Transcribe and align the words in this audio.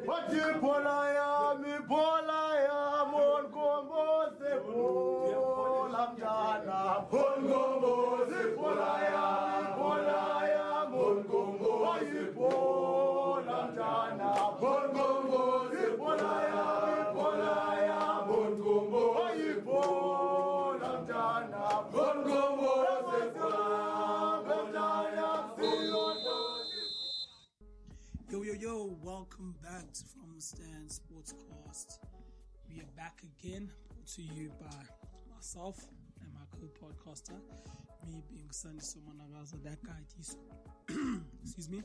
Wathi 0.00 0.40
bhola 0.60 0.98
yami 1.18 1.74
bhola 1.88 2.42
yami 2.66 3.18
onkomboze 3.36 4.52
bhola 4.66 6.02
mntana 6.12 6.78
onkomboze 7.10 7.20
bhola 7.82 8.31
Stand 30.42 30.90
Sportscast. 30.90 31.98
We 32.68 32.80
are 32.80 32.90
back 32.96 33.22
again, 33.22 33.70
brought 33.86 34.08
to 34.08 34.22
you 34.22 34.50
by 34.60 34.74
myself 35.32 35.78
and 36.20 36.32
my 36.34 36.40
co 36.50 36.66
podcaster, 36.84 37.38
me 38.10 38.24
being 38.28 38.48
Sandy 38.50 38.80
Somanagaza, 38.80 39.62
that 39.62 39.80
guy 39.84 40.02
Diso. 40.18 40.34
Excuse 41.44 41.70
me, 41.70 41.84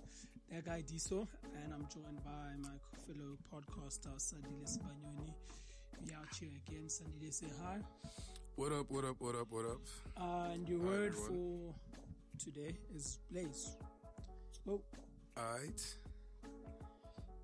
that 0.51 0.65
guy 0.65 0.81
Diso, 0.81 1.27
and 1.63 1.71
I'm 1.71 1.87
joined 1.93 2.23
by 2.25 2.55
my 2.63 2.77
fellow 3.05 3.37
podcaster, 3.53 4.09
Sandile 4.17 4.65
Spanioni. 4.65 5.31
We 6.03 6.13
out 6.15 6.25
here 6.39 6.49
again. 6.67 6.87
Sandile, 6.87 7.31
say 7.31 7.45
hi. 7.63 7.77
What 8.55 8.71
up, 8.71 8.89
what 8.89 9.05
up, 9.05 9.17
what 9.19 9.35
up, 9.35 9.47
what 9.51 9.65
up? 9.65 9.81
Uh, 10.19 10.53
and 10.53 10.67
your 10.67 10.79
Hi, 10.79 10.85
word 10.85 11.13
everyone. 11.13 11.73
for 12.39 12.43
today 12.43 12.75
is 12.95 13.19
Blaze. 13.29 13.75
Oh, 14.67 14.81
Alright. 15.37 15.97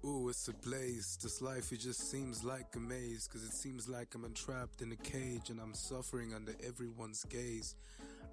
Ooh, 0.05 0.27
it's 0.27 0.47
a 0.49 0.53
blaze. 0.53 1.17
This 1.21 1.41
life, 1.41 1.71
it 1.71 1.79
just 1.79 2.11
seems 2.11 2.43
like 2.43 2.67
a 2.75 2.79
maze. 2.79 3.27
Cause 3.31 3.43
it 3.43 3.53
seems 3.53 3.87
like 3.87 4.13
I'm 4.15 4.25
entrapped 4.25 4.81
in 4.81 4.91
a 4.91 4.97
cage 4.97 5.49
and 5.49 5.59
I'm 5.61 5.73
suffering 5.73 6.33
under 6.33 6.53
everyone's 6.65 7.23
gaze. 7.25 7.75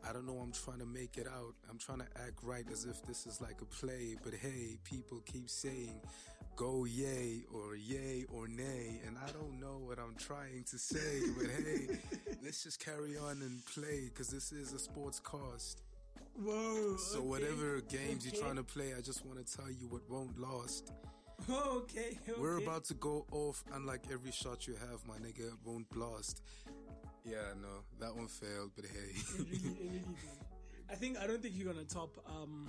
I 0.09 0.13
don't 0.13 0.27
know, 0.27 0.39
I'm 0.43 0.51
trying 0.53 0.79
to 0.81 0.87
make 0.87 1.17
it 1.17 1.29
out. 1.29 1.55
I'm 1.71 1.79
trying 1.79 1.99
to 1.99 2.07
act 2.27 2.43
right 2.43 2.65
as 2.73 2.87
if 2.87 3.03
this 3.07 3.27
is 3.27 3.41
like 3.41 3.61
a 3.61 3.67
play. 3.67 4.17
But 4.25 4.35
hey, 4.35 4.79
people 4.83 5.23
keep 5.27 5.49
saying, 5.49 6.01
go 6.57 6.87
yay 6.87 7.45
or 7.55 7.77
yay 7.77 8.25
or 8.33 8.49
nay. 8.49 9.01
And 9.07 9.17
I 9.19 9.31
don't 9.31 9.61
know 9.61 9.79
what 9.87 9.99
I'm 10.01 10.17
trying 10.19 10.65
to 10.71 10.79
say. 10.79 11.21
But 11.39 11.47
hey, 11.51 11.99
let's 12.43 12.65
just 12.65 12.85
carry 12.85 13.17
on 13.17 13.43
and 13.43 13.65
play. 13.67 14.11
Cause 14.13 14.29
this 14.29 14.51
is 14.51 14.73
a 14.73 14.79
sports 14.81 15.21
cast. 15.21 15.83
whoa. 16.35 16.97
So 16.97 17.19
okay. 17.19 17.29
whatever 17.29 17.81
games 17.83 18.27
Okay. 18.27 18.35
you're 18.37 18.43
trying 18.43 18.57
to 18.57 18.65
play, 18.65 18.93
I 18.99 19.01
just 19.03 19.25
want 19.25 19.47
to 19.47 19.57
tell 19.57 19.71
you 19.71 19.87
what 19.89 20.03
won't 20.11 20.37
last. 20.41 20.91
Okay, 21.49 22.19
okay. 22.29 22.41
We're 22.41 22.59
about 22.59 22.85
to 22.85 22.95
go 22.95 23.27
off, 23.33 23.63
unlike 23.73 24.05
every 24.13 24.33
shot 24.33 24.67
you 24.67 24.75
have, 24.75 25.07
my 25.07 25.17
nigga, 25.17 25.51
won't 25.65 25.89
blast. 25.91 26.43
Yeah, 27.25 27.37
no, 27.61 27.69
that 28.01 28.15
one 28.15 28.29
failed, 28.29 28.73
but 28.77 28.85
hey. 28.87 29.11
It 29.15 29.39
really, 29.39 29.57
it 29.57 29.63
really 29.81 29.99
did. 29.99 30.05
I 30.91 30.95
think 30.95 31.19
I 31.19 31.27
don't 31.27 31.41
think 31.41 31.55
you're 31.57 31.73
gonna 31.73 31.85
top. 31.85 32.17
Um, 32.27 32.69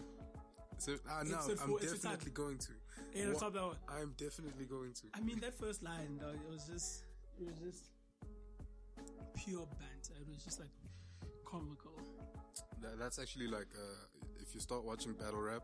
so, 0.78 0.98
ah, 1.10 1.22
no, 1.24 1.38
I'm 1.38 1.78
definitely 1.78 2.32
going 2.32 2.58
to. 2.58 2.72
Yeah, 3.14 3.34
Wha- 3.34 3.50
that 3.50 3.62
one. 3.62 3.76
I'm 3.88 4.14
definitely 4.18 4.66
going 4.66 4.94
to. 4.94 5.04
I 5.14 5.20
mean 5.22 5.40
that 5.42 5.54
first 5.54 5.84
line, 5.84 6.18
though, 6.20 6.30
it 6.30 6.50
was 6.52 6.66
just, 6.66 7.04
it 7.40 7.46
was 7.46 7.56
just 7.60 7.86
pure 9.36 9.68
banter. 9.80 10.20
It 10.20 10.28
was 10.28 10.44
just 10.44 10.60
like 10.60 10.70
comical. 11.46 11.92
That, 12.82 12.98
that's 12.98 13.20
actually 13.20 13.48
like, 13.48 13.68
uh, 13.76 14.22
if 14.42 14.56
you 14.56 14.60
start 14.60 14.84
watching 14.84 15.14
battle 15.14 15.42
rap, 15.42 15.64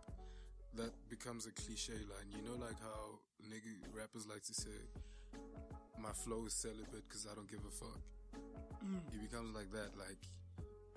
that 0.76 0.92
becomes 1.10 1.46
a 1.48 1.52
cliche 1.52 1.94
line. 1.94 2.30
You 2.32 2.42
know, 2.48 2.58
like 2.60 2.80
how 2.82 3.20
nigga 3.46 3.72
rappers 3.94 4.28
like 4.28 4.44
to 4.44 4.54
say, 4.54 4.78
my 6.00 6.12
flow 6.12 6.46
is 6.46 6.54
celibate 6.54 7.08
because 7.08 7.28
I 7.30 7.36
don't 7.36 7.50
give 7.50 7.62
a 7.66 7.72
fuck. 7.72 8.02
Mm. 8.86 9.02
It 9.14 9.22
becomes 9.22 9.56
like 9.56 9.72
that. 9.72 9.98
Like, 9.98 10.20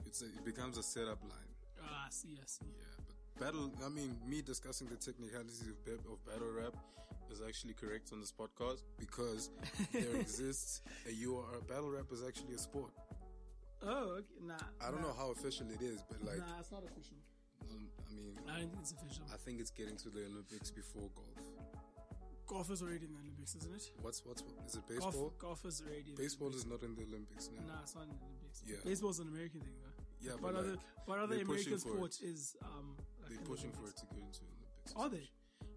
it's 0.07 0.23
a, 0.23 0.27
it 0.27 0.45
becomes 0.45 0.79
a 0.79 0.83
setup 0.83 1.23
line. 1.23 1.51
Ah, 1.83 2.07
I 2.07 2.11
see, 2.11 2.37
I 2.41 2.47
see. 2.47 2.67
Yeah, 2.67 3.05
but 3.07 3.45
battle. 3.45 3.71
I 3.85 3.89
mean, 3.89 4.17
me 4.27 4.43
discussing 4.43 4.89
the 4.89 4.97
technicalities 4.97 5.63
of, 5.63 5.69
of 6.13 6.25
battle 6.27 6.53
rap 6.53 6.75
is 7.31 7.41
actually 7.47 7.75
correct 7.75 8.11
on 8.13 8.21
this 8.21 8.33
podcast 8.33 8.83
because 8.99 9.51
there 9.93 10.17
exists 10.21 10.83
a 11.09 11.13
UR. 11.27 11.61
Battle 11.69 11.91
rap 11.91 12.07
is 12.13 12.23
actually 12.27 12.55
a 12.55 12.59
sport. 12.59 12.91
Oh, 13.83 14.19
okay. 14.19 14.27
Nah. 14.45 14.55
I 14.81 14.91
don't 14.91 15.01
nah, 15.01 15.09
know 15.09 15.15
how 15.17 15.31
official 15.31 15.67
it 15.71 15.81
is, 15.83 16.05
but 16.09 16.23
like, 16.23 16.39
Nah, 16.39 16.61
it's 16.61 16.71
not 16.71 16.85
official. 16.85 17.17
um, 17.71 17.89
I 18.11 18.15
mean, 18.15 18.35
I 18.49 18.61
don't 18.61 18.71
think 18.71 18.83
it's 18.83 18.93
official. 18.93 19.25
I 19.33 19.37
think 19.37 19.61
it's 19.61 19.71
getting 19.71 19.97
to 19.97 20.11
the 20.11 20.27
Olympics 20.27 20.71
before 20.71 21.09
golf. 21.15 21.47
Golf 22.47 22.71
is 22.71 22.83
already 22.83 23.07
in 23.07 23.13
the 23.15 23.21
Olympics, 23.23 23.55
isn't 23.55 23.75
it? 23.75 23.91
What's 24.03 24.27
what's 24.27 24.43
is 24.67 24.75
it 24.75 24.89
baseball? 24.89 25.13
Golf, 25.13 25.39
golf 25.39 25.65
is 25.65 25.83
already. 25.87 26.15
Baseball 26.17 26.51
is 26.51 26.67
not 26.67 26.83
in 26.83 26.97
the 26.97 27.05
Olympics 27.07 27.49
now. 27.55 27.63
Nah, 27.75 27.83
it's 27.83 27.95
not 27.95 28.05
in 28.05 28.11
the 28.11 28.27
Olympics. 28.27 28.63
Yeah. 28.67 28.83
Baseball's 28.85 29.21
an 29.21 29.29
American 29.29 29.61
thing, 29.61 29.79
though. 29.79 30.03
Yeah, 30.21 30.33
What 30.43 30.53
but 30.53 30.55
other, 30.59 30.71
like, 30.71 31.07
what 31.07 31.19
other 31.19 31.37
they're 31.37 31.45
pushing 31.47 31.79
American 31.79 31.91
for 31.91 31.97
sport 31.97 32.13
it. 32.21 32.27
is 32.27 32.57
um? 32.65 32.97
like 33.23 33.31
They're 33.31 33.39
in 33.39 33.45
the 33.45 33.51
pushing 33.51 33.71
for 33.73 33.87
it 33.87 33.97
to 34.03 34.07
go 34.11 34.19
into 34.19 34.41
the 34.43 34.51
Olympics. 34.51 34.93
Are 34.97 35.09
they? 35.09 35.31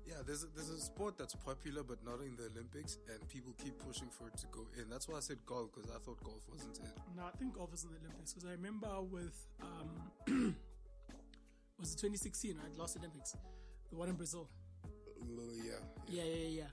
Yeah, 0.06 0.20
there's 0.26 0.44
a, 0.44 0.48
there's 0.54 0.70
a 0.70 0.82
sport 0.82 1.18
that's 1.18 1.36
popular 1.36 1.82
but 1.84 2.04
not 2.04 2.20
in 2.20 2.36
the 2.36 2.50
Olympics, 2.52 2.98
and 3.08 3.22
people 3.30 3.54
keep 3.62 3.78
pushing 3.80 4.10
for 4.10 4.28
it 4.28 4.36
to 4.38 4.48
go 4.52 4.68
in. 4.76 4.90
That's 4.90 5.08
why 5.08 5.18
I 5.18 5.22
said 5.22 5.38
golf 5.46 5.70
because 5.74 5.90
I 5.90 6.00
thought 6.04 6.22
golf 6.24 6.44
wasn't 6.52 6.80
in. 6.80 6.92
No, 7.16 7.24
I 7.24 7.32
think 7.38 7.54
golf 7.56 7.74
is 7.74 7.86
in 7.86 7.92
the 7.92 8.00
Olympics 8.04 8.34
because 8.34 8.50
I 8.50 8.52
remember 8.58 8.90
with 9.00 9.38
um, 9.62 10.56
was 11.84 11.92
it 11.92 12.00
2016 12.00 12.56
right? 12.56 12.78
Last 12.80 12.96
Olympics, 12.98 13.36
the 13.92 13.96
one 13.98 14.08
in 14.08 14.16
Brazil. 14.16 14.48
Yeah, 15.20 15.74
Yeah, 16.08 16.24
yeah. 16.24 16.24
yeah, 16.24 16.64
yeah. 16.64 16.72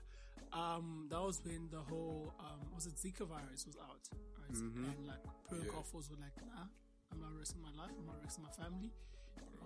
Um, 0.55 1.07
that 1.09 1.19
was 1.21 1.39
when 1.43 1.67
the 1.71 1.79
whole 1.79 2.33
um, 2.39 2.59
was 2.73 2.85
it 2.87 2.95
Zika 2.95 3.27
virus 3.27 3.65
was 3.67 3.75
out, 3.83 4.07
right? 4.39 4.55
And 4.55 5.07
like 5.07 5.19
pro 5.47 5.57
Mm-hmm. 5.57 5.65
Yeah. 5.67 5.71
golfers 5.73 6.09
were 6.09 6.15
like, 6.19 6.35
nah, 6.47 6.67
I'm 7.11 7.19
not 7.19 7.31
risking 7.39 7.61
my 7.61 7.71
life. 7.75 7.91
I'm 7.99 8.05
not 8.07 8.19
risking 8.23 8.43
my 8.47 8.51
family. 8.55 8.91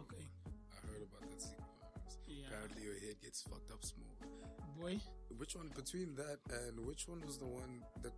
Okay, 0.01 0.25
I 0.73 0.77
heard 0.89 1.01
about 1.05 1.21
that 1.29 1.37
Zika 1.37 1.61
virus. 1.61 2.17
Yeah. 2.27 2.45
Apparently, 2.49 2.81
your 2.83 2.97
head 3.05 3.17
gets 3.21 3.41
fucked 3.43 3.69
up 3.71 3.83
small. 3.85 4.13
boy. 4.81 4.97
Which 5.37 5.55
one 5.55 5.69
between 5.75 6.15
that 6.15 6.39
and 6.49 6.85
which 6.85 7.07
one 7.07 7.21
was 7.25 7.37
the 7.37 7.45
one 7.45 7.81
that 8.01 8.13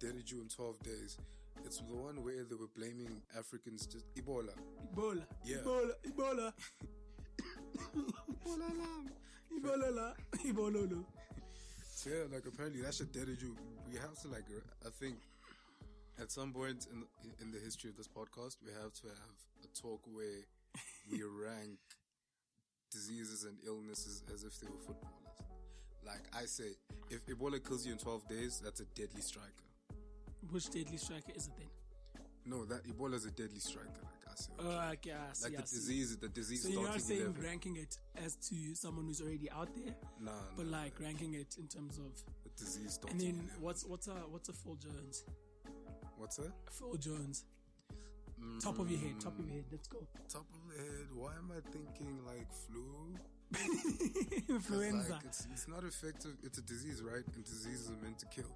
deaded 0.00 0.30
you 0.30 0.40
in 0.40 0.48
12 0.48 0.80
days? 0.82 1.18
It's 1.64 1.78
the 1.78 1.94
one 1.94 2.22
where 2.24 2.44
they 2.44 2.56
were 2.56 2.70
blaming 2.76 3.22
Africans 3.38 3.86
just 3.86 4.06
Ebola. 4.14 4.54
Ebola. 4.94 5.22
Yeah. 5.44 5.58
Ebola. 5.58 5.92
Ebola. 6.06 6.52
Ebola. 8.44 8.68
lam. 8.78 9.10
Ebola. 9.56 9.94
la. 9.94 10.12
Ebola. 10.44 10.90
lo. 10.90 11.04
So 11.94 12.10
yeah, 12.10 12.24
like 12.32 12.46
apparently 12.46 12.82
that 12.82 12.94
shit 12.94 13.12
deaded 13.12 13.40
you. 13.42 13.56
We 13.90 13.98
have 13.98 14.18
to 14.22 14.28
like, 14.28 14.44
I 14.86 14.90
think, 14.90 15.16
at 16.20 16.30
some 16.30 16.52
point 16.52 16.86
in 16.92 17.04
in 17.40 17.52
the 17.52 17.58
history 17.58 17.90
of 17.90 17.96
this 17.96 18.08
podcast, 18.08 18.56
we 18.64 18.72
have 18.82 18.92
to 18.94 19.08
have 19.08 19.36
a 19.64 19.68
talk 19.80 20.00
where 20.12 20.44
we 21.10 21.22
rank 21.46 21.78
diseases 22.90 23.44
and 23.44 23.56
illnesses 23.66 24.22
as 24.32 24.44
if 24.44 24.58
they 24.60 24.66
were 24.66 24.80
footballers. 24.80 25.20
Like 26.04 26.22
I 26.34 26.46
say, 26.46 26.76
if 27.10 27.24
Ebola 27.26 27.64
kills 27.64 27.86
you 27.86 27.92
in 27.92 27.98
12 27.98 28.28
days, 28.28 28.60
that's 28.64 28.80
a 28.80 28.86
deadly 28.96 29.20
striker. 29.20 29.69
Which 30.50 30.68
deadly 30.70 30.96
striker 30.96 31.32
is 31.34 31.46
it 31.46 31.52
then? 31.58 31.66
No, 32.46 32.64
that 32.64 32.84
Ebola 32.84 33.14
is 33.14 33.24
a 33.26 33.30
deadly 33.30 33.60
striker. 33.60 33.88
Like 34.02 34.26
I 34.28 34.34
say, 34.34 34.50
Oh, 34.58 34.90
okay, 34.94 35.12
I 35.12 35.32
see, 35.32 35.44
like 35.50 35.58
I 35.58 35.60
the 35.62 35.66
see. 35.68 35.76
disease, 35.76 36.16
the 36.16 36.28
disease 36.28 36.62
So 36.62 36.68
you're 36.70 36.82
not 36.88 37.00
saying 37.00 37.20
11. 37.20 37.42
ranking 37.42 37.76
it 37.76 37.98
as 38.24 38.34
to 38.48 38.74
someone 38.74 39.04
who's 39.06 39.20
already 39.20 39.50
out 39.50 39.68
there, 39.76 39.94
Nah, 40.20 40.30
but 40.56 40.66
like 40.66 40.98
ranking 41.00 41.34
it 41.34 41.56
in 41.58 41.68
terms 41.68 41.98
of. 41.98 42.12
the 42.44 42.50
disease 42.64 42.98
And 43.10 43.20
then 43.20 43.28
11. 43.28 43.50
what's 43.60 43.84
what's 43.86 44.08
a 44.08 44.12
what's 44.32 44.48
a 44.48 44.52
Phil 44.52 44.74
Jones? 44.76 45.24
What's 46.16 46.36
that? 46.36 46.52
Phil 46.70 46.96
Jones. 46.96 47.44
Top 48.60 48.78
of 48.78 48.90
your 48.90 48.98
head, 48.98 49.20
top 49.20 49.38
of 49.38 49.44
your 49.46 49.56
head. 49.56 49.64
Let's 49.70 49.86
go. 49.86 49.98
Mm, 49.98 50.32
top 50.32 50.46
of 50.50 50.60
the 50.70 50.82
head. 50.82 51.06
Why 51.14 51.32
am 51.36 51.52
I 51.54 51.60
thinking 51.70 52.18
like 52.26 52.48
flu? 52.50 53.14
Influenza. 54.48 55.12
Like 55.12 55.24
it's, 55.26 55.46
it's 55.52 55.68
not 55.68 55.84
effective. 55.84 56.32
It's 56.42 56.56
a 56.58 56.62
disease, 56.62 57.02
right? 57.02 57.22
And 57.34 57.44
diseases 57.44 57.90
are 57.90 58.02
meant 58.02 58.18
to 58.20 58.26
kill. 58.26 58.50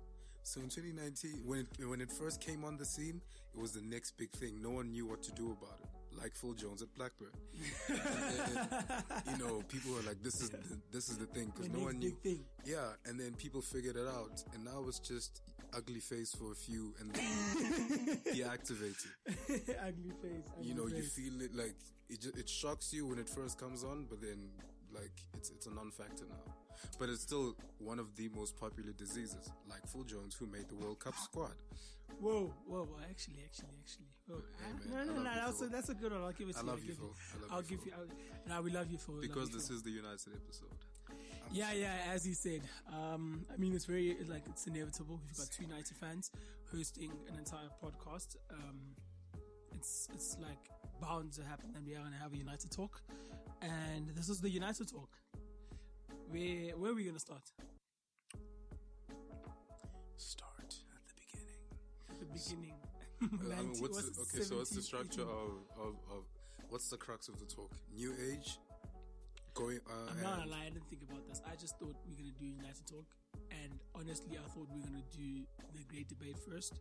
So 0.45 0.61
in 0.61 0.69
2019, 0.69 1.41
when 1.45 1.61
it, 1.61 1.87
when 1.89 2.01
it 2.03 2.13
first 2.13 2.41
came 2.41 2.65
on 2.65 2.77
the 2.77 2.85
scene, 2.85 3.21
it 3.55 3.61
was 3.61 3.73
the 3.73 3.81
next 3.81 4.13
big 4.19 4.31
thing. 4.31 4.61
No 4.63 4.71
one 4.71 4.93
knew 4.93 5.07
what 5.07 5.23
to 5.23 5.33
do 5.33 5.57
about 5.59 5.81
it. 5.83 5.89
Like 6.21 6.37
Phil 6.37 6.53
Jones 6.53 6.83
at 6.83 6.95
Blackburn. 6.95 7.33
And 7.89 7.99
then, 7.99 9.33
you 9.33 9.39
know, 9.39 9.63
people 9.69 9.93
were 9.95 10.03
like, 10.03 10.23
"This 10.23 10.41
is 10.41 10.51
the, 10.51 10.59
this 10.93 11.09
is 11.09 11.19
the 11.19 11.27
thing," 11.27 11.47
because 11.53 11.71
no 11.71 11.81
one 11.81 11.99
knew. 11.99 12.17
thing. 12.23 12.45
Yeah, 12.65 12.93
and 13.07 13.19
then 13.19 13.35
people 13.35 13.61
figured 13.63 13.97
it 13.97 14.07
out, 14.07 14.45
and 14.55 14.65
now 14.65 14.85
it's 14.87 15.01
just 15.01 15.43
ugly 15.77 15.99
face 15.99 16.33
for 16.33 16.53
a 16.53 16.55
few, 16.55 16.95
and 17.01 17.13
then 17.15 18.21
deactivated. 18.33 19.11
ugly 19.27 20.13
face. 20.23 20.47
Ugly 20.57 20.69
You 20.69 20.75
know, 20.75 20.87
you 20.87 21.03
feel 21.03 21.41
it 21.41 21.55
like 21.55 21.75
it. 22.09 22.21
Just, 22.21 22.39
it 22.39 22.49
shocks 22.49 22.93
you 22.93 23.09
when 23.09 23.19
it 23.19 23.29
first 23.29 23.59
comes 23.59 23.83
on, 23.83 24.07
but 24.09 24.21
then 24.21 24.51
like 24.95 25.13
it's 25.37 25.51
it's 25.51 25.67
a 25.67 25.75
non-factor 25.75 26.27
now. 26.31 26.55
But 26.99 27.09
it's 27.09 27.23
still 27.23 27.57
one 27.79 27.99
of 27.99 28.15
the 28.17 28.29
most 28.35 28.57
popular 28.57 28.93
diseases, 28.93 29.51
like 29.69 29.87
Phil 29.87 30.05
Jones, 30.05 30.35
who 30.35 30.47
made 30.47 30.69
the 30.69 30.77
World 30.77 31.01
Cup 31.01 31.15
squad. 31.17 31.55
Whoa, 32.21 32.53
whoa, 32.67 32.85
whoa! 32.85 32.99
Actually, 33.11 33.43
actually, 33.45 33.75
actually. 33.81 34.07
Whoa. 34.29 34.43
Hey, 34.59 34.95
man, 34.95 35.07
no, 35.09 35.15
no, 35.15 35.23
no. 35.23 35.31
That's 35.35 35.63
a, 35.63 35.67
that's 35.67 35.89
a 35.89 35.95
good 35.95 36.13
one. 36.13 36.23
I'll 36.23 36.33
give 36.33 36.49
it 36.49 36.53
to 36.53 36.59
I 36.61 36.63
you. 36.63 36.69
love 36.69 36.81
I'll 36.81 36.87
you, 36.87 36.95
Phil. 36.95 37.15
I 37.15 37.43
love 37.43 37.51
I'll 37.53 37.63
you, 37.63 37.69
give 37.77 37.87
you. 37.87 37.93
I'll, 37.97 38.57
nah, 38.57 38.61
we 38.63 38.71
love 38.71 38.91
you 38.91 38.99
for 38.99 39.13
Because 39.21 39.51
this 39.51 39.71
is 39.71 39.83
the 39.83 39.91
United 39.91 40.33
episode. 40.35 40.69
I'm 41.11 41.17
Yeah, 41.55 41.73
yeah, 41.73 41.93
as 42.13 42.25
he 42.25 42.33
said. 42.33 42.63
Um, 42.93 43.45
I 43.53 43.57
mean, 43.57 43.75
it's 43.75 43.85
very, 43.85 44.17
like, 44.29 44.43
it's 44.49 44.67
inevitable. 44.67 45.21
We've 45.27 45.37
got 45.37 45.51
two 45.51 45.65
United 45.65 45.97
fans 45.97 46.31
hosting 46.73 47.11
an 47.29 47.39
entire 47.39 47.69
podcast. 47.83 48.37
Um, 48.51 48.79
it's, 49.75 50.09
it's 50.15 50.37
like 50.41 50.71
bound 51.01 51.33
to 51.33 51.43
happen 51.43 51.71
and 51.75 51.85
we 51.85 51.95
are 51.95 52.01
going 52.01 52.13
to 52.13 52.19
have 52.19 52.33
a 52.33 52.37
United 52.37 52.71
talk. 52.71 53.03
And 53.61 54.09
this 54.15 54.29
is 54.29 54.41
the 54.41 54.51
United 54.51 54.89
talk. 54.89 55.11
Where, 56.31 56.77
where 56.77 56.91
are 56.93 56.95
we 56.95 57.03
going 57.05 57.15
to 57.15 57.21
start? 57.21 57.43
Start 60.17 60.75
at 60.95 61.03
the 61.07 61.15
beginning. 61.15 61.61
At 62.11 62.19
the 62.19 62.27
beginning. 62.27 62.75
Uh, 63.23 63.55
I 63.57 63.63
mean, 63.63 63.69
90 63.73 63.81
what's 63.81 64.03
the, 64.11 64.21
okay, 64.23 64.45
so 64.45 64.57
what's 64.57 64.71
the 64.71 64.83
structure 64.83 65.23
of, 65.23 65.65
of, 65.81 65.95
of 66.11 66.25
what's 66.69 66.89
the 66.91 66.97
crux 66.97 67.29
of 67.29 67.39
the 67.39 67.47
talk? 67.47 67.71
New 67.95 68.13
age, 68.31 68.59
going. 69.55 69.81
Uh, 69.89 70.11
I'm 70.11 70.23
not 70.23 70.39
gonna 70.41 70.51
lie, 70.51 70.67
I 70.67 70.71
didn't 70.71 70.89
think 70.91 71.03
about 71.09 71.27
this. 71.29 71.41
I 71.51 71.57
just 71.57 71.79
thought 71.79 71.95
we 72.07 72.13
are 72.13 72.19
gonna 72.19 72.37
do 72.39 72.45
United 72.45 72.87
Talk, 72.87 73.07
and 73.51 73.73
honestly, 73.95 74.37
I 74.37 74.49
thought 74.51 74.69
we 74.75 74.81
are 74.81 74.85
gonna 74.85 75.09
do 75.17 75.47
the 75.73 75.85
Great 75.89 76.09
Debate 76.09 76.37
first. 76.37 76.81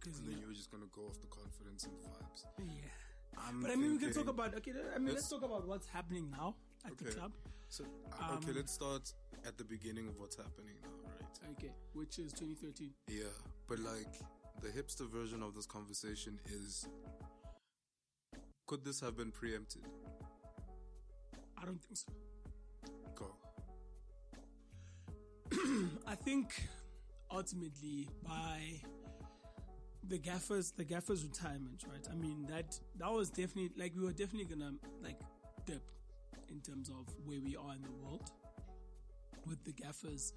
Because 0.00 0.18
and 0.18 0.28
then 0.28 0.38
you 0.40 0.48
were 0.48 0.54
just 0.54 0.70
gonna 0.72 0.90
go 0.90 1.02
off 1.02 1.20
the 1.20 1.28
confidence 1.28 1.84
and 1.84 1.92
the 1.94 2.08
vibes. 2.08 2.42
yeah, 2.58 3.38
I'm 3.46 3.62
but 3.62 3.70
I 3.70 3.76
mean, 3.76 3.92
we 3.92 3.98
can 3.98 4.12
talk 4.12 4.28
about. 4.28 4.54
Okay, 4.56 4.72
I 4.72 4.98
mean, 4.98 5.14
let's, 5.14 5.16
Let's- 5.16 5.28
talk 5.30 5.44
about 5.44 5.66
what's 5.68 5.86
happening 5.86 6.30
now 6.30 6.56
at 6.84 6.96
the 6.98 7.04
Okay. 7.04 7.14
club. 7.14 7.32
So 7.68 7.84
uh, 7.84 8.34
okay, 8.34 8.50
Um, 8.50 8.56
let's 8.56 8.72
start 8.72 9.12
at 9.46 9.56
the 9.58 9.64
beginning 9.64 10.08
of 10.08 10.18
what's 10.18 10.36
happening 10.36 10.74
now, 10.82 10.90
right? 11.04 11.52
Okay, 11.58 11.70
which 11.92 12.18
is 12.18 12.32
2013. 12.32 12.90
Yeah, 13.08 13.24
but 13.68 13.78
like 13.80 14.14
the 14.62 14.68
hipster 14.68 15.08
version 15.08 15.42
of 15.42 15.54
this 15.54 15.66
conversation 15.66 16.40
is 16.46 16.88
could 18.66 18.84
this 18.84 19.00
have 19.00 19.16
been 19.16 19.30
preempted? 19.30 19.82
I 21.56 21.64
don't 21.64 21.80
think 21.82 21.96
so. 21.96 22.12
Go. 23.14 23.34
I 26.06 26.14
think 26.14 26.68
ultimately 27.30 28.08
by 28.26 28.60
the 30.08 30.18
gaffers, 30.18 30.70
the 30.72 30.84
gaffers 30.84 31.22
retirement, 31.24 31.84
right? 31.90 32.06
I 32.10 32.14
mean 32.14 32.46
that 32.48 32.78
that 32.98 33.10
was 33.12 33.28
definitely 33.30 33.70
like 33.76 33.94
we 33.96 34.02
were 34.04 34.12
definitely 34.12 34.44
gonna 34.46 34.72
like 35.02 35.18
dip 35.66 35.82
in 36.50 36.60
terms 36.60 36.88
of 36.88 37.06
where 37.24 37.40
we 37.40 37.56
are 37.56 37.74
in 37.74 37.82
the 37.82 37.92
world 38.02 38.30
with 39.46 39.62
the 39.64 39.72
gaffers, 39.72 40.32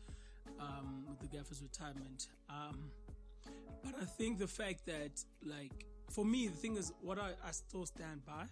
um, 0.59 1.05
with 1.09 1.19
the 1.19 1.27
gaffers 1.27 1.61
retirement. 1.61 2.27
Um, 2.49 2.91
but 3.83 3.95
I 4.01 4.05
think 4.05 4.37
the 4.39 4.47
fact 4.47 4.85
that 4.85 5.23
like 5.43 5.85
for 6.09 6.25
me, 6.25 6.47
the 6.47 6.55
thing 6.55 6.77
is 6.77 6.91
what 7.01 7.17
I, 7.17 7.31
I 7.45 7.51
still 7.51 7.85
stand 7.85 8.25
by 8.25 8.45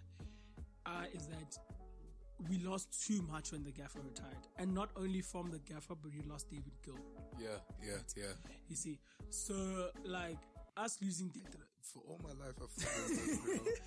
uh, 0.86 1.04
is 1.12 1.26
that 1.26 1.58
we 2.48 2.58
lost 2.58 3.06
too 3.06 3.22
much 3.30 3.52
when 3.52 3.62
the 3.62 3.70
gaffer 3.70 4.00
retired, 4.00 4.46
and 4.58 4.74
not 4.74 4.88
only 4.96 5.20
from 5.20 5.50
the 5.50 5.58
gaffer, 5.58 5.94
but 5.94 6.10
we 6.12 6.22
lost 6.22 6.48
David 6.50 6.72
Gill. 6.84 6.98
Yeah, 7.38 7.48
yeah, 7.84 7.96
yeah. 8.16 8.32
You 8.68 8.76
see, 8.76 8.98
so 9.28 9.90
like 10.04 10.38
us 10.76 10.98
losing 11.02 11.28
David, 11.28 11.56
For 11.82 12.02
all 12.08 12.20
my 12.22 12.30
life, 12.44 12.54
I've 12.62 12.70
thought 12.70 13.08
this, 13.08 13.80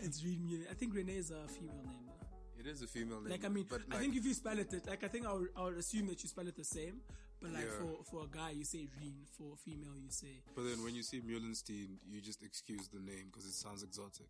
it's 0.00 0.24
really. 0.24 0.66
I 0.70 0.74
think 0.74 0.94
Renee 0.94 1.16
is 1.16 1.30
a 1.30 1.46
female 1.48 1.84
name. 1.84 2.06
though. 2.06 2.31
It 2.58 2.66
is 2.66 2.82
a 2.82 2.86
female 2.86 3.20
name. 3.20 3.30
Like 3.30 3.44
I 3.44 3.48
mean, 3.48 3.66
but 3.68 3.80
I 3.90 3.96
think 3.98 4.16
if 4.16 4.24
you 4.24 4.34
spell 4.34 4.58
it, 4.58 4.72
like 4.86 5.02
I 5.04 5.08
think 5.08 5.26
I 5.26 5.32
would, 5.32 5.48
I 5.56 5.62
would 5.64 5.78
assume 5.78 6.06
that 6.08 6.22
you 6.22 6.28
spell 6.28 6.46
it 6.46 6.56
the 6.56 6.64
same. 6.64 7.00
But 7.40 7.52
like 7.52 7.64
Yeah. 7.64 7.78
for 7.80 8.04
for 8.04 8.24
a 8.24 8.28
guy, 8.28 8.50
you 8.50 8.64
say 8.64 8.86
Reen. 9.00 9.26
For 9.36 9.54
a 9.54 9.56
female, 9.56 9.96
you 9.98 10.10
say 10.10 10.42
But 10.54 10.64
then 10.64 10.82
when 10.84 10.94
you 10.94 11.02
see 11.02 11.20
Meulensteen, 11.20 11.98
you 12.06 12.20
just 12.20 12.42
excuse 12.42 12.88
the 12.88 13.00
name 13.00 13.26
because 13.30 13.46
it 13.46 13.52
sounds 13.54 13.82
exotic. 13.82 14.28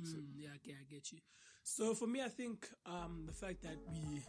Mm, 0.00 0.26
yeah, 0.36 0.48
okay, 0.56 0.74
I 0.80 0.84
get 0.92 1.12
you. 1.12 1.18
So 1.62 1.94
for 1.94 2.06
me, 2.06 2.22
I 2.22 2.28
think 2.28 2.68
um, 2.86 3.24
the 3.26 3.32
fact 3.32 3.62
that 3.62 3.76
we, 3.92 4.22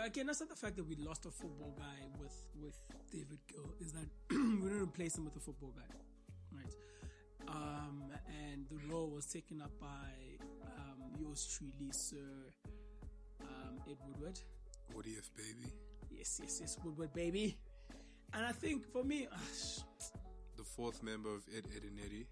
again, 0.00 0.26
that's 0.26 0.40
not 0.40 0.50
the 0.50 0.56
fact 0.56 0.76
that 0.76 0.84
we 0.86 0.96
lost 0.96 1.24
a 1.24 1.30
football 1.30 1.74
guy 1.78 2.06
with 2.20 2.36
with 2.60 2.76
David 3.10 3.38
Gill 3.48 3.72
is 3.80 3.92
that 3.92 4.06
we 4.30 4.36
didn't 4.68 4.82
replace 4.82 5.16
him 5.16 5.24
with 5.24 5.36
a 5.36 5.40
football 5.40 5.72
guy, 5.74 5.96
right? 6.52 6.74
Um, 7.48 8.04
and 8.28 8.66
the 8.68 8.78
role 8.92 9.08
was 9.10 9.26
taken 9.26 9.60
up 9.62 9.70
by 9.80 10.10
um, 11.14 11.20
yours 11.20 11.46
truly, 11.58 11.90
Sir 11.92 12.16
um, 13.42 13.78
Ed 13.88 13.96
Woodward. 14.06 14.38
What 14.92 15.06
if, 15.06 15.30
baby? 15.36 15.72
Yes, 16.10 16.40
yes, 16.42 16.58
yes, 16.60 16.76
Woodward 16.84 17.12
baby. 17.14 17.56
And 18.34 18.44
I 18.44 18.52
think 18.52 18.90
for 18.92 19.04
me, 19.04 19.28
sh- 19.54 19.80
The 20.56 20.64
fourth 20.64 21.02
member 21.02 21.34
of 21.34 21.42
Ed, 21.56 21.64
Ed 21.74 21.82
and 21.84 21.98
Eddie. 22.04 22.26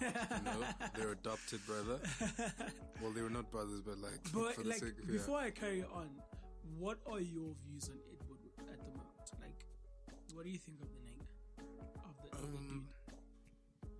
You 0.00 0.44
know, 0.44 0.66
their 0.96 1.10
adopted 1.12 1.60
brother. 1.66 1.98
Well, 3.02 3.12
they 3.12 3.20
were 3.22 3.28
not 3.30 3.50
brothers, 3.50 3.80
but 3.82 3.98
like, 3.98 4.20
But 4.32 4.54
for 4.54 4.62
the 4.62 4.68
like 4.70 4.78
sake 4.78 4.98
of, 5.02 5.06
yeah. 5.06 5.12
before 5.12 5.38
I 5.38 5.50
carry 5.50 5.82
on, 5.82 6.08
what 6.78 6.98
are 7.10 7.20
your 7.20 7.52
views 7.66 7.88
on 7.90 7.96
Ed 8.10 8.18
Woodward 8.28 8.52
at 8.72 8.78
the 8.78 8.84
moment? 8.84 9.28
Like, 9.40 9.66
what 10.32 10.44
do 10.44 10.50
you 10.50 10.58
think 10.58 10.78
of 10.80 10.88
the 10.88 11.04
name 11.04 11.20
of 11.98 12.14
the, 12.22 12.36
of 12.36 12.40
the 12.40 12.46
Um, 12.46 12.86
dude? 13.82 13.90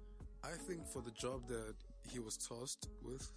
I 0.44 0.56
think 0.66 0.86
for 0.86 1.02
the 1.02 1.10
job 1.10 1.48
that 1.48 1.74
he 2.08 2.18
was 2.20 2.36
tasked 2.38 2.88
with 3.02 3.30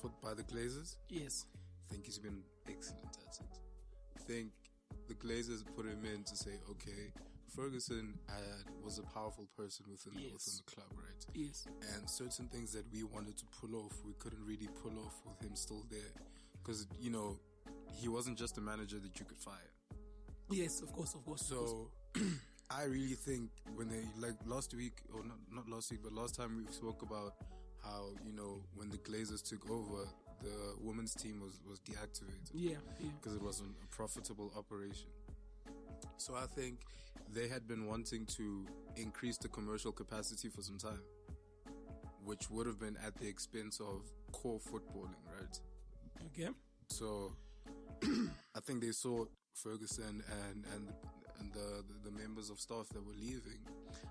for, 0.00 0.10
by 0.22 0.34
the 0.34 0.42
Glazers, 0.42 0.96
Yes, 1.08 1.44
I 1.88 1.92
think 1.92 2.06
he's 2.06 2.18
been 2.18 2.42
excellent 2.68 3.16
at 3.26 3.38
it. 3.40 3.58
I 4.16 4.20
think 4.20 4.50
the 5.08 5.14
Glazers 5.14 5.62
put 5.76 5.86
him 5.86 6.04
in 6.04 6.24
to 6.24 6.36
say, 6.36 6.52
okay, 6.70 7.12
Ferguson 7.54 8.14
had, 8.28 8.72
was 8.82 8.98
a 8.98 9.02
powerful 9.02 9.46
person 9.56 9.84
within, 9.90 10.14
the, 10.14 10.22
Yes. 10.22 10.32
within 10.32 10.60
the 10.64 10.72
club, 10.74 10.88
right? 10.96 11.26
yes, 11.34 11.66
And 11.94 12.08
certain 12.08 12.48
things 12.48 12.72
that 12.72 12.84
we 12.92 13.02
wanted 13.02 13.36
to 13.38 13.44
pull 13.60 13.76
off, 13.76 13.92
we 14.06 14.14
couldn't 14.18 14.44
really 14.46 14.68
pull 14.82 14.98
off 15.04 15.20
with 15.26 15.40
him 15.48 15.54
still 15.54 15.84
there. 15.90 16.12
Because, 16.62 16.86
you 17.00 17.10
know, 17.10 17.38
he 17.94 18.08
wasn't 18.08 18.38
just 18.38 18.56
a 18.58 18.60
manager 18.60 18.98
that 19.00 19.18
you 19.18 19.26
could 19.26 19.38
fire. 19.38 19.70
yes. 20.50 20.80
Of 20.80 20.92
course, 20.92 21.14
of 21.14 21.24
course. 21.24 21.50
of 21.50 21.56
course. 21.58 21.90
So 22.14 22.20
I 22.70 22.84
really 22.84 23.16
think 23.16 23.50
when 23.74 23.88
they 23.88 24.02
like 24.18 24.36
last 24.46 24.72
week 24.74 25.00
or 25.12 25.22
not 25.24 25.36
not 25.50 25.68
last 25.68 25.90
week, 25.90 26.00
but 26.02 26.12
last 26.12 26.34
time 26.36 26.56
we 26.56 26.72
spoke 26.72 27.02
about 27.02 27.34
how 27.82 28.10
you 28.24 28.32
know 28.32 28.62
when 28.74 28.88
the 28.90 28.98
Glazers 28.98 29.46
took 29.46 29.68
over, 29.70 30.08
the 30.42 30.74
women's 30.80 31.14
team 31.14 31.40
was 31.40 31.60
was 31.68 31.80
deactivated 31.80 32.50
yeah, 32.52 32.76
yeah, 33.00 33.08
because 33.20 33.36
it 33.36 33.42
wasn't 33.42 33.70
a 33.82 33.86
profitable 33.94 34.52
operation. 34.56 35.08
So 36.16 36.34
I 36.34 36.46
think 36.46 36.80
they 37.32 37.48
had 37.48 37.66
been 37.66 37.86
wanting 37.86 38.26
to 38.26 38.66
increase 38.96 39.38
the 39.38 39.48
commercial 39.48 39.92
capacity 39.92 40.48
for 40.48 40.62
some 40.62 40.78
time, 40.78 41.00
which 42.24 42.50
would 42.50 42.66
have 42.66 42.78
been 42.78 42.96
at 43.04 43.16
the 43.16 43.28
expense 43.28 43.80
of 43.80 44.02
core 44.32 44.60
footballing, 44.60 45.16
right? 45.38 45.58
okay. 46.26 46.50
So 46.88 47.32
I 48.02 48.60
think 48.60 48.82
they 48.82 48.92
saw 48.92 49.24
Ferguson 49.54 50.22
and 50.42 50.64
and 50.74 50.88
and 51.40 51.52
the 51.52 51.84
the 52.04 52.10
members 52.10 52.50
of 52.50 52.60
staff 52.60 52.88
that 52.90 53.04
were 53.04 53.18
leaving. 53.18 53.60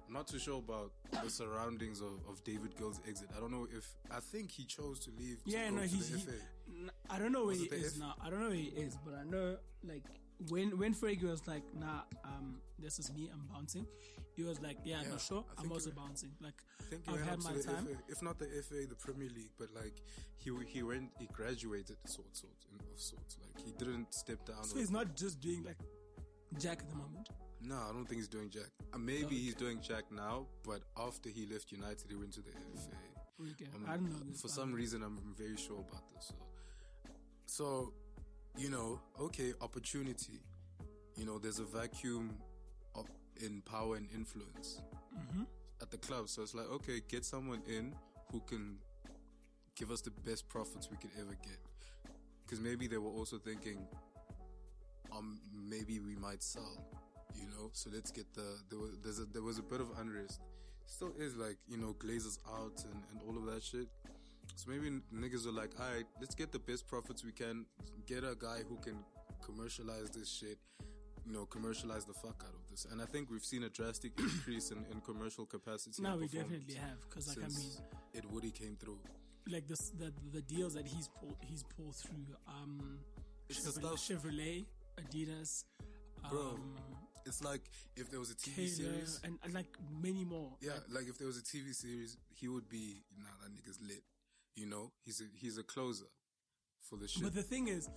I'm 0.08 0.14
not 0.14 0.28
too 0.28 0.40
sure 0.40 0.60
about 0.60 0.92
the 1.24 1.30
surroundings 1.30 2.02
of, 2.02 2.20
of 2.30 2.44
David 2.44 2.78
Gill's 2.78 3.00
exit. 3.08 3.30
I 3.36 3.40
don't 3.40 3.52
know 3.52 3.68
if 3.72 3.88
I 4.10 4.20
think 4.20 4.52
he 4.52 4.66
chose 4.66 5.00
to 5.02 5.12
leave. 5.18 5.44
To 5.46 5.52
Yeah, 5.52 5.70
no, 5.70 5.82
he's. 5.82 6.10
the 6.26 6.32
He, 6.32 6.90
I 7.10 7.20
don't 7.20 7.32
know 7.32 7.40
where 7.46 7.50
Was 7.50 7.60
he 7.62 7.68
is 7.68 7.94
F- 7.96 8.00
now. 8.00 8.16
I 8.24 8.30
don't 8.30 8.40
know 8.42 8.48
where 8.48 8.56
he 8.56 8.74
is, 8.76 8.98
but 9.06 9.14
I 9.14 9.24
know 9.24 9.58
like 9.84 10.04
when 10.50 10.78
when 10.78 10.94
Fergie 10.94 11.24
was 11.24 11.48
like, 11.48 11.64
"Nah, 11.78 12.02
um, 12.24 12.58
this 12.80 13.00
is 13.00 13.12
me. 13.14 13.30
I'm 13.34 13.46
bouncing." 13.54 13.86
He 14.36 14.44
was 14.44 14.62
like, 14.62 14.78
"Yeah, 14.84 15.02
Yeah, 15.04 15.10
no, 15.10 15.18
sure. 15.18 15.46
I'm 15.58 15.72
also 15.72 15.92
bouncing." 15.92 16.32
Like, 16.40 16.56
I 16.80 16.84
think 16.84 17.04
I've 17.08 17.22
had 17.22 17.44
my 17.44 17.52
time. 17.52 17.86
FA, 17.86 17.98
if 18.08 18.22
not 18.22 18.40
the 18.40 18.46
FA, 18.46 18.88
the 18.88 18.96
Premier 18.96 19.30
League. 19.30 19.52
But 19.60 19.70
like 19.76 19.94
he 20.38 20.52
he 20.68 20.84
went, 20.84 21.12
he 21.20 21.28
graduated 21.28 21.98
sort 22.06 22.36
sort 22.36 22.54
of 22.74 23.00
sorts. 23.00 23.38
Like 23.42 23.64
he 23.66 23.72
didn't 23.74 24.14
step 24.14 24.46
down. 24.46 24.64
So 24.64 24.78
he's 24.78 24.92
not 24.92 25.16
just 25.16 25.40
doing 25.42 25.64
like 25.64 25.78
Jack 26.58 26.80
at 26.80 26.90
the 26.90 26.96
moment. 26.96 27.30
No, 27.64 27.76
I 27.76 27.92
don't 27.94 28.06
think 28.06 28.20
he's 28.20 28.28
doing 28.28 28.50
Jack. 28.50 28.70
Uh, 28.94 28.98
maybe 28.98 29.26
Okay. 29.26 29.36
he's 29.36 29.56
doing 29.56 29.80
Jack 29.82 30.12
now, 30.12 30.48
but 30.64 30.82
after 30.98 31.30
he 31.30 31.46
left 31.46 31.72
United, 31.72 32.10
he 32.10 32.16
went 32.16 32.34
to 32.34 32.42
the 32.42 32.52
FA. 32.52 32.98
Okay, 33.40 33.66
Um, 33.76 33.86
I 33.88 33.98
don't 33.98 34.10
know. 34.28 34.34
For 34.34 34.48
some 34.48 34.74
reason, 34.74 35.04
I'm 35.04 35.18
very 35.38 35.58
sure 35.58 35.80
about 35.80 36.04
this. 36.14 36.28
So, 36.28 36.36
so, 37.46 37.94
you 38.58 38.70
know, 38.70 39.00
okay, 39.20 39.54
opportunity. 39.62 40.42
You 41.16 41.26
know, 41.26 41.38
there's 41.40 41.60
a 41.60 41.66
vacuum 41.66 42.38
of, 42.96 43.08
in 43.38 43.62
power 43.62 43.96
and 43.96 44.10
influence 44.12 44.82
Mhm. 45.16 45.46
at 45.82 45.90
the 45.92 45.98
club. 45.98 46.30
So 46.30 46.42
it's 46.44 46.54
like, 46.54 46.68
okay, 46.68 47.00
get 47.02 47.26
someone 47.26 47.62
in 47.68 47.96
who 48.32 48.42
can 48.42 48.80
give 49.76 49.92
us 49.92 50.02
the 50.02 50.12
best 50.12 50.48
profits 50.48 50.90
we 50.90 50.98
could 50.98 51.12
ever 51.20 51.36
get. 51.36 51.60
Because 52.44 52.60
maybe 52.60 52.88
they 52.88 52.98
were 52.98 53.10
also 53.12 53.38
thinking, 53.40 53.88
um, 55.12 55.40
maybe 55.52 56.00
we 56.00 56.16
might 56.16 56.42
sell. 56.44 56.78
You 57.36 57.48
know, 57.48 57.70
so 57.74 57.90
let's 57.94 58.12
get 58.12 58.34
the 58.34 58.60
there 58.70 58.80
was 58.80 58.92
there's 59.04 59.20
a, 59.20 59.26
there 59.26 59.42
was 59.44 59.58
a 59.58 59.64
bit 59.64 59.82
of 59.82 59.90
unrest. 60.00 60.40
Still 60.86 61.14
is 61.18 61.36
like 61.36 61.58
you 61.68 61.78
know 61.78 61.96
Glazers 62.00 62.38
out 62.48 62.84
and 62.86 63.04
and 63.12 63.22
all 63.28 63.38
of 63.38 63.46
that 63.54 63.64
shit. 63.64 63.88
So 64.56 64.70
maybe 64.70 64.90
niggas 65.14 65.48
are 65.48 65.52
like, 65.52 65.72
all 65.80 65.86
right, 65.94 66.06
let's 66.20 66.36
get 66.36 66.52
the 66.52 66.60
best 66.60 66.88
profits 66.88 67.24
we 67.24 67.32
can. 67.32 67.66
Get 68.06 68.24
a 68.24 68.36
guy 68.38 68.60
who 68.68 68.76
can 68.78 68.98
commercialize 69.44 70.10
this 70.10 70.30
shit. 70.30 70.58
You 71.26 71.34
know, 71.34 71.46
commercialize 71.46 72.04
the 72.06 72.14
fuck 72.14 72.44
out 72.46 72.54
of 72.54 72.70
this. 72.70 72.86
And 72.92 73.02
I 73.02 73.06
think 73.06 73.30
we've 73.30 73.46
seen 73.46 73.64
a 73.64 73.70
drastic 73.70 74.12
increase 74.20 74.72
in, 74.72 74.86
in 74.92 75.00
commercial 75.02 75.46
capacity. 75.46 76.02
No, 76.02 76.18
we 76.18 76.28
definitely 76.28 76.74
have 76.76 76.98
because 77.10 77.28
like 77.30 77.46
I 77.46 77.48
mean, 77.48 77.72
Ed 78.16 78.26
Woody 78.32 78.52
came 78.52 78.76
through. 78.76 79.00
like 79.50 79.68
this 79.68 79.92
the 79.98 80.12
the 80.34 80.42
deals 80.42 80.74
that 80.74 80.86
he's 80.88 81.08
pulled 81.08 81.38
he's 81.48 81.64
pulled 81.76 81.96
through 81.96 82.26
um 82.48 83.00
Chevrolet, 83.50 83.98
Chevrolet 83.98 84.66
Adidas, 85.02 85.66
Bro, 86.30 86.40
um, 86.40 86.76
It's 87.26 87.44
like 87.44 87.62
if 87.96 88.10
there 88.10 88.20
was 88.20 88.32
a 88.32 88.36
TV 88.36 88.68
series. 88.68 89.20
and, 89.24 89.38
and 89.44 89.54
like 89.54 89.68
many 90.02 90.26
more. 90.26 90.52
Yeah, 90.62 90.72
like 90.90 91.08
if 91.08 91.18
there 91.18 91.28
was 91.28 91.38
a 91.38 91.44
TV 91.44 91.74
series, 91.74 92.18
he 92.34 92.48
would 92.48 92.68
be. 92.70 93.04
Nah, 93.18 93.26
that 93.44 93.52
nigga's 93.54 93.80
lit. 93.82 94.04
You 94.56 94.66
know, 94.68 94.92
he's 95.06 95.22
a 95.22 95.26
he's 95.38 95.58
a 95.58 95.64
closer 95.64 96.06
for 96.82 96.98
the 96.98 97.08
shit. 97.08 97.24
But 97.24 97.34
the 97.36 97.44
thing 97.44 97.68
is, 97.68 97.90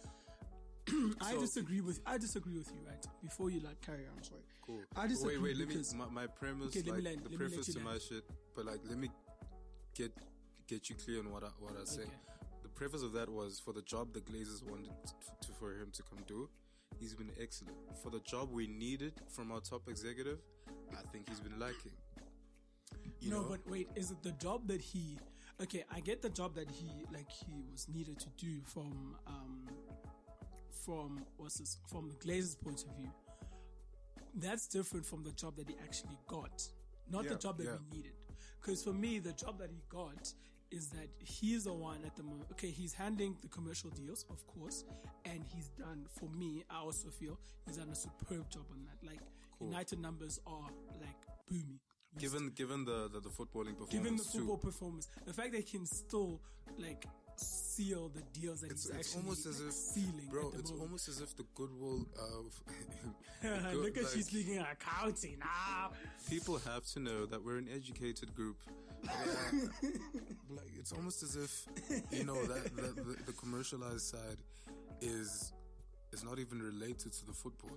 I 1.21 1.33
So- 1.33 1.41
disagree 1.41 1.81
with 1.81 2.01
I 2.07 2.19
disagree 2.19 2.57
with 2.59 2.69
you. 2.73 2.87
Right 2.87 3.05
before 3.23 3.51
you 3.51 3.61
like 3.61 3.81
carry 3.81 4.07
on, 4.07 4.23
sorry. 4.23 4.43
Cool. 4.63 4.83
I 4.97 5.07
disagree 5.07 5.39
wait, 5.39 5.57
wait. 5.59 5.69
Let 5.69 5.69
me. 5.69 5.83
My, 5.97 6.23
my 6.23 6.27
premise, 6.27 6.69
Okay, 6.77 6.83
like 6.91 7.03
land- 7.03 7.19
the 7.25 7.31
let 7.31 7.31
me 7.31 7.37
let 7.39 7.39
preface 7.39 7.75
to 7.75 7.81
my 7.81 7.99
shit, 7.99 8.25
but 8.55 8.67
like, 8.67 8.81
let 8.89 8.99
me 8.99 9.11
get 9.95 10.13
get 10.67 10.89
you 10.89 10.97
clear 10.97 11.21
on 11.21 11.31
what 11.31 11.43
I 11.45 11.49
what 11.59 11.75
I 11.81 11.85
say. 11.85 12.03
Okay. 12.03 12.11
The 12.63 12.69
preface 12.69 13.03
of 13.03 13.13
that 13.13 13.29
was 13.29 13.61
for 13.61 13.73
the 13.73 13.83
job 13.83 14.13
the 14.15 14.21
Glazers 14.21 14.63
wanted 14.63 14.91
to, 15.43 15.53
for 15.59 15.73
him 15.73 15.91
to 15.93 16.03
come 16.03 16.19
do. 16.27 16.49
He's 16.99 17.15
been 17.15 17.31
excellent. 17.41 17.77
For 18.03 18.11
the 18.11 18.21
job 18.21 18.51
we 18.53 18.67
needed 18.67 19.15
from 19.29 19.53
our 19.53 19.61
top 19.61 19.89
executive, 19.89 20.39
I 20.93 21.03
think 21.13 21.29
he's 21.29 21.41
been 21.41 21.59
lacking. 21.59 21.93
You 23.21 23.31
no, 23.31 23.43
know? 23.43 23.49
but 23.51 23.61
wait, 23.69 23.89
is 23.95 24.11
it 24.11 24.23
the 24.23 24.33
job 24.33 24.67
that 24.69 24.81
he? 24.81 25.19
Okay, 25.63 25.85
I 25.93 26.01
get 26.01 26.23
the 26.23 26.31
job 26.31 26.55
that 26.57 26.71
he 26.71 27.05
like 27.13 27.31
he 27.31 27.65
was 27.71 27.89
needed 27.89 28.19
to 28.21 28.29
do 28.37 28.61
from 28.65 29.17
um 29.27 29.69
from 30.85 31.25
what's 31.37 31.59
this 31.59 31.79
from 31.89 32.09
the 32.09 32.17
Glazers' 32.17 32.61
point 32.61 32.85
of 32.85 32.97
view. 32.97 33.11
That's 34.37 34.67
different 34.67 35.07
from 35.07 35.23
the 35.23 35.33
job 35.33 35.57
that 35.57 35.69
he 35.69 35.77
actually 35.83 36.19
got, 36.27 36.63
not 37.11 37.29
the 37.29 37.37
job 37.37 37.59
that 37.59 37.65
yeah. 37.65 37.77
we 37.91 37.99
needed. 37.99 38.13
Because 38.61 38.83
for 38.83 38.93
me, 38.93 39.19
the 39.19 39.33
job 39.33 39.59
that 39.59 39.71
he 39.71 39.83
got 39.89 40.33
is 40.71 40.89
that 40.91 41.09
he's 41.19 41.65
the 41.65 41.73
one 41.73 41.99
at 42.05 42.17
the 42.17 42.23
moment. 42.23 42.47
Okay, 42.53 42.69
he's 42.71 42.93
handling 42.93 43.37
the 43.43 43.49
commercial 43.49 43.91
deals, 43.91 44.25
of 44.31 44.45
course, 44.47 44.85
and 45.25 45.45
he's 45.55 45.69
done. 45.79 46.07
For 46.19 46.29
me, 46.31 46.65
I 46.71 46.79
also 46.79 47.09
feel 47.11 47.39
he's 47.67 47.77
done 47.77 47.89
a 47.91 47.95
superb 47.95 48.51
job 48.51 48.65
on 48.73 48.85
that. 48.87 49.07
Like 49.07 49.21
United 49.61 50.01
numbers 50.01 50.41
are 50.47 50.69
like 51.01 51.17
booming. 51.49 51.79
given 52.19 52.51
given 52.55 52.85
the, 52.85 53.09
the 53.13 53.21
the 53.21 53.29
footballing 53.31 53.77
performance, 53.79 53.91
given 53.93 54.17
the 54.17 54.25
too. 54.25 54.39
football 54.39 54.59
performance, 54.59 55.09
the 55.27 55.33
fact 55.33 55.55
he 55.55 55.63
can 55.63 55.87
still 55.87 56.41
like 56.79 57.07
seal 57.37 58.09
the 58.15 58.23
deals 58.39 58.61
that 58.61 58.71
It's, 58.71 58.85
he's 58.87 58.95
it's 58.97 59.09
actually 59.09 59.23
almost 59.23 59.47
as 59.47 59.59
like, 59.61 59.69
if, 59.69 59.75
sealing. 59.75 60.29
bro. 60.31 60.53
It's 60.57 60.71
moment. 60.71 60.83
almost 60.83 61.09
as 61.09 61.21
if 61.21 61.37
the 61.37 61.45
goodwill 61.55 62.07
of 62.17 62.63
the 63.43 63.49
good- 63.73 63.77
Look 63.77 63.97
at 63.99 64.05
like, 64.05 64.17
you 64.17 64.23
speaking 64.23 64.59
accounting 64.59 65.39
now. 65.41 65.91
people 66.31 66.59
have 66.65 66.85
to 66.93 67.01
know 67.01 67.27
that 67.27 67.45
we're 67.45 67.59
an 67.59 67.69
educated 67.75 68.35
group. 68.35 68.57
Like 70.51 70.71
it's 70.79 70.93
almost 70.93 71.23
as 71.23 71.37
if 71.37 71.67
you 72.13 72.25
know 72.25 72.41
that, 72.47 72.65
that 72.77 72.97
the, 72.97 73.17
the 73.27 73.33
commercialized 73.33 74.03
side 74.07 74.39
is 75.01 75.53
is 76.13 76.23
not 76.23 76.39
even 76.39 76.61
related 76.63 77.13
to 77.13 77.27
the 77.27 77.33
football. 77.33 77.77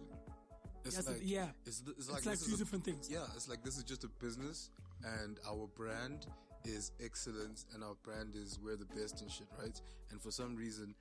It's 0.86 0.96
That's 0.96 1.08
like 1.08 1.22
yeah. 1.24 1.48
it's, 1.66 1.82
it's 1.88 2.08
It's 2.08 2.12
like, 2.12 2.26
like 2.26 2.40
two 2.40 2.54
a- 2.54 2.58
different 2.58 2.84
things. 2.86 3.10
Yeah, 3.12 3.26
it's 3.36 3.50
like 3.50 3.64
this 3.64 3.78
is 3.78 3.84
just 3.84 4.04
a 4.04 4.10
business, 4.20 4.70
and 5.04 5.40
our 5.50 5.68
brand 5.76 6.28
is 6.66 6.92
excellence, 7.04 7.66
and 7.74 7.84
our 7.84 7.96
brand 8.04 8.36
is 8.36 8.60
we're 8.64 8.76
the 8.78 8.86
best 8.86 9.22
and 9.22 9.32
shit, 9.32 9.48
right? 9.60 9.80
And 10.12 10.22
for 10.22 10.32
some 10.32 10.56
reason, 10.56 10.94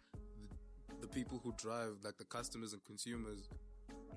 the, 1.00 1.06
the 1.06 1.08
people 1.08 1.40
who 1.42 1.52
drive, 1.58 1.96
like 2.04 2.16
the 2.16 2.24
customers 2.24 2.72
and 2.72 2.82
consumers, 2.84 3.48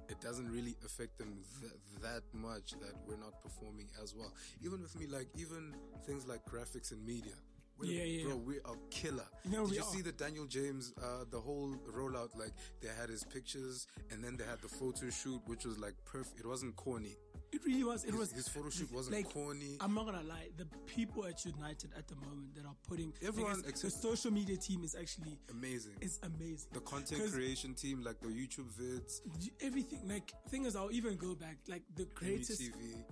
it 0.10 0.20
doesn't 0.22 0.50
really 0.52 0.76
affect 0.86 1.18
them 1.18 1.38
th- 1.62 1.72
that 2.02 2.24
much 2.34 2.72
that 2.80 2.94
we're 3.08 3.18
not 3.18 3.42
performing 3.42 3.88
as 4.02 4.16
well. 4.16 4.34
Even 4.64 4.82
with 4.82 4.98
me, 5.00 5.06
like 5.08 5.28
even 5.38 5.74
things 6.06 6.28
like 6.28 6.44
graphics 6.46 6.92
and 6.92 7.06
media. 7.06 7.34
we're- 7.78 7.94
Yeah, 7.96 8.04
yeah, 8.04 8.24
Bro, 8.26 8.36
we 8.38 8.56
are 8.66 8.76
killer. 8.90 9.26
No, 9.46 9.66
Did 9.66 9.76
you 9.76 9.82
are. 9.82 9.86
see 9.86 10.02
the 10.02 10.12
Daniel 10.12 10.46
James, 10.46 10.92
uh, 11.02 11.24
the 11.30 11.40
whole 11.40 11.74
rollout? 11.96 12.36
Like 12.38 12.52
they 12.82 12.90
had 12.90 13.08
his 13.10 13.24
pictures, 13.24 13.88
and 14.12 14.22
then 14.24 14.36
they 14.36 14.44
had 14.44 14.60
the 14.62 14.68
photo 14.68 15.10
shoot, 15.10 15.42
which 15.46 15.64
was 15.66 15.78
like 15.80 15.94
perfect. 16.06 16.40
It 16.42 16.46
wasn't 16.46 16.76
corny. 16.76 17.16
It 17.52 17.66
really 17.66 17.84
was. 17.84 18.04
It 18.04 18.12
His- 18.12 18.20
was 18.20 18.32
his 18.32 18.48
photo 18.48 18.70
shoot 18.70 18.92
wasn't 18.92 19.16
like, 19.16 19.34
corny. 19.34 19.78
I'm 19.82 19.94
not 19.96 20.06
gonna 20.06 20.24
lie. 20.24 20.50
The 20.58 20.66
people 20.86 21.26
at 21.26 21.44
United 21.46 21.92
at 21.98 22.08
the 22.08 22.16
moment 22.16 22.54
that 22.56 22.66
are 22.66 22.76
putting 22.88 23.12
Everyone 23.26 23.62
like, 23.64 23.76
the 23.76 23.90
social 23.90 24.32
media 24.32 24.56
team 24.58 24.84
is 24.84 24.96
actually 24.96 25.40
Amazing. 25.50 25.94
It's 26.02 26.20
amazing. 26.24 26.70
the 26.74 26.80
content 26.82 27.32
creation 27.32 27.74
team, 27.74 28.04
like 28.04 28.20
the 28.22 28.28
YouTube 28.28 28.72
vids, 28.80 29.22
everything 29.62 30.08
like 30.08 30.32
thing 30.50 30.66
is, 30.66 30.76
I'll 30.76 30.92
even 30.92 31.16
go 31.18 31.34
back. 31.36 31.58
Like 31.68 31.84
the 31.96 32.06
greatest, 32.14 32.62
MTV. 32.62 33.04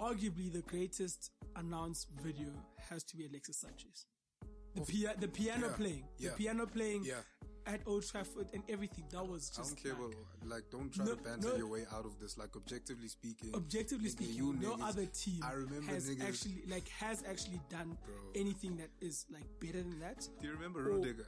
arguably 0.00 0.52
the 0.52 0.62
greatest 0.62 1.30
announced 1.56 2.08
video 2.22 2.48
has 2.90 3.04
to 3.04 3.16
be 3.16 3.26
Alexis 3.26 3.58
Sanchez. 3.58 4.06
The, 4.74 4.80
pia- 4.82 5.14
the 5.18 5.28
piano 5.28 5.68
yeah, 5.68 5.76
playing, 5.76 6.04
yeah, 6.18 6.30
the 6.30 6.36
piano 6.36 6.66
playing 6.66 7.04
yeah. 7.04 7.14
At 7.66 7.80
Old 7.86 8.06
Trafford 8.06 8.48
and 8.52 8.62
everything. 8.68 9.04
That 9.10 9.26
was 9.26 9.48
just. 9.50 9.60
I 9.60 9.62
don't 9.64 9.82
care 9.82 9.92
like, 9.92 10.14
about 10.14 10.50
like 10.50 10.64
don't 10.70 10.92
try 10.92 11.04
No- 11.04 11.14
to 11.14 11.22
banter 11.22 11.48
no- 11.48 11.56
your 11.56 11.68
way 11.68 11.84
out 11.92 12.04
of 12.06 12.18
this. 12.20 12.36
Like 12.38 12.54
objectively 12.56 13.08
speaking, 13.08 13.54
objectively 13.54 14.08
speaking, 14.10 14.34
you 14.34 14.52
no 14.54 14.76
niggas- 14.76 14.88
other 14.88 15.06
team 15.06 15.40
I 15.42 15.52
remember 15.52 15.92
has 15.92 16.08
niggas- 16.10 16.28
actually 16.28 16.62
like 16.68 16.88
has 16.90 17.22
actually 17.28 17.60
done 17.70 17.96
Bro. 18.04 18.14
anything 18.34 18.76
that 18.76 18.90
is 19.00 19.26
like 19.30 19.46
better 19.60 19.82
than 19.82 19.98
that. 20.00 20.28
Do 20.40 20.46
you 20.48 20.54
remember. 20.54 20.82
Rudiger? 20.82 21.26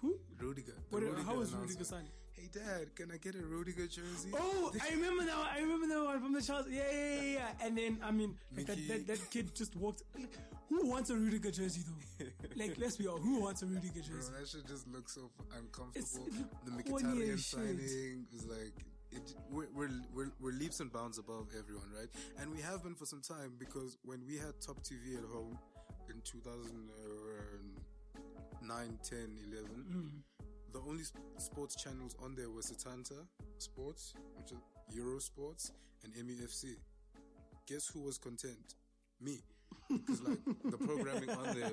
Who? 0.00 0.18
Rudiger. 0.40 0.74
What, 0.90 1.02
Rudiger 1.02 1.22
how 1.22 1.36
was. 1.36 1.52
Rudiger 1.52 1.84
signing? 1.84 2.10
Hey 2.42 2.48
dad, 2.52 2.94
can 2.96 3.12
I 3.12 3.18
get 3.18 3.36
a 3.36 3.42
Rudiger 3.46 3.86
jersey? 3.86 4.30
Oh, 4.34 4.72
I 4.82 4.90
remember 4.94 5.24
that 5.24 5.38
one. 5.38 5.46
I 5.54 5.60
remember 5.60 5.86
that 5.86 6.02
one 6.04 6.20
from 6.20 6.32
the 6.32 6.42
Chelsea. 6.42 6.72
Yeah, 6.72 6.82
yeah, 6.92 7.14
yeah, 7.14 7.22
yeah. 7.34 7.52
And 7.64 7.78
then, 7.78 7.98
I 8.02 8.10
mean, 8.10 8.34
like 8.56 8.66
that, 8.66 8.78
that, 8.88 9.06
that 9.06 9.30
kid 9.30 9.54
just 9.54 9.76
walked. 9.76 10.02
Like, 10.18 10.32
who 10.68 10.84
wants 10.88 11.10
a 11.10 11.14
Rudiger 11.16 11.52
jersey, 11.52 11.82
though? 12.18 12.26
like, 12.56 12.76
let's 12.78 12.96
be 12.96 13.06
honest. 13.06 13.22
Who 13.24 13.38
wants 13.42 13.62
a 13.62 13.66
Rudiger 13.66 13.92
Bro, 13.92 14.02
jersey? 14.16 14.32
that 14.40 14.48
shit 14.48 14.66
just 14.66 14.88
looks 14.88 15.12
so 15.14 15.30
uncomfortable. 15.56 15.92
It's- 15.94 16.16
it 16.16 16.32
the 16.64 16.72
Mkhitaryan 16.82 17.38
signing 17.38 18.26
was 18.32 18.44
like 18.46 18.74
it, 19.12 19.34
we're, 19.48 19.68
we're 19.72 19.90
we're 20.12 20.32
we're 20.40 20.50
leaps 20.52 20.80
and 20.80 20.90
bounds 20.92 21.18
above 21.18 21.46
everyone, 21.56 21.92
right? 21.96 22.08
And 22.40 22.50
we 22.50 22.60
have 22.62 22.82
been 22.82 22.96
for 22.96 23.06
some 23.06 23.20
time 23.20 23.52
because 23.56 23.98
when 24.04 24.26
we 24.26 24.36
had 24.36 24.60
Top 24.60 24.82
TV 24.82 25.16
at 25.16 25.22
home 25.32 25.56
in 26.10 26.20
2009, 26.24 28.98
10, 29.04 29.38
11, 29.52 29.84
Mm. 29.92 30.22
The 30.72 30.80
only 30.88 31.04
sports 31.38 31.76
channels 31.76 32.16
on 32.22 32.34
there 32.34 32.48
were 32.50 32.62
Setanta 32.62 33.26
Sports, 33.58 34.14
which 34.36 34.52
is 34.52 34.58
Euro 34.94 35.18
Sports, 35.18 35.72
and 36.02 36.14
MEFC. 36.14 36.76
Guess 37.66 37.88
who 37.88 38.00
was 38.00 38.16
content? 38.18 38.76
Me. 39.20 39.42
Because 39.90 40.22
like 40.22 40.38
the 40.64 40.78
programming 40.78 41.30
on 41.30 41.54
there, 41.54 41.72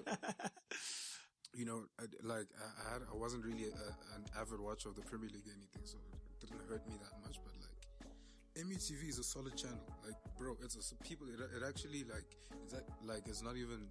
you 1.56 1.66
know, 1.66 1.84
like 2.24 2.48
I, 2.60 2.90
I 2.90 2.94
had, 2.94 3.02
I 3.12 3.16
wasn't 3.16 3.46
really 3.46 3.66
a, 3.66 4.16
an 4.16 4.26
avid 4.40 4.60
watcher 4.60 4.90
of 4.90 4.96
the 4.96 5.02
Premier 5.02 5.30
League 5.32 5.48
or 5.48 5.56
anything, 5.56 5.84
so 5.86 5.98
it 6.42 6.48
didn't 6.48 6.68
hurt 6.68 6.86
me 6.88 6.96
that 7.00 7.16
much. 7.24 7.40
But 7.44 7.54
like, 7.64 8.66
MUTV 8.68 9.10
is 9.10 9.20
a 9.20 9.24
solid 9.24 9.56
channel. 9.56 9.80
Like, 10.06 10.16
bro, 10.38 10.58
it's 10.62 10.76
a 10.76 11.04
people. 11.04 11.28
It, 11.28 11.40
it 11.40 11.64
actually 11.68 12.04
like 12.04 12.36
it's 12.64 12.74
like 13.04 13.24
it's 13.28 13.42
not 13.42 13.56
even 13.56 13.88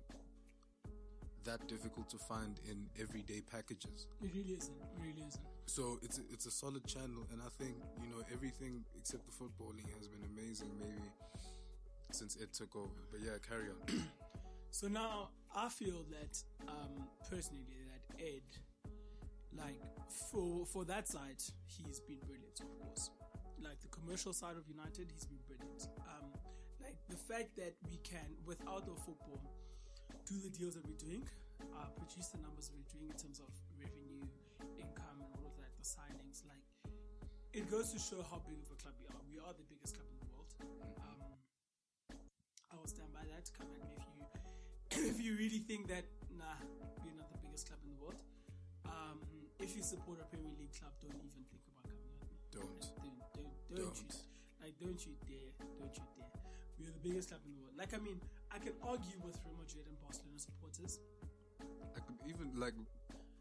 that 1.45 1.67
difficult 1.69 2.09
to 2.11 2.19
find 2.19 2.61
in 2.71 2.87
everyday 3.01 3.41
packages. 3.41 4.07
It 4.23 4.31
really 4.35 4.57
isn't. 4.59 4.77
It 4.77 5.01
really 5.01 5.25
isn't. 5.27 5.45
So 5.67 5.99
it's 6.03 6.19
a, 6.19 6.23
it's 6.33 6.47
a 6.47 6.51
solid 6.51 6.87
channel, 6.87 7.27
and 7.33 7.41
I 7.43 7.49
think 7.63 7.77
you 8.03 8.09
know 8.09 8.23
everything 8.33 8.85
except 8.97 9.25
the 9.27 9.33
footballing 9.33 9.89
has 9.97 10.09
been 10.09 10.25
amazing. 10.37 10.71
Maybe 10.79 11.11
since 12.13 12.37
it 12.37 12.53
took 12.53 12.75
over, 12.75 13.01
but 13.11 13.21
yeah, 13.21 13.39
carry 13.47 13.69
on. 13.69 14.03
So 14.71 14.87
now 14.87 15.31
I 15.57 15.69
feel 15.71 16.05
that 16.11 16.43
um, 16.69 17.09
personally 17.29 17.65
that 17.89 18.23
Ed, 18.23 18.43
like 19.57 19.81
for 20.31 20.67
for 20.67 20.85
that 20.85 21.09
side, 21.09 21.43
he's 21.67 22.01
been 22.01 22.19
brilliant, 22.27 22.61
of 22.61 22.79
course. 22.79 23.11
Like 23.61 23.81
the 23.81 23.89
commercial 23.89 24.33
side 24.33 24.57
of 24.57 24.69
United, 24.69 25.11
he's 25.13 25.25
been 25.25 25.41
brilliant. 25.49 25.89
Um, 26.01 26.29
like 26.83 26.97
the 27.09 27.17
fact 27.17 27.57
that 27.57 27.75
we 27.91 27.97
can, 28.05 28.37
without 28.47 28.85
the 28.85 28.95
football, 28.95 29.41
do 30.29 30.37
the 30.45 30.53
deals 30.53 30.77
that 30.77 30.85
we're 30.85 31.01
doing, 31.01 31.25
uh, 31.73 31.89
produce 31.97 32.29
the 32.37 32.41
numbers 32.45 32.69
we're 32.69 32.85
doing 32.93 33.09
in 33.09 33.17
terms 33.17 33.41
of 33.41 33.49
revenue, 33.81 34.21
income, 34.77 35.25
and 35.25 35.31
all 35.41 35.49
of 35.49 35.57
that, 35.57 35.73
the 35.81 35.87
signings. 35.89 36.45
Like 36.45 36.61
it 37.57 37.65
goes 37.73 37.97
to 37.97 37.99
show 37.99 38.21
how 38.29 38.45
big 38.45 38.61
of 38.61 38.69
a 38.69 38.77
club 38.77 38.93
we 39.01 39.09
are. 39.09 39.23
We 39.25 39.41
are 39.41 39.57
the 39.57 39.65
biggest 39.73 39.97
club 39.97 40.05
in 40.13 40.21
the 40.21 40.29
world. 40.29 40.53
Um, 41.01 41.33
I 42.69 42.77
will 42.77 42.93
stand 42.93 43.09
by 43.17 43.25
that. 43.25 43.49
Come 43.57 43.73
at 43.73 43.81
me 43.89 43.97
if 43.97 44.05
you 44.05 45.09
if 45.17 45.17
you 45.17 45.33
really 45.41 45.65
think 45.65 45.89
that 45.89 46.05
nah, 46.37 46.61
we're 47.01 47.17
not 47.17 47.33
the 47.33 47.41
biggest 47.41 47.65
club 47.65 47.81
in 47.81 47.97
the 47.97 48.01
world. 48.05 48.21
Um, 48.85 49.25
if 49.65 49.73
you 49.73 49.81
support 49.81 50.21
a 50.21 50.29
Premier 50.29 50.53
League 50.61 50.77
club, 50.77 50.93
don't 51.01 51.17
even 51.17 51.41
think 51.49 51.65
about 51.73 51.89
coming 51.89 52.05
at 52.05 52.29
me. 52.29 52.37
Don't. 52.53 52.85
Don't 53.01 53.17
don't 53.33 53.49
don't, 53.73 53.97
Don't. 53.97 54.13
like 54.61 54.77
don't 54.77 55.01
you 55.09 55.17
dare 55.25 55.57
don't 55.81 55.95
you 55.97 56.05
dare. 56.21 56.37
We're 56.77 56.93
the 56.93 57.01
biggest 57.01 57.33
club 57.33 57.41
in 57.49 57.57
the 57.57 57.61
world. 57.65 57.81
Like 57.81 57.97
I 57.97 58.01
mean, 58.05 58.21
I 58.51 58.59
can 58.59 58.73
argue 58.83 59.19
with 59.25 59.39
Real 59.45 59.57
Madrid 59.59 59.85
and 59.87 60.01
Barcelona 60.01 60.39
supporters. 60.39 60.99
I 61.97 62.01
could 62.01 62.17
even 62.29 62.53
like 62.59 62.75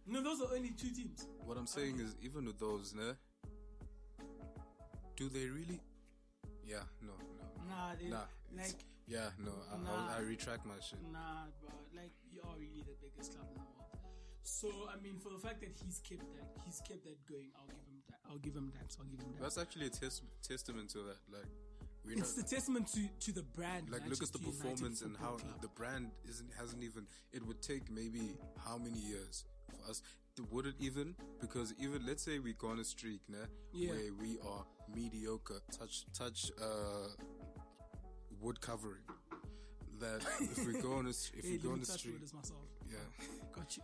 No, 0.05 0.21
those 0.21 0.41
are 0.41 0.53
only 0.55 0.71
two 0.71 0.89
teams. 0.89 1.27
what 1.45 1.57
I'm 1.57 1.67
saying 1.67 1.99
is 1.99 2.15
even 2.21 2.45
with 2.45 2.59
those, 2.59 2.93
ne, 2.93 3.13
do 5.15 5.29
they 5.29 5.47
really? 5.47 5.79
Yeah, 6.63 6.83
no, 7.01 7.13
no, 7.39 7.47
Nah, 7.69 7.95
they 7.99 8.09
nah. 8.09 8.25
like 8.55 8.83
yeah, 9.07 9.29
no. 9.39 9.51
I, 9.71 9.77
Nah. 9.77 10.15
I, 10.15 10.17
I 10.17 10.19
retract 10.21 10.65
my 10.65 10.75
shit. 10.81 10.99
Nah, 11.13 11.47
bro. 11.61 11.71
Like, 11.95 12.11
you 12.29 12.41
are 12.43 12.55
really 12.59 12.83
the 12.83 12.91
biggest 13.01 13.31
club 13.33 13.47
in 13.55 13.55
the 13.55 13.63
world. 13.79 13.95
So 14.43 14.67
I 14.91 14.99
mean, 15.01 15.15
for 15.19 15.29
the 15.29 15.39
fact 15.39 15.61
that 15.61 15.71
he's 15.83 16.01
kept 16.03 16.27
that, 16.35 16.47
he's 16.65 16.81
kept 16.81 17.05
that 17.05 17.15
going. 17.25 17.47
I'll 17.55 17.67
give 17.71 17.87
him 17.87 18.03
that. 18.09 18.19
I'll 18.29 18.37
give 18.43 18.55
him 18.55 18.71
that. 18.75 18.95
I'll 18.99 19.05
give 19.07 19.21
him 19.21 19.31
that. 19.35 19.41
That's 19.43 19.57
actually 19.57 19.87
a 19.87 19.89
tes- 19.89 20.21
testament 20.43 20.89
to 20.91 20.99
that. 21.07 21.19
Like, 21.31 21.47
we 22.07 22.15
know, 22.15 22.19
it's 22.21 22.33
the 22.33 22.43
testament 22.43 22.87
to 22.93 23.01
to 23.25 23.31
the 23.31 23.43
brand. 23.43 23.89
like 23.91 24.07
look 24.09 24.23
at 24.23 24.31
the 24.31 24.39
performance 24.39 25.01
and 25.01 25.15
how 25.17 25.33
Club. 25.35 25.61
the 25.61 25.67
brand 25.69 26.11
isn't 26.29 26.49
hasn't 26.59 26.83
even. 26.83 27.05
It 27.33 27.45
would 27.45 27.61
take 27.61 27.91
maybe 27.91 28.35
how 28.65 28.77
many 28.77 28.99
years 28.99 29.45
for 29.69 29.89
us. 29.89 30.01
Would 30.51 30.67
it 30.67 30.75
even? 30.79 31.15
Because 31.41 31.73
even 31.79 32.05
let's 32.05 32.21
say 32.23 32.37
we 32.37 32.53
go 32.53 32.67
on 32.67 32.79
a 32.79 32.83
streak, 32.83 33.21
nah, 33.27 33.37
Yeah. 33.73 33.89
where 33.89 34.13
we 34.21 34.37
are 34.47 34.63
mediocre. 34.95 35.59
Touch 35.71 36.05
touch 36.13 36.51
uh, 36.61 37.09
wood 38.39 38.61
covering. 38.61 39.01
That 39.99 40.21
if 40.39 40.65
we 40.67 40.79
go 40.79 40.93
on 40.93 41.07
a 41.07 41.09
if 41.39 41.43
Hey, 41.43 41.51
we 41.53 41.57
go 41.57 41.71
on 41.71 41.79
the 41.79 41.85
street, 41.87 42.13
wood 42.13 42.23
as 42.23 42.33
myself. 42.33 42.61
yeah, 42.87 42.97
Got 43.51 43.75
you. 43.77 43.83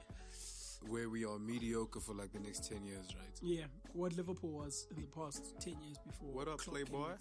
where 0.88 1.10
we 1.10 1.26
are 1.26 1.40
mediocre 1.40 2.00
for 2.00 2.14
like 2.14 2.32
the 2.34 2.40
next 2.40 2.70
ten 2.70 2.86
years, 2.86 3.08
right? 3.18 3.40
Yeah, 3.42 3.66
what 3.94 4.16
Liverpool 4.16 4.52
was 4.52 4.86
in 4.92 5.02
the 5.02 5.08
past 5.08 5.42
ten 5.60 5.76
years 5.84 5.98
before. 6.06 6.30
What 6.32 6.48
up, 6.48 6.60
Playboy? 6.60 7.14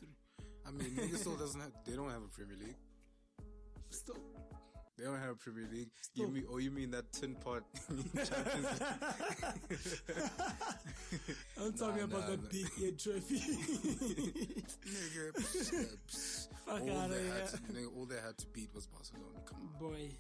I 0.67 0.71
mean, 0.71 1.17
still 1.17 1.37
doesn't 1.37 1.61
have. 1.61 1.73
They 1.85 1.95
don't 1.97 2.11
have 2.11 2.23
a 2.23 2.29
Premier 2.29 2.57
League. 2.59 2.77
Still, 3.91 4.17
They 4.97 5.05
don't 5.05 5.19
have 5.19 5.31
a 5.31 5.35
Premier 5.35 5.67
League. 5.73 5.91
Still- 6.01 6.27
You 6.29 6.33
mean? 6.33 6.45
Oh, 6.51 6.59
you 6.59 6.71
mean 6.71 6.91
that 6.93 7.11
tin 7.13 7.35
pot 7.35 7.63
I'm 11.61 11.73
talking 11.75 11.99
Nah, 12.09 12.17
about 12.17 12.21
nah, 12.21 12.27
the 12.31 12.37
nah. 12.37 12.49
big 12.51 12.67
ear 12.81 12.93
trophy. 12.93 13.39
nigga, 14.87 15.33
psh, 15.35 15.87
psh. 16.09 16.49
Fuck 16.67 16.81
all 16.83 16.99
outta 17.01 17.15
they 17.15 17.23
here. 17.23 17.33
had 17.35 17.49
to, 17.49 17.57
nigga, 17.73 17.97
all 17.97 18.07
they 18.07 18.17
had 18.17 18.39
to 18.39 18.47
beat 18.49 18.71
was 18.75 18.87
Barcelona. 18.87 19.41
Come 19.45 19.71
on. 19.75 19.81
Boy, 19.91 20.11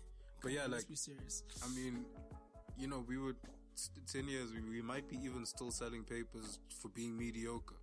But 0.42 0.52
yeah, 0.52 0.66
like 0.66 0.88
be 0.88 0.96
serious. 0.96 1.42
I 1.64 1.68
mean, 1.74 2.04
you 2.76 2.88
know, 2.88 3.04
we 3.06 3.16
would 3.18 3.36
ten 4.12 4.28
years. 4.28 4.52
We, 4.52 4.60
we 4.68 4.82
might 4.82 5.08
be 5.08 5.16
even 5.24 5.46
still 5.46 5.70
selling 5.70 6.04
papers 6.04 6.58
for 6.80 6.88
being 6.88 7.16
mediocre. 7.16 7.76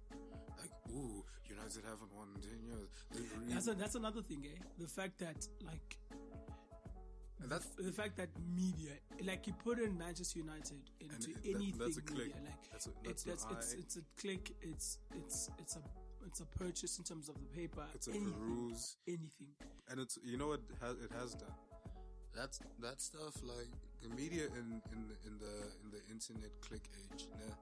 Like, 0.60 0.72
ooh, 0.92 1.24
United 1.48 1.84
haven't 1.86 2.12
won 2.16 2.28
in 2.36 2.42
ten 2.42 2.60
years. 2.66 2.90
Really- 3.14 3.54
That's 3.54 3.68
a, 3.68 3.74
that's 3.74 3.96
another 3.96 4.22
thing, 4.22 4.46
eh? 4.46 4.58
The 4.78 4.88
fact 4.88 5.18
that 5.20 5.48
like 5.66 5.98
and 7.42 7.50
that's 7.50 7.68
the 7.78 7.92
fact 7.92 8.18
that 8.18 8.28
media, 8.54 8.92
like 9.24 9.48
you 9.48 9.54
put 9.54 9.80
in 9.80 9.98
Manchester 9.98 10.40
United 10.40 10.82
into 11.00 11.28
that- 11.34 11.46
anything 11.46 11.78
that's 11.80 11.98
a 11.98 12.02
click. 12.02 12.28
media, 12.28 12.42
like 12.46 12.72
That's 12.72 12.88
a- 12.88 13.10
it's 13.10 13.24
that's 13.24 13.46
an 13.46 13.52
it's, 13.58 13.74
it's 13.74 13.96
a 13.98 14.02
click. 14.22 14.52
It's 14.62 14.98
it's 15.16 15.50
it's 15.58 15.76
a 15.78 15.82
it's 16.26 16.42
a 16.42 16.46
purchase 16.46 16.98
in 16.98 17.06
terms 17.06 17.30
of 17.30 17.36
the 17.40 17.48
paper. 17.48 17.86
it's 17.96 18.08
a 18.08 18.12
anything, 18.12 18.34
peruse. 18.34 18.98
anything. 19.08 19.54
and 19.90 20.00
it's 20.02 20.18
you 20.24 20.38
know 20.38 20.48
what 20.50 20.62
has, 20.82 20.96
it 20.98 21.12
has 21.18 21.34
done. 21.36 21.56
That's 22.36 22.60
that 22.82 23.02
stuff 23.02 23.36
like 23.44 23.72
the 24.04 24.10
media 24.10 24.46
in 24.60 24.82
in 24.94 25.08
the, 25.08 25.16
in 25.28 25.38
the 25.40 25.56
in 25.84 25.92
the 25.92 26.02
internet 26.12 26.52
click 26.62 26.84
age. 27.04 27.28
Nah, 27.32 27.56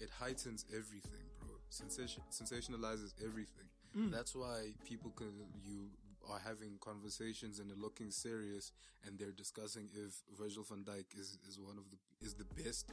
it 0.00 0.10
heightens 0.10 0.66
everything. 0.70 1.26
Sensation, 1.70 2.22
sensationalizes 2.30 3.14
everything. 3.24 3.66
That's 4.10 4.34
why 4.34 4.72
people 4.84 5.10
can 5.16 5.32
you 5.64 5.88
are 6.30 6.38
having 6.38 6.78
conversations 6.80 7.58
and 7.58 7.70
they're 7.70 7.76
looking 7.76 8.10
serious 8.10 8.72
and 9.04 9.18
they're 9.18 9.32
discussing 9.32 9.88
if 9.94 10.22
Virgil 10.38 10.62
van 10.62 10.84
Dijk 10.84 11.18
is 11.18 11.38
is 11.48 11.58
one 11.58 11.78
of 11.78 11.84
the 11.90 12.26
is 12.26 12.34
the 12.34 12.44
best 12.62 12.92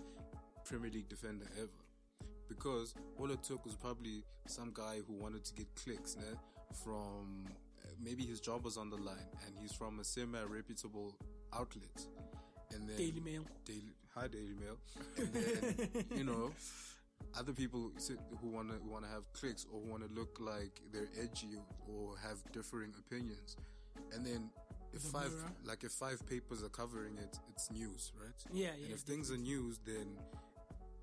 Premier 0.65 0.89
League 0.91 1.10
defender 1.10 1.46
ever. 1.58 1.82
Because 2.48 2.94
all 3.20 3.32
it 3.32 3.44
took 3.44 3.65
was 3.65 3.75
probably 3.75 4.24
some 4.48 4.72
guy 4.74 5.00
who 5.05 5.13
wanted 5.13 5.44
to 5.46 5.53
get 5.53 5.67
clicks, 5.75 6.15
né? 6.15 6.38
from 6.84 7.46
uh, 7.84 7.88
maybe 8.03 8.24
his 8.25 8.39
job 8.39 8.63
was 8.63 8.77
on 8.77 8.89
the 8.89 8.98
line 8.98 9.29
and 9.46 9.55
he's 9.60 9.72
from 9.72 10.00
a 10.00 10.03
semi-reputable 10.03 11.15
outlet. 11.53 12.05
And 12.74 12.88
then 12.89 12.98
Daily 12.98 13.20
Mail. 13.20 13.44
Daily, 13.65 13.94
hi 14.13 14.27
Daily 14.27 14.55
Mail. 14.60 14.77
And 15.17 15.34
then, 15.34 16.05
you 16.15 16.24
know, 16.24 16.51
other 17.38 17.53
people 17.53 17.91
who 18.41 18.48
want 18.48 18.69
to 18.69 18.77
want 18.88 19.03
to 19.03 19.10
have 19.10 19.31
clicks 19.34 19.65
or 19.72 19.79
want 19.81 20.07
to 20.07 20.13
look 20.13 20.38
like 20.39 20.81
they're 20.91 21.10
edgy 21.22 21.57
or 21.88 22.15
have 22.17 22.38
differing 22.51 22.94
opinions. 23.00 23.57
And 24.13 24.25
then 24.25 24.50
if 24.94 25.03
The 25.03 25.09
five 25.09 25.31
Mirror. 25.31 25.51
like 25.66 25.83
if 25.83 25.92
five 25.92 26.25
papers 26.27 26.63
are 26.63 26.70
covering 26.70 27.18
it, 27.18 27.37
it's 27.50 27.70
news, 27.72 28.13
right? 28.20 28.33
Yeah, 28.53 28.68
yeah 28.77 28.85
And 28.85 28.94
if 28.94 29.01
things 29.01 29.31
are 29.31 29.37
news, 29.37 29.79
then 29.85 30.18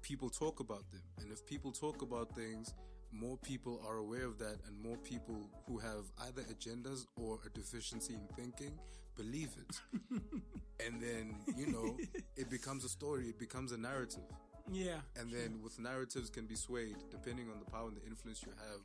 people 0.00 0.30
talk 0.30 0.60
about 0.60 0.90
them. 0.90 1.02
And 1.20 1.30
if 1.30 1.44
people 1.46 1.72
talk 1.72 2.02
about 2.02 2.34
things, 2.34 2.74
more 3.12 3.36
people 3.36 3.82
are 3.86 3.98
aware 3.98 4.24
of 4.24 4.38
that, 4.38 4.56
and 4.66 4.80
more 4.82 4.96
people 4.96 5.50
who 5.66 5.78
have 5.78 6.04
either 6.26 6.42
agendas 6.42 7.06
or 7.16 7.40
a 7.46 7.50
deficiency 7.50 8.14
in 8.14 8.26
thinking 8.34 8.78
believe 9.16 9.50
it. 9.58 9.80
and 10.86 11.00
then, 11.00 11.36
you 11.56 11.66
know, 11.66 11.96
it 12.36 12.48
becomes 12.50 12.84
a 12.84 12.88
story, 12.88 13.28
it 13.28 13.38
becomes 13.38 13.72
a 13.72 13.78
narrative. 13.78 14.22
Yeah. 14.70 15.00
And 15.18 15.30
then 15.30 15.60
with 15.62 15.78
narratives 15.78 16.30
can 16.30 16.46
be 16.46 16.56
swayed 16.56 16.96
depending 17.10 17.48
on 17.50 17.58
the 17.58 17.70
power 17.70 17.88
and 17.88 17.96
the 17.96 18.06
influence 18.06 18.42
you 18.42 18.52
have, 18.58 18.80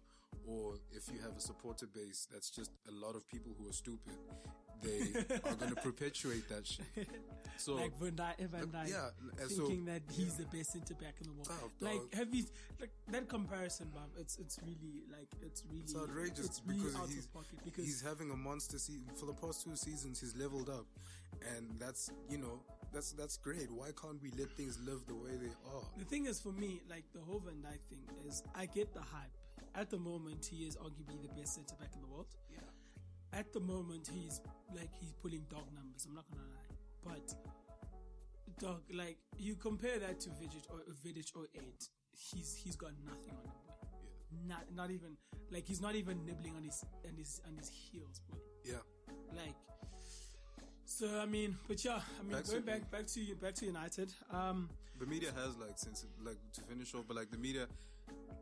or 0.47 0.75
if 0.91 1.07
you 1.13 1.19
have 1.21 1.35
a 1.37 1.41
supporter 1.41 1.87
base 1.87 2.27
that's 2.31 2.49
just 2.49 2.71
a 2.87 2.91
lot 2.91 3.15
of 3.15 3.27
people 3.27 3.51
who 3.59 3.69
are 3.69 3.73
stupid, 3.73 4.13
they 4.81 5.01
are 5.49 5.55
going 5.55 5.71
to 5.75 5.81
perpetuate 5.81 6.47
that 6.49 6.65
shit. 6.65 7.07
So, 7.57 7.75
like 7.75 7.97
Van 7.99 8.11
Dijk, 8.11 8.49
Van 8.49 8.61
uh, 8.61 8.77
Dijk 8.77 8.89
yeah, 8.89 9.09
and 9.41 9.49
so- 9.49 9.65
thinking 9.65 9.85
that 9.85 10.01
he's 10.11 10.35
the 10.37 10.45
best 10.45 10.71
centre 10.73 10.93
back 10.93 11.15
in 11.21 11.27
the 11.27 11.33
world. 11.33 11.47
Tough, 11.47 11.71
like, 11.81 12.13
have 12.13 12.33
you 12.33 12.45
like 12.79 12.91
that 13.09 13.27
comparison, 13.27 13.87
Bob? 13.93 14.09
It's 14.19 14.37
it's 14.37 14.59
really 14.61 15.01
like 15.11 15.27
it's 15.41 15.63
really 15.69 15.81
It's 15.81 15.95
outrageous 15.95 16.45
It's 16.45 16.61
really 16.65 16.83
because 16.83 17.09
he's 17.09 17.27
because 17.65 17.85
he's 17.85 18.01
having 18.01 18.29
a 18.31 18.35
monster 18.35 18.77
season 18.77 19.09
for 19.19 19.25
the 19.25 19.33
past 19.33 19.63
two 19.63 19.75
seasons. 19.75 20.19
He's 20.19 20.35
leveled 20.35 20.69
up, 20.69 20.85
and 21.55 21.79
that's 21.79 22.11
you 22.29 22.37
know 22.37 22.61
that's 22.93 23.11
that's 23.13 23.37
great. 23.37 23.71
Why 23.71 23.89
can't 24.01 24.21
we 24.21 24.31
let 24.37 24.51
things 24.51 24.79
live 24.85 25.05
the 25.07 25.15
way 25.15 25.31
they 25.39 25.53
are? 25.73 25.83
The 25.97 26.05
thing 26.05 26.25
is, 26.25 26.39
for 26.39 26.51
me, 26.51 26.81
like 26.89 27.05
the 27.13 27.19
whole 27.21 27.39
Van 27.39 27.55
Dijk 27.55 27.81
thing 27.89 28.03
is, 28.27 28.43
I 28.55 28.65
get 28.65 28.93
the 28.93 29.01
hype. 29.01 29.31
At 29.75 29.89
the 29.89 29.97
moment, 29.97 30.47
he 30.49 30.65
is 30.65 30.75
arguably 30.77 31.21
the 31.21 31.33
best 31.39 31.55
centre 31.55 31.75
back 31.79 31.89
in 31.95 32.01
the 32.01 32.07
world. 32.07 32.27
Yeah. 32.51 32.59
At 33.39 33.53
the 33.53 33.59
moment, 33.59 34.09
he's 34.11 34.41
like 34.75 34.89
he's 34.99 35.11
pulling 35.21 35.45
dog 35.49 35.65
numbers. 35.75 36.05
I'm 36.07 36.15
not 36.15 36.25
gonna 36.31 36.47
lie, 36.49 36.75
but 37.03 37.35
dog, 38.59 38.81
like 38.93 39.17
you 39.37 39.55
compare 39.55 39.99
that 39.99 40.19
to 40.21 40.29
Vidic 40.29 40.65
or 40.69 40.79
Vidic 41.05 41.35
or 41.35 41.47
08, 41.55 41.89
he's 42.11 42.55
he's 42.55 42.75
got 42.75 42.91
nothing 43.05 43.33
on 43.37 43.43
him, 43.45 43.59
boy. 43.67 44.47
Not 44.47 44.63
not 44.75 44.91
even 44.91 45.17
like 45.51 45.67
he's 45.67 45.81
not 45.81 45.95
even 45.95 46.25
nibbling 46.25 46.55
on 46.55 46.63
his 46.63 46.83
on 47.07 47.15
his 47.15 47.41
on 47.47 47.55
his 47.57 47.69
heels, 47.69 48.21
boy. 48.29 48.39
Yeah, 48.63 48.83
Like, 49.33 49.55
so 50.87 51.07
I 51.19 51.25
mean, 51.25 51.55
but 51.67 51.83
yeah, 51.83 51.99
I 52.19 52.23
mean, 52.23 52.31
Back 52.31 52.43
to- 52.45 52.51
going 52.51 52.63
back 52.63 52.89
back 52.91 53.05
to 53.07 53.35
back 53.35 53.53
to 53.55 53.65
United. 53.65 54.13
Um, 54.31 54.69
the 54.99 55.05
media 55.05 55.29
has 55.35 55.55
like 55.57 55.77
since 55.77 56.05
like 56.25 56.37
to 56.53 56.61
finish 56.61 56.93
off, 56.95 57.03
but 57.07 57.15
like 57.17 57.29
the 57.29 57.37
media, 57.37 57.67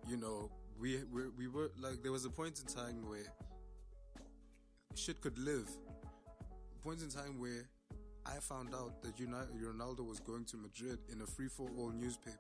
you 0.08 0.18
know, 0.18 0.50
we 0.80 1.00
we 1.12 1.28
we 1.38 1.48
were 1.48 1.72
like 1.82 2.02
there 2.04 2.12
was 2.12 2.26
a 2.26 2.30
point 2.30 2.60
in 2.62 2.66
time 2.74 3.08
where 3.10 3.26
shit 4.96 5.20
could 5.22 5.38
live. 5.40 5.68
Point 6.84 7.02
in 7.02 7.10
time 7.10 7.40
where 7.40 7.68
I 8.26 8.40
found 8.40 8.74
out 8.76 9.02
that 9.02 9.20
United, 9.20 9.50
Ronaldo 9.62 10.06
was 10.08 10.20
going 10.20 10.46
to 10.46 10.58
Madrid 10.58 11.00
in 11.12 11.22
a 11.22 11.26
free 11.26 11.48
for 11.48 11.68
all 11.78 11.90
newspaper 11.92 12.38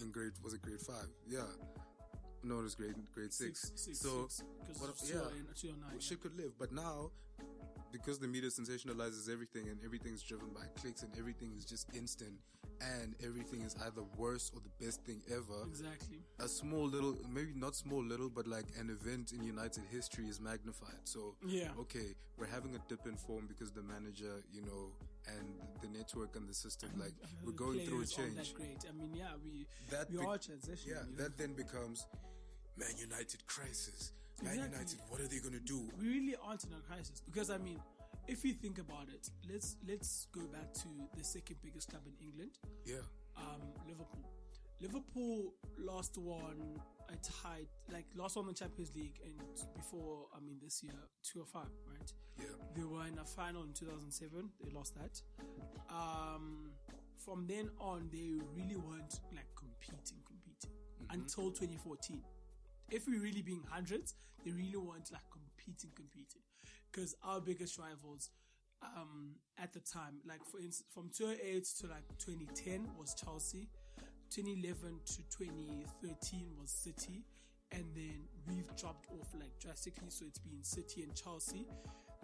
in 0.00 0.10
grade 0.12 0.32
was 0.44 0.54
it 0.54 0.62
grade 0.62 0.80
five? 0.80 1.08
Yeah. 1.28 1.40
No, 2.44 2.60
it 2.60 2.62
was 2.62 2.76
grade 2.76 2.94
grade 3.12 3.32
six. 3.32 3.72
six, 3.74 3.98
so 3.98 4.26
six, 4.28 4.44
what- 4.80 4.94
yeah, 5.04 5.14
209, 5.14 5.44
209, 5.60 5.90
yeah. 5.92 5.98
shit 6.00 6.20
could 6.22 6.36
live. 6.36 6.52
But 6.56 6.70
now, 6.72 7.10
because 7.92 8.18
the 8.18 8.26
media 8.28 8.50
sensationalizes 8.50 9.30
everything 9.32 9.68
and 9.68 9.78
everything's 9.84 10.22
driven 10.22 10.48
by 10.48 10.62
clicks 10.80 11.02
and 11.02 11.10
everything 11.18 11.52
is 11.56 11.64
just 11.64 11.88
instant 11.94 12.34
and 12.80 13.14
everything 13.24 13.62
is 13.62 13.74
either 13.86 14.02
worse 14.16 14.52
or 14.54 14.60
the 14.60 14.84
best 14.84 15.02
thing 15.04 15.20
ever. 15.28 15.64
Exactly. 15.66 16.18
A 16.38 16.46
small 16.48 16.86
little, 16.86 17.16
maybe 17.28 17.52
not 17.54 17.74
small 17.74 18.02
little, 18.04 18.28
but 18.28 18.46
like 18.46 18.66
an 18.78 18.88
event 18.90 19.32
in 19.32 19.42
United 19.42 19.82
history 19.90 20.28
is 20.28 20.40
magnified. 20.40 21.00
So, 21.04 21.34
Yeah. 21.44 21.72
okay, 21.80 22.14
we're 22.36 22.46
having 22.46 22.76
a 22.76 22.78
dip 22.88 23.04
in 23.06 23.16
form 23.16 23.46
because 23.48 23.72
the 23.72 23.82
manager, 23.82 24.42
you 24.52 24.62
know, 24.62 24.92
and 25.26 25.60
the 25.82 25.88
network 25.88 26.36
and 26.36 26.48
the 26.48 26.54
system, 26.54 26.90
like 26.96 27.14
we're 27.44 27.52
going 27.52 27.80
through 27.80 28.02
a 28.02 28.06
change. 28.06 28.36
That 28.36 28.54
great. 28.54 28.84
I 28.88 28.92
mean, 28.92 29.12
yeah, 29.14 29.34
we 29.42 29.66
That 29.90 30.08
we 30.10 30.18
be- 30.18 30.24
are 30.24 30.38
transitioning. 30.38 30.86
Yeah, 30.86 31.02
you 31.04 31.16
know? 31.16 31.22
that 31.24 31.36
then 31.36 31.54
becomes 31.54 32.06
Man 32.76 32.96
United 32.96 33.44
crisis. 33.46 34.12
Man 34.42 34.52
Exactly. 34.54 34.78
United, 34.78 34.98
what 35.08 35.20
are 35.20 35.28
they 35.28 35.38
gonna 35.40 35.60
do? 35.60 35.88
we 35.98 36.08
really 36.08 36.36
aren't 36.42 36.64
in 36.64 36.72
a 36.72 36.80
crisis 36.80 37.20
because 37.24 37.50
I 37.50 37.58
mean, 37.58 37.80
if 38.26 38.44
you 38.44 38.52
think 38.54 38.78
about 38.78 39.08
it, 39.08 39.28
let's 39.50 39.76
let's 39.88 40.26
go 40.32 40.42
back 40.48 40.72
to 40.74 40.88
the 41.16 41.24
second 41.24 41.56
biggest 41.62 41.88
club 41.90 42.02
in 42.06 42.14
England, 42.24 42.52
Yeah, 42.84 42.96
um, 43.36 43.62
Liverpool. 43.86 44.24
Liverpool 44.80 45.54
last 45.76 46.16
won 46.18 46.78
a 47.08 47.16
tied 47.16 47.66
like 47.90 48.04
last 48.14 48.36
won 48.36 48.46
the 48.46 48.52
Champions 48.52 48.92
League 48.94 49.18
and 49.24 49.34
before 49.74 50.26
I 50.36 50.40
mean 50.40 50.58
this 50.62 50.82
year 50.84 50.92
two 51.24 51.40
or 51.40 51.46
five 51.46 51.70
right. 51.90 52.12
yeah, 52.38 52.46
They 52.76 52.84
were 52.84 53.04
in 53.06 53.18
a 53.18 53.24
final 53.24 53.64
in 53.64 53.72
2007. 53.72 54.50
They 54.62 54.70
lost 54.70 54.94
that. 54.94 55.20
Um, 55.90 56.70
from 57.24 57.46
then 57.48 57.70
on, 57.80 58.08
they 58.12 58.34
really 58.54 58.76
weren't 58.76 59.18
like 59.34 59.46
competing, 59.56 60.18
competing 60.24 60.70
until 61.10 61.50
2014. 61.50 62.22
If 62.90 63.06
we're 63.06 63.20
really 63.20 63.42
being 63.42 63.64
hundreds, 63.68 64.14
they 64.44 64.50
really 64.50 64.76
weren't 64.76 65.10
like 65.12 65.22
competing, 65.30 65.90
competing. 65.94 66.42
Because 66.90 67.14
our 67.22 67.40
biggest 67.40 67.78
rivals, 67.78 68.30
um, 68.82 69.34
at 69.58 69.72
the 69.72 69.80
time. 69.80 70.20
Like 70.26 70.44
for 70.44 70.58
instance, 70.58 70.84
from 70.92 71.10
2008 71.16 71.64
to 71.80 71.86
like 71.88 72.06
2010 72.18 72.88
was 72.98 73.14
Chelsea, 73.14 73.68
2011 74.30 75.00
to 75.04 75.16
2013 75.36 76.46
was 76.60 76.70
City, 76.70 77.24
and 77.72 77.84
then 77.94 78.20
we've 78.46 78.74
dropped 78.76 79.08
off 79.10 79.28
like 79.34 79.58
drastically. 79.58 80.10
So 80.10 80.24
it's 80.26 80.38
been 80.38 80.62
City 80.62 81.02
and 81.02 81.14
Chelsea, 81.14 81.66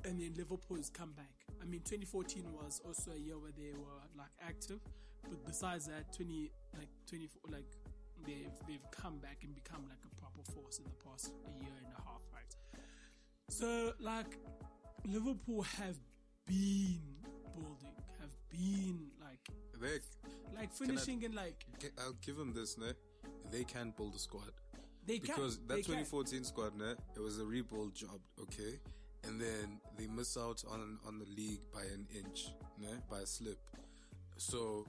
and 0.05 0.21
then 0.21 0.35
Liverpool 0.37 0.77
has 0.77 0.91
come 0.91 1.13
back. 1.13 1.33
I 1.63 1.65
mean, 1.65 1.81
2014 1.81 2.45
was 2.53 2.81
also 2.85 3.13
a 3.13 3.19
year 3.19 3.39
where 3.39 3.53
they 3.57 3.73
were 3.73 4.03
like 4.17 4.33
active, 4.47 4.81
but 5.23 5.45
besides 5.47 5.87
that, 5.87 6.13
20 6.15 6.51
like 6.77 6.89
24 7.07 7.53
like 7.53 7.67
they've 8.27 8.53
they've 8.67 8.91
come 8.91 9.19
back 9.19 9.39
and 9.43 9.55
become 9.55 9.83
like 9.89 10.03
a 10.05 10.21
proper 10.21 10.43
force 10.53 10.79
in 10.79 10.85
the 10.85 10.97
past 11.05 11.33
a 11.47 11.63
year 11.63 11.73
and 11.79 11.87
a 11.99 12.03
half, 12.09 12.23
right? 12.33 12.55
So 13.49 13.93
like 14.01 14.39
Liverpool 15.07 15.63
have 15.63 15.97
been 16.47 17.01
building, 17.55 17.95
have 18.21 18.31
been 18.51 19.09
like 19.21 19.49
They, 19.81 19.99
like 20.59 20.73
finishing 20.73 21.23
in 21.23 21.33
like 21.35 21.65
I'll 22.05 22.17
give 22.25 22.37
them 22.37 22.53
this, 22.55 22.79
ne? 22.79 22.93
They 23.51 23.65
can 23.65 23.93
build 23.97 24.15
a 24.15 24.19
squad. 24.19 24.53
they 25.07 25.19
can 25.19 25.35
Because 25.35 25.59
they 25.67 25.77
that 25.77 25.85
can. 25.85 26.05
2014 26.05 26.45
squad, 26.45 26.77
ne? 26.77 26.95
It 27.15 27.21
was 27.21 27.39
a 27.39 27.45
rebuild 27.45 27.95
job, 27.95 28.21
okay? 28.41 28.81
And 29.27 29.41
then 29.41 29.81
they 29.97 30.07
miss 30.07 30.37
out 30.37 30.63
on 30.71 30.99
on 31.07 31.19
the 31.19 31.27
league 31.27 31.61
by 31.73 31.83
an 31.83 32.07
inch, 32.15 32.49
ne? 32.81 32.89
By 33.11 33.21
a 33.21 33.27
slip. 33.27 33.59
So 34.37 34.87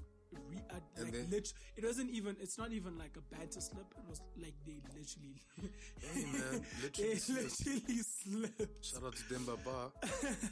Re- 0.50 0.62
uh, 0.70 0.76
And 0.98 1.06
like 1.06 1.14
they- 1.14 1.36
lit- 1.36 1.54
it 1.76 1.84
wasn't 1.84 2.10
even 2.12 2.36
it's 2.40 2.58
not 2.58 2.72
even 2.72 2.98
like 2.98 3.16
a 3.18 3.36
banter 3.36 3.62
slip 3.62 3.86
it 3.98 4.10
was 4.10 4.22
like 4.38 4.54
they 4.66 4.80
literally 4.98 5.42
Hey, 6.14 6.26
man, 6.32 6.66
literally 6.84 7.14
they 7.14 7.18
slipped. 7.18 7.66
literally 7.66 8.02
slipped 8.04 8.86
shout 8.86 9.04
out 9.04 9.16
to 9.16 9.24
Demba 9.34 9.58
Ba. 9.64 9.92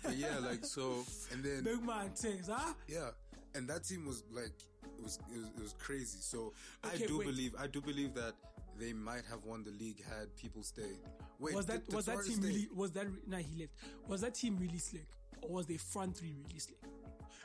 But 0.04 0.18
yeah, 0.18 0.40
like 0.40 0.66
so, 0.66 1.06
and 1.32 1.44
then 1.44 1.64
big 1.64 1.84
man 1.84 2.10
things 2.12 2.48
huh 2.52 2.74
yeah, 2.88 3.10
and 3.56 3.68
that 3.70 3.84
team 3.84 4.06
was 4.06 4.24
like 4.32 4.54
it 4.98 5.04
was 5.04 5.20
it 5.34 5.38
was, 5.38 5.48
it 5.58 5.62
was 5.62 5.74
crazy. 5.80 6.20
So 6.22 6.54
Okay, 6.86 7.04
I 7.04 7.08
do 7.08 7.20
wait. 7.20 7.28
believe 7.28 7.56
I 7.60 7.68
do 7.68 7.82
believe 7.82 8.14
that 8.16 8.34
they 8.80 8.92
might 8.94 9.24
have 9.30 9.44
won 9.46 9.64
the 9.64 9.72
league 9.72 10.04
had 10.04 10.36
people 10.36 10.64
stayed. 10.64 10.98
Wait, 11.40 11.56
was 11.56 11.66
that 11.68 11.86
did- 11.86 11.94
was 11.96 12.06
that 12.06 12.24
team 12.26 12.38
stay? 12.38 12.48
really 12.48 12.68
was 12.76 12.92
that 12.92 13.06
re- 13.08 13.20
nah 13.28 13.38
he 13.38 13.62
left 13.62 13.74
was 14.08 14.22
that 14.22 14.34
team 14.36 14.58
really 14.58 14.80
slick 14.80 15.08
or 15.42 15.50
was 15.56 15.66
their 15.68 15.78
front 15.78 16.18
three 16.18 16.34
really 16.48 16.60
slick 16.60 16.80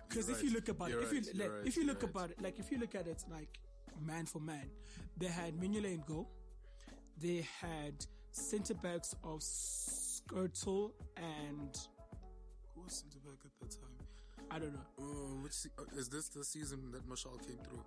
because 0.09 0.29
if 0.29 0.43
you 0.43 0.51
look 0.51 0.69
about 0.69 0.91
You're 0.91 1.03
it 1.03 1.13
if 1.13 1.13
you 1.13 1.41
like, 1.41 1.51
if 1.67 1.77
you 1.77 1.87
look 1.87 2.03
about 2.03 2.31
it 2.31 2.41
like 2.41 2.59
if 2.59 2.71
you 2.71 2.79
look 2.79 2.95
at 2.95 3.07
it 3.07 3.23
like 3.31 3.49
man 4.01 4.27
for 4.27 4.41
man 4.41 4.69
they 5.17 5.27
had 5.27 5.55
Mignolet 5.55 5.95
in 5.95 6.03
goal. 6.07 6.29
They 7.21 7.45
had 7.61 8.07
centre 8.31 8.75
backs 8.75 9.15
of 9.25 9.41
Skrtel 9.41 10.93
and 11.17 11.77
Who 12.75 12.83
was 12.83 12.93
centre 12.93 13.19
back 13.25 13.41
at 13.45 13.51
that 13.61 13.71
time? 13.71 14.07
I 14.51 14.59
don't 14.61 14.73
know. 14.73 14.87
Oh, 15.01 15.41
which 15.43 15.53
se- 15.53 15.71
uh, 15.79 15.99
is 15.99 16.09
this 16.09 16.29
the 16.29 16.45
season 16.45 16.93
that 16.93 17.07
Martial 17.09 17.37
came 17.39 17.59
through? 17.69 17.85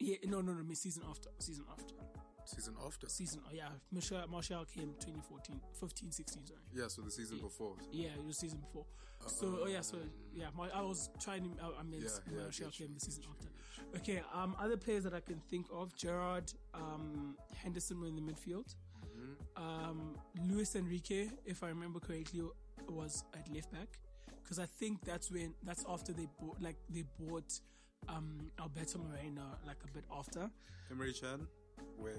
yeah 0.00 0.16
no 0.26 0.40
no 0.40 0.52
no 0.52 0.62
me 0.62 0.74
season 0.76 1.02
after 1.10 1.28
season 1.40 1.64
after 1.72 1.94
Season 2.48 2.74
after. 2.86 3.08
season 3.10 3.40
oh 3.46 3.52
yeah 3.52 3.68
Martial, 3.92 4.22
Martial 4.30 4.64
came 4.64 4.94
2014 5.00 5.60
15 5.78 6.10
16 6.12 6.46
sorry 6.46 6.60
Yeah, 6.74 6.88
so 6.88 7.02
the 7.02 7.10
season 7.10 7.38
before. 7.38 7.74
Yeah, 7.92 8.08
it 8.16 8.24
was 8.24 8.38
season 8.38 8.60
before. 8.60 8.86
So, 9.26 9.58
oh 9.64 9.66
yeah, 9.68 9.82
so 9.82 9.98
yeah, 10.32 10.46
my, 10.56 10.68
I 10.74 10.80
was 10.80 11.10
trying 11.20 11.42
to. 11.42 11.50
I, 11.62 11.80
I 11.80 11.82
meant 11.82 12.04
Yeah, 12.04 12.32
yeah, 12.32 12.46
you, 12.52 12.70
came 12.70 12.94
the 12.94 13.00
season 13.00 13.24
after. 13.28 13.48
Okay, 13.98 14.22
um, 14.32 14.56
other 14.58 14.76
players 14.76 15.04
that 15.04 15.12
I 15.12 15.20
can 15.20 15.40
think 15.50 15.66
of: 15.72 15.94
Gerrard, 15.94 16.50
um, 16.72 17.36
Henderson 17.54 18.00
were 18.00 18.06
in 18.06 18.16
the 18.16 18.22
midfield. 18.22 18.74
Mm-hmm. 19.04 19.62
Um, 19.62 20.14
Luis 20.48 20.74
Enrique, 20.74 21.28
if 21.44 21.62
I 21.62 21.68
remember 21.68 22.00
correctly, 22.00 22.42
was 22.88 23.24
at 23.34 23.52
left 23.52 23.70
back 23.72 23.98
because 24.42 24.58
I 24.58 24.66
think 24.66 25.04
that's 25.04 25.30
when 25.30 25.54
that's 25.62 25.84
after 25.88 26.12
they 26.12 26.26
bought 26.40 26.60
like 26.62 26.76
they 26.88 27.04
bought 27.18 27.52
um 28.08 28.50
Alberto 28.58 28.98
Moreno 28.98 29.42
like 29.66 29.76
a 29.84 29.92
bit 29.92 30.04
after. 30.16 30.48
Emre 30.92 31.20
Can, 31.20 31.46
where 31.98 32.14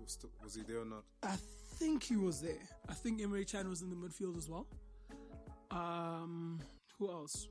was, 0.00 0.18
was 0.42 0.54
he 0.54 0.62
there 0.62 0.80
or 0.80 0.84
not? 0.84 1.04
I 1.22 1.36
think 1.78 2.02
he 2.04 2.16
was 2.16 2.40
there. 2.40 2.58
I 2.88 2.94
think 2.94 3.20
Emre 3.20 3.46
Can 3.50 3.68
was 3.68 3.82
in 3.82 3.90
the 3.90 3.96
midfield 3.96 4.36
as 4.36 4.48
well. 4.48 4.66
Um, 5.70 6.58
who 6.98 7.10
else? 7.10 7.48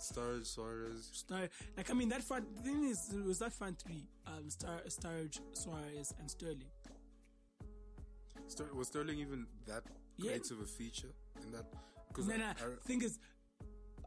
Sturridge, 0.00 0.46
Suarez. 0.46 1.08
Star, 1.12 1.48
like 1.76 1.90
I 1.90 1.94
mean, 1.94 2.08
that 2.10 2.22
front 2.22 2.54
the 2.56 2.62
thing 2.62 2.84
is, 2.84 3.10
it 3.14 3.24
was 3.24 3.38
that 3.40 3.52
front 3.52 3.78
three: 3.82 4.04
um, 4.26 4.48
Star, 4.48 4.80
Sturridge, 4.88 5.40
Suarez, 5.52 6.14
and 6.18 6.30
Sterling. 6.30 6.64
Ster- 8.48 8.72
was 8.74 8.88
Sterling 8.88 9.18
even 9.18 9.46
that 9.66 9.82
Yeah. 10.16 10.30
great 10.32 10.50
of 10.50 10.60
a 10.60 10.66
feature 10.66 11.12
in 11.42 11.50
that? 11.52 11.66
Because 12.08 12.28
No, 12.28 12.36
no. 12.36 12.52
Thing 12.86 13.02
is, 13.02 13.18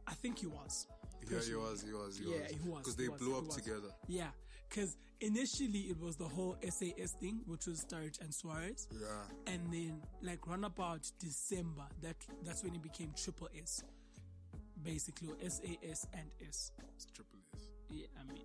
I 0.07 0.13
think 0.13 0.39
he 0.39 0.47
was. 0.47 0.87
yeah, 1.29 1.39
he 1.41 1.53
was, 1.55 1.81
he 1.83 1.93
was, 1.93 2.17
he 2.17 2.25
Yeah, 2.31 2.41
was. 2.41 2.51
he 2.51 2.69
was, 2.69 2.77
Because 2.79 2.95
they 2.95 3.07
blew 3.09 3.37
up 3.37 3.49
together. 3.49 3.91
Yeah, 4.07 4.29
because 4.69 4.95
initially 5.21 5.79
it 5.89 5.99
was 5.99 6.15
the 6.15 6.27
whole 6.27 6.55
SAS 6.61 7.11
thing, 7.19 7.41
which 7.47 7.65
was 7.67 7.83
Sturridge 7.83 8.21
and 8.21 8.33
Suarez, 8.33 8.87
Yeah. 8.93 9.07
and 9.53 9.73
then 9.73 10.01
like 10.21 10.45
run 10.47 10.63
about 10.63 11.09
December, 11.19 11.85
that 12.01 12.15
that's 12.43 12.63
when 12.63 12.75
it 12.75 12.81
became 12.83 13.11
Triple 13.21 13.49
S, 13.61 13.83
basically 14.83 15.29
or 15.29 15.35
SAS 15.49 16.07
and 16.13 16.29
S. 16.47 16.71
It's 16.95 17.05
triple 17.13 17.39
S. 17.55 17.61
Yeah, 17.89 18.05
I 18.19 18.31
mean, 18.31 18.43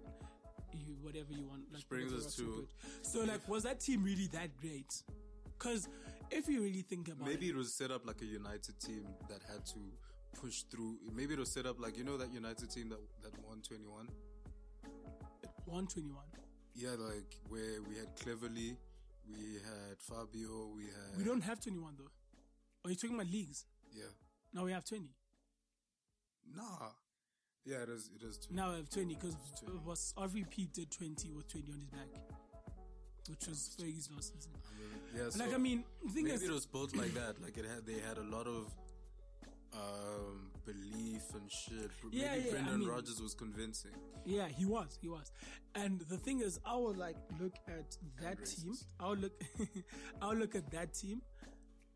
you 0.72 0.94
whatever 1.02 1.32
you 1.32 1.46
want. 1.46 1.62
Like, 1.70 1.82
Which 1.82 1.88
brings 1.88 2.12
us 2.12 2.34
to- 2.36 2.66
So, 3.02 3.22
like, 3.24 3.46
was 3.48 3.62
that 3.64 3.80
team 3.80 4.02
really 4.02 4.26
that 4.28 4.56
great? 4.56 5.02
Because 5.58 5.88
if 6.30 6.48
you 6.48 6.62
really 6.62 6.82
think 6.82 7.08
about 7.08 7.28
Maybe 7.28 7.46
it, 7.48 7.50
it 7.50 7.56
was 7.56 7.72
set 7.74 7.90
up 7.90 8.04
like 8.06 8.20
a 8.22 8.26
United 8.26 8.78
team 8.80 9.06
that 9.28 9.42
had 9.42 9.64
to 9.66 9.78
push 10.32 10.62
through. 10.70 10.98
Maybe 11.14 11.34
it 11.34 11.38
was 11.38 11.52
set 11.52 11.66
up 11.66 11.78
like, 11.78 11.96
you 11.96 12.02
know, 12.04 12.16
that 12.16 12.32
United 12.32 12.70
team 12.70 12.88
that, 12.88 12.98
that 13.22 13.32
won 13.46 13.60
21? 13.60 13.94
one 13.94 14.08
twenty 15.66 16.10
one. 16.10 16.24
Yeah, 16.74 16.90
like 16.98 17.36
where 17.48 17.80
we 17.88 17.96
had 17.96 18.16
Cleverley, 18.16 18.76
we 19.28 19.54
had 19.54 19.98
Fabio, 19.98 20.70
we 20.74 20.84
had. 20.84 21.18
We 21.18 21.24
don't 21.24 21.42
have 21.42 21.60
twenty 21.60 21.78
one 21.78 21.94
though. 21.96 22.10
Oh, 22.84 22.88
Are 22.88 22.90
you 22.90 22.96
talking 22.96 23.16
about 23.16 23.30
leagues? 23.30 23.64
Yeah. 23.92 24.04
Now 24.52 24.64
we 24.64 24.72
have 24.72 24.84
twenty. 24.84 25.10
Nah. 26.54 26.88
Yeah, 27.64 27.78
it 27.82 27.88
is, 27.88 28.10
it 28.14 28.22
is 28.22 28.36
too. 28.38 28.54
Now 28.54 28.70
we 28.70 28.76
have 28.76 28.90
twenty 28.90 29.14
because 29.14 29.34
20. 29.64 29.78
was 29.86 30.12
RVP 30.18 30.72
did 30.72 30.90
twenty 30.90 31.30
with 31.32 31.48
twenty 31.48 31.72
on 31.72 31.80
his 31.80 31.88
back, 31.88 32.08
which 33.30 33.46
was 33.48 33.74
Fergie's 33.80 34.10
last 34.14 34.34
season. 34.34 34.52
Yeah, 35.16 35.30
so 35.30 35.42
like 35.44 35.54
I 35.54 35.58
mean, 35.58 35.84
the 36.04 36.10
thing 36.12 36.24
maybe 36.24 36.36
is, 36.36 36.42
it 36.42 36.50
was 36.50 36.66
built 36.66 36.94
like 36.94 37.14
that. 37.14 37.40
Like 37.42 37.56
it 37.56 37.64
had, 37.64 37.86
they 37.86 38.00
had 38.06 38.18
a 38.18 38.36
lot 38.36 38.46
of 38.46 38.74
um 39.74 40.50
belief 40.64 41.22
and 41.34 41.50
shit. 41.50 41.90
Maybe 42.04 42.16
Yeah, 42.18 42.34
yeah, 42.34 42.46
I 42.46 42.50
Brendan 42.52 42.78
mean- 42.80 42.88
Rodgers 42.88 43.20
was 43.20 43.34
convincing. 43.34 43.90
Yeah, 44.24 44.48
he 44.48 44.64
was. 44.64 44.98
He 45.00 45.08
was. 45.08 45.30
And 45.74 46.00
the 46.08 46.16
thing 46.16 46.40
is, 46.40 46.58
I 46.64 46.76
would 46.76 46.96
like 46.96 47.16
look 47.40 47.54
at 47.68 47.96
that 48.22 48.44
team. 48.46 48.74
I'll 49.00 49.16
look. 49.16 49.32
I'll 50.22 50.34
look 50.36 50.54
at 50.54 50.70
that 50.70 50.94
team 50.94 51.20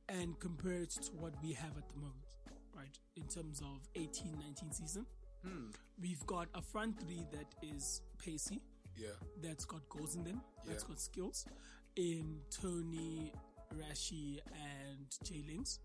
and 0.08 0.38
compare 0.40 0.82
it 0.82 0.90
to 0.90 1.12
what 1.12 1.34
we 1.42 1.52
have 1.52 1.76
at 1.76 1.88
the 1.88 1.96
moment, 1.96 2.26
right? 2.74 2.98
In 3.16 3.24
terms 3.24 3.60
of 3.60 3.86
18, 3.94 4.38
19 4.38 4.72
season, 4.72 5.06
Hmm. 5.44 5.70
we've 6.00 6.24
got 6.26 6.48
a 6.54 6.62
front 6.62 6.98
three 7.00 7.24
that 7.32 7.46
is 7.62 8.00
pacey, 8.18 8.60
Yeah. 8.96 9.10
that's 9.40 9.64
got 9.64 9.88
goals 9.88 10.16
in 10.16 10.24
them, 10.24 10.40
that's 10.66 10.82
Yeah. 10.82 10.88
got 10.88 11.00
skills. 11.00 11.46
In 11.96 12.40
Tony, 12.50 13.32
Rashi, 13.74 14.40
and 14.52 15.06
Jay 15.24 15.42
Lings, 15.46 15.78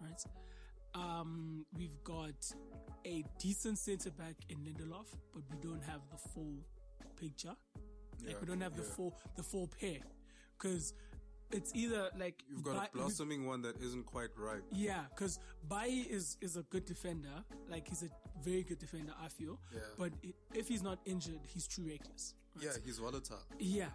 right? 0.00 0.22
Um, 0.94 1.64
we've 1.76 2.02
got 2.04 2.34
a 3.06 3.24
decent 3.38 3.78
centre 3.78 4.10
back 4.10 4.34
in 4.48 4.58
Lindelof, 4.58 5.06
but 5.32 5.42
we 5.50 5.56
don't 5.60 5.82
have 5.84 6.00
the 6.10 6.18
full 6.18 6.56
picture. 7.16 7.54
Like 8.24 8.30
Yeah, 8.30 8.34
we 8.40 8.46
don't 8.46 8.60
have 8.60 8.76
the 8.76 8.82
full 8.82 9.14
the 9.36 9.42
full 9.42 9.68
pair, 9.80 9.98
because 10.58 10.94
it's 11.50 11.72
either 11.74 12.10
like 12.18 12.42
You've 12.48 12.62
got 12.62 12.88
a 12.92 12.96
blossoming 12.96 13.46
one 13.46 13.62
that 13.62 13.76
isn't 13.82 14.06
quite 14.06 14.30
right. 14.36 14.62
yeah, 14.70 15.02
because 15.14 15.38
Bailly 15.68 16.06
is 16.10 16.36
is 16.40 16.56
a 16.56 16.62
good 16.64 16.84
defender. 16.84 17.42
Like 17.68 17.88
he's 17.88 18.02
a 18.02 18.08
very 18.44 18.62
good 18.62 18.78
defender, 18.78 19.12
I 19.22 19.28
feel. 19.28 19.58
Yeah. 19.74 19.80
But 19.98 20.12
if 20.54 20.68
he's 20.68 20.82
not 20.82 20.98
injured, 21.04 21.40
he's 21.44 21.66
too 21.66 21.82
reckless. 21.88 22.34
right? 22.56 22.64
Yeah, 22.66 22.72
he's 22.84 22.98
volatile. 22.98 23.40
Yeah. 23.58 23.88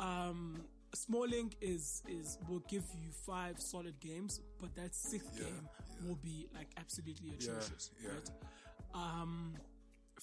Um, 0.00 0.62
Smalling 0.94 1.52
is 1.60 2.02
is 2.08 2.38
will 2.48 2.62
give 2.68 2.84
you 2.94 3.10
five 3.26 3.60
solid 3.60 3.98
games, 4.00 4.40
but 4.60 4.74
that 4.76 4.94
sixth 4.94 5.30
Yeah, 5.34 5.44
game 5.44 5.68
yeah. 6.00 6.08
will 6.08 6.16
be 6.16 6.48
like 6.54 6.68
absolutely 6.78 7.30
atrocious. 7.30 7.90
yeah. 8.02 8.10
Right. 8.10 8.30
Um, 8.94 9.54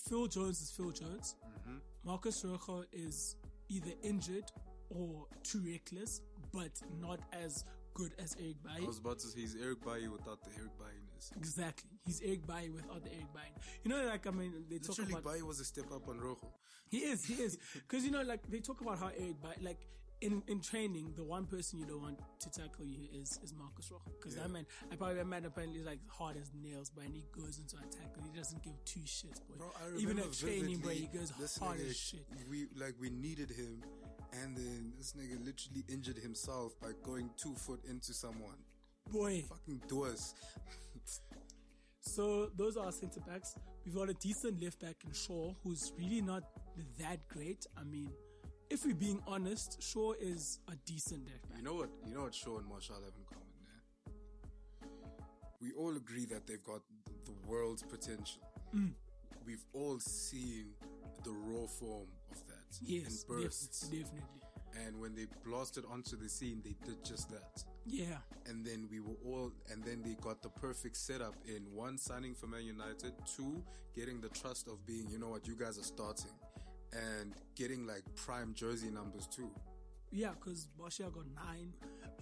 Phil 0.09 0.27
Jones 0.27 0.61
is 0.61 0.71
Phil 0.71 0.91
Jones. 0.91 1.35
Mm-hmm. 1.45 1.77
Marcus 2.05 2.43
Rojo 2.43 2.83
is 2.91 3.35
either 3.69 3.91
injured 4.01 4.51
or 4.89 5.27
too 5.43 5.61
reckless, 5.65 6.21
but 6.51 6.71
not 6.99 7.19
as 7.31 7.63
good 7.93 8.11
as 8.17 8.35
Eric 8.39 8.55
I 8.67 8.83
was 8.85 8.97
about 8.97 9.19
to 9.19 9.27
say 9.27 9.41
he's 9.41 9.55
Eric 9.61 9.83
Bailly 9.85 10.07
without 10.07 10.43
the 10.43 10.49
Eric 10.57 10.71
Bailly-ness. 10.79 11.31
Exactly. 11.37 11.91
He's 12.05 12.21
Eric 12.21 12.47
Bailly 12.47 12.71
without 12.71 13.03
the 13.03 13.11
Eric 13.13 13.31
Bailly. 13.33 13.53
You 13.83 13.91
know, 13.91 14.03
like 14.07 14.25
I 14.25 14.31
mean, 14.31 14.51
they 14.69 14.79
talk 14.79 14.89
Literally, 14.97 15.11
about 15.13 15.23
Bailly 15.25 15.43
was 15.43 15.59
a 15.59 15.65
step 15.65 15.91
up 15.93 16.07
on 16.09 16.19
Rojo. 16.19 16.51
He 16.89 16.97
is, 16.99 17.23
he 17.25 17.35
is. 17.35 17.57
Because, 17.73 18.03
you 18.05 18.11
know, 18.11 18.21
like, 18.23 18.49
they 18.49 18.59
talk 18.59 18.81
about 18.81 18.97
how 18.99 19.07
Eric, 19.07 19.41
Bailly, 19.41 19.55
like, 19.61 19.87
in, 20.23 20.41
in 20.47 20.61
training, 20.61 21.13
the 21.15 21.23
one 21.23 21.45
person 21.45 21.79
you 21.79 21.85
don't 21.85 22.01
want 22.01 22.19
to 22.39 22.49
tackle 22.49 22.85
you 22.85 23.07
is, 23.13 23.37
is 23.43 23.53
Marcus 23.57 23.91
Rojo. 23.91 24.03
Because 24.19 24.35
Yeah. 24.35 24.43
that 24.43 24.49
man, 24.51 24.65
I 24.91 24.95
probably 24.95 25.15
that 25.15 25.27
man 25.27 25.45
apparently 25.45 25.79
is 25.79 25.85
like 25.85 25.99
hard 26.07 26.37
as 26.37 26.49
nails, 26.63 26.89
but 26.89 27.03
and 27.05 27.13
he 27.13 27.25
goes 27.31 27.59
into 27.59 27.75
attack. 27.77 28.09
He 28.23 28.37
doesn't 28.37 28.63
give 28.63 28.73
two 28.85 29.01
shits, 29.01 29.39
boy. 29.47 29.55
Bro, 29.57 29.71
Even 29.99 30.19
at 30.19 30.31
training, 30.33 30.79
bro, 30.79 30.91
he 30.91 31.07
goes 31.07 31.31
hard 31.59 31.79
as 31.81 31.97
shit. 31.97 32.25
We 32.49 32.67
like 32.75 32.95
we 32.99 33.09
needed 33.09 33.49
him, 33.51 33.83
and 34.41 34.55
then 34.55 34.93
this 34.97 35.13
nigga 35.13 35.37
literally 35.45 35.83
injured 35.89 36.17
himself 36.17 36.73
by 36.81 36.91
going 37.03 37.29
two 37.41 37.55
foot 37.55 37.81
into 37.89 38.13
someone. 38.13 38.57
Boy. 39.11 39.43
Fucking 39.49 39.81
doers. 39.87 40.33
So 42.01 42.49
those 42.57 42.75
are 42.77 42.85
our 42.85 42.91
centre 42.91 43.21
backs. 43.21 43.55
We've 43.85 43.95
got 43.95 44.09
a 44.09 44.13
decent 44.13 44.61
left 44.61 44.79
back 44.81 44.95
in 45.05 45.13
Shaw, 45.13 45.53
who's 45.63 45.91
really 45.97 46.21
not 46.21 46.43
that 46.99 47.27
great. 47.29 47.65
I 47.77 47.83
mean, 47.83 48.09
if 48.73 48.85
we're 48.85 48.95
being 48.95 49.21
honest, 49.27 49.81
Shaw 49.81 50.13
is 50.19 50.59
a 50.67 50.75
decent 50.85 51.25
left 51.27 51.47
back. 51.49 51.57
You 51.59 51.63
know 51.63 51.75
what? 51.75 51.89
You 52.07 52.15
know 52.15 52.23
what 52.23 52.33
Shaw 52.33 52.57
and 52.57 52.67
Martial 52.67 52.95
have 52.95 53.03
in 53.03 53.25
common 53.29 53.53
there. 53.61 54.89
We 55.61 55.71
all 55.73 55.95
agree 55.95 56.25
that 56.25 56.47
they've 56.47 56.63
got 56.63 56.81
the 57.25 57.33
world's 57.47 57.83
potential. 57.83 58.41
Mm. 58.75 58.93
We've 59.45 59.63
all 59.73 59.99
seen 59.99 60.71
the 61.23 61.31
raw 61.31 61.67
form 61.67 62.07
of 62.31 62.37
that 62.47 62.77
Yes, 62.81 63.19
def- 63.23 63.27
bursts. 63.27 63.81
definitely. 63.81 64.21
And 64.87 64.99
when 64.99 65.13
they 65.13 65.27
blasted 65.45 65.83
onto 65.91 66.15
the 66.17 66.27
scene, 66.27 66.61
they 66.65 66.75
did 66.83 67.05
just 67.05 67.29
that. 67.29 67.63
Yeah, 67.85 68.17
and 68.47 68.65
then 68.65 68.87
we 68.89 68.99
were 69.01 69.17
all 69.23 69.51
and 69.71 69.83
then 69.83 70.01
they 70.03 70.15
got 70.21 70.41
the 70.41 70.49
perfect 70.49 70.97
setup 70.97 71.35
in 71.45 71.61
one 71.71 71.97
signing 71.99 72.33
for 72.33 72.47
Man 72.47 72.65
United, 72.65 73.13
two 73.37 73.61
getting 73.95 74.19
the 74.19 74.29
trust 74.29 74.67
of 74.67 74.83
being, 74.87 75.07
you 75.11 75.19
know 75.19 75.27
what, 75.29 75.45
you 75.47 75.55
guys 75.55 75.77
are 75.77 75.83
starting, 75.83 76.31
and 76.95 77.33
getting 77.55 77.85
like 77.85 78.03
prime 78.15 78.53
jersey 78.53 78.89
numbers 78.89 79.27
too. 79.27 79.49
yeah, 80.11 80.29
because 80.39 80.67
Martial 80.77 81.09
got 81.09 81.25
nine, 81.35 81.73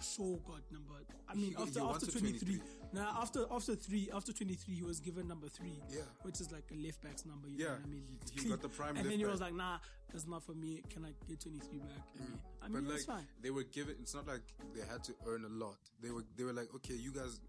Shaw 0.01 0.37
got 0.47 0.61
number. 0.71 0.93
I 1.27 1.35
mean, 1.35 1.51
He- 1.51 1.55
after 1.55 1.79
he 1.81 1.85
after 1.85 2.05
twenty 2.07 2.31
three. 2.39 2.57
23. 2.57 2.61
Now 2.93 3.17
after 3.21 3.45
after 3.51 3.75
three 3.75 4.09
after 4.13 4.31
twenty 4.33 4.55
three, 4.55 4.75
he 4.75 4.83
was 4.83 4.99
given 4.99 5.27
number 5.27 5.47
three. 5.49 5.81
Yeah. 5.89 6.01
which 6.23 6.39
is 6.41 6.51
like 6.51 6.63
a 6.71 6.75
left 6.75 7.01
back's 7.03 7.25
number. 7.25 7.47
You 7.49 7.57
Yeah, 7.57 7.65
know 7.65 7.71
what 7.73 7.81
I 7.85 7.89
mean? 7.89 8.17
he- 8.33 8.49
got 8.49 8.61
the 8.61 8.69
prime 8.79 8.95
and 8.97 9.09
then 9.09 9.17
he 9.19 9.25
was 9.25 9.41
like, 9.41 9.53
"Nah, 9.53 9.77
that's 10.11 10.25
not 10.27 10.41
for 10.43 10.53
me. 10.53 10.81
Can 10.89 11.05
I 11.05 11.11
get 11.27 11.39
twenty 11.41 11.59
three 11.59 11.79
back?" 11.79 12.03
I 12.15 12.21
mean, 12.21 12.39
I 12.63 12.67
mean, 12.69 12.83
Mm. 12.85 12.89
like 12.93 13.01
fine. 13.05 13.27
they 13.41 13.51
were 13.51 13.63
given, 13.63 13.95
it's 14.01 14.13
not 14.15 14.25
like 14.27 14.41
they 14.73 14.81
had 14.85 15.03
to 15.05 15.13
earn 15.27 15.43
a 15.45 15.49
lot. 15.49 15.77
They 16.01 16.11
were 16.11 16.23
they 16.37 16.43
were 16.45 16.53
like, 16.53 16.73
okay, 16.75 16.95
you 16.95 17.11
guys, 17.11 17.39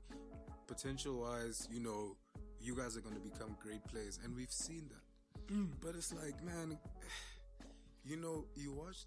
potential 0.66 1.20
wise, 1.20 1.68
you 1.70 1.80
know, 1.80 2.16
you 2.60 2.74
guys 2.76 2.96
are 2.96 3.00
going 3.00 3.14
to 3.14 3.20
become 3.20 3.56
great 3.60 3.84
players, 3.86 4.18
and 4.24 4.34
we've 4.34 4.50
seen 4.52 4.88
that. 4.88 5.01
Mm. 5.50 5.68
But 5.80 5.94
it's 5.96 6.12
like, 6.12 6.42
man, 6.44 6.78
you 8.04 8.16
know, 8.16 8.44
you 8.56 8.72
watch. 8.72 9.04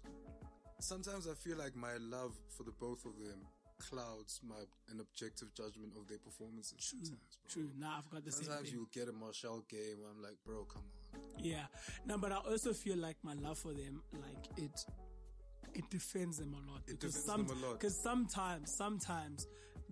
Sometimes 0.80 1.26
I 1.28 1.34
feel 1.34 1.56
like 1.56 1.74
my 1.76 1.94
love 1.98 2.34
for 2.56 2.62
the 2.62 2.72
both 2.72 3.04
of 3.06 3.12
them 3.18 3.40
clouds 3.78 4.40
my 4.46 4.56
an 4.90 5.00
objective 5.00 5.52
judgment 5.54 5.92
of 6.00 6.08
their 6.08 6.18
performances. 6.18 6.78
True, 6.78 6.98
Sometimes, 7.04 7.38
bro. 7.44 7.50
true. 7.52 7.70
Nah, 7.78 7.98
I've 7.98 8.10
got 8.10 8.24
the 8.24 8.32
same 8.32 8.44
Sometimes 8.44 8.72
you'll 8.72 8.88
get 8.92 9.08
a 9.08 9.12
Martial 9.12 9.64
game 9.68 10.00
where 10.00 10.10
I'm 10.10 10.22
like, 10.22 10.36
bro, 10.46 10.64
come 10.64 10.82
on. 11.14 11.20
Yeah. 11.44 11.66
No, 12.06 12.16
but 12.18 12.32
I 12.32 12.36
also 12.36 12.72
feel 12.72 12.96
like 12.96 13.16
my 13.22 13.34
love 13.34 13.58
for 13.58 13.72
them, 13.72 14.02
like 14.14 14.46
it, 14.58 14.84
it 15.74 15.84
defends 15.90 16.38
them 16.38 16.54
a 16.54 16.70
lot 16.70 16.80
It 16.86 16.98
because 17.00 17.14
defends 17.22 17.50
them 17.52 17.62
a 17.62 17.66
lot. 17.66 17.78
because 17.80 17.96
sometimes, 18.02 18.74
sometimes 18.74 19.46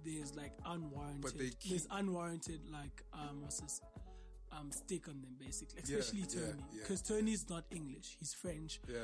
there's 0.05 0.35
like 0.35 0.53
unwarranted, 0.67 1.23
But 1.23 1.39
they 1.39 1.51
keep- 1.51 1.71
there's 1.71 1.87
unwarranted 1.91 2.61
like 2.71 3.03
um 3.13 3.41
what's 3.43 3.61
this, 3.61 3.81
um 4.59 4.71
stick 4.71 5.09
on 5.09 5.21
them 5.21 5.37
basically, 5.39 5.81
especially 5.83 6.21
yeah, 6.21 6.41
Tony 6.41 6.65
yeah. 6.73 6.81
because 6.83 7.03
Tony's 7.03 7.49
not 7.49 7.65
English, 7.71 8.17
he's 8.19 8.35
French. 8.35 8.81
Yeah, 8.89 8.99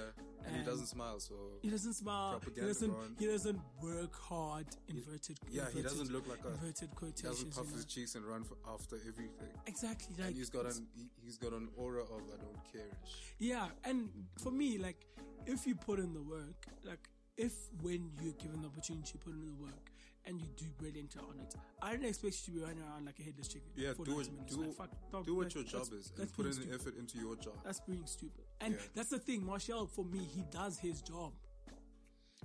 and, 0.47 0.57
he 0.57 0.63
doesn't 0.63 0.87
smile, 0.87 1.21
so 1.21 1.35
He 1.63 1.71
doesn't 1.71 1.95
smile. 1.95 2.41
He 2.55 2.61
doesn't. 2.61 2.95
He 3.19 3.27
doesn't 3.27 3.61
work 3.83 4.15
hard. 4.15 4.67
Inverted. 4.89 5.39
yeah, 5.51 5.65
he 5.73 5.83
doesn't 5.83 6.11
look 6.13 6.29
like 6.29 6.41
a. 6.45 6.49
inverted 6.49 6.91
He 7.17 7.23
doesn't 7.23 7.55
puff 7.55 7.65
you 7.65 7.71
know. 7.71 7.77
his 7.77 7.85
cheeks 7.85 8.15
and 8.15 8.25
run 8.25 8.45
for, 8.45 8.57
after 8.73 8.97
everything. 8.97 9.53
Exactly. 9.67 10.15
Like 10.19 10.29
and 10.29 10.37
he's 10.37 10.51
got 10.51 10.67
an 10.67 10.87
he, 10.95 11.07
he's 11.25 11.37
got 11.37 11.53
an 11.53 11.69
aura 11.77 12.03
of 12.03 12.11
I 12.11 12.37
don't 12.37 12.73
care-ish. 12.73 13.15
Yeah, 13.39 13.69
and 13.85 14.09
for 14.39 14.51
me, 14.51 14.79
like, 14.79 15.07
if 15.47 15.67
you 15.67 15.75
put 15.75 15.99
in 15.99 16.13
the 16.13 16.23
work, 16.23 16.67
like, 16.85 17.09
if 17.37 17.53
when 17.83 18.11
you're 18.23 18.35
given 18.35 18.61
the 18.63 18.69
opportunity, 18.69 19.13
you 19.15 19.21
put 19.21 19.33
in 19.33 19.47
the 19.47 19.63
work 19.63 19.90
and 20.27 20.41
you 20.41 20.47
do 20.57 20.67
brilliant 20.79 21.17
on 21.19 21.39
it, 21.41 21.55
I 21.83 21.93
don't 21.93 22.05
expect 22.05 22.37
you 22.47 22.55
to 22.55 22.59
be 22.61 22.65
running 22.65 22.83
around 22.83 23.07
like 23.07 23.19
a 23.19 23.23
headless 23.23 23.49
chicken. 23.49 23.69
Yeah, 23.77 23.93
for 23.95 24.05
do 24.05 24.13
90 24.17 24.31
what 24.31 24.33
minutes. 24.37 24.55
do, 24.57 24.63
Like, 24.63 24.91
fuck, 25.11 25.25
do 25.25 25.35
what 25.35 25.55
your 25.55 25.65
job 25.65 25.87
is 25.99 26.13
and 26.19 26.33
put 26.33 26.47
in 26.47 26.53
stupid. 26.53 26.75
effort 26.75 26.97
into 26.99 27.19
your 27.19 27.37
job. 27.37 27.55
That's 27.65 27.81
being 27.81 28.07
stupid. 28.07 28.45
And 28.61 28.75
Yeah. 28.75 28.81
that's 28.95 29.09
the 29.11 29.19
thing, 29.19 29.45
Martial, 29.45 29.87
for 29.87 30.05
me, 30.05 30.19
he 30.25 30.43
does 30.51 30.79
his 30.79 31.01
job. 31.03 31.33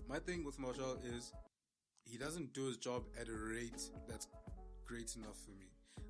My 0.07 0.19
thing 0.19 0.43
with 0.43 0.57
Martial 0.59 0.95
is 1.03 1.31
he 2.05 2.17
doesn't 2.17 2.53
do 2.53 2.65
his 2.65 2.77
job 2.77 3.03
at 3.19 3.27
a 3.27 3.33
rate 3.33 3.89
that's 4.07 4.27
great 4.85 5.15
enough 5.15 5.38
for 5.43 5.51
me. 5.51 5.65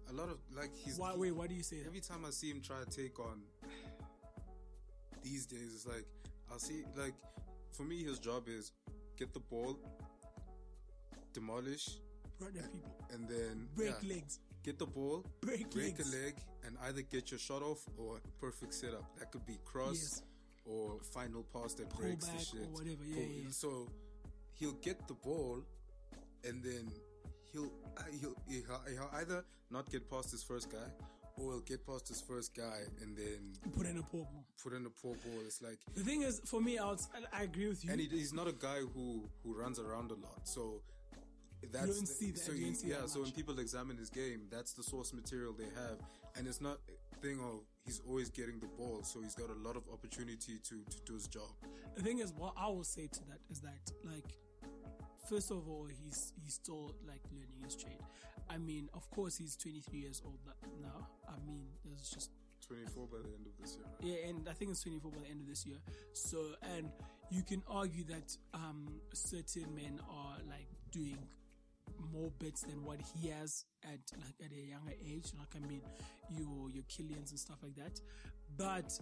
A 0.10 0.14
lot 0.14 0.30
of 0.30 0.38
like 0.56 0.76
he's 0.76 0.98
Why, 1.00 1.16
wait, 1.16 1.32
why 1.32 1.48
do 1.48 1.56
you 1.56 1.64
say 1.64 1.80
that? 1.80 1.88
every 1.88 2.02
time 2.02 2.26
I 2.26 2.30
see 2.30 2.50
him 2.52 2.62
try 2.62 2.84
to 2.84 2.90
take 2.90 3.20
on 3.20 3.42
these 5.24 5.46
days, 5.46 5.72
it's 5.74 5.86
like 5.88 6.06
I'll 6.52 6.60
see 6.60 6.84
like 6.96 7.14
for 7.72 7.84
me 7.84 8.04
his 8.04 8.20
job 8.20 8.48
is 8.48 8.72
get 9.18 9.34
the 9.34 9.40
ball, 9.40 9.80
demolish, 11.36 11.86
people. 12.40 12.80
and 13.14 13.28
then 13.30 13.68
Break 13.76 13.94
yeah, 14.02 14.16
legs. 14.16 14.40
get 14.64 14.80
the 14.80 14.86
ball, 14.88 15.24
Break 15.42 15.70
break 15.72 15.98
legs. 16.00 16.14
a 16.14 16.18
leg, 16.24 16.36
and 16.66 16.78
either 16.88 17.02
get 17.04 17.30
your 17.32 17.40
shot 17.40 17.62
off 17.62 17.80
or 17.98 18.20
perfect 18.40 18.74
setup. 18.74 19.06
That 19.20 19.32
could 19.32 19.46
be 19.46 19.58
cross 19.66 20.00
Yes. 20.02 20.22
or 20.66 21.00
final 21.14 21.44
pass 21.54 21.74
that 21.76 21.90
Pull 21.90 22.02
breaks 22.02 22.26
the 22.28 22.40
shit. 22.40 22.62
or 22.62 22.72
whatever, 22.74 23.04
yeah, 23.06 23.20
yeah, 23.22 23.44
yeah. 23.44 23.50
So 23.52 23.88
he'll 24.54 24.80
get 24.88 25.08
the 25.08 25.14
ball, 25.14 25.60
and 26.44 26.64
then 26.64 26.92
he'll 27.52 27.72
uh, 27.98 28.04
he'll, 28.20 28.36
he'll 28.50 28.82
he'll 28.90 29.10
either 29.14 29.46
not 29.72 29.90
get 29.92 30.10
past 30.10 30.32
his 30.32 30.44
first 30.44 30.70
guy, 30.72 30.88
or 31.38 31.52
he'll 31.52 31.60
get 31.62 31.86
past 31.86 32.08
his 32.08 32.22
first 32.22 32.56
guy 32.56 32.80
and 33.02 33.16
then 33.18 33.54
Put 33.76 33.86
in 33.88 33.98
a 33.98 34.02
poor 34.04 34.24
ball. 34.24 34.46
put 34.64 34.74
in 34.74 34.86
a 34.86 34.90
poor 34.90 35.16
ball. 35.16 35.40
It's 35.46 35.62
like. 35.62 35.80
The 35.96 36.04
thing 36.04 36.22
is, 36.24 36.40
for 36.46 36.62
me, 36.62 36.78
I, 36.78 36.86
was, 36.86 37.08
I- 37.14 37.40
I 37.42 37.44
agree 37.44 37.68
with 37.68 37.84
you. 37.84 37.92
And 37.92 38.00
he, 38.00 38.08
he's 38.08 38.34
not 38.34 38.48
a 38.48 38.54
guy 38.54 38.80
who, 38.94 39.28
who 39.44 39.54
runs 39.54 39.80
around 39.80 40.12
a 40.12 40.16
lot, 40.16 40.42
so 40.48 40.82
that's 41.72 41.86
don't 41.88 42.00
the- 42.02 42.06
see 42.06 42.32
that, 42.32 42.40
So 42.40 42.52
you 42.52 42.74
see 42.74 42.88
yeah, 42.90 43.02
that 43.02 43.10
so 43.10 43.22
when 43.22 43.32
people 43.32 43.60
examine 43.60 43.98
his 43.98 44.10
game, 44.10 44.48
that's 44.50 44.74
the 44.74 44.84
source 44.84 45.14
material 45.14 45.54
they 45.54 45.66
have, 45.76 46.00
and 46.36 46.48
it's 46.48 46.62
not 46.62 46.80
a 47.14 47.16
thing 47.18 47.40
of 47.40 47.62
he's 47.86 48.02
always 48.08 48.30
getting 48.30 48.60
the 48.60 48.68
ball, 48.68 49.02
so 49.04 49.22
he's 49.22 49.36
got 49.36 49.50
a 49.50 49.60
lot 49.68 49.76
of 49.76 49.84
opportunity 49.92 50.58
to 50.60 50.84
to 50.84 50.98
do 51.06 51.14
his 51.14 51.28
job. 51.28 51.50
the 51.96 52.02
thing 52.04 52.20
is, 52.20 52.34
what 52.34 52.54
I 52.58 52.68
will 52.68 52.84
say 52.84 53.08
to 53.08 53.20
that 53.30 53.40
is 53.50 53.60
that, 53.62 53.92
like, 54.04 54.38
first 55.30 55.52
of 55.52 55.68
all, 55.68 55.86
he's 55.88 56.34
he's 56.44 56.54
still 56.56 56.94
like 57.08 57.22
learning 57.32 57.62
his 57.64 57.76
trade. 57.76 58.02
I 58.50 58.58
mean, 58.58 58.90
of 58.94 59.10
course, 59.10 59.38
he's 59.38 59.56
23 59.56 60.00
years 60.00 60.22
old 60.24 60.40
now. 60.82 61.08
I 61.28 61.34
mean, 61.48 61.66
there's 61.84 62.10
just 62.10 62.30
24 62.68 63.08
by 63.08 63.18
the 63.18 63.34
end 63.34 63.48
of 63.48 63.58
this 63.60 63.76
year. 63.76 63.86
Right? 63.86 64.04
yeah, 64.24 64.30
and 64.30 64.48
I 64.48 64.54
think 64.54 64.72
it's 64.72 64.82
24 64.84 65.12
by 65.12 65.20
the 65.24 65.30
end 65.30 65.42
of 65.42 65.48
this 65.48 65.66
year. 65.66 65.78
So, 66.14 66.38
and 66.78 66.92
you 67.32 67.42
can 67.42 67.64
argue 67.68 68.04
that 68.06 68.38
um 68.54 68.86
certain 69.14 69.74
men 69.74 70.00
are 70.10 70.38
like 70.48 70.68
doing 70.92 71.18
more 72.12 72.32
bits 72.40 72.62
than 72.62 72.84
what 72.84 73.00
he 73.02 73.30
has 73.30 73.66
at 73.84 74.00
like 74.18 74.36
at 74.44 74.52
a 74.52 74.62
younger 74.62 74.94
age. 75.06 75.32
Like 75.38 75.56
I 75.56 75.68
mean, 75.68 75.82
your 76.30 76.70
your 76.70 76.84
Kylians 76.84 77.32
and 77.32 77.40
stuff 77.40 77.58
like 77.64 77.76
that. 77.76 78.00
But 78.58 79.00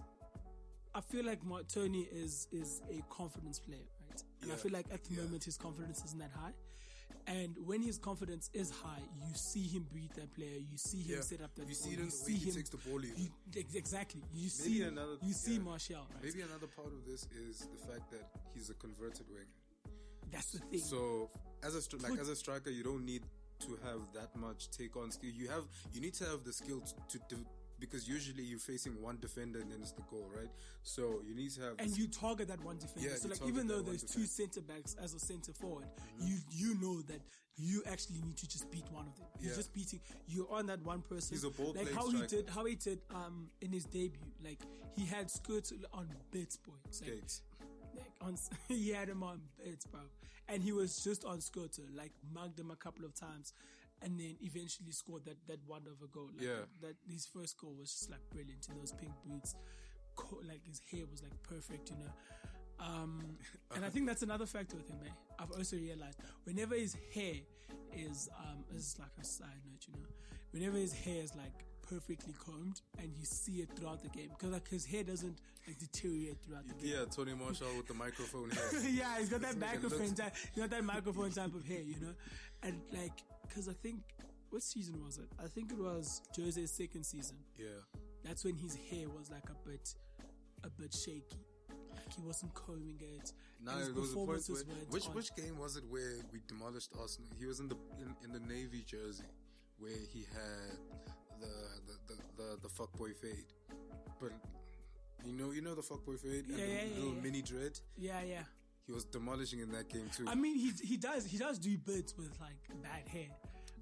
I 0.96 1.02
feel 1.02 1.26
like 1.26 1.40
Tony 1.68 2.08
is 2.12 2.48
is 2.52 2.82
a 2.90 3.02
confidence 3.14 3.60
player, 3.60 3.88
right? 4.10 4.24
And 4.42 4.52
I 4.52 4.56
feel 4.56 4.72
like 4.72 4.86
at 4.92 5.04
the 5.06 5.16
yeah. 5.16 5.24
moment 5.24 5.44
his 5.44 5.58
confidence 5.58 6.04
isn't 6.06 6.20
that 6.20 6.32
high. 6.32 6.54
And 7.26 7.56
when 7.66 7.82
his 7.82 7.98
confidence 7.98 8.50
is 8.54 8.70
high, 8.70 9.02
you 9.26 9.34
see 9.34 9.66
him 9.66 9.88
beat 9.94 10.14
that 10.16 10.34
player. 10.36 10.58
You 10.60 10.78
see 10.78 11.02
him 11.04 11.16
Yeah. 11.18 11.22
set 11.22 11.42
up 11.42 11.56
that. 11.56 11.70
You 11.70 11.74
see 11.74 11.96
the 11.96 12.04
way 12.04 12.34
he 12.34 12.52
takes 12.52 12.70
the 12.70 12.78
ball 12.78 13.02
you- 13.04 13.32
exactly. 13.54 14.22
You 14.34 14.50
see. 14.50 14.82
another- 14.82 15.18
you 15.22 15.32
see 15.32 15.54
yeah. 15.54 15.60
Martial. 15.62 16.06
Right? 16.16 16.24
Maybe 16.24 16.42
another 16.42 16.68
part 16.68 16.88
of 16.92 17.06
this 17.06 17.26
is 17.48 17.60
the 17.60 17.78
fact 17.88 18.12
that 18.12 18.30
he's 18.54 18.70
a 18.70 18.74
converted 18.74 19.30
winger. 19.30 19.48
That's 20.32 20.52
the 20.52 20.60
thing. 20.60 20.80
So 20.82 21.30
as 21.66 21.76
a 21.76 21.80
stri- 21.80 22.02
like 22.08 22.20
as 22.20 22.30
a 22.30 22.36
striker, 22.36 22.70
you 22.70 22.84
don't 22.84 23.06
need 23.06 23.24
to 23.60 23.78
have 23.84 24.02
that 24.14 24.36
much 24.36 24.70
take 24.72 24.96
on 24.98 25.12
skill. 25.12 25.32
You 25.32 25.48
have 25.50 25.64
you 25.94 26.02
need 26.02 26.14
to 26.16 26.26
have 26.26 26.44
the 26.44 26.54
skill 26.54 26.82
to, 27.10 27.20
to 27.30 27.36
because 27.80 28.08
usually 28.08 28.44
you're 28.44 28.60
facing 28.60 28.94
one 29.02 29.18
defender 29.20 29.60
and 29.60 29.70
then 29.72 29.80
it's 29.82 29.92
the 29.92 30.04
goal, 30.04 30.30
right? 30.36 30.50
So 30.84 31.22
you 31.28 31.36
need 31.36 31.52
to 31.52 31.62
have 31.62 31.74
and 31.80 31.96
you 31.98 32.08
target 32.08 32.48
that 32.50 32.64
one 32.64 32.78
defender. 32.78 33.10
Yeah, 33.10 33.16
so 33.16 33.30
like 33.30 33.46
even 33.48 33.68
though 33.68 33.82
there's 33.82 34.04
two 34.04 34.26
centre 34.26 34.62
backs 34.62 34.96
as 35.02 35.14
a 35.14 35.20
centre 35.20 35.54
forward, 35.54 35.86
you 36.22 36.38
you 36.52 36.76
know 36.82 37.02
that 37.04 37.22
you 37.56 37.84
actually 37.90 38.20
need 38.26 38.38
to 38.38 38.48
just 38.48 38.70
beat 38.72 38.86
one 38.92 39.06
of 39.08 39.16
them. 39.16 39.28
You're 39.40 39.52
Yeah. 39.52 39.58
just 39.58 39.74
beating. 39.74 40.00
You're 40.28 40.52
on 40.52 40.66
that 40.68 40.82
one 40.84 41.02
person. 41.02 41.36
He's 41.36 41.44
a 41.44 41.50
ball 41.50 41.74
like 41.74 41.92
how 41.94 42.10
he 42.10 42.26
did 42.28 42.50
how 42.50 42.66
he 42.66 42.76
did 42.76 43.00
um 43.14 43.50
in 43.62 43.72
his 43.72 43.86
debut. 43.86 44.32
Like 44.44 44.60
he 44.96 45.06
had 45.06 45.30
skirts 45.30 45.72
on 45.94 46.08
bits, 46.32 46.58
points. 46.58 47.02
Like, 47.02 47.24
like 47.96 48.12
on 48.22 48.38
he 48.68 48.90
had 48.90 49.10
him 49.10 49.24
on 49.24 49.42
bits, 49.64 49.86
bro. 49.86 50.02
And 50.50 50.62
he 50.62 50.72
was 50.72 51.04
just 51.04 51.24
on 51.26 51.38
Skirter, 51.40 51.86
like 51.96 52.12
mugged 52.34 52.60
him 52.60 52.70
a 52.72 52.76
couple 52.76 53.06
of 53.06 53.14
times, 53.16 53.54
and 54.02 54.20
then 54.20 54.36
eventually 54.42 54.92
scored 54.92 55.26
that 55.26 55.38
that 55.48 55.60
one 55.66 55.84
of 55.88 56.02
a 56.04 56.08
goal. 56.12 56.30
Like 56.36 56.46
Yeah. 56.46 56.66
that 56.82 56.96
his 57.10 57.26
first 57.26 57.58
goal 57.58 57.76
was 57.80 57.92
just 57.92 58.10
like 58.12 58.20
brilliant 58.30 58.68
in 58.70 58.78
those 58.78 58.92
pink 58.92 59.14
boots. 59.26 59.56
Co- 60.16 60.42
like 60.48 60.64
his 60.66 60.80
hair 60.92 61.06
was 61.10 61.24
like 61.24 61.42
perfect, 61.44 61.90
you 61.92 61.98
know. 61.98 62.12
Um, 62.80 63.38
and 63.76 63.86
I 63.86 63.90
think 63.90 64.06
that's 64.08 64.22
another 64.24 64.46
factor 64.46 64.76
with 64.76 64.90
him. 64.90 65.00
Eh? 65.06 65.10
I've 65.40 65.52
also 65.52 65.78
realized 65.78 66.20
whenever 66.44 66.76
his 66.76 66.96
hair 67.14 67.36
is, 67.96 68.30
um, 68.40 68.64
this 68.72 68.84
is 68.94 69.00
like 69.00 69.10
a 69.20 69.24
side 69.24 69.62
note, 69.66 69.86
you 69.88 69.94
know, 69.94 70.08
whenever 70.52 70.78
his 70.78 70.94
hair 70.94 71.24
is 71.24 71.34
like 71.36 71.66
perfectly 71.94 72.34
combed 72.44 72.82
and 73.00 73.10
you 73.18 73.26
see 73.26 73.62
it 73.62 73.70
throughout 73.76 74.02
the 74.02 74.10
game 74.10 74.30
because 74.30 74.52
like 74.52 74.68
his 74.68 74.86
hair 74.86 75.04
doesn't 75.04 75.38
like 75.68 75.78
deteriorate 75.78 76.38
throughout 76.46 76.68
the 76.68 76.74
game. 76.74 76.94
Yeah, 76.96 77.06
Tony 77.10 77.34
Martial 77.34 77.68
with 77.78 77.88
the 77.88 77.94
microphone 77.94 78.52
here. 78.52 78.82
yeah, 78.92 79.20
he's 79.20 79.30
got 79.30 79.42
that 79.42 79.58
microphone 79.58 80.14
type. 80.14 80.34
He's 80.54 80.64
got 80.64 80.70
that 80.72 80.84
microphone 80.84 81.32
type 81.32 81.54
of 81.54 81.66
hair, 81.66 81.82
you 81.82 81.96
know, 82.02 82.14
and 82.64 82.82
like 82.92 83.14
because 83.48 83.68
I 83.68 83.74
think 83.74 84.02
what 84.50 84.64
season 84.64 85.04
was 85.04 85.18
it? 85.18 85.28
I 85.44 85.48
think 85.48 85.72
it 85.72 85.78
was 85.78 86.22
Jose's 86.36 86.72
second 86.72 87.04
season. 87.04 87.38
Yeah. 87.58 87.68
That's 88.24 88.46
when 88.46 88.56
his 88.56 88.76
hair 88.90 89.08
was 89.10 89.30
like 89.30 89.50
a 89.50 89.68
bit, 89.68 89.94
a 90.64 90.70
bit 90.70 90.94
shaky. 90.94 91.46
Like 91.92 92.14
he 92.16 92.22
wasn't 92.22 92.54
combing 92.54 93.00
it. 93.02 93.34
Now 93.64 93.72
and 93.72 93.80
his 93.80 93.88
there 93.90 94.02
was 94.02 94.10
performances 94.10 94.66
where, 94.66 94.76
which 94.90 95.08
on. 95.08 95.14
which 95.16 95.36
game 95.36 95.58
was 95.58 95.76
it 95.76 95.84
where 95.90 96.18
we 96.32 96.40
demolished 96.48 96.92
Arsenal? 97.00 97.30
He 97.40 97.46
was 97.46 97.60
in 97.60 97.68
the 97.68 97.76
in, 98.00 98.16
in 98.24 98.32
the 98.32 98.40
navy 98.48 98.84
jersey 98.86 99.24
where 99.80 99.92
he 100.14 100.26
had 100.32 100.78
the 101.44 101.54
the 101.88 101.96
the 102.08 102.16
the, 102.38 102.48
the 102.64 102.70
fuckboy 102.70 103.16
fade, 103.16 103.50
but 104.20 104.32
you 105.26 105.34
know 105.34 105.52
you 105.52 105.62
know 105.62 105.76
the 105.76 105.82
fuckboy 105.82 106.20
fade 106.20 106.46
and 106.48 106.58
Yeah, 106.58 106.66
the 106.66 106.72
yeah, 106.72 106.78
yeah, 106.84 106.96
little 107.00 107.16
yeah. 107.16 107.22
mini 107.22 107.42
dread. 107.42 107.80
Yeah, 107.98 108.22
yeah. 108.24 108.44
He 108.86 108.92
was 108.92 109.06
demolishing 109.06 109.60
in 109.60 109.72
that 109.72 109.88
game 109.90 110.10
too. 110.16 110.26
I 110.28 110.36
mean, 110.36 110.56
he 110.58 110.72
he 110.86 110.98
does 110.98 111.26
he 111.26 111.38
does 111.38 111.58
do 111.60 111.78
bits 111.78 112.16
with 112.18 112.32
like 112.42 112.60
bad 112.84 113.08
hair, 113.08 113.30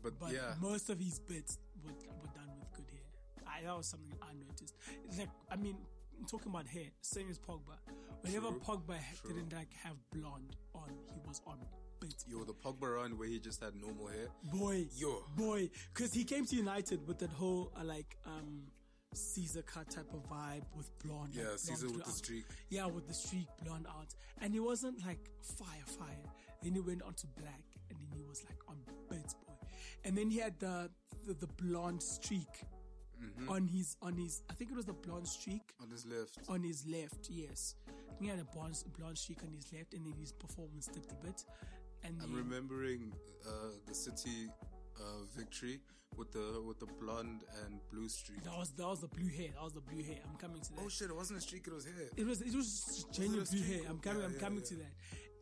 but, 0.04 0.20
but 0.20 0.32
yeah, 0.32 0.54
most 0.62 0.90
of 0.90 1.00
his 1.00 1.20
bits 1.20 1.58
were, 1.84 1.90
were 1.92 2.32
done 2.36 2.50
with 2.60 2.72
good 2.74 2.86
hair. 2.92 3.46
I, 3.48 3.64
that 3.66 3.76
was 3.76 3.88
something 3.88 4.14
I 4.22 4.34
noticed. 4.34 4.76
Like 5.18 5.30
I 5.52 5.56
mean, 5.56 5.78
talking 6.30 6.52
about 6.52 6.68
hair, 6.68 6.90
same 7.02 7.28
as 7.32 7.40
Pogba. 7.40 7.78
Whenever 8.22 8.50
True, 8.50 8.60
Pogba 8.64 8.98
true. 9.22 9.34
didn't 9.34 9.54
like 9.54 9.74
have 9.84 9.96
blonde 10.14 10.56
on, 10.76 10.90
he 11.16 11.20
was 11.28 11.42
on 11.48 11.58
yo, 12.28 12.44
the 12.44 12.54
Pogba 12.54 12.96
run 12.96 13.18
where 13.18 13.28
he 13.28 13.40
just 13.40 13.62
had 13.64 13.76
normal 13.76 14.08
hair. 14.08 14.28
boy, 14.54 14.86
Yo. 14.96 15.24
boy, 15.36 15.70
because 15.94 16.14
he 16.14 16.24
came 16.24 16.46
to 16.46 16.56
United 16.56 17.06
with 17.08 17.20
that 17.20 17.30
whole 17.32 17.72
uh, 17.80 17.84
like 17.84 18.18
um 18.26 18.64
Caesar 19.14 19.62
cut 19.62 19.90
type 19.90 20.08
of 20.14 20.24
vibe 20.30 20.64
with 20.76 20.90
blonde. 21.04 21.32
Yeah, 21.34 21.42
like, 21.42 21.48
blonde 21.50 21.60
Caesar 21.60 21.88
with 21.88 22.06
the 22.06 22.12
streak. 22.12 22.46
Yeah, 22.70 22.86
with 22.86 23.08
the 23.08 23.14
streak 23.14 23.48
blonde 23.64 23.86
out, 23.90 24.14
and 24.42 24.54
he 24.54 24.60
wasn't 24.60 25.06
like 25.06 25.30
fire, 25.42 25.86
fire. 25.86 26.32
Then 26.64 26.74
he 26.74 26.80
went 26.80 27.02
on 27.02 27.14
to 27.16 27.28
black, 27.28 27.64
and 27.90 28.00
then 28.00 28.08
he 28.18 28.24
was 28.24 28.44
like 28.46 28.58
on 28.70 28.78
bits, 29.10 29.34
boy. 29.34 29.54
And 30.06 30.18
then 30.18 30.30
he 30.30 30.40
had 30.40 30.60
the 30.60 30.90
the, 31.28 31.34
the 31.34 31.48
blonde 31.48 32.02
streak 32.04 32.66
Mm-hmm. 33.22 33.52
on 33.52 33.68
his 33.68 33.98
on 34.02 34.18
his. 34.18 34.42
I 34.50 34.54
think 34.54 34.72
it 34.72 34.76
was 34.76 34.86
the 34.86 34.94
blonde 34.94 35.28
streak 35.28 35.62
on 35.80 35.92
his 35.92 36.08
left. 36.08 36.40
on 36.50 36.64
his 36.64 36.88
left. 36.88 37.28
Yes, 37.30 37.76
he 38.20 38.26
had 38.28 38.40
a 38.40 38.44
blonde 38.46 38.84
blonde 38.98 39.16
streak 39.20 39.44
on 39.44 39.54
his 39.54 39.72
left, 39.72 39.94
and 39.94 40.04
then 40.04 40.14
his 40.20 40.32
performance 40.32 40.88
dipped 40.88 41.12
a 41.12 41.16
bit. 41.24 41.46
And 42.04 42.16
I'm 42.24 42.34
remembering 42.34 43.12
uh, 43.46 43.52
the 43.88 43.94
City 43.94 44.50
uh, 44.98 45.02
victory 45.36 45.80
with 46.18 46.32
the 46.32 46.62
with 46.66 46.80
the 46.80 46.88
blonde 47.00 47.44
and 47.66 47.80
blue 47.92 48.10
streak. 48.10 48.44
that 48.44 48.58
was 48.58 48.72
that 48.72 48.88
was 48.88 49.02
the 49.02 49.08
blue 49.08 49.28
hair. 49.30 49.50
That 49.56 49.64
was 49.64 49.74
the 49.74 49.82
blue 49.82 50.04
hair. 50.04 50.18
I'm 50.30 50.36
coming 50.38 50.62
to 50.62 50.74
that. 50.74 50.82
Oh 50.84 50.90
shit! 50.90 51.10
It 51.10 51.16
wasn't 51.16 51.40
a 51.40 51.42
streak; 51.42 51.68
it 51.68 51.74
was 51.74 51.86
hair. 51.86 52.10
It 52.18 52.26
was 52.26 52.42
it 52.42 52.56
was 52.56 53.06
genuine 53.14 53.46
blue 53.50 53.64
hair. 53.64 53.82
I'm 53.90 54.00
coming 54.00 54.20
Yeah, 54.22 54.28
I'm 54.28 54.34
yeah, 54.34 54.40
coming 54.40 54.60
yeah. 54.60 54.70
to 54.70 54.76
that. 54.76 54.94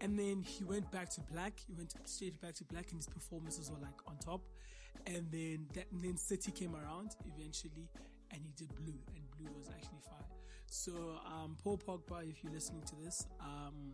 And 0.02 0.17
then 0.17 0.43
he 0.43 0.63
went 0.63 0.89
back 0.91 1.10
to 1.10 1.22
black. 1.32 1.54
He 1.67 1.74
went 1.74 1.93
straight 2.06 2.39
back 2.39 2.54
to 2.56 2.63
black, 2.65 2.86
and 2.91 2.98
his 3.00 3.08
performances 3.08 3.69
were 3.72 3.80
like 3.82 4.00
on 4.08 4.17
top. 4.17 4.41
And 5.08 5.26
then 5.32 5.67
that 5.74 5.86
and 5.91 6.02
then 6.02 6.17
City 6.17 6.52
came 6.52 6.76
around 6.76 7.15
eventually, 7.36 7.88
and 8.32 8.41
he 8.43 8.52
did 8.56 8.74
blue, 8.76 9.00
and 9.15 9.24
blue 9.38 9.52
was 9.58 9.69
actually 9.69 10.00
fire. 10.08 10.28
So 10.67 10.91
um, 11.26 11.58
Paul 11.63 11.80
Pogba, 11.80 12.30
if 12.30 12.43
you're 12.43 12.54
listening 12.54 12.84
to 12.84 12.95
this, 13.04 13.26
um, 13.41 13.93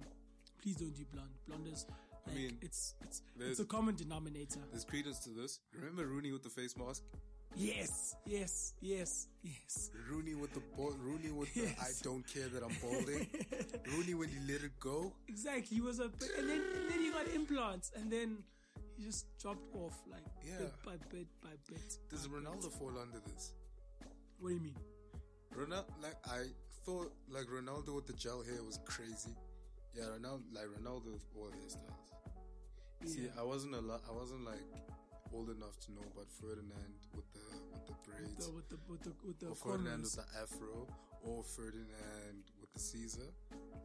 please 0.61 0.75
don't 0.75 0.93
do 0.93 1.05
blonde. 1.13 1.29
Blonde 1.47 1.67
is 1.71 1.85
like 2.27 2.35
mean, 2.35 2.57
it's 2.61 2.95
it's 3.01 3.21
it's 3.39 3.59
a 3.59 3.65
common 3.65 3.95
denominator. 3.95 4.59
There's 4.71 4.85
credence 4.85 5.19
to 5.19 5.29
this. 5.29 5.59
Remember 5.73 6.05
Rooney 6.05 6.31
with 6.31 6.43
the 6.43 6.49
face 6.49 6.75
mask? 6.77 7.03
Yes, 7.57 8.15
yes, 8.25 8.73
yes, 8.81 9.27
yes. 9.41 9.89
Rooney 10.11 10.35
with 10.35 10.53
the 10.53 10.61
ball. 10.75 10.93
Rooney 10.99 11.31
with 11.31 11.53
the 11.53 11.67
I 11.79 11.91
don't 12.03 12.25
care 12.27 12.47
that 12.49 12.63
I'm 12.63 12.75
balding. 12.81 13.27
Rooney 13.95 14.13
when 14.13 14.27
he 14.29 14.39
let 14.51 14.61
it 14.63 14.77
go. 14.79 15.13
Exactly. 15.29 15.75
He 15.77 15.81
was 15.81 15.99
a 15.99 16.05
and 16.37 16.49
then 16.49 16.61
and 16.75 16.89
then 16.89 16.99
he 16.99 17.11
got 17.11 17.27
implants, 17.33 17.91
and 17.95 18.11
then 18.11 18.39
he 18.97 19.03
just 19.05 19.25
dropped 19.39 19.73
off 19.75 19.97
like 20.11 20.23
Yeah. 20.45 20.57
bit 20.57 20.73
by 20.85 20.97
bit 21.11 21.27
by 21.41 21.49
bit. 21.69 21.97
Does 22.09 22.27
by 22.27 22.39
bit. 22.39 22.45
Ronaldo 22.45 22.71
fall 22.71 22.91
under 22.99 23.19
this? 23.31 23.53
What 24.39 24.49
do 24.49 24.55
you 24.55 24.61
mean? 24.61 24.75
Ronaldo, 25.55 25.85
like 26.01 26.17
I 26.25 26.43
thought, 26.85 27.13
like 27.29 27.45
Ronaldo 27.45 27.95
with 27.95 28.07
the 28.07 28.13
gel 28.13 28.43
hair 28.43 28.61
was 28.63 28.79
crazy. 28.83 29.31
Yeah, 29.95 30.03
Ronaldo, 30.19 30.41
like 30.53 30.65
Ronaldo 30.65 31.13
with 31.13 31.23
all 31.37 31.47
hairstyles. 31.47 32.11
See, 33.03 33.27
I 33.37 33.43
wasn't 33.43 33.75
a 33.75 33.81
lot. 33.81 34.01
I 34.09 34.13
wasn't 34.13 34.45
like 34.45 34.63
old 35.33 35.49
enough 35.49 35.77
to 35.85 35.91
know 35.91 36.01
about 36.13 36.27
Ferdinand 36.41 36.95
with 37.15 37.25
the 37.33 37.39
with 37.73 37.85
the 37.87 37.93
braids, 38.09 38.45
The, 38.47 38.51
with 38.53 38.69
the 38.69 38.77
with 38.89 39.01
the 39.03 39.11
with 39.27 39.39
the 39.39 39.47
or 39.47 39.55
Ferdinand 39.55 40.01
with 40.01 40.15
the 40.15 40.25
afro, 40.41 40.87
or 41.23 41.43
Ferdinand 41.43 42.43
with 42.59 42.71
the 42.73 42.79
Caesar, 42.79 43.29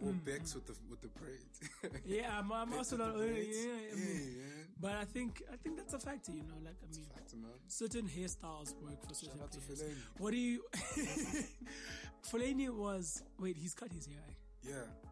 or 0.01 0.13
Bex 0.13 0.55
with 0.55 0.67
the 0.67 0.75
with 0.89 1.01
the 1.03 1.09
braids. 1.09 1.61
Mm, 1.85 2.01
Yeah, 2.07 2.39
I'm, 2.39 2.51
I'm 2.53 2.73
also 2.73 2.97
not. 2.97 3.19
the 3.19 3.27
Yeah, 3.27 3.33
yeah, 3.35 3.93
I 3.93 3.97
mean, 3.97 4.35
yeah, 4.39 4.45
but 4.81 4.93
I 4.93 5.05
think 5.05 5.43
I 5.53 5.57
think 5.57 5.77
that's 5.77 5.93
a 5.95 5.99
factor. 5.99 6.33
You 6.33 6.43
know, 6.45 6.57
like 6.65 6.77
I 6.83 6.97
mean, 6.97 7.05
Fact, 7.13 7.35
man. 7.35 7.51
certain 7.69 8.07
hairstyles 8.09 8.75
work 8.81 9.07
for 9.07 9.15
certain 9.15 9.41
out 9.43 9.53
to 9.53 9.59
players. 9.61 9.83
What 10.19 10.31
do 10.31 10.39
you? 10.39 10.65
Fellaini 12.31 12.71
was 12.71 13.23
wait. 13.39 13.57
He's 13.57 13.75
cut 13.75 13.93
his 13.93 14.07
hair. 14.07 14.23
eh? 14.29 14.33
Yeah. 14.71 15.10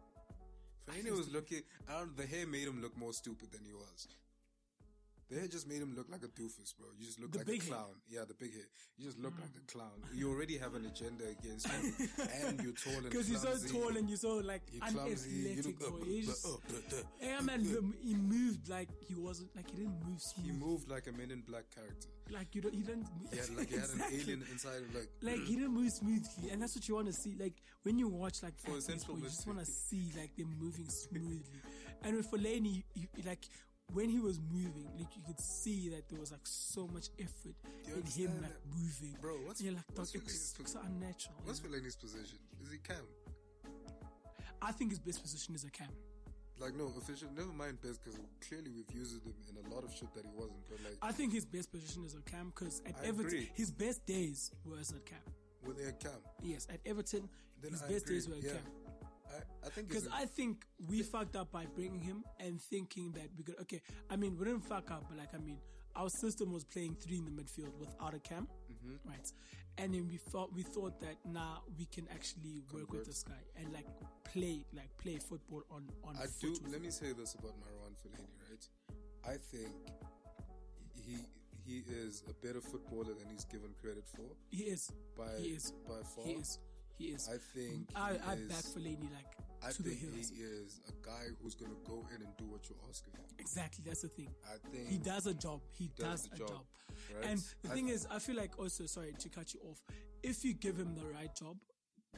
Fellaini 0.89 1.15
was 1.15 1.31
looking. 1.31 1.61
I 1.87 1.99
don't. 1.99 2.15
The 2.17 2.25
hair 2.25 2.47
made 2.47 2.67
him 2.67 2.81
look 2.81 2.97
more 2.97 3.13
stupid 3.13 3.51
than 3.51 3.61
he 3.65 3.73
was. 3.73 4.07
The 5.29 5.37
hair 5.37 5.47
just 5.47 5.67
made 5.67 5.77
him 5.81 5.93
look 5.95 6.07
like 6.09 6.23
a 6.23 6.27
doofus, 6.27 6.73
bro. 6.75 6.87
You 6.97 7.05
just 7.05 7.19
look 7.19 7.31
The 7.31 7.39
like 7.39 7.47
a 7.47 7.57
clown. 7.59 7.93
Yeah, 8.09 8.21
the 8.27 8.33
big 8.33 8.51
hit. 8.51 8.65
You 8.97 9.05
just 9.05 9.19
look 9.19 9.33
like 9.39 9.51
a 9.55 9.71
clown. 9.71 10.01
You 10.11 10.31
already 10.31 10.57
have 10.57 10.73
an 10.73 10.85
agenda 10.87 11.25
against 11.29 11.67
you, 11.67 12.07
and 12.47 12.59
you're 12.63 12.73
tall 12.73 12.93
and 12.95 13.03
because 13.03 13.29
you're 13.29 13.37
so 13.39 13.53
tall 13.67 13.95
and 13.95 14.09
you're 14.09 14.17
so 14.17 14.37
like 14.43 14.63
You're. 14.71 14.87
You 14.89 14.99
unathletic. 14.99 15.79
look. 15.81 16.01
Uh, 16.01 16.05
He 16.05 16.21
uh, 16.21 16.25
just- 16.25 16.45
uh, 16.45 16.49
uh, 16.49 16.53
uh. 16.97 17.03
Yeah, 17.21 17.41
man, 17.41 17.63
he 18.01 18.15
moved 18.15 18.69
like 18.69 18.89
he 19.07 19.13
wasn't 19.13 19.55
like 19.55 19.69
he 19.69 19.77
didn't 19.77 19.99
move 20.03 20.19
smooth. 20.19 20.45
He 20.47 20.51
moved 20.51 20.89
like 20.89 21.05
a 21.05 21.11
Men 21.11 21.29
in 21.29 21.41
Black 21.41 21.65
character. 21.75 22.07
like 22.31 22.55
you 22.55 22.61
don't, 22.61 22.73
he 22.73 22.81
didn't. 22.81 23.05
Had 23.31 23.55
like 23.55 23.69
he 23.69 23.75
had 23.75 23.89
an 23.89 24.01
alien 24.11 24.43
inside 24.51 24.81
of 24.81 24.95
like. 24.95 25.09
Like 25.21 25.45
he 25.45 25.55
didn't 25.57 25.73
move 25.75 25.91
smoothly, 25.91 26.49
and 26.49 26.59
that's 26.61 26.75
what 26.75 26.87
you 26.87 26.95
want 26.95 27.05
to 27.07 27.13
see. 27.13 27.35
Like 27.39 27.53
when 27.83 27.99
you 27.99 28.07
watch 28.07 28.41
like 28.41 28.57
For 28.65 28.81
central 28.81 29.17
you 29.19 29.25
just 29.25 29.45
want 29.45 29.59
to 29.59 29.65
see 29.65 30.11
like 30.17 30.35
them 30.35 30.55
moving 30.59 30.89
smoothly. 30.89 31.61
and 32.03 32.15
with 32.17 32.31
Fellaini, 32.31 32.83
you, 32.95 33.07
like 33.25 33.45
when 33.93 34.09
he 34.09 34.19
was 34.19 34.39
moving, 34.51 34.87
like 34.97 35.15
you 35.15 35.21
could 35.25 35.39
see 35.39 35.89
that 35.89 36.07
there 36.09 36.19
was 36.19 36.31
like 36.31 36.45
so 36.45 36.87
much 36.87 37.09
effort 37.19 37.55
in 37.87 38.03
him 38.05 38.31
like 38.41 38.51
that? 38.51 38.59
moving. 38.75 39.15
Bro, 39.21 39.33
what's- 39.45 39.59
And 39.59 39.69
you're 39.69 39.75
like, 39.75 39.85
what's 39.95 40.13
it's, 40.13 40.53
pos- 40.53 40.59
it's 40.59 40.75
unnatural. 40.75 41.35
you 41.41 41.45
What's 41.47 41.63
know? 41.63 41.69
Fellaini's 41.69 41.95
position? 41.95 42.37
Is 42.63 42.71
he 42.71 42.77
cam? 42.77 42.97
I 44.61 44.71
think 44.71 44.91
his 44.91 44.99
best 44.99 45.21
position 45.21 45.55
is 45.55 45.63
a 45.63 45.69
cam. 45.71 45.87
Like 46.59 46.75
no 46.75 46.91
official. 46.97 47.29
Never 47.35 47.53
mind 47.53 47.81
best 47.81 48.03
because 48.03 48.19
clearly 48.45 48.69
we've 48.75 48.91
used 48.93 49.23
him 49.23 49.33
in 49.49 49.71
a 49.71 49.73
lot 49.73 49.85
of 49.85 49.93
shit 49.93 50.13
that 50.13 50.25
he 50.25 50.31
wasn't. 50.35 50.59
But 50.69 50.79
like 50.83 50.97
I 51.01 51.13
think 51.13 51.31
his 51.33 51.45
best 51.45 51.71
position 51.71 52.03
is 52.05 52.15
a 52.15 52.21
cam 52.29 52.51
because 52.53 52.81
at 52.85 52.95
I 53.01 53.07
Everton, 53.07 53.25
agree. 53.27 53.49
his 53.55 53.71
best 53.71 54.05
days 54.05 54.51
were 54.65 54.77
as 54.77 54.91
a 54.91 54.99
cam. 54.99 55.19
with 55.65 55.77
a 55.79 55.93
cam, 55.93 56.11
Yes, 56.43 56.67
at 56.69 56.79
Everton, 56.85 57.29
Then 57.61 57.71
his 57.71 57.81
I 57.83 57.87
best 57.87 58.03
agree, 58.05 58.15
days 58.15 58.27
were 58.27 58.35
a 58.35 58.39
yeah. 58.39 58.51
cam. 58.51 58.61
I, 59.29 59.67
I 59.67 59.69
think 59.69 59.87
Because 59.89 60.07
I 60.13 60.25
think 60.25 60.65
we 60.89 61.01
fucked 61.03 61.35
up 61.35 61.51
by 61.51 61.65
bringing 61.75 62.01
him 62.01 62.23
and 62.39 62.59
thinking 62.61 63.11
that 63.13 63.29
we 63.37 63.43
could. 63.43 63.59
Okay, 63.61 63.81
I 64.09 64.15
mean 64.15 64.37
we 64.37 64.45
didn't 64.45 64.61
fuck 64.67 64.89
up, 64.91 65.05
but 65.09 65.17
like 65.17 65.33
I 65.33 65.37
mean 65.37 65.57
our 65.95 66.09
system 66.09 66.51
was 66.53 66.63
playing 66.63 66.95
three 66.95 67.17
in 67.17 67.25
the 67.25 67.31
midfield 67.31 67.73
without 67.79 68.13
a 68.13 68.19
cam, 68.19 68.47
Mm-hmm. 68.71 69.09
right? 69.09 69.31
And 69.77 69.93
then 69.93 70.07
we 70.07 70.17
thought 70.17 70.53
we 70.53 70.63
thought 70.63 70.99
that 71.01 71.15
now 71.25 71.63
we 71.77 71.85
can 71.85 72.07
actually 72.13 72.61
work 72.73 72.91
with 72.91 73.05
this 73.05 73.23
guy 73.23 73.41
and 73.57 73.71
like 73.73 73.85
play 74.23 74.63
like 74.73 74.89
play 74.97 75.17
football 75.17 75.63
on 75.71 75.83
on 76.03 76.15
I 76.17 76.25
do. 76.41 76.55
Let 76.71 76.81
me 76.81 76.89
say 76.91 77.11
this 77.13 77.33
about 77.35 77.53
Marwan 77.61 77.93
Fellaini, 78.01 78.35
right? 78.49 78.67
I 79.25 79.37
think 79.37 79.71
he 81.05 81.17
he 81.65 81.83
is 81.87 82.23
a 82.29 82.33
better 82.45 82.61
footballer 82.61 83.13
than 83.13 83.27
he's 83.31 83.45
given 83.45 83.69
credit 83.81 84.05
for 84.15 84.23
He 84.49 84.63
is. 84.63 84.91
by 85.17 85.25
He 85.39 85.49
is. 85.49 85.71
by 85.87 86.01
far. 86.15 86.25
He 86.25 86.31
is. 86.33 86.59
He 86.99 87.05
is. 87.05 87.29
I 87.33 87.37
think 87.57 87.87
I, 87.95 88.11
he 88.13 88.19
I 88.27 88.33
is, 88.33 88.47
back 88.49 88.63
Fellaini 88.75 89.09
like 89.13 89.31
I 89.65 89.71
to 89.71 89.81
the 89.83 89.89
think 89.89 90.13
hills. 90.13 90.31
he 90.35 90.43
is 90.43 90.81
a 90.87 90.91
guy 91.05 91.25
who's 91.41 91.55
gonna 91.55 91.79
go 91.87 92.05
in 92.15 92.21
and 92.21 92.31
do 92.37 92.45
what 92.45 92.69
you 92.69 92.75
ask 92.89 93.07
of 93.07 93.13
him. 93.13 93.25
Exactly, 93.39 93.83
that's 93.87 94.01
the 94.01 94.09
thing. 94.09 94.27
I 94.45 94.57
think 94.69 94.87
He 94.89 94.97
does 94.97 95.25
a 95.25 95.33
job. 95.33 95.61
He 95.71 95.89
does 95.97 96.27
does, 96.27 96.33
a 96.33 96.37
job, 96.37 96.47
job. 96.49 96.65
right? 97.15 97.29
And 97.31 97.39
the 97.63 97.71
I 97.71 97.73
thing 97.73 97.85
th- 97.87 97.95
is, 97.99 98.07
I 98.11 98.19
feel 98.19 98.35
like 98.35 98.59
also, 98.59 98.85
sorry 98.85 99.13
to 99.17 99.29
cut 99.29 99.53
you 99.53 99.61
off, 99.69 99.81
if 100.23 100.43
you 100.45 100.53
give 100.53 100.77
him 100.77 100.93
the 100.95 101.05
right 101.13 101.33
job, 101.35 101.57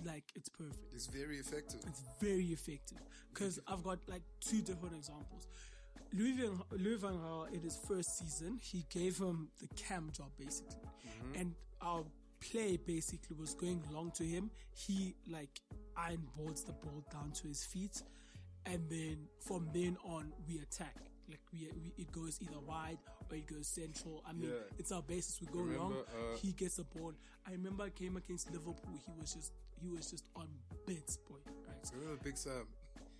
like 0.03 0.23
it's 0.35 0.49
perfect. 0.49 0.93
It's 0.93 1.07
very 1.07 1.37
effective. 1.37 1.81
It's 1.87 2.01
very 2.19 2.45
effective. 2.45 2.97
Because 3.33 3.59
I've 3.67 3.83
got 3.83 3.99
like 4.07 4.23
two 4.39 4.61
different 4.61 4.95
examples. 4.95 5.47
Louis 6.13 6.33
Van, 6.33 6.59
Louis 6.77 6.95
Van 6.97 7.13
Gaal, 7.13 7.53
in 7.53 7.61
his 7.61 7.77
first 7.87 8.17
season, 8.17 8.57
he 8.61 8.85
gave 8.89 9.17
him 9.17 9.49
the 9.59 9.67
cam 9.75 10.09
job 10.11 10.31
basically. 10.37 10.75
Mm-hmm. 11.07 11.39
And 11.39 11.55
our 11.81 12.03
play 12.41 12.77
basically 12.77 13.35
was 13.39 13.53
going 13.53 13.81
long 13.91 14.11
to 14.11 14.23
him. 14.23 14.49
He 14.73 15.15
like 15.29 15.61
iron 15.95 16.23
boards 16.35 16.63
the 16.63 16.73
ball 16.73 17.03
down 17.11 17.31
to 17.41 17.47
his 17.47 17.63
feet. 17.63 18.01
and 18.67 18.81
then 18.89 19.17
from 19.39 19.67
then 19.73 19.97
on 20.03 20.31
we 20.47 20.59
attack. 20.59 20.95
Like 21.29 21.39
we, 21.53 21.69
we 21.81 21.93
it 21.97 22.11
goes 22.11 22.39
either 22.41 22.59
wide 22.67 22.97
or 23.29 23.37
it 23.37 23.47
goes 23.47 23.67
central. 23.67 24.21
I 24.27 24.33
mean, 24.33 24.49
Yeah. 24.49 24.77
it's 24.77 24.91
our 24.91 25.01
basis. 25.01 25.39
We 25.41 25.47
go 25.47 25.59
Remember, 25.61 25.79
long. 25.83 25.93
uh, 25.93 26.37
he 26.41 26.51
gets 26.51 26.75
the 26.75 26.83
ball. 26.83 27.13
I 27.47 27.51
remember 27.51 27.83
I 27.83 27.89
came 27.89 28.17
against 28.17 28.51
Liverpool. 28.51 28.99
He 29.05 29.11
was 29.19 29.33
just 29.33 29.53
he 29.81 29.87
was 29.89 30.11
just 30.11 30.25
on 30.35 30.47
bits, 30.85 31.17
boy. 31.17 31.37
Right? 31.67 31.91
Remember 31.93 32.19
Big 32.23 32.37
Sam? 32.37 32.67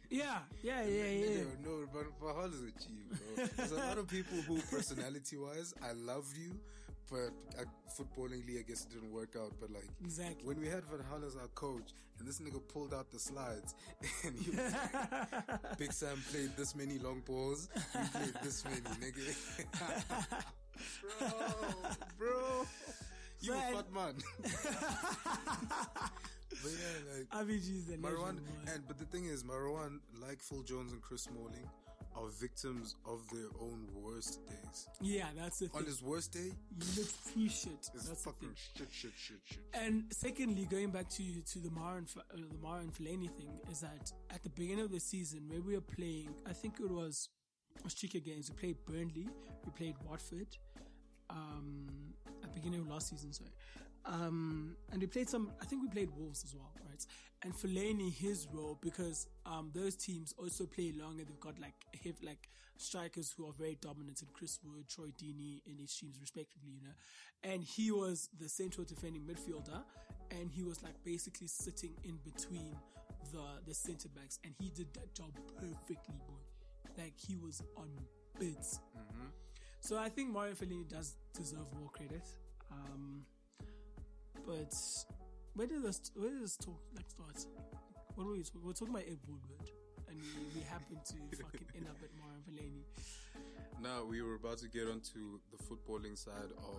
Yeah, 0.10 0.40
yeah, 0.62 0.84
yeah, 0.84 1.04
yeah. 1.06 1.28
Nigga, 1.28 1.64
No, 1.66 1.88
but 1.94 2.04
for 2.20 2.34
how 2.36 2.48
does 2.48 2.62
it 2.64 2.74
cheap, 2.78 3.10
bro? 3.36 3.46
There's 3.56 3.72
a 3.72 3.78
lot 3.78 3.98
of 3.98 4.08
people 4.10 4.38
who, 4.42 4.60
personality 4.70 5.38
wise, 5.38 5.74
I 5.82 5.94
love 5.94 6.28
you, 6.38 6.52
but 7.12 7.32
uh, 7.60 7.66
footballingly, 7.96 8.58
I 8.58 8.64
guess 8.68 8.86
it 8.86 8.94
didn't 8.94 9.12
work 9.12 9.36
out. 9.38 9.52
But 9.60 9.70
like, 9.72 9.88
Exactly. 10.04 10.44
when 10.48 10.60
we 10.60 10.68
had 10.68 10.84
Van 10.86 11.00
Gaal 11.12 11.28
as 11.28 11.36
our 11.36 11.48
coach, 11.50 11.92
and 12.18 12.28
this 12.28 12.40
nigga 12.40 12.62
pulled 12.74 12.94
out 12.94 13.12
the 13.12 13.20
slides, 13.20 13.76
and 14.26 14.36
he 14.40 14.52
Big 15.78 15.92
Sam 15.92 16.18
played 16.32 16.52
this 16.58 16.74
many 16.76 16.98
long 17.00 17.22
balls, 17.26 17.68
he 17.94 18.08
played 18.18 18.34
this 18.44 18.64
many, 18.64 18.80
nigga. 19.04 19.36
bro, 21.02 21.28
bro, 22.18 22.66
you 23.42 23.54
a 23.54 23.56
fat 23.58 23.92
man. 23.94 24.16
but 26.64 26.72
yeah, 26.72 26.98
like. 27.18 27.30
Avicii 27.48 27.78
is 27.78 27.86
the 27.88 27.98
Marwan, 27.98 28.36
legend, 28.36 28.40
and 28.74 28.88
but 28.88 28.98
the 28.98 29.06
thing 29.06 29.26
is, 29.26 29.44
Marwan, 29.44 30.00
like 30.22 30.42
Phil 30.42 30.62
Jones 30.64 30.92
and 30.94 31.02
Chris 31.02 31.24
Smalling, 31.24 31.68
are 32.16 32.30
victims 32.40 32.96
of 33.06 33.22
their 33.32 33.48
own 33.60 33.88
worst 33.96 34.40
days. 34.48 34.88
yeah, 35.02 35.28
that's 35.38 35.60
the 35.60 35.66
On 35.68 35.72
thing. 35.72 35.86
his 35.86 36.02
worst 36.02 36.34
day, 36.34 36.52
You 36.78 36.86
look 36.98 37.08
free 37.08 37.48
shit. 37.50 37.72
it's 37.94 38.08
That's 38.08 38.24
fucking 38.24 38.50
shit, 38.56 38.88
shit, 38.92 39.12
shit, 39.18 39.38
shit. 39.46 39.60
And 39.74 40.06
secondly, 40.12 40.66
going 40.70 40.90
back 40.92 41.10
to 41.10 41.24
to 41.54 41.60
the 41.60 41.70
Marwan 41.70 42.06
uh, 42.18 42.22
the 42.36 42.58
Marwan 42.58 42.92
Fellaini 42.92 43.30
thing 43.30 43.60
is 43.72 43.80
that 43.82 44.12
at 44.30 44.44
the 44.44 44.50
beginning 44.50 44.86
of 44.86 44.92
the 44.92 45.00
season, 45.00 45.48
where 45.50 45.62
we 45.62 45.74
were 45.76 45.82
playing, 45.82 46.30
I 46.48 46.54
think 46.54 46.80
it 46.80 46.90
was 46.92 47.30
Australia 47.86 48.20
games. 48.20 48.50
We 48.52 48.56
played 48.58 48.78
Burnley, 48.86 49.28
we 49.66 49.72
played 49.76 49.96
Watford. 50.08 50.48
Um, 51.30 51.88
at 52.44 52.54
the 52.54 52.60
beginning 52.60 52.82
of 52.82 52.88
last 52.90 53.10
season, 53.10 53.32
sorry. 53.32 53.52
Um, 54.06 54.76
and 54.92 55.00
we 55.00 55.08
played 55.08 55.30
some. 55.30 55.52
I 55.62 55.66
think 55.66 55.82
we 55.84 55.88
played 55.88 56.10
Wolves 56.18 56.44
as 56.44 56.54
well, 56.56 56.72
right? 56.90 57.06
And 57.44 57.54
Fellaini, 57.54 58.14
his 58.14 58.48
role 58.54 58.78
because 58.82 59.28
um 59.46 59.72
those 59.74 59.96
teams 59.96 60.34
also 60.38 60.66
play 60.66 60.94
long 60.96 61.20
and 61.20 61.28
they've 61.28 61.40
got 61.40 61.60
like 61.60 61.74
have 62.04 62.22
like 62.22 62.50
strikers 62.78 63.32
who 63.36 63.48
are 63.48 63.54
very 63.54 63.78
dominant, 63.82 64.22
and 64.22 64.34
Chris 64.34 64.60
Wood, 64.64 64.88
Troy 64.90 65.12
Deeney 65.22 65.62
in 65.66 65.80
each 65.80 66.00
teams 66.00 66.18
respectively, 66.20 66.70
you 66.70 66.82
know. 66.82 66.94
And 67.44 67.64
he 67.64 67.92
was 67.92 68.30
the 68.40 68.50
central 68.50 68.86
defending 68.86 69.24
midfielder, 69.24 69.82
and 70.32 70.50
he 70.52 70.64
was 70.64 70.84
like 70.84 70.96
basically 71.04 71.48
sitting 71.48 71.94
in 72.04 72.18
between 72.24 72.76
the 73.32 73.44
the 73.68 73.74
centre 73.74 74.10
backs, 74.10 74.40
and 74.44 74.54
he 74.60 74.70
did 74.70 74.94
that 74.94 75.14
job 75.14 75.32
perfectly, 75.56 76.16
boy. 76.28 76.42
Like 76.98 77.14
he 77.18 77.36
was 77.38 77.62
on 77.78 77.90
bids. 78.40 78.80
So 79.80 79.98
I 79.98 80.10
think 80.10 80.30
Mario 80.30 80.54
Fellaini 80.54 80.88
does 80.88 81.16
deserve 81.34 81.66
more 81.80 81.90
credit. 81.90 82.28
Um, 82.72 83.26
but 84.46 84.74
where 85.56 85.68
did 85.68 85.84
this 85.84 86.12
where 86.16 86.30
did 86.30 86.42
this 86.44 86.58
talk 86.58 86.82
like 86.96 87.10
start? 87.10 87.46
What 88.16 88.28
were 88.28 88.34
we 88.34 88.44
talking? 88.44 88.62
We're 88.64 88.74
talking 88.74 88.94
about 88.94 89.08
Ed 89.08 89.20
Woodward, 89.28 89.70
and 90.10 90.18
we, 90.20 90.60
we 90.60 90.66
happened 90.68 91.00
to 91.06 91.38
fucking 91.44 91.68
end 91.76 91.88
up 91.90 91.98
at 92.04 92.10
Mario 92.20 92.40
Fellaini. 92.48 92.84
Now 93.82 94.04
we 94.04 94.22
were 94.22 94.36
about 94.36 94.60
to 94.60 94.68
get 94.68 94.88
onto 94.88 95.40
the 95.52 95.58
footballing 95.64 96.18
side 96.18 96.52
of 96.58 96.76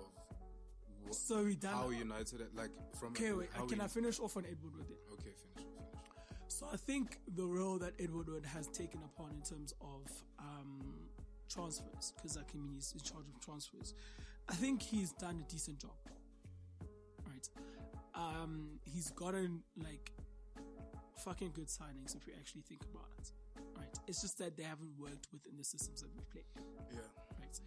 what, 1.04 1.14
So 1.14 1.42
we 1.44 1.56
done. 1.56 1.74
how 1.74 1.90
United, 1.90 2.40
like 2.54 2.70
from 2.98 3.08
okay, 3.08 3.32
wait. 3.32 3.52
Can 3.54 3.66
we- 3.66 3.80
I 3.80 3.86
finish 3.88 4.20
off 4.20 4.36
on 4.36 4.44
Ed 4.44 4.58
Woodward 4.62 4.86
then? 4.88 4.98
Okay, 5.14 5.32
finish, 5.54 5.68
finish. 5.74 5.88
So 6.48 6.66
I 6.72 6.76
think 6.76 7.18
the 7.34 7.44
role 7.46 7.78
that 7.78 7.94
Ed 7.98 8.10
Woodward 8.14 8.44
has 8.46 8.68
taken 8.68 9.00
upon 9.02 9.30
in 9.32 9.42
terms 9.42 9.72
of 9.80 10.02
um, 10.38 10.80
transfers, 11.48 12.12
because 12.16 12.36
I 12.36 12.42
mean 12.56 12.72
he's 12.74 12.92
in 12.92 13.00
charge 13.00 13.24
of 13.34 13.40
transfers, 13.44 13.94
I 14.48 14.54
think 14.54 14.80
he's 14.82 15.12
done 15.12 15.42
a 15.44 15.50
decent 15.50 15.78
job. 15.78 15.90
Right, 17.26 17.48
um, 18.22 18.78
he's 18.84 19.10
gotten 19.10 19.62
like 19.76 20.12
fucking 21.24 21.52
good 21.54 21.68
signings 21.68 22.16
if 22.16 22.26
you 22.26 22.32
actually 22.38 22.62
think 22.62 22.82
about 22.92 23.08
it. 23.18 23.30
Right, 23.76 23.98
it's 24.08 24.20
just 24.20 24.38
that 24.38 24.56
they 24.56 24.62
haven't 24.62 24.92
worked 24.98 25.28
within 25.32 25.56
the 25.56 25.64
systems 25.64 26.02
that 26.02 26.10
we 26.14 26.22
play 26.30 26.42
Yeah, 26.90 27.00
right? 27.40 27.60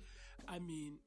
I 0.47 0.59
mean, 0.59 0.97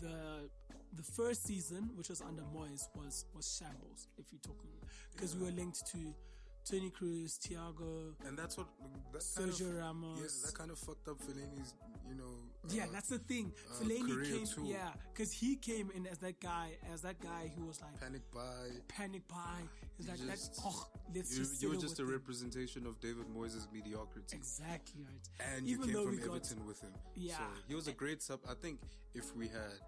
the 0.00 0.48
the 0.94 1.02
first 1.02 1.46
season, 1.46 1.90
which 1.94 2.08
was 2.08 2.20
under 2.20 2.42
Moyes, 2.42 2.88
was 2.94 3.26
was 3.34 3.56
shambles. 3.58 4.08
If 4.18 4.26
you're 4.32 4.40
talking, 4.40 4.70
because 5.12 5.36
we 5.36 5.44
were 5.46 5.52
linked 5.52 5.86
to 5.92 6.14
Toni 6.68 6.90
Kroos, 6.90 7.38
Thiago, 7.38 8.12
and 8.26 8.36
that's 8.36 8.56
what 8.58 8.66
that 9.12 9.22
kind 9.36 9.50
Sergio 9.52 9.68
of, 9.70 9.76
Ramos. 9.76 10.18
Yeah, 10.20 10.46
that 10.46 10.54
kind 10.58 10.70
of 10.72 10.78
fucked 10.78 11.06
up 11.08 11.18
Fellaini's, 11.20 11.74
you 12.08 12.16
know. 12.16 12.34
yeah, 12.68 12.84
uh, 12.84 12.86
that's 12.92 13.08
the 13.08 13.18
thing. 13.18 13.52
uh, 13.70 13.84
Fellaini 13.84 14.32
came, 14.32 14.46
too. 14.46 14.64
yeah, 14.64 14.90
because 15.12 15.30
he 15.30 15.54
came 15.56 15.90
in 15.94 16.06
as 16.08 16.18
that 16.18 16.40
guy, 16.40 16.70
as 16.92 17.02
that 17.02 17.20
guy 17.20 17.52
who 17.56 17.66
was 17.66 17.80
like 17.80 18.00
panic 18.00 18.22
buy. 18.34 18.68
panic 18.88 19.28
buy. 19.28 19.62
He's 19.96 20.06
You 20.06 20.12
like, 20.26 20.36
just- 20.36 20.60
oh, 20.64 20.88
let's 21.14 21.32
You, 21.32 21.44
just 21.44 21.62
you 21.62 21.68
were 21.70 21.76
just 21.76 22.00
a 22.00 22.02
it." 22.02 22.06
representation 22.10 22.84
of 22.86 22.98
David 23.00 23.26
Moyes' 23.28 23.70
mediocrity. 23.72 24.36
exactly 24.36 25.02
right. 25.04 25.54
And 25.54 25.68
Even 25.68 25.88
you 25.88 25.94
came 25.94 26.04
from 26.06 26.16
got- 26.16 26.26
Everton 26.26 26.66
with 26.66 26.80
him. 26.80 26.92
Yeah. 27.14 27.36
So 27.36 27.42
he 27.68 27.74
was 27.76 27.86
a 27.86 27.92
great 27.92 28.22
sub. 28.22 28.40
I 28.48 28.54
think 28.54 28.80
if 29.14 29.34
we 29.36 29.46
had, 29.46 29.78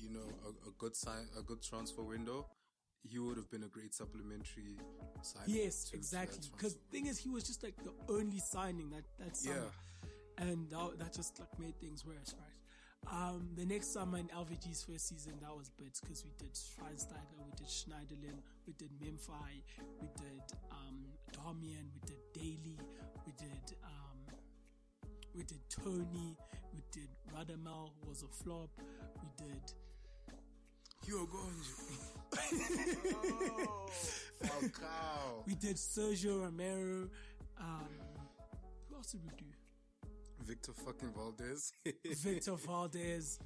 you 0.00 0.08
know, 0.08 0.26
a, 0.46 0.68
a 0.68 0.72
good 0.78 0.96
sign, 0.96 1.26
a 1.38 1.42
good 1.42 1.60
transfer 1.62 2.02
window, 2.02 2.46
he 3.08 3.18
would 3.18 3.36
have 3.36 3.50
been 3.50 3.62
a 3.64 3.68
great 3.68 3.94
supplementary 3.94 4.78
signing. 5.22 5.54
Yes, 5.56 5.84
to- 5.90 5.96
exactly. 5.96 6.38
Because 6.56 6.74
thing 6.90 7.06
is, 7.06 7.18
he 7.18 7.28
was 7.30 7.44
just 7.44 7.62
like 7.62 7.74
the 7.84 7.92
only 8.12 8.38
signing 8.38 8.90
that 8.90 9.04
that 9.18 9.36
summer, 9.36 9.56
Yeah. 10.38 10.44
and 10.48 10.70
that, 10.70 10.98
that 10.98 11.12
just 11.12 11.38
like 11.38 11.58
made 11.58 11.78
things 11.80 12.04
worse, 12.04 12.34
right? 12.38 12.50
Um, 13.12 13.50
the 13.54 13.66
next 13.66 13.92
summer 13.92 14.16
in 14.16 14.28
LVG's 14.28 14.82
first 14.84 15.08
season, 15.08 15.34
that 15.42 15.54
was 15.54 15.68
bits 15.68 16.00
because 16.00 16.24
we 16.24 16.30
did 16.38 16.54
Schweinsteiger, 16.54 17.36
we 17.44 17.52
did 17.54 17.66
Schneiderlin, 17.66 18.38
we 18.66 18.72
did 18.72 18.88
Memphis, 18.98 19.60
we 20.00 20.08
did 20.16 20.42
um, 20.72 21.04
Darmian, 21.32 21.84
we 21.92 22.00
did 22.06 22.16
Daley, 22.32 22.78
we 23.26 23.32
did 23.36 23.76
um, 23.84 24.34
we 25.34 25.42
did 25.42 25.60
Tony, 25.68 26.34
we 26.72 26.82
did 26.92 27.08
Radamel, 27.30 27.90
who 28.00 28.08
was 28.08 28.22
a 28.22 28.28
flop, 28.42 28.70
we 29.22 29.28
did 29.46 29.62
You're 31.06 31.26
going. 31.26 31.62
oh, 33.66 33.86
Falcao. 34.42 35.46
we 35.46 35.54
did 35.54 35.76
Sergio 35.76 36.42
Romero. 36.42 37.08
Um, 37.60 37.88
who 38.88 38.96
else 38.96 39.12
did 39.12 39.20
we 39.22 39.30
do? 39.36 39.44
Victor 40.44 40.72
fucking 40.72 41.10
Valdés. 41.10 41.72
Victor 42.04 42.52
Valdés. 42.52 43.38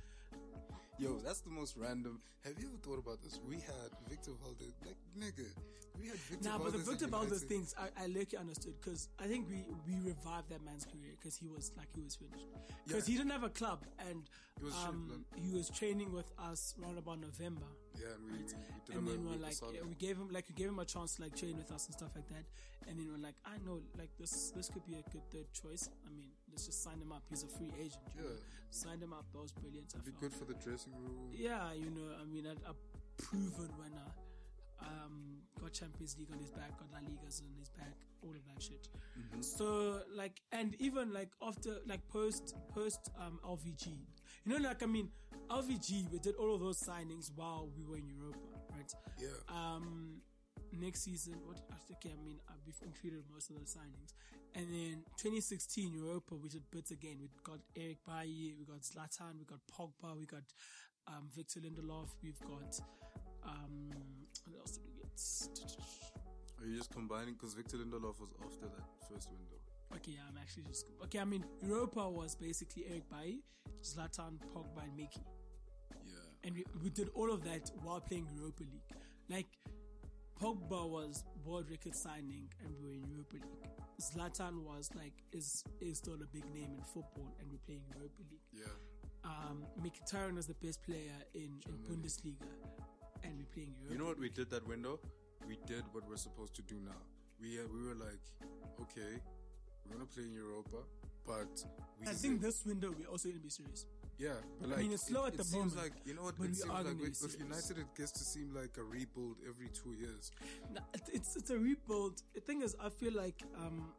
Yo, 0.99 1.19
that's 1.25 1.41
the 1.41 1.51
most 1.51 1.77
random. 1.77 2.21
Have 2.45 2.55
you 2.59 2.67
ever 2.69 2.77
thought 2.83 2.99
about 2.99 3.23
this? 3.23 3.39
We 3.49 3.57
had 3.57 3.91
Victor 4.09 4.33
Valdés, 4.33 4.75
like 4.85 4.97
nigga. 5.17 5.47
We 6.01 6.09
had 6.09 6.17
Victor 6.17 6.49
Nah, 6.49 6.59
but 6.59 6.73
the 6.73 6.79
Victor 6.79 7.07
Valdés 7.07 7.43
things, 7.43 7.75
I, 7.79 8.03
I 8.03 8.07
lucky 8.07 8.37
understood 8.37 8.75
because 8.81 9.09
I 9.19 9.27
think 9.27 9.49
we 9.49 9.65
we 9.87 10.01
revived 10.01 10.49
that 10.51 10.65
man's 10.65 10.85
career 10.85 11.13
because 11.19 11.37
he 11.37 11.47
was 11.49 11.71
like 11.77 11.87
he 11.95 12.03
was 12.03 12.17
finished 12.17 12.47
because 12.87 13.09
Yeah. 13.09 13.13
he 13.13 13.19
didn't 13.19 13.31
have 13.33 13.45
a 13.45 13.49
club 13.51 13.85
and 14.09 14.29
He 14.59 14.65
was 14.65 14.75
um, 14.75 15.25
he 15.37 15.51
was 15.51 15.69
training 15.71 16.13
with 16.13 16.31
us 16.39 16.75
around 16.83 16.99
about 16.99 17.21
November. 17.21 17.67
Yeah, 18.01 18.15
and 18.15 18.25
we, 18.25 18.33
we, 18.33 18.39
we 18.39 18.81
did 18.87 18.97
and 18.97 19.07
then 19.09 19.21
we're 19.27 19.37
like, 19.43 19.57
yeah, 19.75 19.81
we 19.87 19.95
gave 19.95 20.17
him 20.17 20.29
like 20.31 20.47
we 20.49 20.55
gave 20.55 20.69
him 20.69 20.79
a 20.79 20.85
chance 20.85 21.17
to 21.17 21.23
like 21.23 21.35
train 21.37 21.57
with 21.57 21.71
us 21.73 21.87
and 21.87 21.95
stuff 21.95 22.11
like 22.15 22.29
that. 22.29 22.45
And 22.89 22.99
then 22.99 23.09
we're 23.11 23.23
like, 23.23 23.37
I 23.45 23.59
know, 23.67 23.81
like 23.99 24.11
this 24.19 24.53
this 24.57 24.69
could 24.69 24.87
be 24.87 24.95
a 24.95 25.05
good 25.11 25.27
third 25.31 25.53
choice. 25.53 25.89
I 26.07 26.11
mean, 26.11 26.31
let's 26.51 26.67
just 26.67 26.83
sign 26.83 27.01
him 27.01 27.13
up. 27.13 27.23
He's 27.29 27.43
a 27.43 27.49
free 27.49 27.73
agent. 27.79 28.03
you 28.17 28.23
know. 28.23 28.31
Yeah. 28.31 28.71
signed 28.71 29.03
him 29.03 29.13
up. 29.13 29.27
That 29.33 29.43
was 29.43 29.53
brilliant. 29.53 29.93
I 29.95 29.99
Be 29.99 30.11
felt. 30.11 30.21
good 30.21 30.33
for 30.33 30.45
the 30.45 30.55
dressing 30.55 30.93
room. 30.95 31.31
Yeah, 31.33 31.73
you 31.75 31.91
know, 31.91 32.09
I 32.21 32.25
mean, 32.25 32.47
a, 32.47 32.55
a 32.71 32.75
proven 33.19 33.71
winner. 33.79 34.09
Um, 34.81 35.43
got 35.61 35.73
Champions 35.73 36.17
League 36.19 36.31
on 36.33 36.39
his 36.39 36.51
back, 36.51 36.71
got 36.79 36.87
La 36.93 36.99
Ligas 37.01 37.43
on 37.43 37.51
his 37.59 37.69
back, 37.69 37.97
all 38.23 38.31
of 38.31 38.45
that 38.47 38.63
shit. 38.63 38.89
Mm-hmm. 39.19 39.41
So 39.43 40.03
like, 40.15 40.41
and 40.53 40.77
even 40.79 41.13
like 41.13 41.31
after 41.43 41.79
like 41.87 42.07
post 42.09 42.55
post 42.73 43.11
um 43.21 43.41
LVG, 43.45 43.89
you 44.45 44.59
know, 44.59 44.69
like 44.69 44.83
I 44.83 44.87
mean, 44.87 45.11
LVG 45.51 46.11
we 46.11 46.19
did 46.19 46.35
all 46.37 46.55
of 46.55 46.61
those 46.61 46.81
signings 46.81 47.31
while 47.35 47.69
we 47.77 47.85
were 47.85 47.97
in 47.97 48.09
Europa, 48.09 48.39
right? 48.71 48.93
Yeah. 49.21 49.29
Um, 49.49 50.21
next 50.73 51.05
season, 51.05 51.35
what 51.45 51.59
think 51.89 52.01
I 52.05 52.25
mean, 52.25 52.39
uh, 52.49 52.53
we've 52.67 52.81
included 52.85 53.25
most 53.33 53.51
of 53.51 53.57
the 53.57 53.65
signings, 53.65 54.13
and 54.55 54.67
then 54.69 55.05
2016 55.17 55.93
Europa 55.93 56.35
we 56.35 56.49
did 56.49 56.63
bits 56.71 56.91
again. 56.91 57.17
We 57.21 57.29
got 57.43 57.61
Eric 57.77 57.99
Bailly, 58.07 58.55
we 58.59 58.65
got 58.65 58.83
Zlatan, 58.83 59.39
we 59.39 59.45
got 59.45 59.61
Pogba, 59.73 60.17
we 60.19 60.27
got 60.27 60.45
um, 61.07 61.29
Victor 61.35 61.61
Lindelof, 61.61 62.09
we've 62.23 62.41
got 62.41 62.79
um, 63.45 63.93
what 64.47 64.61
else 64.61 64.73
did 64.73 64.85
we 64.85 65.01
get? 65.01 65.09
Are 66.61 66.67
you 66.67 66.77
just 66.77 66.93
combining? 66.93 67.35
Because 67.35 67.55
Victor 67.55 67.79
Lindelof 67.79 68.21
was 68.21 68.31
after 68.45 68.67
that 68.67 68.85
first 69.09 69.31
window. 69.31 69.57
Okay, 69.95 70.13
yeah, 70.13 70.21
I'm 70.29 70.39
actually 70.39 70.65
just 70.65 70.87
okay. 71.05 71.19
I 71.19 71.25
mean, 71.25 71.45
Europa 71.63 72.09
was 72.09 72.35
basically 72.35 72.85
Eric 72.91 73.09
Bailly, 73.11 73.41
Zlatan, 73.83 74.39
Pogba, 74.55 74.85
and 74.85 74.97
Mickey. 74.97 75.23
Yeah. 76.05 76.15
and 76.45 76.55
we, 76.55 76.65
we 76.83 76.91
did 76.91 77.09
all 77.15 77.33
of 77.33 77.45
that 77.45 77.71
while 77.83 78.01
playing 78.01 78.29
Europa 78.35 78.63
League. 78.63 78.91
Like 79.29 79.47
Pogba 80.41 80.89
was 80.89 81.25
world 81.45 81.67
record 81.71 81.95
signing 81.95 82.49
and 82.65 82.75
we 82.81 82.87
were 82.87 82.95
in 82.95 83.05
Europa 83.09 83.35
League. 83.35 83.69
Zlatan 84.01 84.63
was 84.63 84.91
like 84.95 85.15
is 85.33 85.65
is 85.81 85.99
still 85.99 86.15
a 86.15 86.27
big 86.33 86.45
name 86.55 86.71
in 86.77 86.83
football 86.85 87.35
and 87.41 87.51
we're 87.51 87.65
playing 87.67 87.83
Europa 87.95 88.23
League. 88.31 88.47
Yeah. 88.53 88.67
Um, 89.25 89.65
Mkhitaryan 89.83 90.39
is 90.39 90.47
the 90.47 90.55
best 90.55 90.83
player 90.83 91.19
in, 91.35 91.61
in 91.67 91.75
Bundesliga 91.89 92.47
and 93.25 93.33
we're 93.37 93.53
playing 93.53 93.75
Europa. 93.81 93.93
You 93.93 93.99
know 93.99 94.07
what 94.07 94.19
we 94.19 94.29
did 94.29 94.49
that 94.51 94.67
window? 94.69 95.01
We 95.47 95.59
did 95.67 95.83
what 95.93 96.09
we're 96.09 96.17
supposed 96.17 96.55
to 96.57 96.63
do 96.63 96.77
now. 96.85 97.03
We 97.41 97.59
uh, 97.59 97.63
we 97.73 97.89
were 97.89 97.95
like, 97.95 98.23
okay, 98.81 99.21
we're 99.89 99.95
gonna 99.97 100.07
play 100.07 100.25
in 100.25 100.35
Europa, 100.35 100.79
but 101.27 101.65
I 102.07 102.13
think 102.13 102.41
this 102.41 102.65
window 102.65 102.95
we're 102.97 103.09
also 103.09 103.29
gonna 103.29 103.41
be 103.41 103.51
serious. 103.51 103.87
yeah, 104.19 104.31
but 104.61 104.71
like 104.71 104.79
mean, 104.81 104.93
it's 104.93 105.07
slow 105.07 105.25
it, 105.25 105.29
at 105.29 105.33
the 105.35 105.41
it 105.43 105.47
seems 105.47 105.75
moment, 105.75 105.93
like 105.95 106.07
you 106.07 106.15
know 106.15 106.23
what 106.23 106.39
but 106.39 106.49
it 106.49 106.57
seems 106.57 106.69
like 106.69 106.85
gonna 106.85 106.97
with, 106.97 107.21
with. 107.23 107.39
United 107.41 107.79
it 107.79 107.95
gets 107.97 108.13
to 108.13 108.25
seem 108.25 108.55
like 108.55 108.77
a 108.79 108.83
rebuild 108.85 109.37
every 109.49 109.69
two 109.69 109.93
years. 109.95 110.31
No, 110.73 110.81
it's 111.13 111.37
it's 111.37 111.51
a 111.51 111.59
rebuild. 111.59 112.23
The 112.35 112.41
thing 112.41 112.63
is, 112.63 112.77
I 112.83 112.89
feel 112.89 113.13
like 113.15 113.43
um 113.57 113.93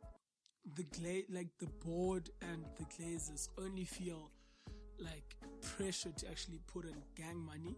the 0.75 0.83
gla- 0.83 1.27
like 1.37 1.49
the 1.59 1.67
board 1.85 2.29
and 2.41 2.65
the 2.77 2.85
glazers 2.85 3.49
only 3.57 3.85
feel 3.85 4.29
like 4.99 5.35
pressure 5.61 6.11
to 6.11 6.27
actually 6.29 6.59
put 6.67 6.85
in 6.85 6.95
gang 7.15 7.39
money 7.39 7.75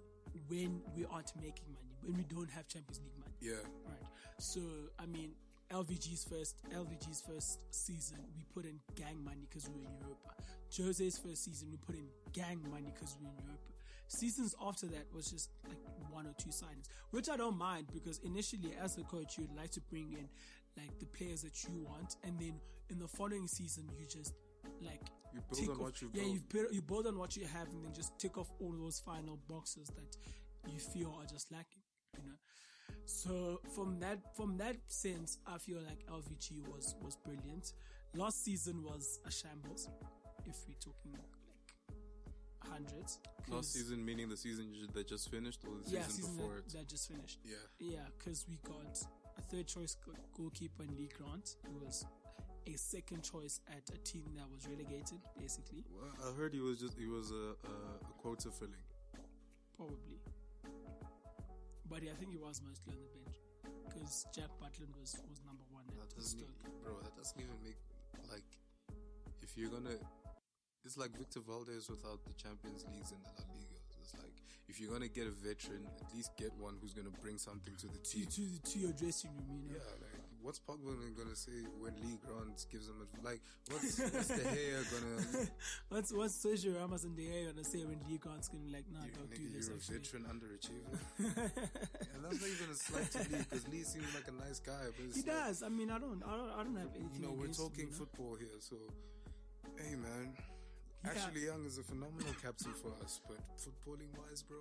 when 0.48 0.82
we 0.96 1.06
aren't 1.06 1.34
making 1.36 1.68
money, 1.74 1.94
when 2.02 2.18
we 2.18 2.24
don't 2.24 2.50
have 2.50 2.68
Champions 2.68 3.00
League 3.04 3.18
money. 3.20 3.36
Yeah, 3.42 3.64
Right. 3.86 4.08
So 4.40 4.62
I 5.00 5.06
mean, 5.06 5.34
LVG's 5.72 6.24
first 6.26 6.56
LVG's 6.74 7.22
first 7.22 7.60
season, 7.72 8.18
we 8.36 8.44
put 8.54 8.66
in 8.66 8.80
gang 8.96 9.24
money 9.24 9.48
because 9.50 9.68
we 9.70 9.80
were 9.80 9.88
in 9.88 9.96
Europa. 10.02 10.30
Jose's 10.76 11.18
first 11.18 11.44
season, 11.46 11.70
we 11.72 11.78
put 11.78 11.96
in 11.96 12.08
gang 12.34 12.60
money 12.70 12.92
because 12.94 13.16
we 13.20 13.26
were 13.26 13.32
in 13.38 13.44
Europa. 13.46 13.72
Seasons 14.08 14.54
after 14.62 14.88
that 14.88 15.06
was 15.14 15.32
just 15.32 15.50
like 15.68 15.78
one 16.12 16.26
or 16.28 16.34
two 16.38 16.50
signings, 16.50 16.88
which 17.12 17.30
I 17.30 17.38
don't 17.38 17.58
mind 17.58 17.88
because 17.94 18.20
initially, 18.26 18.76
as 18.82 18.96
the 18.96 19.04
coach, 19.04 19.38
you'd 19.38 19.56
like 19.56 19.72
to 19.72 19.82
bring 19.90 20.12
in 20.12 20.28
like 20.78 20.98
the 21.00 21.06
players 21.06 21.42
that 21.44 21.64
you 21.64 21.86
want, 21.88 22.16
and 22.24 22.38
then 22.40 22.54
in 22.90 23.00
the 23.00 23.08
following 23.08 23.48
season, 23.48 23.88
you 23.98 24.06
just 24.06 24.34
like 24.82 25.02
You 25.34 25.40
build 25.50 25.60
tick 25.60 25.70
on 25.70 25.76
off- 25.76 25.82
what 25.82 26.02
you've 26.02 26.12
yeah, 26.14 26.24
built. 26.24 26.34
you 26.36 26.42
build, 26.50 26.68
you 26.76 26.82
build 26.82 27.08
on 27.08 27.18
what 27.18 27.38
you 27.38 27.46
have, 27.46 27.68
and 27.70 27.84
then 27.86 27.94
just 27.94 28.18
tick 28.20 28.38
off 28.38 28.52
all 28.60 28.74
those 28.78 29.00
final 29.00 29.40
boxes 29.48 29.88
that 29.96 30.18
you 30.72 30.80
feel 30.80 31.16
are 31.20 31.26
just 31.26 31.50
lacking. 31.52 31.82
You 32.18 32.24
know. 32.30 32.36
So 33.06 33.62
from 33.76 34.00
that 34.00 34.20
from 34.36 34.58
that 34.58 34.78
sense, 34.88 35.40
I 35.48 35.58
feel 35.58 35.80
like 35.80 36.06
LVG 36.08 36.68
was 36.68 36.96
was 37.02 37.16
brilliant. 37.18 37.74
Last 38.16 38.44
season 38.44 38.84
was 38.84 39.20
a 39.26 39.32
shambles. 39.32 39.90
If 40.46 40.58
we're 40.68 40.76
talking 40.80 41.12
like 41.14 42.00
hundreds, 42.60 43.20
last 43.50 43.74
season 43.74 44.04
meaning 44.04 44.30
the 44.30 44.38
season 44.38 44.74
that 44.94 45.08
just 45.08 45.30
finished 45.30 45.62
or 45.66 45.76
the 45.84 45.92
yeah, 45.92 46.04
season, 46.04 46.12
season 46.12 46.36
before 46.36 46.56
that, 46.56 46.66
it. 46.66 46.74
that 46.74 46.88
just 46.90 47.12
finished. 47.12 47.40
Yeah, 47.44 47.56
Yeah, 47.80 48.00
because 48.18 48.46
we 48.50 48.58
got 48.64 48.98
a 49.38 49.42
third 49.42 49.68
choice 49.68 49.96
goalkeeper 50.36 50.84
in 50.84 50.96
Lee 50.98 51.10
Grant, 51.18 51.56
who 51.66 51.86
was 51.86 52.06
a 52.68 52.78
second 52.78 53.24
choice 53.24 53.60
at 53.70 53.84
a 53.94 53.98
team 54.00 54.24
that 54.36 54.50
was 54.52 54.68
relegated, 54.68 55.20
basically, 55.38 55.84
well, 55.92 56.12
I 56.22 56.38
heard 56.38 56.54
he 56.54 56.60
was 56.60 56.80
just 56.80 56.98
he 56.98 57.08
was 57.08 57.32
a, 57.32 57.56
a, 57.66 57.74
a 58.10 58.14
quota 58.22 58.52
filling. 58.52 58.74
probably. 59.76 60.20
But 61.92 62.04
yeah, 62.08 62.16
I 62.16 62.18
think 62.24 62.32
he 62.32 62.40
was 62.40 62.64
mostly 62.64 62.96
on 62.96 63.04
the 63.04 63.12
bench 63.20 63.36
because 63.84 64.24
Jack 64.32 64.48
Butland 64.64 64.96
was 64.96 65.12
was 65.28 65.44
number 65.44 65.68
one 65.76 65.84
That 66.00 66.08
at 66.08 66.16
doesn't, 66.16 66.48
bro. 66.80 66.96
That 67.04 67.16
doesn't 67.20 67.36
even 67.36 67.60
make 67.60 67.76
like 68.32 68.48
if 69.44 69.58
you're 69.60 69.70
gonna. 69.70 70.00
It's 70.88 70.96
like 70.98 71.12
Victor 71.14 71.42
Valdés 71.42 71.92
without 71.92 72.24
the 72.26 72.34
Champions 72.34 72.88
Leagues 72.90 73.12
and 73.12 73.20
the 73.22 73.30
La 73.38 73.44
Liga. 73.54 73.76
It's 74.02 74.16
like 74.16 74.34
if 74.72 74.80
you're 74.80 74.90
gonna 74.90 75.12
get 75.12 75.28
a 75.28 75.36
veteran, 75.36 75.84
at 76.00 76.08
least 76.16 76.32
get 76.40 76.56
one 76.58 76.80
who's 76.82 76.94
gonna 76.96 77.14
bring 77.22 77.38
something 77.38 77.76
to 77.76 77.88
the 77.92 78.00
To, 78.00 78.26
team. 78.26 78.26
to, 78.26 78.72
to 78.72 78.80
your 78.80 78.94
dressing 78.96 79.36
room, 79.36 79.68
you 79.68 79.76
know. 79.76 79.84
Yeah, 79.84 80.00
like 80.02 80.11
what's 80.42 80.60
Pogba 80.60 80.94
gonna 81.16 81.36
say 81.36 81.52
when 81.80 81.94
Lee 82.02 82.18
Grant 82.26 82.66
gives 82.72 82.88
him 82.88 82.96
a 83.02 83.26
like? 83.26 83.42
What's 83.70 84.00
what's 84.00 84.28
the 84.28 84.44
hair 84.44 84.82
gonna? 84.92 85.48
What's 85.90 86.14
what's 86.14 86.44
Sergio 86.44 86.78
Ramos 86.80 87.04
and 87.04 87.16
De 87.16 87.24
Gea 87.24 87.46
gonna 87.48 87.64
say 87.64 87.84
when 87.86 88.00
Lee 88.10 88.18
Grant's 88.18 88.48
gonna 88.48 88.64
be 88.64 88.72
like, 88.72 88.86
nah, 88.92 89.06
You, 89.06 89.12
don't 89.12 89.30
do 89.30 89.50
this 89.56 89.68
you're 89.68 89.78
a 89.78 90.00
veteran 90.00 90.26
underachiever. 90.26 90.94
and 91.20 92.24
that's 92.24 92.42
not 92.42 92.50
even 92.50 92.70
a 92.72 92.76
slight 92.76 93.12
to 93.12 93.20
Lee 93.32 93.44
because 93.50 93.68
Lee 93.70 93.84
seems 93.84 94.14
like 94.16 94.28
a 94.28 94.36
nice 94.48 94.60
guy. 94.60 94.86
But 94.96 95.16
He 95.16 95.22
like, 95.22 95.26
does. 95.26 95.64
I 95.64 95.70
mean, 95.70 95.92
I 95.92 96.00
don't, 96.00 96.24
I 96.26 96.32
don't, 96.32 96.52
I 96.52 96.64
don't 96.64 96.76
have 96.78 96.96
anything. 96.96 97.22
You 97.22 97.28
know, 97.28 97.34
we're 97.38 97.46
him, 97.46 97.54
talking 97.54 97.86
know? 97.86 97.92
football 97.92 98.36
here, 98.40 98.60
so 98.60 98.76
hey, 99.78 99.96
man. 99.96 100.34
Ashley 101.04 101.46
Young 101.46 101.66
is 101.66 101.78
a 101.78 101.84
phenomenal 101.84 102.34
captain 102.42 102.74
for 102.74 102.94
us, 103.04 103.22
but 103.28 103.38
footballing 103.58 104.16
wise, 104.18 104.44
bro, 104.44 104.58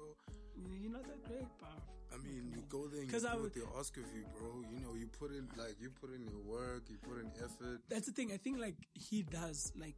You're 0.81 0.93
not 0.93 1.05
that 1.05 1.23
great, 1.25 1.47
bro. 1.59 1.69
I 2.13 2.17
mean, 2.19 2.51
you 2.55 2.63
go 2.69 2.87
there 2.89 3.03
and 3.03 3.11
you 3.13 3.19
I 3.29 3.33
what 3.35 3.43
would- 3.43 3.55
they 3.55 3.63
ask 3.79 3.97
of 3.97 4.05
you, 4.15 4.25
bro. 4.39 4.63
You 4.73 4.81
know, 4.81 4.95
you 4.95 5.07
put 5.07 5.31
in 5.33 5.49
like 5.57 5.77
you 5.81 5.91
put 5.91 6.13
in 6.13 6.27
your 6.27 6.41
work, 6.41 6.89
you 6.89 6.99
put 6.99 7.19
in 7.21 7.31
effort. 7.43 7.81
That's 7.89 8.07
the 8.07 8.13
thing. 8.13 8.33
I 8.33 8.37
think 8.37 8.59
like 8.59 8.75
he 8.95 9.23
does, 9.23 9.73
like 9.77 9.97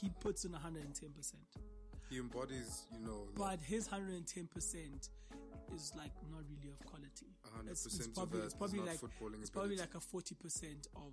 he 0.00 0.10
puts 0.20 0.44
in 0.44 0.52
110 0.52 1.10
percent, 1.10 1.42
He 2.10 2.18
embodies, 2.18 2.86
you 2.92 3.00
know, 3.06 3.28
but 3.36 3.60
his 3.60 3.86
110 3.90 4.46
percent 4.48 5.10
is 5.74 5.92
like 5.96 6.12
not 6.30 6.42
really 6.50 6.70
of 6.72 6.78
quality. 6.86 7.26
100% 7.44 7.70
It's, 7.70 7.86
it's 7.86 8.06
of 8.06 8.14
probably, 8.14 8.40
that 8.40 8.44
it's 8.46 8.54
is 8.54 8.58
probably 8.58 8.78
not 8.80 8.88
like 8.88 9.00
footballing 9.00 9.40
it's 9.40 9.50
probably 9.50 9.76
like 9.76 9.94
a 9.94 10.00
40 10.00 10.34
percent 10.34 10.86
of 10.96 11.12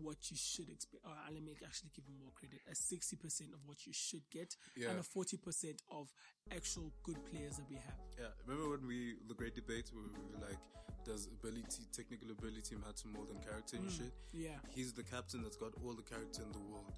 what 0.00 0.30
you 0.30 0.36
should 0.36 0.68
expect. 0.70 1.04
Or 1.04 1.12
let 1.32 1.42
me 1.42 1.52
actually 1.64 1.90
give 1.94 2.04
him 2.06 2.16
more 2.20 2.32
credit. 2.34 2.60
A 2.70 2.74
60 2.74 3.16
percent 3.16 3.50
of 3.52 3.60
what 3.66 3.86
you 3.86 3.92
should 3.92 4.22
get, 4.30 4.56
Yeah. 4.76 4.90
and 4.90 5.00
a 5.00 5.02
40 5.02 5.36
percent 5.38 5.82
of 5.90 6.12
actual 6.54 6.92
good 7.02 7.18
players 7.30 7.56
that 7.56 7.68
we 7.68 7.76
have. 7.76 7.98
Yeah, 8.18 8.32
remember 8.46 8.70
when 8.70 8.86
we 8.86 9.16
the 9.28 9.34
great 9.34 9.54
debate 9.54 9.90
where 9.92 10.04
we 10.04 10.10
were 10.32 10.46
like, 10.48 10.58
does 11.04 11.26
ability, 11.26 11.84
technical 11.92 12.30
ability 12.30 12.76
matter 12.76 13.08
more 13.08 13.26
than 13.26 13.38
character 13.42 13.76
and 13.76 13.88
mm, 13.88 13.96
shit? 13.96 14.12
Yeah. 14.32 14.58
He's 14.70 14.92
the 14.92 15.02
captain 15.02 15.42
that's 15.42 15.56
got 15.56 15.72
all 15.84 15.94
the 15.94 16.02
character 16.02 16.42
in 16.42 16.52
the 16.52 16.60
world. 16.60 16.92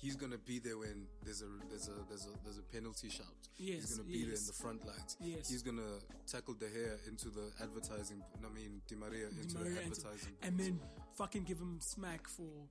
He's 0.00 0.14
gonna 0.16 0.38
be 0.38 0.58
there 0.60 0.78
when 0.78 1.06
there's 1.24 1.42
a 1.42 1.46
there's 1.68 1.88
a 1.88 1.92
there's 2.08 2.26
a 2.26 2.30
there's 2.44 2.58
a 2.58 2.62
penalty 2.62 3.08
shout. 3.10 3.26
Yes, 3.56 3.80
He's 3.82 3.96
gonna 3.96 4.08
be 4.08 4.22
there 4.24 4.34
in 4.34 4.46
the 4.46 4.52
front 4.52 4.86
lines. 4.86 5.16
Yes. 5.20 5.48
He's 5.50 5.62
gonna 5.62 5.98
tackle 6.26 6.54
De 6.54 6.66
Gea 6.66 7.08
into 7.08 7.28
the 7.30 7.50
advertising. 7.60 8.22
I 8.46 8.48
mean, 8.54 8.80
Di 8.86 8.94
Maria 8.94 9.26
Di 9.28 9.40
into 9.42 9.58
Maria 9.58 9.74
the 9.74 9.82
into- 9.82 10.00
advertising. 10.06 10.32
and 10.42 10.58
then 10.58 10.80
fucking 11.16 11.42
give 11.44 11.58
him 11.58 11.78
smack 11.80 12.28
for 12.28 12.68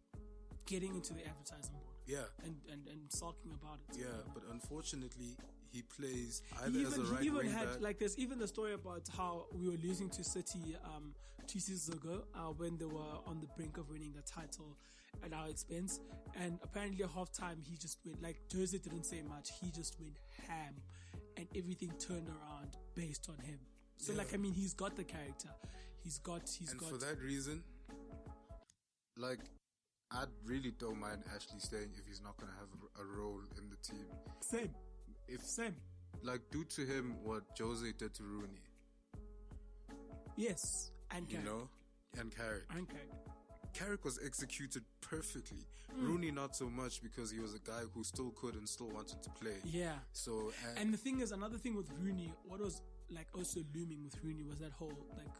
getting 0.65 0.95
into 0.95 1.13
the 1.13 1.25
advertising 1.27 1.73
board 1.73 1.95
yeah, 2.07 2.19
and, 2.43 2.55
and, 2.71 2.87
and 2.87 3.01
sulking 3.09 3.51
about 3.51 3.79
it. 3.89 3.97
yeah. 3.99 4.05
But 4.33 4.43
unfortunately, 4.51 5.35
he 5.71 5.81
plays 5.81 6.41
He 6.49 6.65
either 6.65 6.79
even, 6.79 6.85
as 6.93 6.97
a 6.97 7.01
right 7.13 7.19
he 7.21 7.25
even 7.27 7.37
wing 7.39 7.49
had 7.49 7.65
back. 7.73 7.81
like 7.81 7.99
there's 7.99 8.17
even 8.17 8.39
the 8.39 8.47
story 8.47 8.73
about 8.73 9.01
how 9.17 9.47
we 9.53 9.67
were 9.69 9.77
losing 9.83 10.09
to 10.11 10.23
City 10.23 10.77
um 10.85 11.13
two 11.45 11.59
seasons 11.59 11.95
ago 11.97 12.23
uh, 12.35 12.51
when 12.55 12.77
they 12.77 12.85
were 12.85 13.19
on 13.25 13.39
the 13.41 13.47
brink 13.57 13.77
of 13.77 13.89
winning 13.89 14.13
the 14.13 14.21
title 14.23 14.77
at 15.23 15.33
our 15.33 15.47
expense. 15.49 15.99
And 16.39 16.59
apparently 16.63 17.03
at 17.03 17.09
half 17.11 17.31
time 17.31 17.57
he 17.67 17.77
just 17.77 17.97
went 18.05 18.21
like 18.21 18.37
Jose 18.53 18.77
didn't 18.77 19.05
say 19.05 19.21
much. 19.27 19.49
He 19.61 19.71
just 19.71 19.99
went 19.99 20.17
ham 20.47 20.75
and 21.37 21.47
everything 21.55 21.91
turned 21.99 22.27
around 22.29 22.75
based 22.95 23.29
on 23.29 23.37
him. 23.45 23.59
So 23.97 24.11
Yeah. 24.11 24.19
like 24.19 24.33
I 24.33 24.37
mean 24.37 24.53
he's 24.53 24.73
got 24.73 24.95
the 24.95 25.03
character. 25.03 25.49
He's 26.03 26.19
got 26.19 26.47
he's 26.49 26.71
and 26.71 26.79
got 26.79 26.89
for 26.89 26.97
that 26.97 27.19
reason, 27.21 27.63
like, 29.17 29.39
I 30.11 30.23
really 30.45 30.71
don't 30.79 30.99
mind 30.99 31.23
Ashley 31.35 31.59
staying 31.59 31.89
if 31.97 32.05
he's 32.07 32.21
not 32.21 32.37
gonna 32.37 32.53
have 32.53 32.69
a, 32.97 33.01
a 33.01 33.05
role 33.19 33.41
in 33.57 33.69
the 33.69 33.75
team. 33.77 34.05
same. 34.41 34.69
If 35.27 35.41
same. 35.43 35.75
like 36.23 36.41
do 36.51 36.63
to 36.63 36.85
him 36.85 37.15
what 37.23 37.43
Jose 37.59 37.91
did 37.97 38.13
to 38.13 38.23
Rooney, 38.23 38.61
yes. 40.35 40.91
And 41.11 41.29
you 41.29 41.37
Carrick 41.37 41.45
know, 41.51 41.69
and 42.19 42.35
Carrick. 42.35 42.63
and 42.75 42.87
Carrick 42.87 43.09
Carrick 43.77 44.03
was 44.03 44.19
executed 44.25 44.83
perfectly. 45.01 45.63
Hmm. 45.93 46.05
Rooney 46.05 46.31
not 46.31 46.55
so 46.55 46.69
much 46.69 47.01
because 47.01 47.31
he 47.31 47.39
was 47.39 47.53
a 47.53 47.59
guy 47.59 47.81
who 47.93 48.03
still 48.03 48.31
could 48.31 48.55
and 48.55 48.67
still 48.67 48.89
wanted 48.89 49.21
to 49.23 49.29
play. 49.41 49.57
yeah 49.63 49.93
So 50.11 50.51
and, 50.69 50.79
And 50.79 50.93
the 50.93 50.97
thing 50.97 51.21
is, 51.21 51.31
another 51.31 51.57
thing 51.57 51.75
with 51.75 51.89
Rooney, 52.01 52.33
what 52.47 52.59
was 52.59 52.81
like 53.09 53.27
also 53.33 53.61
looming 53.75 54.03
with 54.03 54.15
Rooney 54.23 54.43
was 54.43 54.57
that 54.59 54.71
whole 54.73 54.97
like 55.15 55.35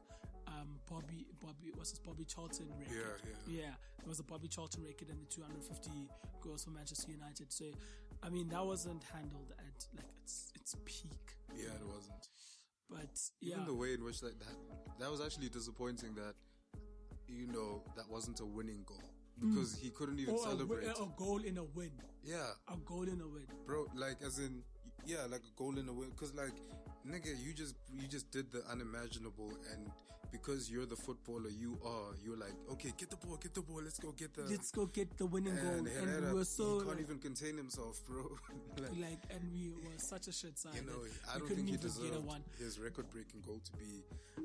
um 0.48 0.80
Bobby 0.90 1.26
Bobby 1.42 1.72
was 1.78 1.90
his 1.90 2.00
Bobby 2.00 2.26
Charlton 2.26 2.68
record. 2.80 3.20
Yeah, 3.24 3.32
yeah. 3.48 3.62
Yeah, 3.64 3.74
it 4.04 4.08
was 4.08 4.18
the 4.18 4.24
Bobby 4.24 4.48
Charlton 4.48 4.84
record 4.86 5.10
and 5.10 5.20
the 5.22 5.26
250 5.26 5.90
goals 6.42 6.64
for 6.64 6.70
Manchester 6.72 7.12
United. 7.12 7.52
So, 7.52 7.66
I 8.24 8.30
mean, 8.30 8.48
that 8.50 8.66
wasn't 8.66 9.04
handled 9.14 9.52
at 9.60 9.78
like 9.96 10.12
its 10.24 10.52
its 10.56 10.76
peak. 10.86 11.36
yeah, 11.56 11.74
it 11.76 11.86
wasn't. 11.96 12.24
But 12.90 13.20
yeah, 13.42 13.56
Even 13.56 13.66
the 13.66 13.74
way 13.74 13.94
in 13.96 14.04
which 14.04 14.24
like 14.24 14.40
that 14.40 14.56
that 15.00 15.12
was 15.12 15.20
actually 15.20 15.50
disappointing 15.50 16.16
that 16.16 16.36
you 17.28 17.48
know 17.48 17.84
that 17.96 18.10
wasn't 18.10 18.40
a 18.40 18.46
winning 18.46 18.84
goal 18.86 19.04
hmm. 19.40 19.54
because 19.54 19.76
he 19.76 19.90
couldn't 19.90 20.20
even 20.20 20.34
or 20.34 20.38
a, 20.38 20.50
celebrate. 20.50 20.86
wi- 20.86 21.06
a 21.06 21.20
goal 21.20 21.40
in 21.40 21.58
a 21.58 21.64
win, 21.64 21.92
yeah, 22.24 22.52
a 22.68 22.78
goal 22.86 23.04
in 23.04 23.22
a 23.22 23.28
win. 23.28 23.48
bro. 23.66 23.86
Like 23.96 24.18
as 24.26 24.40
in 24.40 24.64
yeah, 25.08 25.26
like 25.30 25.42
a 25.42 25.54
goal 25.58 25.78
in 25.78 25.88
a 25.88 25.94
win. 25.94 26.12
Cause 26.16 26.34
like, 26.36 26.52
nigga, 27.08 27.34
you 27.44 27.54
just 27.54 27.76
you 27.94 28.08
just 28.08 28.30
did 28.32 28.52
the 28.52 28.64
unimaginable, 28.72 29.52
and 29.74 29.90
because 30.32 30.70
you're 30.70 30.86
the 30.86 30.96
footballer 30.96 31.50
you 31.50 31.80
are, 31.86 32.14
you're 32.24 32.38
like, 32.38 32.54
okay, 32.72 32.92
get 32.98 33.10
the 33.10 33.16
ball, 33.16 33.38
get 33.38 33.54
the 33.54 33.62
ball, 33.62 33.82
let's 33.84 34.00
go 34.00 34.12
get 34.12 34.34
the. 34.34 34.44
Let's 34.44 34.72
go 34.72 34.86
get 34.86 35.18
the 35.18 35.26
winning 35.26 35.56
goal. 35.56 35.74
and 35.74 35.88
And 35.88 36.10
Herrera, 36.10 36.34
we 36.34 36.40
were 36.40 36.46
so 36.46 36.64
he 36.64 36.78
can't 36.80 36.88
like, 36.90 37.00
even 37.00 37.20
contain 37.20 37.58
himself, 37.58 38.02
bro. 38.06 38.24
like, 38.78 38.92
like, 39.00 39.20
and 39.30 39.42
we 39.52 39.70
were 39.70 39.98
such 39.98 40.28
a 40.28 40.32
shit 40.34 40.58
side. 40.58 40.76
you 40.76 40.82
know, 40.82 41.00
I 41.34 41.38
don't 41.38 41.48
couldn't 41.48 41.66
think 41.66 41.70
he 41.70 41.72
get 41.78 41.86
a 41.86 41.88
deserved 41.88 42.26
one. 42.26 42.44
his 42.60 42.80
record-breaking 42.80 43.42
goal 43.46 43.62
to 43.64 43.72
be. 43.78 44.04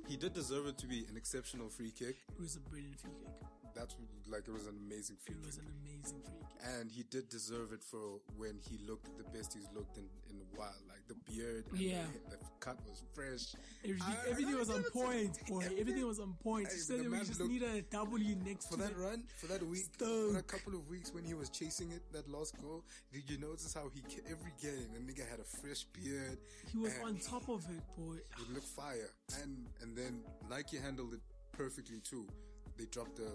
He 0.09 0.17
did 0.17 0.33
deserve 0.33 0.67
it 0.67 0.79
to 0.79 0.87
be 0.87 1.05
an 1.11 1.17
exceptional 1.17 1.69
free 1.69 1.91
kick. 1.91 2.17
It 2.31 2.41
was 2.41 2.57
a 2.57 2.61
brilliant 2.61 2.99
free 3.01 3.11
kick. 3.21 3.62
That's 3.75 3.95
like 4.31 4.47
it 4.49 4.53
was 4.53 4.67
an 4.67 4.77
amazing 4.87 5.17
free 5.25 5.35
It 5.41 5.47
was 5.47 5.59
an 5.59 5.67
amazing 5.83 6.21
free 6.23 6.45
kick. 6.49 6.79
and 6.79 6.91
he 6.91 7.03
did 7.05 7.29
deserve 7.29 7.73
it 7.73 7.83
for 7.83 8.21
when 8.37 8.59
he 8.69 8.79
looked 8.89 9.09
the 9.19 9.25
best 9.37 9.55
he's 9.55 9.69
looked 9.75 9.97
in, 9.99 10.05
in 10.31 10.37
a 10.41 10.59
while. 10.59 10.75
Like 10.89 11.01
the 11.09 11.15
beard, 11.31 11.65
and 11.71 11.81
Yeah. 11.81 12.05
the, 12.31 12.37
the 12.37 12.43
cut 12.61 12.79
was 12.89 13.03
fresh. 13.15 13.55
Everything, 13.85 14.03
I- 14.07 14.13
I 14.13 14.31
everything 14.31 14.45
gotta 14.53 14.59
was 14.59 14.71
on 14.71 14.77
give 14.77 14.87
it 14.87 14.93
to 14.93 14.99
him. 14.99 15.05
point, 15.07 15.47
boy. 15.49 15.77
Everything 15.81 16.07
was 16.07 16.21
on 16.21 16.33
point. 16.35 16.69
Hey, 16.69 16.75
He 16.75 16.81
said 16.81 17.11
we 17.11 17.19
just 17.19 17.41
need 17.41 17.63
a 17.63 17.83
W 17.83 18.37
next 18.45 18.67
For 18.71 18.77
that 18.77 18.97
run, 18.97 19.25
for 19.37 19.47
that 19.49 19.63
week, 19.67 19.87
for 19.99 20.05
Stoked. 20.05 20.35
that 20.35 20.47
couple 20.47 20.75
of 20.79 20.89
weeks 20.89 21.13
when 21.13 21.25
he 21.25 21.35
was 21.35 21.49
chasing 21.51 21.91
it, 21.93 22.03
that 22.13 22.29
last 22.31 22.55
goal, 22.61 22.85
did 23.13 23.29
you 23.29 23.39
notice 23.39 23.75
how 23.75 23.89
he 23.93 24.01
every 24.31 24.53
game 24.63 24.89
the 24.95 25.01
nigga 25.01 25.29
had 25.29 25.41
a 25.41 25.45
fresh 25.45 25.85
beard? 25.93 26.39
He 26.71 26.79
was 26.79 26.93
on 27.05 27.17
top 27.19 27.49
of 27.49 27.65
it, 27.71 27.83
boy. 27.99 28.17
It 28.17 28.51
looked 28.55 28.67
fire, 28.69 29.11
and 29.43 29.67
and 29.83 29.97
then 29.97 30.23
Nike 30.49 30.77
handled 30.79 31.15
it 31.15 31.21
perfectly 31.53 32.01
too. 32.01 32.27
They 32.79 32.87
dropped 32.87 33.17
the 33.17 33.31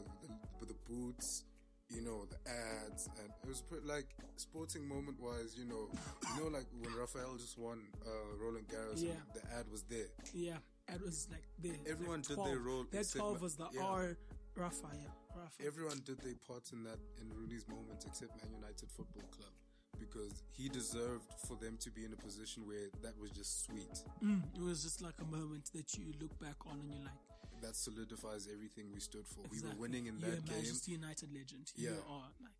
the, 0.59 0.65
the 0.65 0.75
boots, 0.89 1.43
you 1.89 2.01
know, 2.01 2.25
the 2.29 2.37
ads, 2.49 3.07
and 3.19 3.29
it 3.43 3.47
was 3.47 3.61
pretty, 3.61 3.85
like 3.87 4.07
sporting 4.35 4.87
moment 4.87 5.19
wise. 5.19 5.55
You 5.57 5.65
know, 5.65 5.89
you 6.35 6.43
know, 6.43 6.49
like 6.49 6.65
when 6.81 6.93
Rafael 6.95 7.37
just 7.37 7.57
won 7.57 7.79
uh, 8.05 8.09
Roland 8.43 8.67
Garros, 8.67 9.01
Yeah. 9.03 9.13
the 9.33 9.41
ad 9.57 9.65
was 9.71 9.83
there. 9.83 10.07
Yeah, 10.33 10.57
ad 10.89 11.01
was 11.01 11.27
like 11.31 11.43
the 11.59 11.71
Everyone 11.89 12.19
like 12.19 12.27
did 12.27 12.37
their 12.45 12.59
role 12.59 12.85
That 12.91 12.99
except 12.99 13.19
twelve 13.19 13.41
was 13.41 13.55
the 13.55 13.67
yeah. 13.73 13.81
R 13.83 14.17
Rafa, 14.55 14.87
yeah, 14.93 15.09
Rafa. 15.35 15.63
Everyone 15.65 16.01
did 16.03 16.19
their 16.21 16.33
part 16.47 16.71
in 16.73 16.83
that 16.83 16.97
in 17.21 17.29
Rooney's 17.29 17.65
moments, 17.69 18.05
except 18.05 18.31
Man 18.43 18.51
United 18.53 18.89
Football 18.89 19.23
Club. 19.31 19.53
Because 19.99 20.43
he 20.51 20.69
deserved 20.69 21.25
for 21.47 21.55
them 21.57 21.75
to 21.81 21.89
be 21.89 22.05
in 22.05 22.13
a 22.13 22.15
position 22.15 22.67
where 22.67 22.89
that 23.01 23.17
was 23.19 23.31
just 23.31 23.65
sweet. 23.65 23.89
Mm, 24.23 24.43
it 24.55 24.61
was 24.61 24.83
just 24.83 25.01
like 25.01 25.15
a 25.21 25.25
moment 25.25 25.71
that 25.73 25.97
you 25.97 26.05
look 26.21 26.37
back 26.39 26.55
on 26.67 26.79
and 26.79 26.89
you're 26.91 27.01
like, 27.03 27.17
That 27.61 27.75
solidifies 27.75 28.47
everything 28.51 28.85
we 28.93 28.99
stood 28.99 29.25
for. 29.27 29.41
We 29.51 29.59
were 29.61 29.75
winning 29.77 30.05
in 30.07 30.19
You're 30.19 30.31
that 30.31 30.45
game. 30.45 30.55
Manchester 30.57 30.91
United 30.91 31.33
legend. 31.33 31.71
You 31.75 31.89
Yeah. 31.91 32.09
are 32.13 32.29
like 32.41 32.53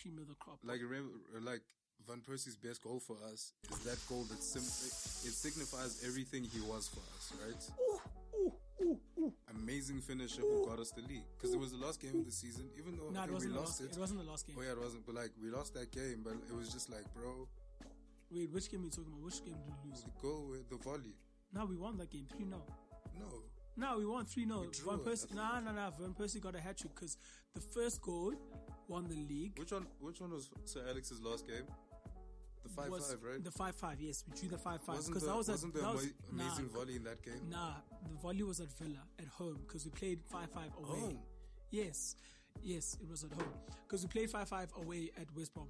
cream 0.00 0.18
of 0.18 0.28
the 0.28 0.34
crop. 0.34 0.58
like 0.64 0.80
remember, 0.80 1.12
like 1.40 1.60
Van 2.08 2.20
Persie's 2.22 2.56
best 2.56 2.82
goal 2.82 2.98
for 3.00 3.16
us 3.32 3.52
is 3.70 3.78
that 3.84 3.98
goal 4.08 4.24
that 4.24 4.42
sim- 4.42 4.62
it 5.28 5.34
signifies 5.34 6.02
everything 6.04 6.42
he 6.44 6.60
was 6.62 6.88
for 6.88 7.00
us, 7.16 7.32
right? 7.44 7.70
ooh, 7.78 8.00
ooh, 8.40 8.52
ooh, 8.82 9.00
ooh. 9.18 9.32
Amazing 9.50 10.00
finisher 10.00 10.40
who 10.42 10.64
got 10.66 10.78
us 10.80 10.90
the 10.92 11.02
league 11.02 11.24
because 11.36 11.52
it 11.54 11.60
was 11.60 11.70
the 11.72 11.76
last 11.78 12.00
game 12.00 12.18
of 12.18 12.24
the 12.24 12.32
season. 12.32 12.70
Even 12.78 12.96
though 12.96 13.10
No, 13.10 13.24
it 13.24 13.30
we 13.30 13.46
lost 13.48 13.80
last. 13.80 13.92
it. 13.92 13.96
It 13.96 14.00
wasn't 14.00 14.20
the 14.24 14.30
last 14.30 14.46
game. 14.46 14.56
Oh 14.58 14.62
yeah, 14.62 14.72
it 14.72 14.78
wasn't. 14.80 15.04
But 15.06 15.14
like 15.16 15.30
we 15.42 15.50
lost 15.50 15.74
that 15.74 15.90
game, 15.92 16.22
but 16.24 16.34
it 16.48 16.54
was 16.54 16.72
just 16.72 16.88
like, 16.90 17.04
bro, 17.14 17.46
Wait, 18.32 18.50
which 18.50 18.70
game 18.70 18.80
are 18.82 18.84
you 18.84 18.90
talking 18.90 19.12
about? 19.12 19.22
Which 19.24 19.44
game 19.44 19.56
did 19.66 19.74
we 19.84 19.90
lose? 19.90 20.02
the 20.02 20.10
goal 20.22 20.46
with 20.50 20.68
the 20.70 20.76
volley. 20.76 21.14
No, 21.52 21.66
we 21.66 21.76
won 21.76 21.96
that 21.98 22.10
game 22.10 22.26
three 22.30 22.46
0 22.46 22.62
No, 23.18 23.42
No, 23.80 23.96
we 23.96 24.04
won 24.04 24.26
3 24.26 24.44
0. 24.46 24.60
We 24.60 24.66
drew 24.68 24.90
Van 24.90 24.98
Persie, 24.98 25.34
nah, 25.34 25.58
nah, 25.60 25.72
nah. 25.72 25.90
Van 25.98 26.12
Persie 26.12 26.38
got 26.38 26.54
a 26.54 26.60
hat 26.60 26.76
trick 26.76 26.94
because 26.94 27.16
the 27.54 27.60
first 27.62 28.02
goal 28.02 28.34
won 28.88 29.08
the 29.08 29.14
league. 29.14 29.58
which 29.58 29.72
one? 29.72 29.86
Which 30.00 30.20
one 30.20 30.32
was 30.32 30.50
Sir 30.66 30.84
Alex's 30.86 31.22
last 31.22 31.46
game? 31.46 31.64
The 32.62 32.68
five 32.68 32.90
was 32.90 33.08
five, 33.08 33.22
right? 33.22 33.42
The 33.42 33.50
5 33.50 33.74
5, 33.74 34.00
yes. 34.02 34.22
We 34.28 34.38
drew 34.38 34.50
the 34.50 34.58
5 34.58 34.82
5. 34.82 34.94
wasn't 34.96 35.14
Because 35.14 35.22
the, 35.22 35.28
that 35.28 35.38
was, 35.38 35.48
wasn't 35.48 35.72
the 35.72 35.80
that 35.80 35.94
was 35.94 36.08
amazing 36.30 36.68
nah, 36.70 36.78
volley 36.78 36.96
in 36.96 37.04
that 37.04 37.22
game? 37.22 37.40
Nah, 37.48 37.72
the 38.06 38.16
volley 38.20 38.42
was 38.42 38.60
at 38.60 38.70
Villa 38.78 39.00
at 39.18 39.28
home 39.28 39.56
because 39.66 39.86
we 39.86 39.90
played 39.92 40.20
5 40.30 40.50
5 40.50 40.62
away. 40.76 41.00
Home? 41.00 41.18
Yes, 41.70 42.16
yes, 42.62 42.98
it 43.00 43.08
was 43.08 43.24
at 43.24 43.32
home 43.32 43.54
because 43.88 44.02
we 44.02 44.08
played 44.08 44.30
5 44.30 44.46
5 44.46 44.72
away 44.82 45.10
at 45.16 45.34
West 45.34 45.54
Brom. 45.54 45.68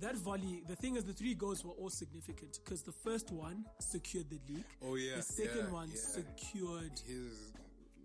That 0.00 0.16
volley, 0.16 0.64
the 0.66 0.74
thing 0.76 0.96
is, 0.96 1.04
the 1.04 1.12
three 1.12 1.34
goals 1.34 1.64
were 1.64 1.72
all 1.72 1.88
significant 1.90 2.58
because 2.64 2.82
the 2.82 2.92
first 2.92 3.30
one 3.30 3.64
secured 3.80 4.28
the 4.28 4.40
league. 4.52 4.64
Oh 4.82 4.96
yeah, 4.96 5.16
The 5.16 5.22
second 5.22 5.66
yeah, 5.66 5.72
one 5.72 5.88
yeah. 5.90 5.96
secured. 5.96 7.00
his. 7.06 7.52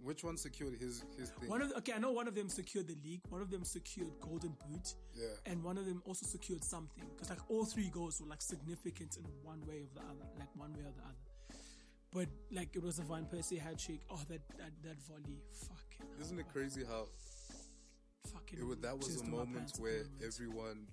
Which 0.02 0.24
one 0.24 0.38
secured 0.38 0.76
his 0.80 1.04
his 1.18 1.30
thing? 1.32 1.50
One 1.50 1.62
of 1.62 1.74
okay, 1.80 1.92
I 1.92 1.98
know 2.00 2.12
one 2.12 2.28
of 2.30 2.34
them 2.36 2.48
secured 2.48 2.88
the 2.88 2.96
league. 3.04 3.20
One 3.30 3.42
of 3.42 3.50
them 3.50 3.66
secured 3.66 4.12
Golden 4.22 4.56
Boot. 4.66 4.94
Yeah. 5.14 5.26
And 5.46 5.62
one 5.62 5.78
of 5.78 5.86
them 5.86 6.02
also 6.06 6.26
secured 6.26 6.64
something 6.64 7.04
because 7.14 7.30
like 7.30 7.40
all 7.50 7.66
three 7.66 7.90
goals 7.90 8.22
were 8.22 8.28
like 8.28 8.42
significant 8.42 9.18
in 9.18 9.26
one 9.44 9.60
way 9.68 9.84
or 9.84 9.90
the 9.94 10.00
other, 10.08 10.26
like 10.38 10.48
one 10.56 10.72
way 10.74 10.84
or 10.86 10.94
the 10.96 11.02
other. 11.04 11.60
But 12.14 12.28
like 12.50 12.70
it 12.78 12.82
was 12.82 13.00
a 13.00 13.04
Van 13.04 13.26
Persie 13.26 13.60
handshake. 13.60 14.00
Oh, 14.10 14.22
that 14.30 14.40
that, 14.58 14.72
that 14.84 15.02
volley, 15.06 15.42
fucking. 15.68 16.08
Isn't 16.22 16.40
it 16.40 16.48
crazy 16.48 16.84
how 16.88 17.08
Fucking. 18.34 18.60
it 18.60 18.66
was, 18.66 18.78
that 18.80 18.98
was 18.98 19.22
a 19.22 19.26
moment 19.26 19.74
the 19.74 19.82
where 19.82 20.04
moment. 20.04 20.24
everyone 20.26 20.88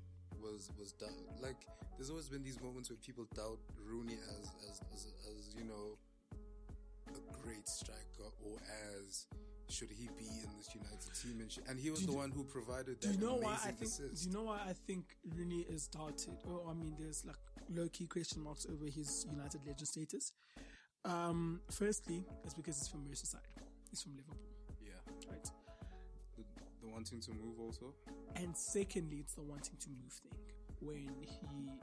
was 0.53 0.71
was 0.79 0.93
doubt. 0.93 1.11
Like 1.43 1.67
there's 1.97 2.11
always 2.11 2.29
been 2.29 2.43
these 2.43 2.61
moments 2.61 2.91
where 2.91 2.99
people 3.05 3.27
doubt 3.35 3.59
Rooney 3.89 4.19
as 4.39 4.51
as 4.71 4.81
as, 4.95 5.07
as 5.37 5.55
you 5.59 5.65
know 5.65 5.99
a 7.09 7.43
great 7.43 7.69
striker 7.69 8.29
or 8.45 8.57
as 8.99 9.27
should 9.69 9.91
he 9.91 10.09
be 10.19 10.27
in 10.45 10.51
this 10.59 10.69
United 10.75 11.11
team 11.21 11.41
and 11.41 11.51
shit. 11.51 11.65
And 11.69 11.79
he 11.79 11.91
was 11.91 12.01
Do 12.01 12.07
the 12.07 12.13
you- 12.13 12.19
one 12.19 12.31
who 12.31 12.45
provided 12.45 13.01
Do 13.01 13.11
you 13.11 13.19
know 13.19 13.35
why 13.37 13.55
I 13.55 13.73
think? 13.73 13.83
assist. 13.83 14.23
Do 14.23 14.29
you 14.29 14.35
know 14.37 14.45
why 14.45 14.61
I 14.69 14.73
think 14.87 15.05
Rooney 15.37 15.67
is 15.69 15.89
doubted? 15.89 16.37
Oh, 16.49 16.67
I 16.71 16.75
mean, 16.75 16.95
there's 16.99 17.25
like 17.25 17.37
low 17.75 17.89
key 17.89 18.07
question 18.07 18.43
marks 18.43 18.67
over 18.71 18.85
his 18.85 19.27
United 19.31 19.61
legend 19.67 19.89
status. 19.89 20.33
Um, 21.05 21.61
firstly, 21.71 22.25
it's 22.45 22.55
because 22.55 22.79
he's 22.79 22.89
from 22.89 23.01
Merseyside. 23.07 23.47
He's 23.91 24.03
from 24.03 24.13
Liverpool, 24.17 24.39
yeah, 24.85 25.31
right? 25.31 25.49
Wanting 26.97 27.21
to 27.21 27.31
move 27.33 27.61
also. 27.61 27.93
And 28.37 28.57
secondly, 28.57 29.19
it's 29.21 29.35
the 29.35 29.43
wanting 29.43 29.77
to 29.81 29.89
move 29.91 30.13
thing. 30.13 30.41
When 30.81 31.09
he 31.23 31.79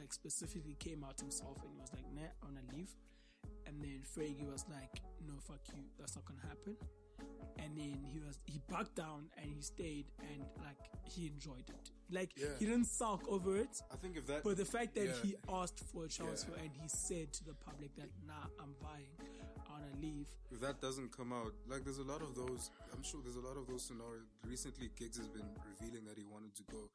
like 0.00 0.12
specifically 0.12 0.76
came 0.78 1.04
out 1.04 1.20
himself 1.20 1.58
and 1.62 1.70
he 1.74 1.80
was 1.80 1.92
like, 1.92 2.06
"Nah, 2.14 2.22
I 2.22 2.44
wanna 2.44 2.60
leave," 2.74 2.94
and 3.66 3.82
then 3.82 4.02
Fergie 4.14 4.46
was 4.50 4.64
like, 4.70 5.02
"No, 5.26 5.34
fuck 5.40 5.60
you, 5.74 5.82
that's 5.98 6.16
not 6.16 6.24
gonna 6.24 6.40
happen." 6.52 6.76
And 7.58 7.76
then 7.76 8.04
he 8.12 8.18
was 8.20 8.38
he 8.46 8.60
backed 8.68 8.94
down 8.94 9.28
and 9.36 9.46
he 9.52 9.60
stayed 9.60 10.06
and 10.20 10.40
like 10.64 10.78
he 11.04 11.26
enjoyed 11.26 11.68
it. 11.68 11.90
Like 12.10 12.32
Yeah. 12.36 12.56
he 12.58 12.64
didn't 12.66 12.86
sulk 12.86 13.26
over 13.28 13.56
it. 13.56 13.82
I 13.90 13.96
think 13.96 14.16
if 14.16 14.26
that, 14.26 14.44
But 14.44 14.56
the 14.56 14.64
fact 14.64 14.94
that 14.94 15.06
Yeah. 15.06 15.22
he 15.22 15.36
asked 15.48 15.80
for 15.80 16.04
a 16.04 16.08
transfer 16.08 16.52
Yeah. 16.56 16.62
and 16.64 16.72
he 16.72 16.88
said 16.88 17.32
to 17.34 17.44
the 17.44 17.54
public 17.54 17.94
that 17.96 18.10
nah, 18.26 18.46
I'm 18.60 18.74
buying, 18.80 19.10
I 19.78 19.80
wanna 19.80 20.00
leave. 20.02 20.26
if 20.50 20.60
that 20.60 20.80
doesn't 20.80 21.16
come 21.16 21.32
out, 21.32 21.52
like 21.68 21.84
there's 21.84 21.98
a 21.98 22.04
lot 22.04 22.22
of 22.22 22.34
those. 22.34 22.70
I'm 22.92 23.02
sure 23.02 23.20
there's 23.22 23.36
a 23.36 23.46
lot 23.46 23.56
of 23.56 23.66
those 23.66 23.84
scenarios. 23.84 24.26
Recently, 24.46 24.90
Giggs 24.98 25.16
has 25.18 25.28
been 25.28 25.46
revealing 25.70 26.04
that 26.06 26.16
he 26.18 26.24
wanted 26.24 26.54
to 26.56 26.62
go. 26.70 26.90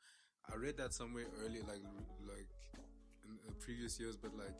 I 0.51 0.55
read 0.57 0.77
that 0.77 0.93
somewhere 0.93 1.25
earlier, 1.45 1.61
like 1.67 1.81
like 2.27 2.47
in 3.25 3.31
uh, 3.47 3.53
previous 3.59 3.99
years, 3.99 4.17
but 4.17 4.35
like 4.35 4.55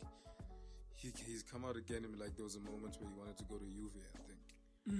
he 0.94 1.12
he's 1.26 1.42
come 1.42 1.64
out 1.64 1.76
again 1.76 2.04
and 2.04 2.18
like 2.18 2.36
there 2.36 2.44
was 2.44 2.56
a 2.56 2.60
moment 2.60 2.96
where 3.00 3.10
he 3.10 3.16
wanted 3.18 3.36
to 3.38 3.44
go 3.44 3.56
to 3.56 3.66
Juve. 3.66 3.92
I 3.98 4.18
think 4.26 4.40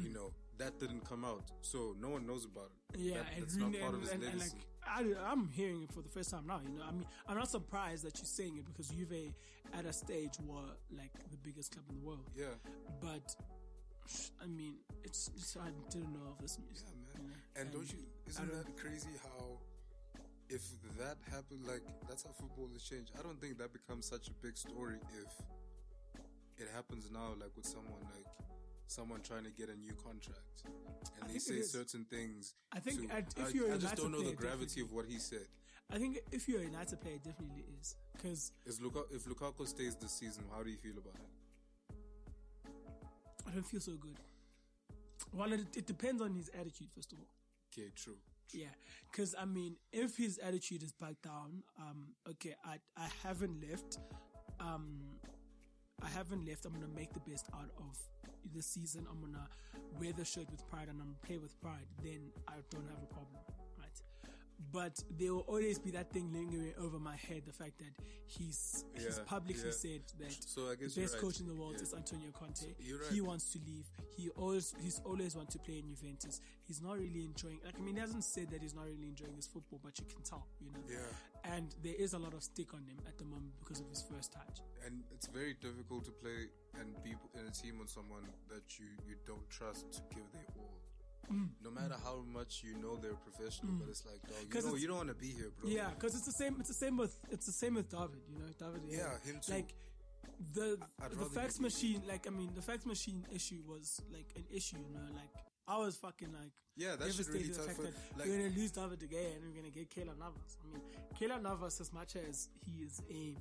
you 0.04 0.12
know 0.12 0.32
that 0.58 0.78
didn't 0.78 1.04
come 1.08 1.24
out, 1.24 1.42
so 1.62 1.94
no 2.00 2.08
one 2.10 2.26
knows 2.26 2.44
about 2.44 2.70
it. 2.92 3.00
Yeah, 3.00 3.14
That- 3.18 3.38
that's 3.40 3.56
not 3.56 3.72
part 3.80 3.94
of 3.94 4.00
his 4.02 4.10
and, 4.12 4.22
and, 4.22 4.34
legacy. 4.38 4.56
like 4.56 4.66
I, 4.86 5.30
I'm 5.32 5.48
hearing 5.48 5.82
it 5.82 5.92
for 5.92 6.02
the 6.02 6.08
first 6.08 6.30
time 6.30 6.46
now. 6.46 6.60
You 6.62 6.78
know, 6.78 6.84
I 6.86 6.92
mean, 6.92 7.06
I'm 7.26 7.36
not 7.36 7.50
surprised 7.50 8.04
that 8.04 8.18
you're 8.18 8.26
saying 8.26 8.58
it 8.58 8.66
because 8.66 8.88
Juve 8.88 9.32
at 9.72 9.84
a 9.86 9.92
stage 9.92 10.34
were 10.46 10.68
like 10.96 11.12
the 11.30 11.36
biggest 11.38 11.72
club 11.72 11.86
in 11.90 11.96
the 11.96 12.02
world. 12.06 12.28
yeah, 12.36 12.54
But 13.00 13.34
I 14.42 14.46
mean, 14.46 14.74
it's, 15.02 15.30
it's 15.34 15.56
I 15.56 15.70
didn't 15.90 16.12
know 16.12 16.28
of 16.30 16.38
this 16.38 16.58
news. 16.58 16.84
yeah, 16.84 16.90
man. 17.20 17.22
you 17.22 17.28
know, 17.30 17.60
And 17.60 17.72
don't 17.72 17.90
you? 17.90 17.98
Isn't 18.26 18.50
that 18.52 18.76
crazy 18.76 19.08
how? 19.22 19.58
If 20.50 20.62
that 20.98 21.16
happened, 21.32 21.66
like 21.66 21.82
that's 22.06 22.22
how 22.22 22.30
football 22.32 22.68
has 22.74 22.82
changed. 22.82 23.12
I 23.18 23.22
don't 23.22 23.40
think 23.40 23.56
that 23.58 23.72
becomes 23.72 24.06
such 24.06 24.28
a 24.28 24.32
big 24.42 24.58
story 24.58 24.96
if 25.18 25.32
it 26.58 26.68
happens 26.74 27.10
now, 27.10 27.32
like 27.40 27.50
with 27.56 27.64
someone 27.66 28.00
like 28.14 28.26
someone 28.86 29.20
trying 29.22 29.44
to 29.44 29.50
get 29.50 29.68
a 29.68 29.76
new 29.76 29.92
contract, 29.94 30.64
and 31.20 31.30
they 31.30 31.38
say 31.38 31.62
certain 31.62 32.04
things. 32.04 32.54
I 32.72 32.80
think 32.80 33.08
to- 33.10 33.16
if 33.16 33.46
I, 33.46 33.48
you're 33.50 33.70
a 33.70 33.74
I 33.74 33.78
just 33.78 33.96
don't 33.96 34.12
know 34.12 34.18
player, 34.18 34.30
the 34.30 34.36
gravity 34.36 34.80
of 34.80 34.92
what 34.92 35.06
he 35.06 35.18
said. 35.18 35.46
I 35.92 35.98
think 35.98 36.18
if 36.32 36.48
you're 36.48 36.60
a 36.60 36.64
United 36.64 37.00
player, 37.00 37.16
it 37.16 37.24
definitely 37.24 37.64
is 37.80 37.96
because 38.12 38.52
if 38.66 39.24
Lukaku 39.24 39.66
stays 39.66 39.96
this 39.96 40.12
season, 40.12 40.44
how 40.54 40.62
do 40.62 40.70
you 40.70 40.78
feel 40.78 40.96
about 40.98 41.14
it? 41.16 41.94
I 43.46 43.50
don't 43.50 43.64
feel 43.66 43.80
so 43.80 43.92
good. 43.92 44.18
Well, 45.32 45.52
it, 45.52 45.76
it 45.76 45.86
depends 45.86 46.22
on 46.22 46.32
his 46.32 46.48
attitude, 46.58 46.88
first 46.94 47.12
of 47.12 47.18
all. 47.18 47.28
Okay, 47.72 47.90
true. 47.94 48.16
Yeah, 48.52 48.68
because 49.10 49.34
I 49.38 49.44
mean, 49.44 49.76
if 49.92 50.16
his 50.16 50.38
attitude 50.38 50.82
is 50.82 50.92
back 50.92 51.20
down, 51.22 51.62
um, 51.78 52.08
okay, 52.30 52.54
I 52.64 52.76
I 52.96 53.08
haven't 53.22 53.60
left, 53.68 53.98
um, 54.60 55.00
I 56.02 56.08
haven't 56.08 56.46
left. 56.46 56.64
I'm 56.64 56.72
gonna 56.72 56.86
make 56.94 57.12
the 57.12 57.20
best 57.20 57.46
out 57.54 57.70
of 57.78 57.98
the 58.54 58.62
season. 58.62 59.06
I'm 59.10 59.20
gonna 59.20 59.48
wear 59.98 60.12
the 60.12 60.24
shirt 60.24 60.50
with 60.50 60.68
pride 60.68 60.88
and 60.88 61.00
I'm 61.00 61.08
gonna 61.08 61.26
play 61.26 61.38
with 61.38 61.58
pride. 61.60 61.86
Then 62.02 62.30
I 62.48 62.54
don't 62.70 62.88
have 62.88 63.02
a 63.02 63.06
problem? 63.06 63.63
But 64.72 65.02
there 65.18 65.32
will 65.32 65.46
always 65.46 65.78
be 65.78 65.90
that 65.92 66.10
thing 66.10 66.32
lingering 66.32 66.72
over 66.80 66.98
my 66.98 67.16
head, 67.16 67.42
the 67.46 67.52
fact 67.52 67.78
that 67.78 67.92
he's 68.26 68.84
he's 68.94 69.18
publicly 69.20 69.62
yeah. 69.66 69.70
said 69.70 70.00
that 70.18 70.32
So 70.32 70.70
I 70.70 70.74
guess 70.74 70.94
the 70.94 71.02
best 71.02 71.14
right. 71.14 71.22
coach 71.22 71.40
in 71.40 71.46
the 71.46 71.54
world 71.54 71.74
Yeah. 71.76 71.82
is 71.82 71.94
Antonio 71.94 72.30
Conte. 72.32 72.74
you're 72.78 73.04
He 73.10 73.20
wants 73.20 73.52
to 73.52 73.58
leave. 73.66 73.86
He 74.16 74.30
always 74.30 74.74
he's 74.80 75.00
always 75.04 75.36
want 75.36 75.50
to 75.50 75.58
play 75.58 75.78
in 75.78 75.94
Juventus. 75.94 76.40
He's 76.62 76.80
not 76.80 76.98
really 76.98 77.24
enjoying. 77.24 77.60
Like 77.64 77.74
I 77.78 77.82
mean, 77.82 77.94
he 77.94 78.00
hasn't 78.00 78.24
said 78.24 78.50
that 78.50 78.62
he's 78.62 78.74
not 78.74 78.86
really 78.86 79.08
enjoying 79.08 79.36
his 79.36 79.46
football, 79.46 79.80
but 79.82 79.98
you 79.98 80.06
can 80.06 80.22
tell, 80.22 80.46
you 80.60 80.70
know. 80.72 80.80
Yeah. 80.88 81.54
And 81.56 81.74
there 81.82 81.94
is 81.98 82.14
a 82.14 82.18
lot 82.18 82.32
of 82.34 82.42
stick 82.42 82.72
on 82.74 82.80
him 82.86 82.98
at 83.06 83.18
the 83.18 83.24
moment 83.24 83.52
because 83.60 83.80
of 83.80 83.88
his 83.90 84.02
first 84.10 84.32
touch. 84.32 84.60
And 84.86 85.02
it's 85.12 85.26
very 85.26 85.54
difficult 85.60 86.04
to 86.06 86.10
play 86.12 86.48
and 86.80 86.94
be 87.02 87.14
in 87.38 87.46
a 87.46 87.50
team 87.50 87.78
with 87.78 87.90
someone 87.90 88.24
that 88.48 88.78
you, 88.78 88.86
you 89.06 89.16
don't 89.26 89.48
trust 89.50 89.92
to 89.92 90.00
give 90.14 90.24
their 90.32 90.46
all. 90.58 90.80
Mm. 91.32 91.48
No 91.62 91.70
matter 91.70 91.96
how 92.04 92.22
much 92.32 92.62
you 92.62 92.76
know 92.80 92.96
they're 92.96 93.14
professional, 93.14 93.72
but 93.80 93.88
it's 93.88 94.04
like, 94.04 94.20
dog, 94.22 94.64
you 94.64 94.70
know, 94.70 94.76
you 94.76 94.86
don't 94.88 94.96
want 94.98 95.08
to 95.08 95.14
be 95.14 95.28
here, 95.28 95.50
bro. 95.58 95.68
Yeah, 95.70 95.90
because 95.90 96.14
it's 96.14 96.26
the 96.26 96.44
same. 96.44 96.56
It's 96.60 96.68
the 96.68 96.74
same 96.86 96.96
with 96.96 97.14
it's 97.30 97.46
the 97.46 97.52
same 97.52 97.74
with 97.74 97.88
David. 97.90 98.20
You 98.30 98.38
know, 98.38 98.50
David. 98.58 98.82
Yeah, 98.88 99.18
him 99.24 99.40
too. 99.44 99.52
Like 99.52 99.74
the 100.54 100.78
I'd 101.02 101.10
the 101.12 101.24
fax 101.26 101.60
machine. 101.60 102.02
Like 102.06 102.26
I 102.26 102.30
mean, 102.30 102.50
the 102.54 102.62
fax 102.62 102.84
machine 102.86 103.24
issue 103.32 103.62
was 103.66 104.00
like 104.12 104.26
an 104.36 104.44
issue. 104.50 104.76
You 104.76 104.94
know, 104.94 105.08
like 105.14 105.30
I 105.66 105.78
was 105.78 105.96
fucking 105.96 106.32
like 106.32 106.52
Yeah, 106.76 106.90
that 106.96 107.00
devastated 107.00 107.32
really 107.32 107.48
the 107.48 107.54
fact 107.62 107.76
for- 107.76 107.82
that 107.84 107.94
like- 108.18 108.28
we're 108.28 108.36
gonna 108.42 108.54
lose 108.60 108.70
David 108.72 108.98
De 108.98 109.06
Gea 109.06 109.34
and 109.36 109.44
we're 109.46 109.56
gonna 109.60 109.70
get 109.70 109.88
Keylor 109.90 110.18
Navas. 110.18 110.56
I 110.62 110.66
mean, 110.72 110.82
Keylor 111.18 111.40
Navas, 111.40 111.80
as 111.80 111.92
much 111.92 112.16
as 112.16 112.48
he 112.66 112.82
is 112.82 113.00
a 113.10 113.36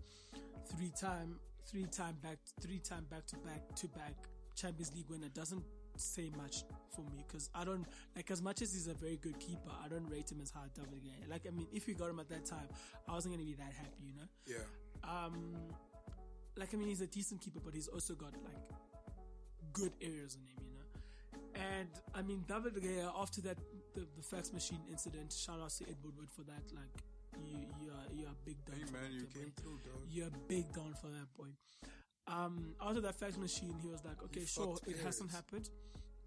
three-time, 0.75 1.39
three-time 1.69 2.15
back, 2.21 2.37
three-time 2.61 3.05
back-to-back 3.09 3.75
to 3.75 3.87
back 3.89 4.15
Champions 4.55 4.93
League 4.95 5.09
winner, 5.09 5.29
doesn't 5.29 5.63
say 5.95 6.31
much 6.37 6.63
for 6.95 7.01
me 7.01 7.23
because 7.27 7.49
I 7.53 7.63
don't 7.63 7.85
like 8.15 8.29
as 8.31 8.41
much 8.41 8.61
as 8.61 8.73
he's 8.73 8.87
a 8.87 8.93
very 8.93 9.17
good 9.17 9.39
keeper. 9.39 9.71
I 9.83 9.87
don't 9.87 10.09
rate 10.09 10.31
him 10.31 10.39
as 10.41 10.51
high 10.51 10.65
as 10.65 10.71
David 10.71 11.01
De 11.03 11.29
Like 11.29 11.45
I 11.47 11.51
mean, 11.51 11.67
if 11.73 11.87
we 11.87 11.93
got 11.93 12.09
him 12.09 12.19
at 12.19 12.29
that 12.29 12.45
time, 12.45 12.67
I 13.07 13.13
wasn't 13.13 13.35
gonna 13.35 13.45
be 13.45 13.53
that 13.53 13.73
happy, 13.73 14.03
you 14.05 14.13
know. 14.13 14.27
Yeah. 14.45 14.65
Um, 15.03 15.53
like 16.57 16.73
I 16.73 16.77
mean, 16.77 16.87
he's 16.87 17.01
a 17.01 17.07
decent 17.07 17.41
keeper, 17.41 17.59
but 17.63 17.73
he's 17.73 17.87
also 17.87 18.13
got 18.13 18.33
like 18.43 18.61
good 19.73 19.93
areas 20.01 20.35
in 20.35 20.41
him, 20.41 20.57
you 20.65 20.73
know. 20.73 21.79
And 21.79 21.89
I 22.13 22.21
mean, 22.21 22.43
David 22.47 22.75
Gea 22.75 23.11
after 23.19 23.41
that 23.41 23.57
the, 23.93 24.07
the 24.15 24.23
fax 24.23 24.53
machine 24.53 24.81
incident. 24.89 25.33
Shout 25.33 25.59
out 25.61 25.69
to 25.71 25.83
Ed 25.85 25.97
Woodward 26.03 26.29
for 26.31 26.41
that. 26.43 26.63
Like 26.73 26.91
you, 27.45 27.65
you 27.81 27.89
are 27.91 28.13
you 28.13 28.25
are 28.25 28.35
big 28.45 28.57
down. 28.65 28.77
Hey, 28.77 28.91
man, 28.91 29.11
you 29.11 29.21
boy. 29.21 29.39
came 29.39 29.51
through, 29.61 29.79
dog. 29.83 30.01
You're 30.09 30.27
a 30.27 30.47
big 30.47 30.71
down 30.73 30.93
for 30.99 31.07
that 31.07 31.27
boy. 31.37 31.49
Um, 32.27 32.73
after 32.81 33.01
that 33.01 33.15
fax 33.19 33.37
machine, 33.37 33.75
he 33.81 33.87
was 33.89 34.03
like, 34.05 34.21
okay, 34.23 34.45
sure, 34.45 34.75
fucked 34.75 34.87
it 34.87 34.97
hasn't 35.03 35.31
happened. 35.31 35.69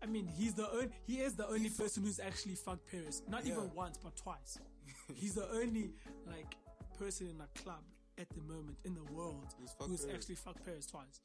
I 0.03 0.07
mean, 0.07 0.27
he's 0.27 0.55
the 0.55 0.69
only, 0.71 0.91
he 1.07 1.21
is 1.21 1.35
the 1.35 1.47
only 1.49 1.71
person 1.71 2.03
who's 2.05 2.21
actually 2.21 2.55
fucked 2.55 2.91
Paris. 2.91 3.23
Not 3.29 3.47
Yeah. 3.47 3.53
even 3.55 3.71
once, 3.75 3.97
but 4.03 4.15
twice. 4.17 4.59
he's 5.15 5.35
the 5.35 5.49
only 5.53 5.93
like 6.27 6.55
person 6.99 7.29
in 7.29 7.41
a 7.41 7.63
club 7.63 7.83
at 8.19 8.29
the 8.31 8.41
moment 8.43 8.77
in 8.85 8.95
the 8.95 9.13
world 9.13 9.55
Who's 9.81 10.07
actually 10.13 10.35
fucked 10.37 10.65
Paris 10.65 10.87
twice. 10.87 11.21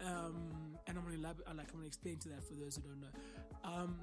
Um, 0.00 0.76
and 0.86 0.98
I'm 0.98 1.04
gonna 1.04 1.16
elaborate, 1.16 1.46
like 1.56 1.68
I'm 1.70 1.76
gonna 1.76 1.86
explain 1.86 2.18
to 2.18 2.28
that 2.30 2.42
for 2.46 2.54
those 2.54 2.76
who 2.76 2.82
don't 2.82 3.00
know. 3.00 3.08
Um, 3.64 3.96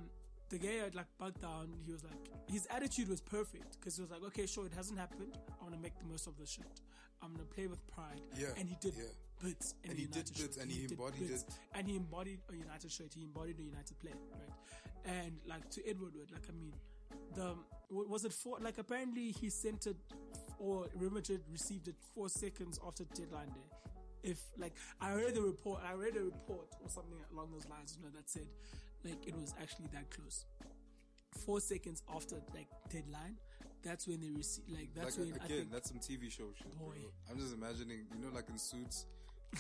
the 0.51 0.57
guy 0.57 0.83
had 0.83 0.95
like 0.95 1.07
bugged 1.17 1.41
down. 1.41 1.69
He 1.85 1.91
was 1.91 2.03
like, 2.03 2.13
his 2.47 2.67
attitude 2.69 3.07
was 3.07 3.21
perfect 3.21 3.79
because 3.79 3.95
he 3.95 4.01
was 4.01 4.11
like, 4.11 4.23
okay, 4.27 4.45
sure, 4.45 4.65
it 4.65 4.73
hasn't 4.73 4.99
happened. 4.99 5.37
I 5.59 5.63
want 5.63 5.73
to 5.75 5.81
make 5.81 5.97
the 5.97 6.05
most 6.05 6.27
of 6.27 6.37
the 6.37 6.45
shit. 6.45 6.81
I'm 7.23 7.31
gonna 7.31 7.45
play 7.45 7.67
with 7.67 7.85
pride. 7.87 8.21
Yeah, 8.37 8.47
and 8.57 8.67
he 8.67 8.75
did 8.81 8.93
yeah. 8.97 9.05
bits. 9.41 9.75
And 9.87 9.97
he 9.97 10.05
did 10.05 10.15
United 10.15 10.37
bits 10.37 10.57
and 10.57 10.71
he 10.71 10.81
did 10.81 10.91
embodied 10.91 11.27
bits. 11.27 11.43
it. 11.43 11.53
And 11.73 11.87
he 11.87 11.95
embodied 11.95 12.39
a 12.51 12.55
United 12.55 12.91
shirt. 12.91 13.13
He 13.15 13.23
embodied 13.23 13.59
a 13.59 13.63
United 13.63 13.99
player, 13.99 14.15
right? 14.33 15.15
And 15.15 15.37
like 15.47 15.69
to 15.71 15.87
Edward 15.87 16.13
Wood, 16.15 16.29
like 16.33 16.43
I 16.49 16.53
mean, 16.53 16.73
the 17.35 17.55
was 17.89 18.25
it 18.25 18.33
four? 18.33 18.57
Like 18.59 18.77
apparently 18.77 19.31
he 19.31 19.49
sent 19.49 19.87
it, 19.87 19.97
or 20.59 20.87
Madrid 20.99 21.41
received 21.51 21.87
it 21.87 21.95
four 22.13 22.27
seconds 22.27 22.79
after 22.85 23.05
deadline 23.15 23.49
day. 23.49 23.69
If 24.23 24.39
like 24.57 24.73
I 24.99 25.13
read 25.13 25.35
the 25.35 25.41
report, 25.41 25.81
I 25.87 25.93
read 25.93 26.17
a 26.17 26.23
report 26.23 26.67
or 26.83 26.89
something 26.89 27.17
along 27.33 27.51
those 27.53 27.67
lines, 27.69 27.97
you 27.97 28.03
know, 28.03 28.11
that 28.15 28.29
said 28.29 28.47
like 29.03 29.25
it 29.27 29.35
was 29.35 29.53
actually 29.61 29.87
that 29.93 30.09
close. 30.11 30.45
Four 31.45 31.59
seconds 31.61 32.03
after 32.13 32.35
like 32.53 32.67
deadline, 32.89 33.37
that's 33.83 34.07
when 34.07 34.19
they 34.21 34.29
receive. 34.31 34.65
Like 34.69 34.89
that's 34.93 35.17
like 35.17 35.31
when 35.31 35.41
I 35.41 35.45
again, 35.45 35.57
think 35.59 35.71
that's 35.71 35.89
some 35.89 35.99
TV 35.99 36.29
show 36.31 36.49
shit, 36.57 36.77
bro. 36.77 36.87
Boy. 36.87 36.97
I'm 37.29 37.37
just 37.39 37.53
imagining, 37.53 38.05
you 38.13 38.19
know, 38.25 38.33
like 38.35 38.49
in 38.49 38.57
Suits, 38.57 39.05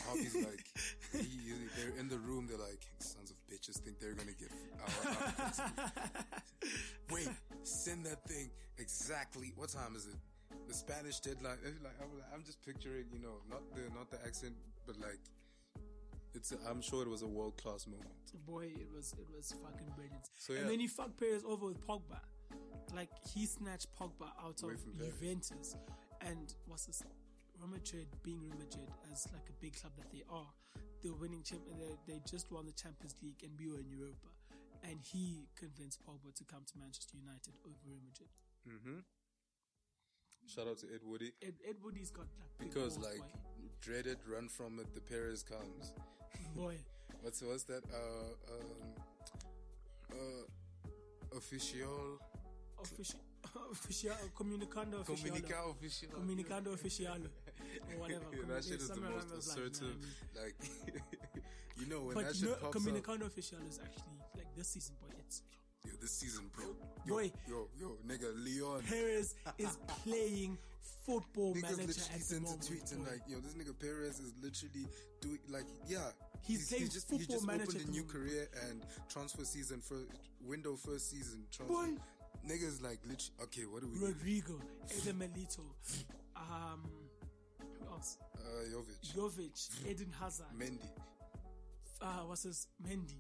Harvey's 0.05 0.35
like, 0.35 0.65
he, 1.13 1.19
he- 1.23 1.69
they're 1.77 1.97
in 1.99 2.07
the 2.09 2.17
room, 2.19 2.47
they're 2.47 2.57
like, 2.59 2.81
sons 2.99 3.31
of 3.31 3.37
bitches 3.49 3.77
think 3.79 3.99
they're 3.99 4.13
gonna 4.13 4.31
get 4.37 4.51
our, 4.83 6.11
Wait, 7.11 7.29
send 7.63 8.05
that 8.05 8.23
thing 8.27 8.49
exactly. 8.77 9.53
What 9.55 9.69
time 9.69 9.95
is 9.95 10.07
it? 10.07 10.15
The 10.67 10.73
Spanish 10.73 11.19
deadline. 11.19 11.57
Like 11.83 11.95
I'm, 12.01 12.09
I'm 12.33 12.43
just 12.43 12.63
picturing, 12.65 13.05
you 13.13 13.19
know, 13.19 13.39
not 13.49 13.61
the 13.75 13.81
not 13.95 14.11
the 14.11 14.17
accent, 14.25 14.53
but 14.85 14.97
like, 14.99 15.19
it's. 16.33 16.51
A, 16.51 16.57
I'm 16.69 16.81
sure 16.81 17.01
it 17.03 17.09
was 17.09 17.21
a 17.21 17.27
world 17.27 17.57
class 17.57 17.87
moment. 17.87 18.09
boy, 18.45 18.65
it 18.65 18.87
was 18.93 19.13
it 19.19 19.27
was 19.35 19.53
fucking 19.63 19.91
brilliant. 19.95 20.29
So, 20.37 20.53
yeah. 20.53 20.59
And 20.59 20.69
then 20.69 20.79
he 20.79 20.87
fucked 20.87 21.17
Perez 21.17 21.43
over 21.45 21.67
with 21.67 21.85
Pogba. 21.85 22.19
Like 22.93 23.09
he 23.33 23.45
snatched 23.45 23.87
Pogba 23.99 24.29
out 24.43 24.61
Away 24.63 24.73
of. 24.73 24.97
Juventus, 24.97 25.75
and 26.21 26.53
what's 26.67 26.85
this? 26.85 27.03
Real 27.59 27.69
Madrid, 27.69 28.07
being 28.23 28.41
Real 28.41 28.57
Madrid 28.57 28.89
as 29.11 29.27
like 29.31 29.47
a 29.49 29.53
big 29.61 29.79
club 29.79 29.93
that 29.97 30.11
they 30.11 30.23
are, 30.29 30.49
they're 31.03 31.13
winning 31.13 31.43
champ. 31.43 31.61
They, 31.77 32.13
they 32.13 32.19
just 32.29 32.51
won 32.51 32.65
the 32.65 32.73
Champions 32.73 33.15
League 33.21 33.43
and 33.43 33.51
we 33.59 33.69
were 33.69 33.79
in 33.79 33.89
Europa, 33.89 34.27
and 34.83 34.97
he 34.99 35.47
convinced 35.55 35.99
Pogba 36.03 36.33
to 36.35 36.43
come 36.43 36.63
to 36.65 36.73
Manchester 36.79 37.17
United 37.17 37.53
over 37.63 37.77
Real 37.85 38.01
Madrid. 38.03 38.29
Mm-hmm. 38.67 38.99
Shout 40.47 40.67
out 40.67 40.79
to 40.79 40.87
Ed 40.93 41.01
Woody. 41.05 41.31
Ed, 41.41 41.53
Ed 41.67 41.75
Woody's 41.83 42.09
got 42.09 42.25
like 42.39 42.69
Because 42.69 42.97
like 42.97 43.21
dreaded 43.79 44.17
run 44.27 44.49
from 44.49 44.79
it, 44.79 44.93
the 44.93 45.01
Perez 45.01 45.43
comes. 45.43 45.93
Boy. 46.55 46.77
What's 47.21 47.41
what's 47.41 47.63
that? 47.63 47.83
Uh, 47.91 48.53
um, 48.53 48.93
uh, 50.11 51.37
official, 51.37 52.19
official, 52.81 53.19
official, 53.71 54.15
comunicando 54.37 55.01
official. 55.01 55.29
comunica 55.31 55.69
official, 55.71 56.09
Comunicando 56.09 56.73
Oficial 56.73 57.07
or 57.93 57.99
whatever. 57.99 58.25
Yeah, 58.33 58.41
that 58.55 58.63
shit 58.63 58.81
is 58.81 58.89
the 58.89 58.95
most 59.01 59.11
along 59.11 59.29
those 59.29 59.47
lines, 59.47 59.57
you 59.57 59.61
know 59.61 59.67
assertive. 59.67 59.95
what 60.33 60.41
I 60.41 60.43
mean? 60.43 60.43
Like, 60.43 60.55
you 61.79 61.85
know 61.87 62.01
when 62.01 62.15
But 62.15 62.25
that 62.27 62.35
shit 62.35 62.61
pops 62.61 62.87
up. 62.87 63.21
Official 63.27 63.59
is 63.69 63.79
actually 63.83 64.19
like 64.35 64.55
this 64.55 64.67
season, 64.67 64.95
boy. 65.01 65.15
It's 65.19 65.41
Yo, 65.85 65.91
this 65.99 66.11
season, 66.11 66.45
bro. 66.55 66.65
Yo, 67.07 67.15
Boy. 67.15 67.31
yo, 67.49 67.67
yo, 67.79 67.97
nigga, 68.05 68.29
Leon. 68.45 68.83
Perez 68.87 69.33
is 69.57 69.77
playing 70.03 70.57
football 71.05 71.53
Niggas 71.53 71.61
manager 71.63 71.87
literally 71.87 72.13
at 72.13 72.19
the 72.19 72.23
sent 72.25 72.41
a 72.41 72.43
moment. 72.43 72.67
tweet 72.67 72.91
and 72.91 73.01
like, 73.05 73.21
yo, 73.27 73.39
this 73.39 73.53
nigga 73.53 73.77
Perez 73.79 74.19
is 74.19 74.33
literally 74.41 74.85
doing 75.21 75.39
like, 75.49 75.65
yeah, 75.87 76.09
He's 76.43 76.69
playing 76.69 76.89
just 76.89 77.09
he 77.09 77.17
football 77.19 77.35
just 77.35 77.47
manager 77.47 77.63
opened 77.77 77.87
a 77.87 77.91
new 77.91 78.01
moment. 78.01 78.13
career 78.13 78.47
and 78.69 78.81
transfer 79.09 79.43
season 79.45 79.79
for 79.81 79.97
window 80.43 80.75
first 80.75 81.09
season 81.11 81.43
transfer. 81.51 81.73
Boy. 81.75 81.95
Niggas 82.47 82.81
like 82.81 82.97
literally. 83.05 83.37
Okay, 83.43 83.61
what 83.69 83.81
do 83.81 83.87
we? 83.93 83.99
Rodrigo, 84.07 84.59
Eder 84.97 85.13
Militao, 85.13 85.61
um, 86.35 86.81
who 87.79 87.85
else? 87.93 88.17
Uh, 88.35 88.63
Jovic, 88.73 89.15
Jovic, 89.15 89.87
Eden 89.87 90.11
Hazard, 90.19 90.47
Mendy. 90.57 90.89
uh, 92.01 92.05
what's 92.25 92.43
his 92.43 92.67
Mendy. 92.83 93.19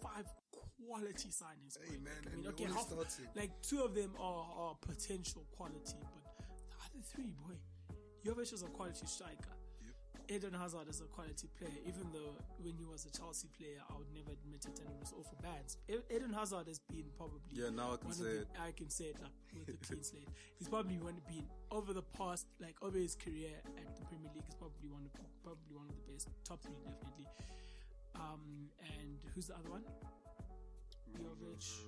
Five 0.00 0.26
quality 0.86 1.28
signings. 1.30 1.76
Hey, 1.84 1.96
man, 1.96 2.12
Like, 2.24 2.32
I 2.32 2.36
mean, 2.36 2.46
okay, 2.48 2.64
half, 2.66 2.86
like 3.34 3.50
two 3.62 3.82
of 3.82 3.94
them 3.96 4.12
are, 4.20 4.46
are 4.56 4.74
potential 4.80 5.44
quality, 5.56 5.96
but 6.00 6.22
three, 7.12 7.32
boy, 7.42 7.54
Jovic 8.24 8.52
is 8.52 8.62
a 8.62 8.66
quality 8.66 9.06
striker. 9.06 9.54
Eden 10.28 10.54
Hazard 10.54 10.88
is 10.88 11.00
a 11.00 11.04
quality 11.04 11.46
player, 11.56 11.78
even 11.86 12.10
though 12.12 12.34
when 12.58 12.74
he 12.74 12.84
was 12.84 13.06
a 13.06 13.10
Chelsea 13.16 13.46
player, 13.56 13.78
I 13.88 13.94
would 13.96 14.10
never 14.12 14.32
admit 14.34 14.66
it 14.66 14.74
and 14.80 14.90
it 14.90 14.98
was 14.98 15.12
all 15.12 15.22
for 15.22 15.38
bands. 15.40 15.78
Eden 15.86 16.32
Hazard 16.32 16.66
has 16.66 16.80
been 16.80 17.06
probably 17.16 17.54
Yeah, 17.54 17.70
now 17.70 17.94
I 17.94 17.96
can 17.96 18.10
one 18.10 18.18
say 18.18 18.24
the, 18.24 18.40
it. 18.42 18.48
I 18.58 18.70
can 18.72 18.90
say 18.90 19.04
it 19.14 19.16
like 19.22 19.30
with 19.54 19.70
a 19.70 19.78
clean 19.86 20.02
slate. 20.02 20.28
He's 20.58 20.68
probably 20.68 20.98
one 20.98 21.14
of 21.14 21.26
been 21.28 21.46
over 21.70 21.92
the 21.92 22.02
past, 22.02 22.46
like 22.60 22.74
over 22.82 22.98
his 22.98 23.14
career 23.14 23.54
at 23.78 23.94
the 23.94 24.04
Premier 24.06 24.30
League, 24.34 24.48
is 24.48 24.54
probably 24.58 24.90
one 24.90 25.06
of 25.06 25.12
probably 25.44 25.76
one 25.78 25.86
of 25.86 25.94
the 25.94 26.12
best, 26.12 26.28
top 26.42 26.60
three 26.62 26.74
definitely. 26.82 27.26
Um, 28.16 28.66
and 28.82 29.18
who's 29.34 29.46
the 29.46 29.54
other 29.54 29.70
one? 29.70 29.84
Jovic, 31.14 31.86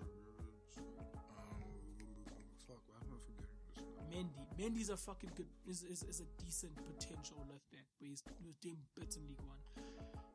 Mendy. 4.11 4.44
Mendy's 4.59 4.90
a 4.90 4.96
fucking 4.96 5.30
good, 5.36 5.46
is, 5.68 5.82
is, 5.82 6.02
is 6.02 6.20
a 6.20 6.28
decent 6.42 6.72
potential 6.76 7.38
left 7.48 7.70
back, 7.70 7.84
but 8.00 8.09
he's, 8.09 8.22
he 8.40 8.46
was 8.46 8.56
doing 8.56 8.78
bits 8.98 9.16
in 9.16 9.22
League 9.28 9.42
One. 9.46 9.61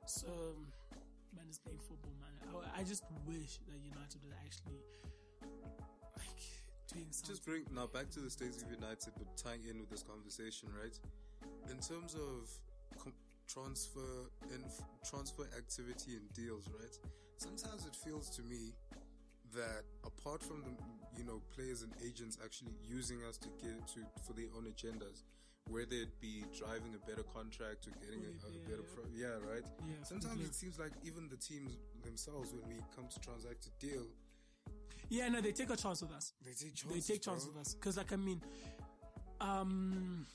So, 0.05 0.27
um, 0.27 0.67
man 1.35 1.45
is 1.49 1.57
playing 1.59 1.79
football, 1.79 2.13
man. 2.19 2.63
I, 2.75 2.81
I 2.81 2.83
just 2.83 3.03
wish 3.25 3.59
that 3.67 3.77
United 3.81 4.21
would 4.23 4.35
actually 4.45 4.79
like 6.17 6.41
doing 6.91 7.07
something. 7.11 7.35
Just 7.35 7.45
bring 7.45 7.65
now 7.73 7.87
back 7.87 8.09
to 8.11 8.19
the 8.19 8.29
States 8.29 8.61
of 8.61 8.69
United, 8.69 9.13
but 9.17 9.27
tying 9.37 9.61
in 9.69 9.79
with 9.79 9.89
this 9.89 10.03
conversation, 10.03 10.69
right? 10.77 10.97
In 11.69 11.79
terms 11.79 12.15
of 12.15 12.49
com- 13.01 13.13
transfer 13.47 14.29
and 14.53 14.63
transfer 15.03 15.43
activity 15.57 16.15
and 16.15 16.25
deals, 16.33 16.69
right? 16.79 16.95
Sometimes 17.37 17.85
it 17.85 17.95
feels 17.95 18.29
to 18.37 18.41
me 18.43 18.73
that 19.53 19.83
apart 20.05 20.41
from 20.41 20.63
the 20.63 20.71
you 21.17 21.23
know 21.23 21.41
players 21.55 21.81
and 21.83 21.91
agents 22.05 22.37
actually 22.43 22.73
using 22.83 23.23
us 23.23 23.37
to 23.37 23.49
get 23.61 23.87
to 23.93 23.99
for 24.25 24.33
their 24.33 24.47
own 24.57 24.65
agendas, 24.65 25.23
whether 25.69 25.95
it 25.95 26.19
be 26.19 26.43
driving 26.57 26.93
a 26.95 27.09
better 27.09 27.23
contract 27.23 27.87
or 27.87 27.91
getting 28.03 28.23
a, 28.25 28.31
a 28.47 28.69
better 28.69 28.83
yeah. 28.83 28.93
pro- 28.95 29.11
yeah 29.13 29.51
right. 29.51 29.63
Yeah, 29.87 29.95
Sometimes 30.03 30.41
it 30.43 30.55
seems 30.55 30.79
like 30.79 30.91
even 31.03 31.29
the 31.29 31.37
teams 31.37 31.77
themselves, 32.03 32.51
when 32.53 32.67
we 32.67 32.81
come 32.95 33.07
to 33.07 33.19
transact 33.19 33.67
a 33.67 33.85
deal, 33.85 34.05
Yeah, 35.09 35.29
no, 35.29 35.41
they 35.41 35.51
take 35.51 35.69
a 35.69 35.77
chance 35.77 36.01
with 36.01 36.11
us. 36.11 36.33
they 36.43 36.51
take 36.53 36.75
They 36.89 36.99
take 37.01 37.21
chance 37.21 37.45
with 37.45 37.57
us 37.57 37.75
because, 37.75 37.97
like, 37.97 38.11
I 38.13 38.15
mean, 38.17 38.41
um, 39.41 40.25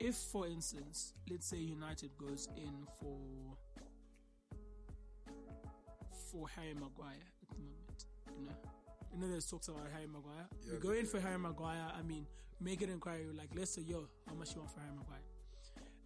if 0.00 0.14
for 0.14 0.46
instance, 0.46 1.12
let's 1.30 1.46
say 1.46 1.56
United 1.58 2.10
goes 2.18 2.48
in 2.56 2.86
for 3.00 3.18
for 6.30 6.46
Harry 6.48 6.74
Maguire 6.74 7.26
at 7.42 7.48
the 7.48 7.62
moment, 7.62 8.04
you 8.38 8.44
know. 8.46 8.77
You 9.12 9.20
know, 9.20 9.28
there's 9.28 9.46
talks 9.46 9.68
about 9.68 9.88
Harry 9.92 10.06
Maguire. 10.06 10.46
Yeah, 10.66 10.74
we 10.74 10.78
go 10.78 10.90
in 10.90 11.06
for 11.06 11.20
Harry 11.20 11.38
Maguire. 11.38 11.90
I 11.98 12.02
mean, 12.02 12.26
make 12.60 12.82
an 12.82 12.90
inquiry 12.90 13.26
like, 13.36 13.50
let's 13.54 13.74
say, 13.74 13.82
yo, 13.82 14.06
how 14.26 14.34
much 14.34 14.54
you 14.54 14.60
want 14.60 14.72
for 14.72 14.80
Harry 14.80 14.92
Maguire? 14.96 15.22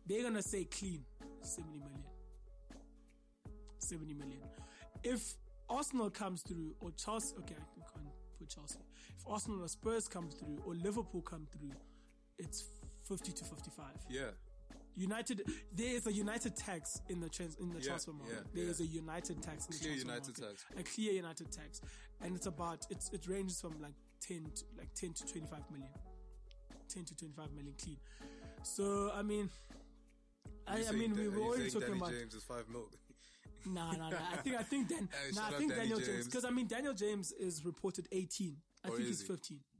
They're 0.06 0.22
gonna 0.22 0.42
say 0.42 0.64
clean, 0.64 1.04
seventy 1.42 1.78
million. 1.78 2.02
70 3.82 4.14
million. 4.14 4.40
If 5.02 5.34
Arsenal 5.68 6.10
comes 6.10 6.42
through, 6.42 6.74
or 6.80 6.90
Chelsea, 6.92 7.34
okay, 7.38 7.54
I 7.54 7.80
can't 7.92 8.08
put 8.38 8.48
Chelsea. 8.48 8.78
If 9.18 9.26
Arsenal 9.26 9.64
or 9.64 9.68
Spurs 9.68 10.06
come 10.08 10.28
through, 10.30 10.62
or 10.64 10.74
Liverpool 10.74 11.20
come 11.22 11.46
through, 11.50 11.72
it's 12.38 12.64
50 13.08 13.32
to 13.32 13.44
55. 13.44 13.86
Yeah, 14.08 14.22
United, 14.96 15.42
there 15.74 15.94
is 15.94 16.06
a 16.06 16.12
United 16.12 16.54
tax 16.56 17.00
in 17.08 17.20
the 17.20 17.28
trans, 17.28 17.56
in 17.56 17.70
the 17.70 17.78
Yeah, 17.80 17.86
transfer 17.88 18.12
market. 18.12 18.34
yeah, 18.34 18.42
There 18.54 18.64
yeah. 18.64 18.70
is 18.70 18.80
a 18.80 18.86
United 18.86 19.42
tax 19.42 19.66
in 19.66 19.72
the 19.72 19.78
Clear 19.78 19.90
transfer 19.92 20.06
United 20.08 20.38
market. 20.40 20.58
tax. 20.58 20.78
A 20.78 20.82
clear 20.94 21.12
United 21.12 21.52
tax, 21.52 21.80
and 22.20 22.36
it's 22.36 22.46
about 22.46 22.86
it's 22.90 23.08
it 23.12 23.26
ranges 23.26 23.60
from 23.60 23.80
like 23.80 23.94
10 24.20 24.44
to 24.54 24.64
like 24.76 24.92
10 24.94 25.12
to 25.14 25.24
25 25.26 25.70
million, 25.70 25.88
10 26.88 27.04
to 27.06 27.16
25 27.16 27.52
million 27.52 27.74
clean. 27.82 27.96
So 28.62 29.10
I 29.14 29.22
mean, 29.22 29.48
I, 30.66 30.84
I 30.88 30.92
mean, 30.92 31.14
we 31.16 31.28
were 31.28 31.42
already 31.42 31.70
talking 31.70 31.88
Danny 31.88 31.98
about 31.98 32.10
James 32.12 32.34
is 32.34 32.44
five 32.44 32.68
mil. 32.68 32.88
Nah, 33.64 33.92
nah, 33.92 34.10
nah. 34.10 34.16
I 34.32 34.36
think 34.38 34.56
I 34.56 34.64
think 34.64 34.88
Dan, 34.88 35.08
nah, 35.36 35.46
I 35.46 35.52
think 35.52 35.72
Daniel 35.72 36.00
James 36.00 36.26
because 36.26 36.44
I 36.44 36.50
mean 36.50 36.66
Daniel 36.66 36.92
James 36.94 37.30
is 37.30 37.64
reported 37.64 38.08
18. 38.10 38.56
I 38.84 38.88
Or 38.88 38.96
think 38.96 39.06
he's 39.06 39.20
he? 39.20 39.26
15 39.28 39.38
Alright, 39.38 39.60
alright, 39.60 39.71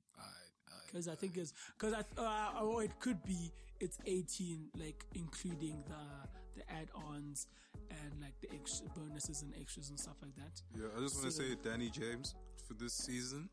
because 0.93 1.09
I 1.09 1.15
think 1.15 1.37
it's 1.37 1.53
because 1.79 1.95
I 1.95 2.03
uh, 2.21 2.65
or 2.65 2.85
it 2.85 2.99
could 3.01 3.23
be 3.25 3.51
it's 3.81 3.99
18 4.07 4.69
like 4.79 5.05
including 5.15 5.83
the 5.89 6.29
the 6.55 6.71
add-ons 6.71 7.47
and 7.91 8.21
like 8.21 8.39
the 8.41 8.49
extra 8.55 8.87
bonuses 8.95 9.43
and 9.43 9.55
extras 9.61 9.89
and 9.91 9.99
stuff 9.99 10.17
like 10.23 10.35
that. 10.37 10.61
Yeah, 10.77 10.89
I 10.97 11.01
just 11.01 11.17
want 11.17 11.27
to 11.27 11.33
say, 11.33 11.57
Danny 11.63 11.89
James, 11.89 12.35
for 12.67 12.75
this 12.75 12.93
season, 12.93 13.49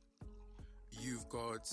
you've 1.02 1.28
got 1.30 1.72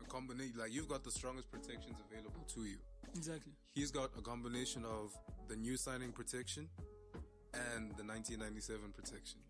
a 0.00 0.04
combination. 0.08 0.54
Like 0.58 0.72
you've 0.72 0.88
got 0.88 1.04
the 1.04 1.10
strongest 1.10 1.50
protections 1.50 1.96
available 2.10 2.44
to 2.54 2.64
you. 2.64 2.76
Exactly. 3.14 3.52
He's 3.74 3.90
got 3.90 4.10
a 4.18 4.22
combination 4.22 4.84
of 4.84 5.12
the 5.48 5.56
new 5.56 5.76
signing 5.76 6.12
protection 6.12 6.68
and 7.54 7.90
the 7.96 8.04
1997 8.04 8.92
protection. 8.92 9.40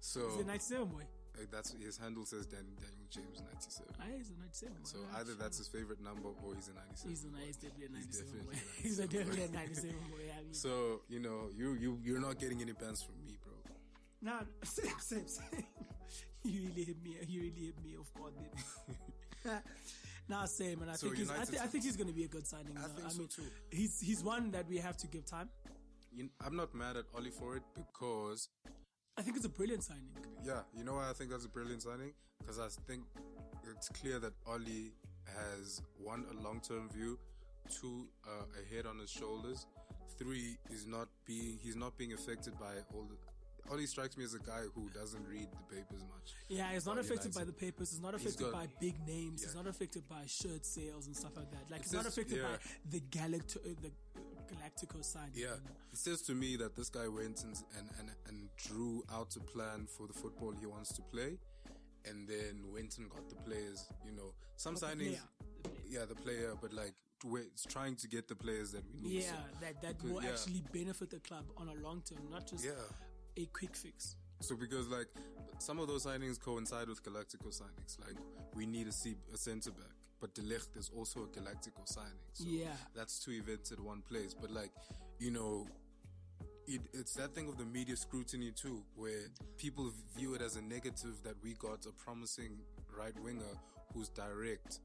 So 0.00 0.20
a 0.40 0.44
97 0.44 0.86
boy. 0.86 1.02
Uh, 1.38 1.46
that's 1.52 1.70
his 1.72 1.96
handle 1.96 2.26
says 2.26 2.46
Dan, 2.46 2.66
Daniel 2.82 3.06
James 3.10 3.40
97. 3.46 3.94
Ah, 4.00 4.04
he's 4.16 4.30
a 4.30 4.38
97 4.42 4.74
boy. 4.74 4.80
So 4.82 4.98
Ah, 5.14 5.18
either 5.20 5.30
shit. 5.32 5.38
that's 5.38 5.58
his 5.58 5.68
favorite 5.68 6.00
number 6.02 6.28
or 6.42 6.54
he's 6.54 6.66
a 6.68 6.74
97. 6.74 7.10
He's 7.10 7.24
a 7.24 7.28
boy. 7.28 7.38
nice, 7.38 7.56
definitely 7.56 7.86
a 7.86 7.90
97 7.90 8.26
definitely 8.26 8.54
boy. 8.54 8.60
He's 8.82 8.98
97 8.98 9.06
boy. 9.06 9.14
definitely 9.14 9.44
a 9.44 9.58
97 9.58 9.96
boy. 10.10 10.24
I 10.34 10.42
mean, 10.42 10.54
So 10.54 10.70
you 11.08 11.20
know 11.20 11.38
you 11.54 11.74
you 11.74 11.90
you're 12.02 12.20
not 12.20 12.38
getting 12.38 12.60
any 12.60 12.72
bands 12.72 13.02
from 13.02 13.14
me, 13.24 13.38
bro. 13.42 13.54
Nah, 14.20 14.42
same, 14.64 14.98
same, 14.98 15.28
same. 15.28 15.64
you 16.42 16.68
really 16.68 16.84
hit 16.84 16.98
me. 17.02 17.14
You 17.26 17.40
really 17.46 17.64
hit 17.70 17.78
me 17.84 17.94
off 17.96 18.10
guard 18.18 18.34
there. 18.34 19.62
nah, 20.28 20.44
same, 20.46 20.82
and 20.82 20.90
I 20.90 20.94
So 20.94 21.06
think 21.06 21.18
he's. 21.18 21.30
I, 21.30 21.44
thi- 21.44 21.58
I 21.62 21.66
think 21.66 21.84
he's 21.84 21.96
going 21.96 22.08
to 22.08 22.14
be 22.14 22.24
a 22.24 22.28
good 22.28 22.46
signing. 22.46 22.76
I 22.76 22.82
though. 22.82 22.88
think 22.88 23.06
I 23.06 23.10
so 23.10 23.18
mean, 23.20 23.28
too. 23.28 23.42
he's 23.70 24.00
he's 24.00 24.24
one 24.24 24.50
that 24.50 24.66
we 24.68 24.78
have 24.78 24.96
to 24.98 25.06
give 25.06 25.24
time. 25.24 25.48
I'm 26.44 26.56
not 26.56 26.74
mad 26.74 26.96
at 26.96 27.04
Ole 27.14 27.30
for 27.30 27.54
it 27.56 27.62
because 27.76 28.48
I 29.18 29.22
think 29.22 29.36
it's 29.36 29.46
a 29.46 29.48
brilliant 29.50 29.82
signing. 29.82 30.10
Yeah, 30.44 30.60
you 30.76 30.84
know 30.84 30.94
why 30.94 31.10
I 31.10 31.12
think 31.12 31.30
that's 31.30 31.44
a 31.44 31.48
brilliant 31.48 31.82
signing? 31.82 32.12
Because 32.38 32.60
I 32.60 32.68
think 32.86 33.02
it's 33.74 33.88
clear 33.88 34.18
that 34.20 34.32
Ole 34.46 34.92
has 35.26 35.82
one 36.02 36.24
a 36.30 36.42
long 36.42 36.60
term 36.60 36.88
view, 36.88 37.18
two 37.68 38.06
uh, 38.26 38.44
a 38.60 38.74
head 38.74 38.86
on 38.86 38.98
his 38.98 39.10
shoulders, 39.10 39.66
three 40.18 40.56
is 40.70 40.86
not 40.86 41.08
being 41.26 41.58
he's 41.60 41.76
not 41.76 41.98
being 41.98 42.12
affected 42.12 42.58
by 42.58 42.74
all 42.94 43.04
the. 43.08 43.16
Ole 43.70 43.84
strikes 43.86 44.16
me 44.16 44.24
as 44.24 44.32
a 44.32 44.38
guy 44.38 44.62
who 44.74 44.88
doesn't 44.94 45.26
read 45.28 45.46
the 45.52 45.74
papers 45.76 46.00
much. 46.08 46.32
Yeah, 46.48 46.72
he's 46.72 46.86
not 46.86 46.96
affected 46.96 47.34
by 47.34 47.44
the 47.44 47.52
papers. 47.52 47.90
He's 47.90 48.00
not 48.00 48.14
He's 48.18 48.22
affected 48.34 48.44
got- 48.44 48.52
by 48.54 48.66
big 48.80 48.94
names. 49.06 49.42
He's 49.44 49.54
not 49.54 49.66
affected 49.66 50.08
by 50.08 50.22
shirt 50.26 50.64
sales 50.64 51.06
and 51.06 51.14
stuff 51.14 51.32
like 51.36 51.50
that. 51.50 51.70
Like 51.70 51.80
It's 51.80 51.90
he's 51.90 51.94
not 51.96 52.04
just- 52.04 52.16
affected 52.16 52.42
by 52.42 52.56
the 52.88 53.00
Galacto, 53.00 53.56
uh, 53.58 53.74
the 53.82 53.90
Galactico 54.48 55.04
signing. 55.04 55.32
Yeah, 55.34 55.54
it 55.92 55.98
says 55.98 56.22
to 56.22 56.34
me 56.34 56.56
that 56.56 56.74
this 56.76 56.88
guy 56.90 57.06
went 57.08 57.42
and, 57.44 57.56
and 57.78 57.88
and 57.98 58.10
and 58.28 58.48
drew 58.56 59.02
out 59.12 59.36
a 59.36 59.40
plan 59.40 59.86
for 59.86 60.06
the 60.06 60.12
football 60.12 60.52
he 60.52 60.66
wants 60.66 60.92
to 60.94 61.02
play, 61.02 61.38
and 62.04 62.26
then 62.28 62.64
went 62.72 62.98
and 62.98 63.08
got 63.10 63.28
the 63.28 63.36
players. 63.36 63.88
You 64.04 64.12
know, 64.12 64.34
some 64.56 64.74
But 64.74 64.80
the 64.80 64.86
signings. 64.86 64.96
player, 64.96 65.20
the 65.62 65.68
player. 65.68 65.82
Yeah, 65.88 66.04
the 66.06 66.14
player, 66.14 66.52
but 66.60 66.72
like 66.72 66.94
it's 67.24 67.64
trying 67.64 67.96
to 67.96 68.06
get 68.08 68.28
the 68.28 68.36
players 68.36 68.70
that 68.72 68.84
we 68.94 69.00
need. 69.00 69.22
Yeah, 69.24 69.30
So- 69.32 69.60
that 69.60 69.82
that 69.82 69.98
because- 69.98 70.10
will 70.12 70.22
yeah. 70.22 70.30
actually 70.30 70.62
benefit 70.72 71.10
the 71.10 71.18
club 71.20 71.46
on 71.56 71.68
a 71.68 71.74
long 71.74 72.02
term, 72.02 72.30
not 72.30 72.46
just 72.46 72.64
Yeah. 72.64 72.72
a 73.36 73.46
quick 73.46 73.74
fix. 73.74 74.14
So 74.40 74.54
because 74.54 74.86
like 74.86 75.08
some 75.58 75.80
of 75.80 75.88
those 75.88 76.04
signings 76.06 76.38
coincide 76.40 76.86
with 76.88 77.02
Galactico 77.02 77.48
signings. 77.50 77.98
Like 77.98 78.16
we 78.54 78.66
need 78.66 78.86
a, 78.86 78.92
C- 78.92 79.16
a 79.34 79.36
centre 79.36 79.72
back, 79.72 79.90
but 80.20 80.34
De 80.34 80.42
Ligt 80.42 80.76
is 80.76 80.90
also 80.96 81.20
a 81.24 81.26
Galactico 81.28 81.86
signing. 81.86 82.18
So 82.32 82.44
Yeah. 82.46 82.76
that's 82.94 83.18
two 83.24 83.32
events 83.32 83.72
at 83.72 83.80
one 83.80 84.02
place. 84.02 84.34
But 84.34 84.50
like 84.50 84.72
you 85.18 85.30
know, 85.30 85.66
it, 86.66 86.80
it's 86.92 87.14
that 87.14 87.34
thing 87.34 87.48
of 87.48 87.56
the 87.58 87.64
media 87.64 87.96
scrutiny 87.96 88.52
too, 88.52 88.82
where 88.94 89.28
people 89.56 89.90
view 90.16 90.34
it 90.34 90.42
as 90.42 90.56
a 90.56 90.62
negative 90.62 91.22
that 91.24 91.34
we 91.42 91.54
got 91.54 91.86
a 91.86 91.92
promising 91.92 92.58
right 92.96 93.18
winger 93.22 93.54
who's 93.94 94.08
direct. 94.10 94.80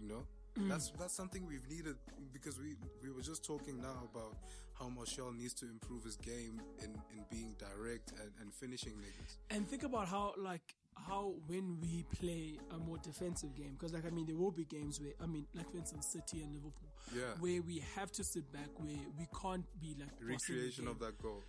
You 0.00 0.08
know. 0.08 0.26
Mm. 0.58 0.68
That's 0.68 0.90
that's 0.98 1.14
something 1.14 1.46
we've 1.46 1.68
needed 1.68 1.96
because 2.32 2.58
we 2.58 2.74
we 3.02 3.10
were 3.10 3.22
just 3.22 3.44
talking 3.44 3.80
now 3.80 4.08
about 4.12 4.36
how 4.78 4.88
Martial 4.88 5.32
needs 5.32 5.54
to 5.54 5.66
improve 5.66 6.02
his 6.04 6.16
game 6.16 6.60
in, 6.82 6.90
in 7.16 7.24
being 7.30 7.54
direct 7.58 8.12
and, 8.20 8.30
and 8.40 8.52
finishing 8.54 8.94
niggas. 8.94 9.36
And 9.50 9.68
think 9.68 9.84
about 9.84 10.08
how 10.08 10.32
like 10.38 10.74
how 11.06 11.34
when 11.46 11.78
we 11.80 12.04
play 12.18 12.58
a 12.74 12.78
more 12.78 12.98
defensive 12.98 13.54
game, 13.54 13.72
because 13.78 13.92
like 13.92 14.06
I 14.06 14.10
mean 14.10 14.26
there 14.26 14.36
will 14.36 14.50
be 14.50 14.64
games 14.64 15.00
where 15.00 15.12
I 15.22 15.26
mean 15.26 15.46
like 15.54 15.70
for 15.70 15.78
instance 15.78 16.06
City 16.06 16.42
and 16.42 16.52
Liverpool, 16.52 16.88
Yeah. 17.14 17.34
where 17.38 17.62
we 17.62 17.82
have 17.96 18.10
to 18.12 18.24
sit 18.24 18.50
back, 18.52 18.68
where 18.78 18.96
we 19.18 19.26
can't 19.40 19.64
be 19.80 19.96
like 19.98 20.10
The 20.18 20.26
bossing 20.32 20.54
the 20.54 20.60
recreation 20.60 20.88
of 20.88 20.98
that 21.00 21.20
goal. 21.22 21.42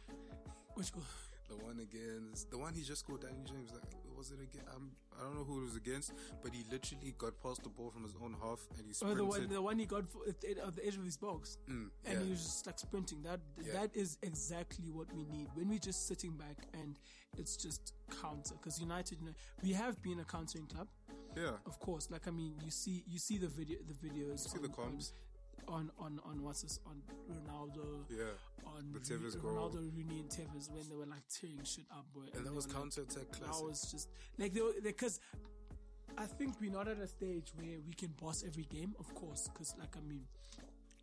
Which 0.75 0.91
goal? 0.93 1.03
The 1.49 1.55
one 1.57 1.79
against 1.79 2.49
the 2.49 2.57
one 2.57 2.73
he 2.73 2.81
just 2.83 3.01
scored 3.01 3.21
Danny 3.21 3.43
James. 3.45 3.71
Like 3.73 3.83
was 4.21 4.31
it 4.31 4.39
again? 4.41 4.65
I'm, 4.75 4.91
I 5.19 5.23
don't 5.23 5.35
know 5.35 5.43
who 5.43 5.61
it 5.61 5.65
was 5.65 5.75
against, 5.75 6.13
but 6.43 6.53
he 6.53 6.63
literally 6.71 7.13
got 7.17 7.33
past 7.41 7.63
the 7.63 7.69
ball 7.69 7.89
from 7.89 8.03
his 8.03 8.15
own 8.23 8.35
half 8.41 8.59
and 8.77 8.85
he 8.87 8.93
sprinted. 8.93 9.17
the 9.17 9.25
one, 9.25 9.49
the 9.49 9.61
one 9.61 9.79
he 9.79 9.85
got 9.87 10.07
for, 10.07 10.19
at, 10.29 10.39
the, 10.41 10.49
at 10.67 10.75
the 10.75 10.85
edge 10.85 10.95
of 10.97 11.03
his 11.03 11.17
box, 11.17 11.57
Mm, 11.69 11.89
and 12.05 12.17
yeah. 12.19 12.23
he 12.23 12.29
was 12.29 12.43
just 12.43 12.65
like 12.67 12.77
sprinting. 12.79 13.23
That 13.23 13.39
Yeah. 13.65 13.73
that 13.79 13.95
is 13.95 14.17
exactly 14.21 14.89
what 14.91 15.07
we 15.17 15.23
need 15.25 15.47
when 15.55 15.69
we're 15.69 15.79
just 15.91 16.07
sitting 16.07 16.33
back 16.37 16.57
and 16.73 16.95
it's 17.37 17.55
just 17.57 17.93
counter. 18.21 18.53
Because 18.55 18.79
United, 18.79 19.19
you 19.19 19.25
know, 19.27 19.33
we 19.63 19.71
have 19.73 20.01
been 20.03 20.19
a 20.19 20.25
countering 20.25 20.67
club, 20.67 20.87
yeah. 21.35 21.57
of 21.65 21.79
course. 21.79 22.09
Like 22.11 22.27
I 22.27 22.31
mean, 22.31 22.53
you 22.63 22.71
see, 22.71 23.03
you 23.07 23.17
see 23.19 23.37
the 23.39 23.47
video, 23.47 23.77
the 23.87 23.97
videos. 24.07 24.39
See 24.47 24.59
the 24.59 24.69
comps. 24.69 25.13
on 25.13 25.30
on 25.67 25.91
on 25.99 26.19
on 26.25 26.41
what's 26.43 26.61
this 26.61 26.79
on 26.85 27.01
Ronaldo. 27.29 28.05
Yeah. 28.09 28.23
On 28.65 28.91
The 28.93 28.99
Ru- 28.99 29.19
Tevez 29.19 29.41
goal. 29.41 29.51
Ronaldo, 29.51 29.91
Rooney, 29.95 30.19
and 30.19 30.29
Tevez 30.29 30.69
when 30.71 30.87
they 30.89 30.95
were 30.95 31.05
like 31.05 31.27
tearing 31.29 31.63
shit 31.63 31.85
up, 31.91 32.05
boy. 32.13 32.25
And 32.35 32.45
that 32.45 32.53
was 32.53 32.67
were, 32.67 32.73
counter 32.73 33.01
attack 33.01 33.31
that 33.31 33.41
classic. 33.43 33.65
was 33.67 33.91
just 33.91 34.09
like 34.37 34.53
they 34.53 34.61
because 34.83 35.19
I 36.17 36.25
think 36.25 36.55
we're 36.61 36.71
not 36.71 36.87
at 36.87 36.99
a 36.99 37.07
stage 37.07 37.51
where 37.55 37.79
we 37.87 37.93
can 37.93 38.13
boss 38.21 38.43
every 38.45 38.63
game, 38.63 38.93
of 38.99 39.13
course, 39.15 39.49
because 39.51 39.75
like 39.79 39.95
I 39.97 40.01
mean, 40.07 40.25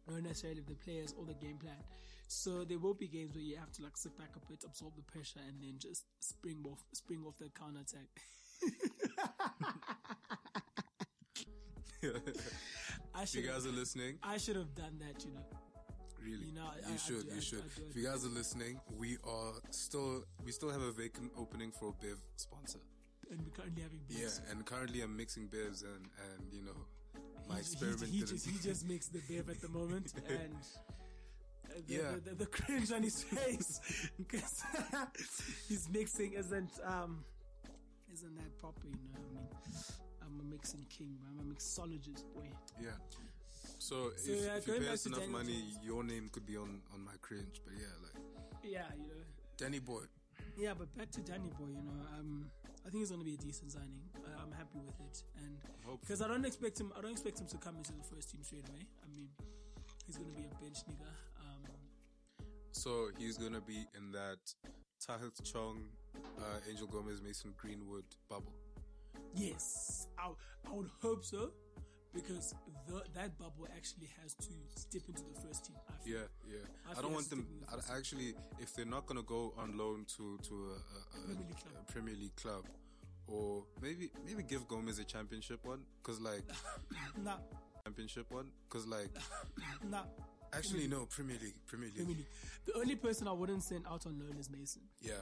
not 0.08 0.22
necessarily 0.22 0.62
the 0.66 0.74
players 0.74 1.14
or 1.18 1.24
the 1.24 1.34
game 1.34 1.56
plan. 1.58 1.82
So 2.28 2.64
there 2.64 2.78
will 2.78 2.94
be 2.94 3.08
games 3.08 3.34
where 3.34 3.42
you 3.42 3.56
have 3.56 3.72
to 3.72 3.82
like 3.82 3.96
sit 3.96 4.16
back 4.18 4.30
a 4.36 4.40
bit, 4.50 4.62
absorb 4.64 4.94
the 4.96 5.02
pressure, 5.02 5.40
and 5.48 5.60
then 5.62 5.74
just 5.78 6.04
spring 6.20 6.64
off, 6.70 6.82
spring 6.92 7.24
off 7.26 7.38
that 7.38 7.54
counter 7.54 7.80
attack. 7.80 8.08
I 13.14 13.22
if 13.22 13.34
you 13.34 13.42
guys 13.42 13.66
are 13.66 13.70
listening, 13.72 14.18
I 14.22 14.38
should 14.38 14.56
have 14.56 14.74
done 14.74 14.98
that, 15.00 15.24
you 15.24 15.32
know. 15.32 15.44
really, 16.22 16.46
You 16.46 16.52
know, 16.52 16.66
I- 16.66 16.78
you 16.78 16.82
I- 16.90 16.94
I 16.94 16.96
should, 16.96 17.22
do- 17.28 17.32
you 17.34 17.36
I- 17.38 17.40
should. 17.40 17.58
I 17.60 17.62
I 17.62 17.88
if 17.90 17.96
you 17.96 18.04
guys 18.04 18.24
are 18.24 18.28
listening, 18.28 18.80
we 18.96 19.16
are 19.24 19.52
still, 19.70 20.24
we 20.44 20.52
still 20.52 20.70
have 20.70 20.82
a 20.82 20.92
vacant 20.92 21.32
opening 21.36 21.72
for 21.72 21.88
a 21.88 21.92
Bev 22.04 22.18
sponsor. 22.36 22.80
And 23.30 23.40
we're 23.42 23.50
currently 23.50 23.82
having 23.82 24.00
bevs. 24.08 24.40
Yeah, 24.40 24.50
and 24.50 24.64
currently 24.64 25.02
I'm 25.02 25.14
mixing 25.16 25.48
bevs 25.48 25.82
and 25.84 26.08
and 26.26 26.52
you 26.52 26.62
know 26.62 26.76
my 27.48 27.56
He- 27.56 27.60
experiment 27.60 28.08
He, 28.10 28.18
he, 28.20 28.24
just, 28.24 28.46
he 28.48 28.58
just 28.58 28.86
makes 28.92 29.08
the 29.08 29.20
bev 29.28 29.48
at 29.50 29.60
the 29.60 29.68
moment, 29.68 30.12
and 30.28 30.54
uh, 30.54 31.74
the, 31.86 31.94
Yeah. 31.94 32.10
the, 32.12 32.30
the, 32.30 32.34
the 32.36 32.46
cringe 32.46 32.90
on 32.90 33.02
his 33.02 33.22
face 33.22 33.80
because 34.18 34.62
his 35.68 35.88
mixing 35.90 36.32
isn't 36.34 36.72
um 36.84 37.22
Isn't 38.12 38.34
that 38.36 38.58
proper? 38.58 38.86
You 38.86 38.92
know, 39.12 39.20
what 39.20 39.28
I 39.28 39.34
mean, 39.34 39.48
I'm 40.28 40.40
a 40.40 40.44
mixing 40.44 40.84
king, 40.88 41.16
man. 41.20 41.32
I'm 41.40 41.50
a 41.50 41.54
mixologist, 41.54 42.24
boy. 42.34 42.48
Yeah. 42.80 42.90
So, 43.78 44.10
So, 44.16 44.32
if, 44.32 44.44
yeah, 44.44 44.56
if 44.56 44.66
you 44.66 44.72
going 44.74 44.86
pay 44.86 44.92
us 44.92 45.06
enough 45.06 45.20
Daniel 45.20 45.38
money, 45.38 45.64
your 45.82 46.04
name 46.04 46.28
could 46.32 46.46
be 46.46 46.56
on 46.56 46.80
on 46.94 47.04
my 47.04 47.16
cringe. 47.20 47.60
But 47.64 47.74
yeah, 47.78 47.94
like 48.04 48.16
Yeah, 48.62 48.86
you 48.96 49.08
know. 49.08 49.24
Danny 49.56 49.78
Boy. 49.78 50.04
Yeah, 50.56 50.74
but 50.78 50.94
back 50.96 51.10
to 51.12 51.20
Danny 51.20 51.50
Boy, 51.58 51.70
you 51.70 51.82
know, 51.82 52.00
um, 52.18 52.50
I 52.86 52.90
think 52.90 53.02
it's 53.02 53.10
going 53.10 53.20
to 53.20 53.24
be 53.24 53.34
a 53.34 53.38
decent 53.38 53.72
signing. 53.72 54.02
I, 54.16 54.42
I'm 54.42 54.52
happy 54.52 54.78
with 54.84 54.98
it, 55.08 55.22
and 55.38 55.56
because 56.00 56.20
I 56.22 56.28
don't 56.28 56.44
expect 56.44 56.80
him, 56.80 56.92
I 56.96 57.00
don't 57.00 57.12
expect 57.12 57.40
him 57.40 57.46
to 57.48 57.56
come 57.58 57.76
into 57.76 57.92
the 57.92 58.02
first 58.02 58.30
team 58.30 58.42
straight 58.42 58.68
away. 58.68 58.82
I 59.02 59.06
mean, 59.14 59.28
he's 60.06 60.16
going 60.16 60.30
to 60.30 60.36
be 60.36 60.46
a 60.46 60.54
bench 60.62 60.78
nigga. 60.90 61.10
Um, 61.40 61.62
So 62.72 63.10
he's 63.18 63.36
gonna 63.38 63.60
be 63.60 63.86
in 63.96 64.12
that 64.12 64.38
Tahith 65.04 65.42
Chong, 65.50 65.88
uh, 66.38 66.70
Angel 66.70 66.86
Gomes, 66.86 67.20
Mason 67.22 67.52
Greenwood 67.56 68.04
bubble. 68.28 68.54
Yes, 69.34 70.06
I, 70.18 70.28
I 70.68 70.72
would 70.72 70.90
hope 71.02 71.24
so, 71.24 71.50
because 72.14 72.54
the, 72.86 73.02
that 73.14 73.38
bubble 73.38 73.68
actually 73.76 74.08
has 74.22 74.34
to 74.34 74.52
step 74.74 75.02
into 75.08 75.22
the 75.22 75.40
first 75.46 75.66
team. 75.66 75.76
I 75.88 75.92
feel. 76.04 76.14
Yeah, 76.14 76.26
yeah. 76.48 76.56
I 76.88 76.98
I, 76.98 77.02
don't 77.02 77.12
want 77.12 77.30
them. 77.30 77.46
with 77.70 77.90
I, 77.90 77.96
actually, 77.96 78.34
if 78.60 78.74
they're 78.74 78.84
not 78.86 79.06
gonna 79.06 79.22
go 79.22 79.52
on 79.58 79.76
loan 79.76 80.04
to 80.16 80.38
to 80.48 80.54
a, 80.54 80.58
a, 80.58 80.74
a, 80.74 81.26
Premier 81.26 81.46
League 81.46 81.56
club. 81.56 81.74
a 81.88 81.92
Premier 81.92 82.14
League 82.14 82.36
club, 82.36 82.64
or 83.26 83.64
maybe 83.82 84.10
maybe 84.26 84.42
give 84.42 84.66
Gomes 84.68 84.98
a 84.98 85.04
championship 85.04 85.64
one, 85.64 85.80
cause 86.02 86.20
like 86.20 86.42
Nah, 87.24 87.36
championship 87.84 88.26
one, 88.30 88.46
cause 88.68 88.86
like 88.86 89.10
nah. 89.90 90.02
actually 90.52 90.88
no 90.88 91.06
Premier 91.06 91.36
League, 91.42 91.54
Premier 91.66 91.88
League. 91.88 91.96
Premier 91.96 92.16
League. 92.16 92.26
The 92.66 92.74
only 92.74 92.96
person 92.96 93.28
I 93.28 93.32
wouldn't 93.32 93.62
send 93.62 93.84
out 93.86 94.06
on 94.06 94.18
loan 94.18 94.36
is 94.38 94.50
Mason, 94.50 94.82
Yeah. 95.00 95.12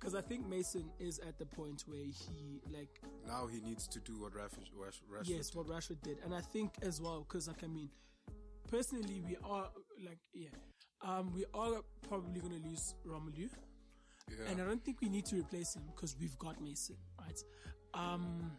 Because 0.00 0.14
I 0.14 0.22
think 0.22 0.48
Mason 0.48 0.84
is 0.98 1.18
at 1.20 1.38
the 1.38 1.44
point 1.46 1.84
where 1.86 1.98
he 1.98 2.62
like 2.72 3.00
Now 3.26 3.46
he 3.46 3.60
needs 3.60 3.86
to 3.88 4.00
do 4.00 4.18
what 4.20 4.34
Rash, 4.34 4.50
Rash, 4.74 5.00
Rashford 5.12 5.28
yes, 5.28 5.50
did. 5.50 5.56
what 5.56 5.66
Rashford 5.66 6.00
did, 6.02 6.18
and 6.24 6.34
I 6.34 6.40
think 6.40 6.72
as 6.82 7.00
well 7.00 7.20
because 7.28 7.48
like 7.48 7.62
I 7.62 7.66
mean, 7.66 7.90
personally 8.68 9.20
we 9.26 9.36
are 9.44 9.68
like 10.04 10.18
yeah, 10.32 10.48
um, 11.02 11.32
we 11.34 11.44
are 11.54 11.82
probably 12.08 12.40
gonna 12.40 12.60
lose 12.66 12.94
Romelu, 13.06 13.50
yeah. 14.28 14.50
and 14.50 14.60
I 14.60 14.64
don't 14.64 14.82
think 14.84 14.98
we 15.02 15.08
need 15.08 15.26
to 15.26 15.36
replace 15.36 15.74
him 15.76 15.82
because 15.94 16.16
we've 16.18 16.38
got 16.38 16.60
Mason, 16.62 16.96
right? 17.20 17.38
Um, 17.92 18.52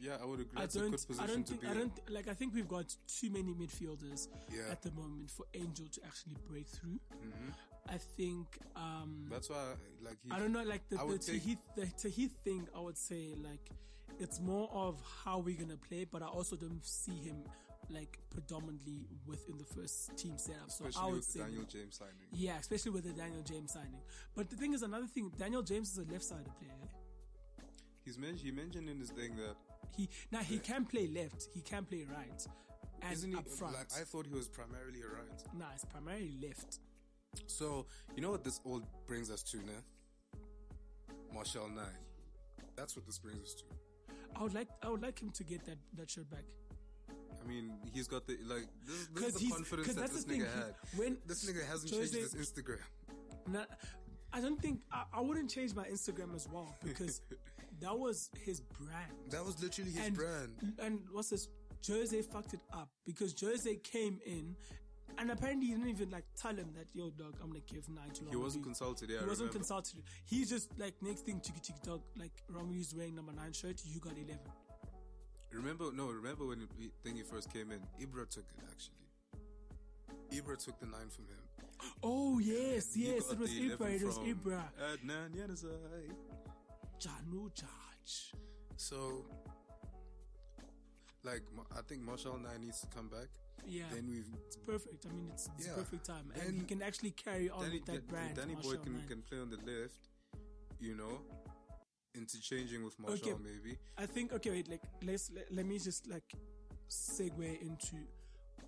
yeah, 0.00 0.16
I 0.22 0.24
would 0.24 0.40
agree. 0.40 0.56
I 0.56 0.60
That's 0.60 0.76
a 0.76 0.78
don't, 0.78 1.06
I 1.20 1.26
don't 1.26 1.46
think, 1.46 1.66
I 1.66 1.74
don't 1.74 2.10
like. 2.10 2.28
I 2.28 2.32
think 2.34 2.54
we've 2.54 2.68
got 2.68 2.94
too 3.08 3.30
many 3.30 3.52
midfielders 3.52 4.28
Yeah. 4.48 4.70
at 4.70 4.80
the 4.80 4.92
moment 4.92 5.28
for 5.30 5.44
Angel 5.54 5.86
to 5.88 6.00
actually 6.06 6.36
break 6.48 6.68
through. 6.68 7.00
Mhm. 7.20 7.52
I 7.90 7.96
think 8.16 8.46
um, 8.76 9.26
That's 9.30 9.48
why, 9.50 9.64
like, 10.04 10.18
he, 10.22 10.30
I 10.30 10.38
don't 10.38 10.52
know, 10.52 10.62
like 10.62 10.88
the, 10.88 10.96
the 10.96 11.18
take- 11.18 11.42
Tahith, 11.42 11.58
the 11.76 11.86
Tahith 11.86 12.30
thing. 12.44 12.68
I 12.76 12.80
would 12.80 12.98
say 12.98 13.34
like 13.42 13.70
it's 14.18 14.40
more 14.40 14.68
of 14.72 15.00
how 15.24 15.38
we're 15.38 15.56
gonna 15.58 15.76
play, 15.76 16.04
but 16.10 16.22
I 16.22 16.26
also 16.26 16.56
don't 16.56 16.84
see 16.84 17.16
him 17.16 17.44
like 17.90 18.18
predominantly 18.30 19.06
within 19.26 19.56
the 19.56 19.64
first 19.64 20.16
team 20.18 20.36
setup. 20.36 20.70
So 20.70 20.84
I 21.00 21.06
would 21.06 21.14
with 21.16 21.24
say, 21.24 21.40
Daniel 21.40 21.64
James 21.64 21.96
signing. 21.96 22.14
yeah, 22.32 22.58
especially 22.58 22.90
with 22.90 23.04
the 23.04 23.12
Daniel 23.12 23.42
James 23.42 23.72
signing. 23.72 24.00
But 24.36 24.50
the 24.50 24.56
thing 24.56 24.74
is, 24.74 24.82
another 24.82 25.06
thing, 25.06 25.32
Daniel 25.38 25.62
James 25.62 25.92
is 25.92 25.98
a 25.98 26.12
left-sided 26.12 26.50
player. 26.58 26.90
He's 28.04 28.18
mentioned, 28.18 28.40
he 28.40 28.50
mentioned 28.50 28.88
in 28.88 28.98
his 29.00 29.10
thing 29.10 29.36
that 29.36 29.56
He 29.96 30.08
now 30.30 30.40
he 30.40 30.58
can 30.58 30.84
play 30.84 31.06
left, 31.08 31.48
he 31.54 31.60
can 31.62 31.84
play 31.84 32.06
right, 32.10 32.46
and 33.02 33.12
isn't 33.12 33.30
he 33.30 33.36
up 33.38 33.48
front. 33.48 33.74
like 33.74 33.88
I 33.98 34.04
thought 34.04 34.26
he 34.26 34.34
was 34.34 34.48
primarily 34.48 35.00
a 35.00 35.06
right. 35.08 35.42
nah, 35.58 35.66
it's 35.74 35.84
primarily 35.84 36.34
left. 36.42 36.80
So 37.46 37.86
you 38.14 38.22
know 38.22 38.30
what 38.30 38.44
this 38.44 38.60
all 38.64 38.82
brings 39.06 39.30
us 39.30 39.42
to, 39.44 39.58
now? 39.58 39.82
Martial 41.32 41.68
Nine. 41.68 41.84
That's 42.76 42.96
what 42.96 43.06
this 43.06 43.18
brings 43.18 43.42
us 43.42 43.54
to. 43.54 43.64
I 44.36 44.42
would 44.42 44.54
like 44.54 44.68
I 44.82 44.88
would 44.88 45.02
like 45.02 45.20
him 45.20 45.30
to 45.30 45.44
get 45.44 45.64
that 45.66 45.78
that 45.94 46.10
shirt 46.10 46.30
back. 46.30 46.44
I 47.10 47.48
mean, 47.48 47.72
he's 47.92 48.08
got 48.08 48.26
the 48.26 48.38
like 48.46 48.66
this, 48.84 49.08
this 49.14 49.34
is 49.34 49.40
the 49.40 49.54
confidence 49.54 49.94
that 49.94 50.10
this 50.10 50.24
nigga 50.24 50.46
had. 50.54 50.74
when 50.96 51.16
This 51.26 51.44
nigga 51.44 51.66
hasn't 51.66 51.92
Jose- 51.92 52.16
changed 52.18 52.34
his 52.34 52.50
Instagram. 52.50 52.78
Nah, 53.50 53.64
I 54.32 54.40
don't 54.40 54.60
think 54.60 54.80
I, 54.92 55.04
I 55.14 55.20
wouldn't 55.20 55.50
change 55.50 55.74
my 55.74 55.84
Instagram 55.84 56.34
as 56.34 56.48
well 56.48 56.74
because 56.84 57.22
that 57.80 57.98
was 57.98 58.30
his 58.44 58.60
brand. 58.60 59.12
That 59.30 59.44
was 59.44 59.62
literally 59.62 59.92
his 59.92 60.06
and, 60.06 60.16
brand. 60.16 60.74
And 60.78 61.00
what's 61.12 61.30
this? 61.30 61.48
Jose 61.86 62.22
fucked 62.22 62.54
it 62.54 62.60
up 62.72 62.88
because 63.06 63.34
Jose 63.40 63.76
came 63.76 64.18
in 64.26 64.56
and 65.18 65.30
apparently 65.30 65.66
he 65.66 65.72
didn't 65.74 65.88
even 65.88 66.10
like 66.10 66.24
tell 66.40 66.54
him 66.54 66.68
that 66.76 66.86
yo 66.94 67.10
dog 67.10 67.34
I'm 67.42 67.48
gonna 67.48 67.60
give 67.66 67.88
nine 67.88 68.10
to 68.10 68.24
He 68.30 68.36
wasn't 68.36 68.64
consulted. 68.64 69.10
Yeah, 69.10 69.18
He 69.18 69.24
I 69.24 69.28
wasn't 69.28 69.48
remember. 69.52 69.58
consulted. 69.58 70.02
He's 70.26 70.48
just 70.50 70.78
like 70.78 70.94
next 71.02 71.26
thing 71.26 71.40
chiki 71.40 71.60
chiki 71.60 71.82
dog 71.82 72.02
like 72.16 72.32
Romelu's 72.52 72.94
wearing 72.94 73.14
number 73.16 73.32
nine 73.32 73.52
shirt. 73.52 73.80
You 73.84 74.00
got 74.00 74.12
eleven. 74.14 74.38
Remember? 75.50 75.90
No, 75.92 76.08
remember 76.10 76.46
when 76.46 76.60
he, 76.78 76.90
thing 77.02 77.16
he 77.16 77.22
first 77.22 77.50
came 77.52 77.72
in? 77.72 77.80
Ibra 78.00 78.28
took 78.28 78.44
it 78.56 78.62
actually. 78.70 78.94
Ibra 80.40 80.62
took 80.62 80.78
the 80.78 80.86
nine 80.86 81.08
from 81.08 81.24
him. 81.24 81.42
Oh 82.02 82.38
yes, 82.38 82.94
yes, 82.96 83.30
it 83.32 83.38
was 83.38 83.50
Ibra. 83.50 83.88
It 84.00 84.04
was 84.04 84.18
Ibra. 84.18 84.62
Adnan 84.92 85.30
Januzaj. 85.34 86.10
Janu 87.00 87.48
Judge. 87.54 88.32
So, 88.76 89.24
like, 91.24 91.42
I 91.76 91.80
think 91.82 92.02
Martial 92.02 92.38
Nine 92.38 92.60
needs 92.62 92.80
to 92.80 92.86
come 92.88 93.08
back. 93.08 93.28
Yeah. 93.66 93.84
Then 93.92 94.08
we've 94.08 94.26
It's 94.46 94.56
perfect. 94.56 95.06
I 95.06 95.10
mean, 95.14 95.28
it's, 95.32 95.48
it's 95.58 95.66
Yeah. 95.66 95.74
perfect 95.74 96.04
time, 96.06 96.32
and 96.40 96.54
he 96.56 96.62
can 96.64 96.82
actually 96.82 97.10
carry 97.12 97.50
on 97.50 97.62
Danny, 97.64 97.74
with 97.78 97.86
that 97.86 98.08
brand. 98.08 98.36
Danny 98.36 98.54
Boy 98.54 98.76
can, 98.76 99.02
can 99.08 99.22
play 99.22 99.38
on 99.40 99.50
the 99.50 99.56
left, 99.58 100.08
you 100.80 100.94
know, 100.94 101.20
interchanging 102.14 102.84
with 102.84 102.98
Martial 102.98 103.28
Okay. 103.30 103.42
maybe. 103.42 103.78
I 103.96 104.06
think 104.06 104.32
okay, 104.32 104.50
wait, 104.50 104.68
like 104.68 104.82
let's 105.04 105.30
let, 105.34 105.52
let 105.52 105.66
me 105.66 105.78
just 105.78 106.06
like 106.08 106.24
segue 106.88 107.60
into 107.60 107.96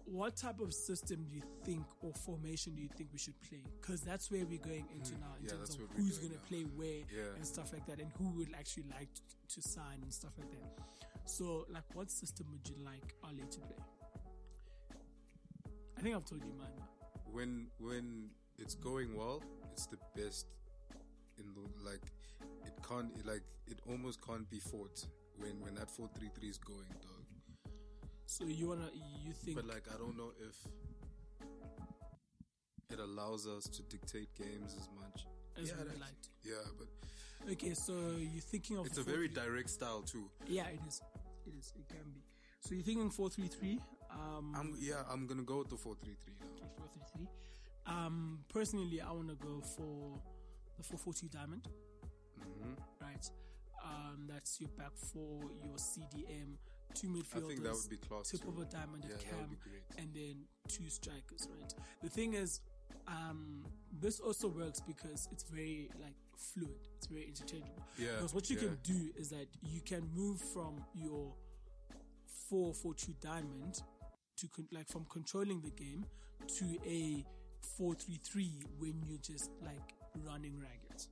what 0.05 0.36
type 0.36 0.61
of 0.61 0.74
system 0.74 1.24
do 1.28 1.36
you 1.36 1.43
think 1.64 1.84
or 2.03 2.12
formation 2.12 2.74
do 2.74 2.82
you 2.82 2.88
think 2.97 3.11
we 3.12 3.18
should 3.18 3.41
play? 3.49 3.62
Because 3.80 4.01
that's 4.01 4.30
where 4.30 4.45
we're 4.45 4.59
going 4.59 4.86
into 4.95 5.12
now 5.18 5.34
in 5.38 5.43
Hmm. 5.43 5.47
Yeah, 5.47 5.51
terms 5.53 5.70
of 5.76 5.80
who's 5.97 6.18
going 6.18 6.30
going 6.30 6.41
to 6.41 6.47
play 6.49 6.62
where 6.62 7.03
Yeah. 7.14 7.34
and 7.36 7.47
stuff 7.47 7.72
like 7.72 7.86
that, 7.86 8.01
and 8.01 8.11
who 8.18 8.30
would 8.36 8.49
actually 8.59 8.86
like 8.91 9.09
to, 9.14 9.22
to 9.55 9.68
sign 9.68 9.99
and 10.03 10.12
stuff 10.12 10.32
like 10.38 10.51
that. 10.51 11.28
So, 11.28 11.66
like, 11.70 11.84
what 11.95 12.11
system 12.11 12.47
would 12.51 12.68
you 12.68 12.82
like 12.84 13.14
Ali 13.22 13.45
to 13.51 13.61
play? 13.61 13.76
I 16.01 16.03
think 16.03 16.16
I've 16.16 16.24
told 16.24 16.42
you 16.42 16.53
mine. 16.59 16.68
When 17.30 17.66
when 17.78 18.30
it's 18.59 18.74
going 18.74 19.14
well, 19.14 19.42
it's 19.70 19.84
the 19.84 19.98
best 20.16 20.46
in 21.36 21.44
the 21.53 21.61
like. 21.84 22.01
It 22.64 22.72
can't 22.88 23.11
it, 23.18 23.26
like 23.26 23.42
it 23.66 23.80
almost 23.86 24.26
can't 24.26 24.48
be 24.48 24.61
fought 24.61 25.07
when 25.36 25.61
when 25.61 25.74
that 25.74 25.90
four 25.90 26.09
three 26.18 26.30
three 26.34 26.48
is 26.48 26.57
going, 26.57 26.88
dog. 27.03 27.26
So 28.24 28.46
you 28.46 28.68
wanna 28.68 28.88
you 29.22 29.34
think 29.34 29.57
But 29.57 29.66
like 29.66 29.84
I 29.94 29.98
don't 29.98 30.16
know 30.16 30.32
if 30.40 30.57
it 32.90 32.98
allows 32.98 33.46
us 33.46 33.64
to 33.64 33.82
dictate 33.82 34.34
games 34.34 34.74
as 34.78 34.88
much. 34.96 35.26
as 35.61 35.68
yeah, 35.68 35.84
we 35.84 36.01
like 36.01 36.18
to? 36.22 36.28
Yeah, 36.44 36.55
but 36.78 36.88
Okay, 37.53 37.74
so 37.74 37.92
you're 38.18 38.40
thinking 38.40 38.78
of 38.78 38.86
it's 38.86 38.96
a 38.96 39.03
very 39.03 39.28
direct 39.28 39.68
style 39.68 40.01
too. 40.01 40.30
Yeah, 40.48 40.64
it 40.68 40.80
is. 40.88 41.03
It 41.46 41.53
is. 41.59 41.74
It 41.76 41.88
can 41.88 42.11
be. 42.14 42.22
So 42.61 42.74
you're 42.74 42.84
thinking 42.84 43.11
four 43.11 43.28
three 43.28 43.48
three. 43.48 43.78
Um, 44.12 44.54
I'm 44.56 44.76
yeah, 44.78 45.02
I'm 45.11 45.26
gonna 45.26 45.42
go 45.42 45.58
with 45.58 45.68
the 45.70 45.76
four 45.76 45.94
three 46.02 46.16
three 46.24 46.34
now. 46.40 46.66
four 46.76 46.86
three 46.92 47.02
three. 47.14 47.28
Um, 47.86 48.40
personally, 48.52 49.00
I 49.00 49.11
want 49.12 49.28
to 49.28 49.34
go 49.36 49.61
for 49.61 50.18
the 50.76 50.82
four 50.84 50.98
four 50.98 51.12
two 51.14 51.28
diamond. 51.28 51.66
hmm 52.38 52.72
Right. 53.00 53.30
Um, 53.82 54.26
that's 54.28 54.61
your 54.61 54.68
back 54.76 54.92
four, 54.94 55.40
your 55.64 55.76
CDM, 55.76 56.56
two 56.94 57.08
midfielders. 57.08 57.44
I 57.44 57.48
think 57.48 57.62
that 57.62 57.72
would 57.72 57.88
be 57.88 57.96
class. 57.96 58.28
tip 58.30 58.46
of 58.46 58.58
a 58.58 58.64
diamond 58.66 59.04
Yeah, 59.08 59.14
at 59.14 59.20
cam, 59.24 59.56
and 59.96 60.14
then 60.14 60.44
two 60.68 60.88
strikers. 60.90 61.48
Right. 61.58 61.72
The 62.02 62.11
thing 62.11 62.34
is, 62.34 62.61
um, 63.08 63.64
this 64.00 64.20
also 64.20 64.48
works 64.48 64.80
because 64.80 65.28
it's 65.32 65.44
very 65.44 65.88
like 66.00 66.14
fluid. 66.36 66.76
It's 66.98 67.06
very 67.06 67.24
interchangeable. 67.24 67.82
Yeah, 67.98 68.08
Because 68.16 68.34
what 68.34 68.50
you 68.50 68.56
yeah. 68.56 68.62
can 68.68 68.78
do 68.82 69.11
is 69.16 69.30
that 69.30 69.46
you 69.62 69.80
can 69.80 70.06
move 70.14 70.40
from 70.40 70.84
your 70.94 71.32
four 72.48 72.74
four 72.74 72.94
two 72.94 73.14
diamond 73.20 73.82
to 74.41 74.49
con- 74.49 74.68
like 74.72 74.88
from 74.88 75.05
controlling 75.11 75.61
the 75.61 75.70
game 75.70 76.05
to 76.59 76.64
a 76.86 77.24
four 77.76 77.95
three 77.95 78.18
three 78.24 78.53
when 78.78 78.95
you're 79.07 79.18
just 79.22 79.51
like 79.62 79.95
running 80.24 80.59
ragged. 80.59 81.07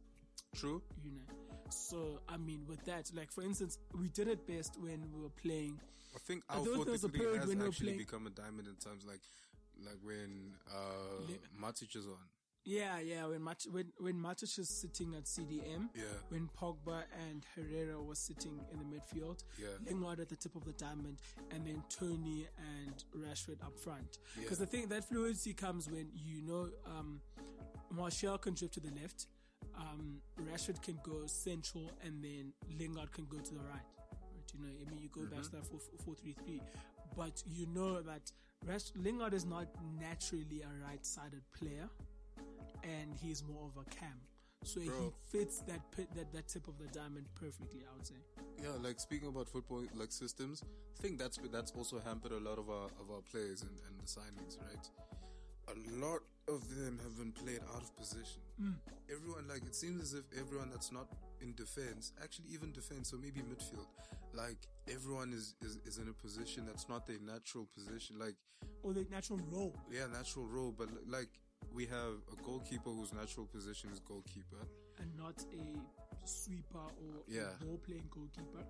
True. 0.55 0.83
You 1.03 1.13
know. 1.13 1.35
So 1.71 2.21
I 2.29 2.37
mean, 2.39 2.65
with 2.67 2.85
that, 2.87 3.11
like 3.15 3.31
for 3.31 3.43
instance, 3.43 3.79
we 4.01 4.09
did 4.09 4.29
it 4.29 4.47
best 4.47 4.77
when 4.81 5.05
we 5.15 5.23
were 5.23 5.31
playing. 5.43 5.79
I 6.15 6.19
think 6.27 6.43
I 6.49 6.57
our 6.59 6.65
four 6.65 6.85
there 6.85 6.93
was 6.93 7.05
a 7.05 7.09
three 7.09 7.21
period 7.21 7.41
has 7.41 7.49
we 7.55 7.55
actually 7.67 7.87
playing- 7.87 7.99
become 7.99 8.27
a 8.27 8.31
diamond 8.31 8.67
in 8.69 8.75
times 8.77 9.05
like 9.07 9.21
like 9.85 9.99
when 10.03 10.55
uh 10.71 11.21
Le- 11.29 11.67
Matic 11.67 11.95
is 11.95 12.07
on. 12.07 12.17
Yeah, 12.69 12.99
yeah. 13.01 13.25
When 13.25 13.43
Mat- 13.43 13.67
when 13.71 13.87
when 13.99 14.17
Matic 14.21 14.59
is 14.59 14.69
sitting 14.69 15.15
at 15.15 15.25
CDM, 15.27 15.89
Yeah. 15.95 16.05
when 16.29 16.49
Pogba 16.49 17.05
and 17.29 17.43
Herrera 17.57 17.99
was 18.03 18.19
sitting 18.19 18.61
in 18.71 18.79
the 18.79 18.85
midfield, 18.85 19.43
Yeah. 19.59 19.69
Lingard 19.87 20.21
at 20.21 20.29
the 20.29 20.37
tip 20.37 20.55
of 20.55 20.65
the 20.65 20.73
diamond, 20.73 21.19
and 21.51 21.67
then 21.67 21.83
Tony 21.89 22.47
and 22.59 22.95
Rashford 23.17 23.63
up 23.65 23.79
front. 23.79 24.19
Yeah. 24.37 24.43
Because 24.43 24.59
the 24.59 24.67
thing 24.67 24.89
that 24.89 25.09
fluidity 25.09 25.55
comes 25.55 25.89
when 25.89 26.11
you 26.13 26.43
know 26.43 26.69
um, 26.85 27.23
Martial 27.91 28.37
can 28.37 28.53
drift 28.53 28.75
to 28.75 28.81
the 28.81 28.91
left, 29.01 29.29
um, 29.75 30.21
Rashford 30.39 30.83
can 30.83 30.99
go 31.03 31.27
central 31.27 31.91
and 32.05 32.23
then 32.23 32.53
Lingard 32.79 33.13
can 33.13 33.25
go 33.27 33.39
to 33.39 33.55
the 33.55 33.61
right. 33.61 33.87
Right? 34.13 34.53
You 34.53 34.61
know, 34.61 34.69
I 34.87 34.91
mean, 34.91 34.99
you 35.01 35.09
go 35.09 35.25
back 35.25 35.43
to 35.45 35.51
that 35.53 35.65
4 35.67 35.81
4 36.05 36.15
3 36.17 36.35
3. 36.35 36.61
But 37.17 37.43
you 37.47 37.67
know 37.67 38.03
that 38.03 38.31
Rash- 38.67 38.93
Lingard 38.95 39.33
is 39.33 39.47
not 39.47 39.69
naturally 39.99 40.61
a 40.63 40.69
right 40.85 41.05
sided 41.07 41.43
player 41.53 41.89
and 42.83 43.15
he's 43.21 43.43
more 43.45 43.65
of 43.67 43.77
a 43.81 43.85
cam. 43.91 44.19
So 44.65 44.81
he 44.81 44.91
fits 45.31 45.61
that, 45.69 45.81
pit, 45.93 46.09
that 46.17 46.33
that 46.33 46.49
tip 46.49 46.67
of 46.67 46.79
the 46.79 46.87
diamond 46.89 47.27
perfectly, 47.37 47.83
I 47.89 47.97
would 47.97 48.07
say. 48.07 48.17
Yeah, 48.61 48.71
like 48.83 48.99
speaking 48.99 49.29
about 49.29 49.49
football, 49.49 49.85
like 49.95 50.11
systems, 50.11 50.65
I 50.99 51.03
think 51.03 51.19
that's 51.19 51.39
that's 51.53 51.71
also 51.73 52.01
hampered 52.05 52.33
a 52.33 52.41
lot 52.41 52.59
of 52.59 52.69
our 52.69 52.87
of 53.01 53.09
our 53.15 53.23
players 53.31 53.63
and, 53.63 53.71
and 53.87 53.99
the 54.01 54.07
signings, 54.07 54.59
right? 54.61 54.91
A 55.69 56.05
lot 56.05 56.21
of 56.49 56.67
them 56.77 56.99
have 57.05 57.17
been 57.19 57.31
played 57.31 57.61
out 57.75 57.83
of 57.83 57.97
position. 57.97 58.41
Hmm. 58.61 58.73
Everyone, 59.13 59.47
like 59.49 59.63
it 59.65 59.77
seems 59.77 60.03
as 60.03 60.15
if 60.15 60.25
everyone 60.39 60.71
that's 60.71 60.91
not 60.91 61.07
in 61.41 61.55
defense, 61.55 62.13
actually 62.23 62.47
even 62.53 62.73
defense 62.73 63.13
or 63.13 63.19
maybe 63.19 63.41
midfield, 63.41 63.87
like 64.35 64.57
everyone 64.93 65.33
is, 65.33 65.55
is 65.63 65.79
is 65.87 65.99
in 65.99 66.09
a 66.09 66.13
position 66.13 66.65
that's 66.67 66.89
not 66.89 67.07
their 67.07 67.21
natural 67.25 67.69
position. 67.73 68.19
Like 68.19 68.35
Or 68.83 68.93
the 68.93 69.07
natural 69.09 69.39
role. 69.53 69.77
yeah, 69.89 70.07
natural 70.13 70.47
role, 70.47 70.75
but 70.77 70.89
like 71.07 71.29
we 71.75 71.87
have 71.87 72.15
a 72.33 72.37
goalkeeper 72.45 72.91
whose 72.91 73.13
natural 73.13 73.47
position 73.47 73.91
is 73.93 74.01
goalkeeper, 74.01 74.63
and 74.99 75.17
not 75.17 75.45
a 75.53 76.27
sweeper 76.27 76.79
or 76.79 77.23
Yeah. 77.29 77.55
a 77.61 77.65
ball 77.65 77.79
playing 77.79 78.09
goalkeeper. 78.11 78.65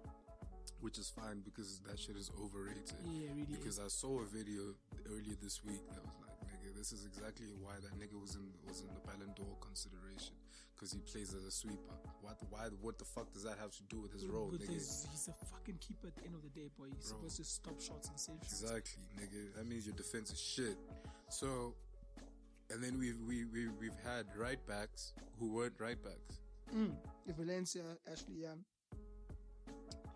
which 0.80 0.96
is 0.96 1.10
fine 1.10 1.40
because 1.40 1.80
that 1.80 1.98
shit 1.98 2.14
is 2.14 2.30
overrated. 2.40 2.94
Yeah, 3.04 3.30
really. 3.34 3.46
Because 3.46 3.80
I 3.80 3.88
saw 3.88 4.20
a 4.20 4.26
video 4.26 4.76
earlier 5.10 5.34
this 5.42 5.64
week 5.64 5.82
that 5.90 6.04
was 6.06 6.14
like, 6.22 6.38
nigga, 6.52 6.72
this 6.72 6.92
is 6.92 7.04
exactly 7.04 7.46
why 7.60 7.74
that 7.80 7.98
nigga 7.98 8.14
was 8.20 8.36
in 8.36 8.52
was 8.64 8.82
in 8.82 8.86
the 8.94 9.00
Ballon 9.00 9.32
d'Or 9.34 9.56
consideration 9.60 10.36
because 10.76 10.92
he 10.92 11.00
plays 11.00 11.34
as 11.34 11.42
a 11.44 11.50
sweeper. 11.50 11.98
What 12.20 12.38
why 12.50 12.68
what 12.80 12.96
the 12.96 13.04
fuck 13.04 13.32
does 13.32 13.42
that 13.42 13.58
have 13.58 13.72
to 13.72 13.82
do 13.84 13.98
with 13.98 14.12
his 14.12 14.24
role, 14.28 14.50
With 14.50 14.60
nigga? 14.62 14.74
his- 14.74 15.04
he's 15.10 15.26
a 15.26 15.32
fucking 15.32 15.78
keeper 15.78 16.06
at 16.06 16.14
the 16.14 16.24
end 16.26 16.36
of 16.36 16.42
the 16.42 16.50
day, 16.50 16.68
boy. 16.78 16.90
He's 16.94 17.08
Bro. 17.10 17.16
supposed 17.26 17.36
to 17.38 17.44
stop 17.44 17.80
shots 17.80 18.08
and 18.10 18.20
save 18.20 18.38
shots. 18.38 18.62
Exactly, 18.62 19.02
nigga. 19.18 19.54
That 19.56 19.66
means 19.66 19.84
your 19.84 19.96
defense 19.96 20.30
is 20.30 20.38
shit. 20.38 20.78
So, 21.28 21.74
and 22.70 22.82
then 22.82 22.98
we've 22.98 23.18
we 23.26 23.44
we 23.46 23.68
we've 23.80 23.96
had 24.04 24.26
right 24.36 24.64
backs 24.66 25.12
who 25.38 25.48
weren't 25.52 25.74
right 25.80 26.00
backs. 26.02 26.40
Mm. 26.74 26.92
Valencia, 27.36 27.82
Ashley 28.10 28.42
Young. 28.42 28.64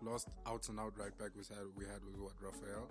Last 0.01 0.27
out 0.45 0.67
and 0.69 0.79
out 0.79 0.93
right 0.97 1.17
back 1.17 1.29
was 1.35 1.47
had 1.47 1.65
we 1.75 1.85
had 1.85 2.03
was 2.03 2.15
what 2.17 2.33
Rafael. 2.41 2.87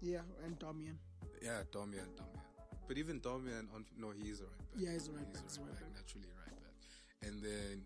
Yeah, 0.00 0.20
and 0.44 0.58
Darmian. 0.58 0.96
Yeah, 1.42 1.62
Darmian, 1.72 2.08
Darmian. 2.16 2.42
But 2.86 2.96
even 2.98 3.20
Darmian, 3.20 3.66
on 3.74 3.84
no, 3.98 4.10
he 4.10 4.30
is 4.30 4.40
a 4.40 4.44
right 4.44 4.58
back. 4.72 4.78
Yeah, 4.80 4.92
he's 4.92 5.08
a 5.08 5.12
right 5.12 5.26
he's 5.28 5.40
back, 5.40 5.50
he's 5.50 5.58
a 5.58 5.60
right 5.60 5.68
right 5.68 5.74
back, 5.80 5.92
back. 5.92 6.02
naturally 6.02 6.28
right 6.40 6.56
back. 6.62 7.28
And 7.28 7.42
then 7.42 7.82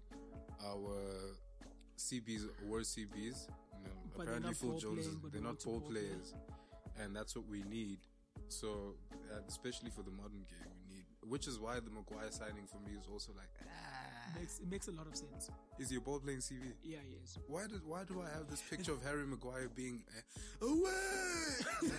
our 0.64 0.94
CBs 1.98 2.46
were 2.66 2.80
CBs. 2.80 3.48
You 3.78 3.88
know, 3.88 3.96
But 4.16 4.22
apparently 4.22 4.50
not 4.50 4.56
Phil 4.56 4.78
Jones, 4.78 5.06
playing, 5.06 5.20
they're 5.32 5.42
not 5.42 5.64
ball 5.64 5.80
ball 5.80 5.90
play. 5.90 6.00
players, 6.02 6.34
and 7.02 7.16
that's 7.16 7.34
what 7.34 7.48
we 7.48 7.62
need. 7.64 7.98
So, 8.48 8.94
uh, 9.32 9.40
especially 9.48 9.90
for 9.90 10.02
the 10.02 10.10
modern 10.12 10.44
game, 10.48 10.70
we. 10.81 10.81
Which 11.28 11.46
is 11.46 11.58
why 11.60 11.76
the 11.76 11.90
Maguire 11.90 12.30
signing 12.30 12.66
for 12.66 12.78
me 12.86 12.96
is 12.98 13.06
also 13.10 13.32
like, 13.36 13.48
ah, 13.64 14.38
Makes, 14.38 14.58
it 14.60 14.70
makes 14.70 14.88
a 14.88 14.92
lot 14.92 15.06
of 15.06 15.14
sense. 15.16 15.50
is 15.78 15.92
your 15.92 16.00
ball 16.00 16.18
playing 16.18 16.40
CB? 16.40 16.72
Yeah, 16.82 16.98
he 17.08 17.16
is. 17.22 17.38
Why 17.46 17.66
did 17.68 17.84
why 17.86 18.02
do 18.04 18.20
I 18.22 18.28
have 18.36 18.48
this 18.50 18.62
picture 18.68 18.92
of 18.92 19.02
Harry 19.04 19.24
Maguire 19.26 19.68
being 19.74 20.02
uh, 20.60 20.66
away? 20.66 20.90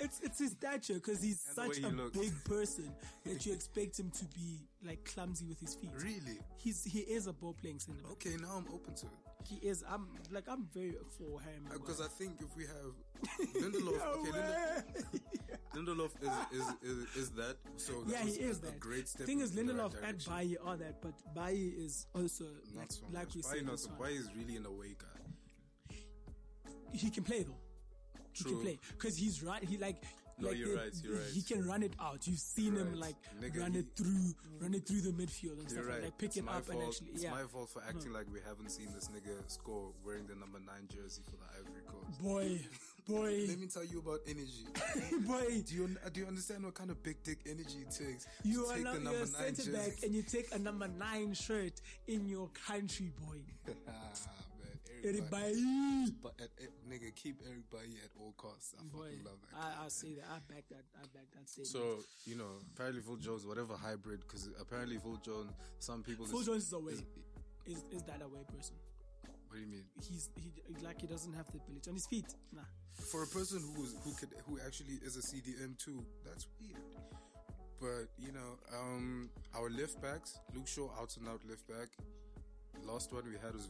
it's 0.00 0.20
it's 0.20 0.38
his 0.38 0.50
stature 0.52 0.94
because 0.94 1.22
he's 1.22 1.42
And 1.56 1.74
such 1.74 1.82
a 1.84 1.88
looks. 1.88 2.18
big 2.18 2.32
person 2.44 2.92
that 3.24 3.46
you 3.46 3.52
expect 3.52 3.98
him 3.98 4.10
to 4.10 4.24
be 4.26 4.66
like 4.86 5.04
clumsy 5.04 5.44
with 5.46 5.60
his 5.60 5.74
feet. 5.74 5.90
really? 5.96 6.38
He's 6.56 6.84
he 6.84 7.00
is 7.00 7.26
a 7.26 7.32
ball 7.32 7.54
playing 7.60 7.78
centre. 7.80 8.02
back. 8.02 8.12
Okay, 8.12 8.36
now 8.40 8.56
I'm 8.56 8.66
open 8.72 8.94
to 8.94 9.06
it. 9.06 9.12
He 9.48 9.56
is. 9.66 9.84
I'm 9.88 10.08
like 10.32 10.44
I'm 10.48 10.66
very 10.74 10.94
for 11.16 11.40
him. 11.40 11.66
Uh, 11.70 11.74
because 11.74 12.00
I 12.00 12.08
think 12.08 12.40
if 12.40 12.56
we 12.56 12.64
have 12.64 12.92
Lindelof, 13.54 13.98
No 13.98 14.12
okay, 14.20 14.30
way. 14.32 14.82
Lindelof, 15.74 16.10
Lindelof 16.22 16.52
is, 16.52 16.60
is, 16.60 16.66
is, 16.82 17.16
is 17.16 17.30
that. 17.30 17.56
So 17.76 17.92
yeah, 18.06 18.18
that 18.18 18.26
he 18.26 18.32
is 18.40 18.58
a, 18.58 18.62
that. 18.62 18.74
A 18.74 18.78
great 18.78 19.08
step. 19.08 19.26
Thing 19.26 19.40
is, 19.40 19.56
in 19.56 19.66
the 19.66 19.74
right 19.74 19.82
Lindelof 19.84 19.94
and 19.94 20.18
direction. 20.18 20.32
Bailly 20.32 20.58
are 20.64 20.76
that, 20.76 21.00
but 21.02 21.14
Bailly 21.34 21.68
is 21.78 22.06
also 22.14 22.44
Not 22.74 22.80
like, 22.80 22.92
so 22.92 23.02
like 23.12 23.26
much. 23.26 23.34
we 23.36 23.42
Bailly 23.42 23.56
said. 23.58 23.64
not 23.66 23.72
this 23.72 23.82
so. 23.82 23.90
one. 23.90 23.98
Bailly 24.00 24.16
is 24.18 24.30
really 24.36 24.56
an 24.56 24.66
away 24.66 24.96
guy. 24.98 25.96
he 26.92 27.10
can 27.10 27.22
play 27.24 27.42
though. 27.42 27.54
He 28.32 28.42
True. 28.44 28.52
can 28.52 28.60
play 28.62 28.78
because 28.98 29.16
he's 29.16 29.42
right. 29.42 29.62
He 29.62 29.76
like. 29.78 29.96
No, 30.38 30.48
like 30.48 30.58
you're 30.58 30.76
right, 30.76 30.92
you're 31.02 31.14
right. 31.14 31.30
He 31.32 31.40
can 31.42 31.66
run 31.66 31.82
it 31.82 31.94
out. 32.00 32.26
You've 32.26 32.38
seen 32.38 32.74
You're 32.74 32.82
him 32.82 32.90
right. 32.90 32.98
like 33.08 33.16
Nigga, 33.40 33.60
run 33.60 33.74
it 33.74 33.86
through, 33.96 34.34
run 34.60 34.74
it 34.74 34.86
through 34.86 35.00
the 35.00 35.10
midfield 35.12 35.58
and 35.60 35.70
stuff 35.70 35.86
right. 35.88 36.02
like. 36.04 36.18
Pick 36.18 36.28
it's 36.28 36.36
it 36.36 36.44
up 36.48 36.64
fault. 36.66 36.68
and 36.78 36.82
actually, 36.82 37.08
it's 37.14 37.22
yeah. 37.24 37.30
my 37.30 37.42
fault 37.44 37.70
for 37.70 37.82
acting 37.88 38.12
like 38.12 38.26
we 38.30 38.40
haven't 38.46 38.70
seen 38.70 38.88
this 38.94 39.08
nigga 39.08 39.32
score 39.50 39.92
wearing 40.04 40.26
the 40.26 40.34
number 40.34 40.58
nine 40.60 40.88
jersey 40.92 41.22
for 41.24 41.36
the 41.36 41.48
Ivory 41.56 41.80
Coast. 41.88 42.20
Boy, 42.22 42.60
boy, 43.08 43.46
Let 43.48 43.58
me 43.60 43.66
tell 43.66 43.84
you 43.84 43.98
about 44.00 44.20
energy. 44.28 44.66
boy. 45.26 45.62
do 45.66 45.74
you 45.74 45.96
do 46.12 46.20
you 46.20 46.26
understand 46.26 46.64
what 46.64 46.74
kind 46.74 46.90
of 46.90 47.02
big 47.02 47.22
dick 47.22 47.38
energy 47.46 47.78
it 47.80 47.90
takes 47.90 48.26
You 48.44 48.64
to 48.64 48.70
are 48.70 48.74
the 48.74 48.82
you're 48.82 48.92
number 48.92 49.10
a 49.10 49.18
nine 49.20 49.26
centre 49.26 49.56
jersey? 49.56 49.72
back 49.72 50.02
and 50.04 50.14
you 50.14 50.22
take 50.22 50.54
a 50.54 50.58
number 50.58 50.86
nine 50.88 51.32
shirt 51.32 51.80
in 52.08 52.28
your 52.28 52.50
country, 52.66 53.10
boy. 53.24 53.38
Ah, 53.88 53.92
man, 55.02 55.08
Everybody, 55.08 56.12
But 56.22 56.34
at, 56.40 56.50
at, 56.62 56.70
nigga, 56.88 57.14
keep 57.14 57.40
everybody 57.44 57.96
at 58.04 58.10
all 58.20 58.32
costs. 58.36 58.74
I 58.78 58.82
boy. 58.84 59.04
fucking 59.10 59.24
love 59.24 59.38
that. 59.50 59.56
I, 59.80 59.84
I 59.84 59.88
say 59.88 60.14
that. 60.14 60.24
I 60.30 60.38
back 60.52 60.64
that. 60.70 60.84
I 60.96 61.06
back 61.14 61.26
that 61.34 61.48
statement. 61.48 61.68
So 61.68 62.04
you 62.24 62.36
know, 62.36 62.50
apparently 62.74 63.02
Phil 63.02 63.16
Jones, 63.16 63.46
whatever 63.46 63.74
hybrid, 63.74 64.20
because 64.20 64.48
apparently 64.60 64.98
Phil 64.98 65.18
Jones, 65.24 65.52
some 65.78 66.02
people. 66.02 66.26
Phil 66.26 66.40
is- 66.40 66.46
Jones 66.46 66.62
is 66.66 66.72
away. 66.72 66.92
is- 66.92 67.04
Is 67.66 67.82
is 67.90 68.02
that 68.06 68.22
a 68.22 68.28
way 68.28 68.44
person? 68.46 68.76
what 69.48 69.56
do 69.56 69.60
you 69.60 69.66
mean? 69.66 69.84
He's 70.00 70.28
he 70.36 70.52
like 70.84 71.00
he 71.00 71.06
doesn't 71.06 71.32
have 71.34 71.46
the 71.50 71.58
ability 71.58 71.88
on 71.90 71.94
his 71.94 72.06
feet. 72.06 72.26
Nah. 72.54 72.62
For 72.94 73.22
a 73.22 73.26
person 73.26 73.58
who's 73.74 73.94
who 74.04 74.12
could 74.14 74.30
who 74.46 74.58
actually 74.64 74.98
is 75.04 75.16
a 75.16 75.20
CDM 75.22 75.76
too, 75.78 76.04
that's 76.24 76.46
weird. 76.60 76.80
But 77.80 78.06
you 78.18 78.32
know, 78.32 78.56
um, 78.72 79.28
our 79.54 79.68
left 79.68 80.00
backs, 80.00 80.38
Luke 80.54 80.66
Shaw, 80.68 80.88
out 81.00 81.14
and 81.18 81.28
out 81.28 81.40
left 81.48 81.66
back. 81.68 81.88
Last 82.84 83.12
one 83.12 83.24
we 83.24 83.36
had 83.42 83.54
was 83.54 83.68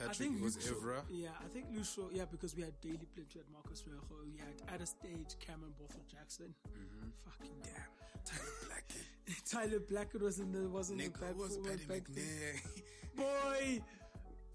I 0.00 0.06
Patrick 0.06 0.16
think 0.16 0.42
was 0.42 0.58
Shaw- 0.60 0.74
Evra. 0.74 1.02
Yeah, 1.10 1.28
I 1.44 1.48
think 1.48 1.66
Shaw. 1.84 2.08
Yeah, 2.12 2.24
because 2.30 2.56
we 2.56 2.62
had 2.62 2.78
Daley 2.80 3.06
Blind, 3.14 3.28
we 3.34 3.40
had 3.40 3.50
Marcus 3.52 3.84
Rojo, 3.86 4.22
we 4.24 4.38
had 4.38 4.74
at 4.74 4.80
a 4.80 4.86
stage 4.86 5.36
Cameron 5.40 5.72
Borthwick-Jackson. 5.78 6.54
Mm-hmm. 6.68 7.08
Fucking 7.24 7.54
damn. 7.62 7.90
Tyler 8.24 8.52
Blackett. 8.66 9.44
Tyler 9.50 9.80
Blackett 9.80 10.22
was 10.22 10.38
in 10.38 10.52
the 10.52 10.68
wasn't 10.68 10.98
Nick, 10.98 11.12
the 11.14 11.18
back 11.26 11.36
was 11.38 11.58
Paddy 11.58 11.84
McNair? 11.88 12.60
boy. 13.16 13.80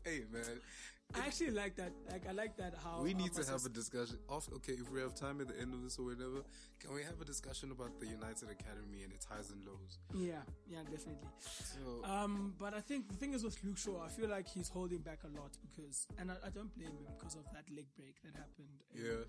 hey 0.05 0.23
man, 0.31 0.61
I 1.15 1.19
actually 1.25 1.51
like 1.51 1.75
that. 1.77 1.91
Like 2.11 2.27
I 2.27 2.31
like 2.33 2.57
that 2.57 2.73
how 2.83 3.01
we 3.01 3.13
need 3.13 3.33
to 3.33 3.43
have 3.49 3.65
a 3.65 3.69
discussion. 3.69 4.17
Off, 4.29 4.47
okay, 4.57 4.73
if 4.73 4.91
we 4.91 4.99
have 5.01 5.15
time 5.15 5.39
at 5.41 5.47
the 5.47 5.59
end 5.59 5.73
of 5.73 5.81
this 5.81 5.97
or 5.97 6.05
whatever, 6.05 6.43
can 6.79 6.93
we 6.93 7.01
have 7.03 7.19
a 7.21 7.25
discussion 7.25 7.71
about 7.71 7.97
the 7.99 8.05
United 8.07 8.49
Academy 8.51 9.03
and 9.03 9.13
its 9.13 9.25
highs 9.25 9.49
and 9.49 9.63
lows? 9.65 9.97
Yeah, 10.13 10.43
yeah, 10.67 10.83
definitely. 10.83 11.29
So, 11.39 12.03
Um, 12.03 12.53
but 12.59 12.73
I 12.73 12.81
think 12.81 13.07
the 13.07 13.15
thing 13.15 13.33
is 13.33 13.43
with 13.43 13.57
Luke 13.63 13.77
Shaw, 13.77 14.03
I 14.03 14.09
feel 14.09 14.29
like 14.29 14.47
he's 14.47 14.67
holding 14.69 14.99
back 14.99 15.19
a 15.23 15.31
lot 15.39 15.51
because, 15.63 16.07
and 16.19 16.29
I, 16.29 16.35
I 16.45 16.49
don't 16.49 16.73
blame 16.75 16.91
him 16.91 17.07
because 17.17 17.35
of 17.35 17.45
that 17.53 17.65
leg 17.73 17.87
break 17.97 18.21
that 18.23 18.35
happened. 18.35 18.83
yeah, 18.93 19.23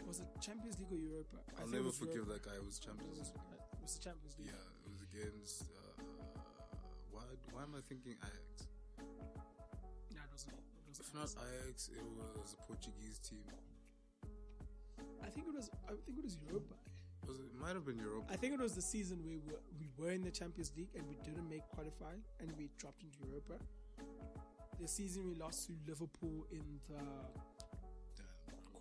it 0.00 0.06
was 0.08 0.20
it 0.20 0.26
Champions 0.40 0.78
League 0.80 0.90
or 0.90 0.96
Europa? 0.98 1.36
I 1.56 1.60
I'll 1.62 1.68
never 1.68 1.92
forgive 1.92 2.26
Europa. 2.26 2.32
that 2.32 2.42
guy. 2.48 2.56
It 2.56 2.64
was 2.64 2.78
It 2.78 2.86
Champions 2.86 3.18
was, 3.18 3.28
League. 3.28 3.44
it 3.76 3.82
was 3.82 3.92
the 3.94 4.02
Champions 4.02 4.34
League. 4.38 4.48
Yeah, 4.48 4.66
it 4.84 4.90
was 4.90 5.02
against. 5.12 5.62
Uh, 5.68 6.02
why? 7.12 7.24
Why 7.52 7.62
am 7.62 7.74
I 7.76 7.82
thinking 7.86 8.16
Ajax? 8.24 8.66
Nah, 10.16 10.24
it 10.24 10.32
wasn't. 10.32 10.56
If 11.00 11.14
not 11.14 11.32
Ajax, 11.64 11.88
it 11.88 12.04
was 12.16 12.54
a 12.58 12.62
Portuguese 12.66 13.18
team. 13.18 13.42
I 15.24 15.28
think 15.28 15.46
it 15.48 15.54
was. 15.54 15.70
I 15.88 15.92
think 16.04 16.18
it 16.18 16.24
was 16.24 16.36
Europa. 16.46 16.74
Was 17.26 17.38
it? 17.38 17.44
it 17.54 17.60
might 17.60 17.74
have 17.74 17.84
been 17.86 17.98
Europe. 17.98 18.24
I 18.30 18.36
think 18.36 18.54
it 18.54 18.60
was 18.60 18.74
the 18.74 18.82
season 18.82 19.18
where 19.24 19.38
we 19.38 19.52
were, 19.52 19.60
we 19.78 19.88
were 19.98 20.12
in 20.12 20.22
the 20.22 20.30
Champions 20.30 20.72
League 20.76 20.88
and 20.96 21.06
we 21.08 21.16
didn't 21.24 21.48
make 21.48 21.62
qualify 21.68 22.14
and 22.40 22.50
we 22.58 22.70
dropped 22.78 23.02
into 23.02 23.18
Europa. 23.28 23.54
The 24.80 24.88
season 24.88 25.24
we 25.26 25.34
lost 25.34 25.66
to 25.66 25.72
Liverpool 25.86 26.46
in 26.50 26.62
the 26.88 27.02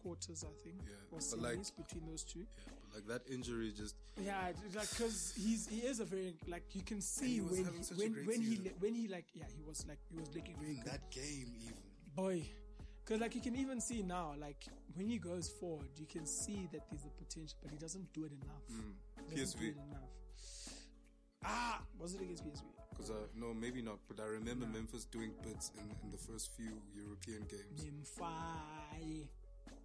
quarters, 0.01 0.43
I 0.47 0.53
think, 0.63 0.77
Yeah, 0.87 0.95
or 1.11 1.19
semis 1.19 1.41
like- 1.41 1.87
between 1.87 2.05
those 2.09 2.23
two. 2.23 2.39
Yeah, 2.39 2.45
but 2.81 2.95
like 2.95 3.07
that 3.07 3.31
injury 3.33 3.71
just. 3.75 3.95
Yeah, 4.21 4.51
like 4.75 4.89
because 4.89 5.33
he's 5.37 5.67
he 5.67 5.79
is 5.81 5.99
a 5.99 6.05
very 6.05 6.33
like 6.47 6.63
you 6.73 6.81
can 6.83 7.01
see 7.01 7.39
when 7.41 7.65
when 7.97 8.13
when 8.25 8.41
he 8.41 8.55
season. 8.55 8.71
when 8.79 8.93
he 8.95 9.07
like 9.07 9.25
yeah 9.33 9.45
he 9.55 9.61
was 9.67 9.85
like 9.87 9.99
he 10.09 10.15
was 10.19 10.33
looking 10.35 10.55
very 10.59 10.71
In 10.77 10.81
good. 10.83 10.91
that 10.93 11.11
game, 11.11 11.51
even. 11.61 11.83
Boy. 12.15 12.43
Because 13.03 13.21
like 13.21 13.35
you 13.35 13.41
can 13.41 13.55
even 13.55 13.81
see 13.81 14.03
now, 14.03 14.33
like 14.39 14.65
when 14.93 15.07
he 15.09 15.17
goes 15.17 15.49
forward, 15.49 15.89
you 15.97 16.05
can 16.05 16.25
see 16.25 16.67
that 16.71 16.81
there's 16.89 17.05
a 17.05 17.09
potential, 17.23 17.57
but 17.61 17.71
he 17.71 17.77
doesn't 17.77 18.13
do 18.13 18.25
it 18.25 18.31
enough. 18.31 18.63
Mm. 18.71 19.35
PSV. 19.35 19.61
it 19.61 19.75
enough. 19.75 20.09
Ah, 21.43 21.81
was 21.97 22.13
it 22.15 22.21
against 22.21 22.45
PSV? 22.45 22.63
Because 22.91 23.09
uh, 23.11 23.13
no, 23.35 23.53
maybe 23.53 23.81
not. 23.81 23.97
But 24.07 24.19
I 24.19 24.27
remember 24.27 24.65
No. 24.65 24.73
Memphis 24.73 25.05
doing 25.05 25.31
bits 25.41 25.71
in, 25.77 25.89
in 26.03 26.11
the 26.11 26.17
first 26.17 26.51
few 26.55 26.81
European 26.93 27.47
games. 27.49 27.85
Memphis. 27.85 29.27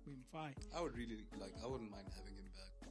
Memphis. 0.07 0.67
I 0.77 0.81
would 0.83 0.97
really 0.97 1.25
like. 1.41 1.55
I 1.63 1.67
wouldn't 1.67 1.91
mind 1.91 2.07
having 2.15 2.35
him 2.35 2.45
back. 2.53 2.91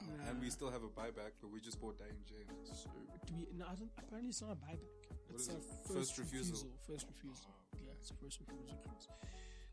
I 0.00 0.30
and 0.30 0.40
we 0.40 0.50
still 0.50 0.70
have 0.70 0.82
a 0.82 0.88
buyback, 0.88 1.36
but 1.40 1.50
we 1.50 1.60
just 1.60 1.80
bought 1.80 1.98
Dane 1.98 2.22
James. 2.26 2.70
So, 2.72 2.88
Do 3.26 3.34
we? 3.36 3.46
No, 3.56 3.66
I 3.66 3.74
don't, 3.74 3.90
apparently 3.98 4.30
it's 4.30 4.40
not 4.42 4.52
a 4.52 4.54
buyback. 4.54 4.99
What 5.30 5.40
It's 5.40 5.48
a 5.48 5.52
it? 5.52 5.62
first, 5.86 5.94
First 5.94 6.18
refusal. 6.18 6.52
refusal. 6.52 6.70
First 6.86 7.06
refusal. 7.08 7.46
Oh, 7.48 7.76
okay. 7.76 7.84
Yeah, 7.86 7.92
it's 7.98 8.10
a 8.10 8.14
first 8.14 8.40
refusal. 8.40 8.76
refusal. 8.84 9.14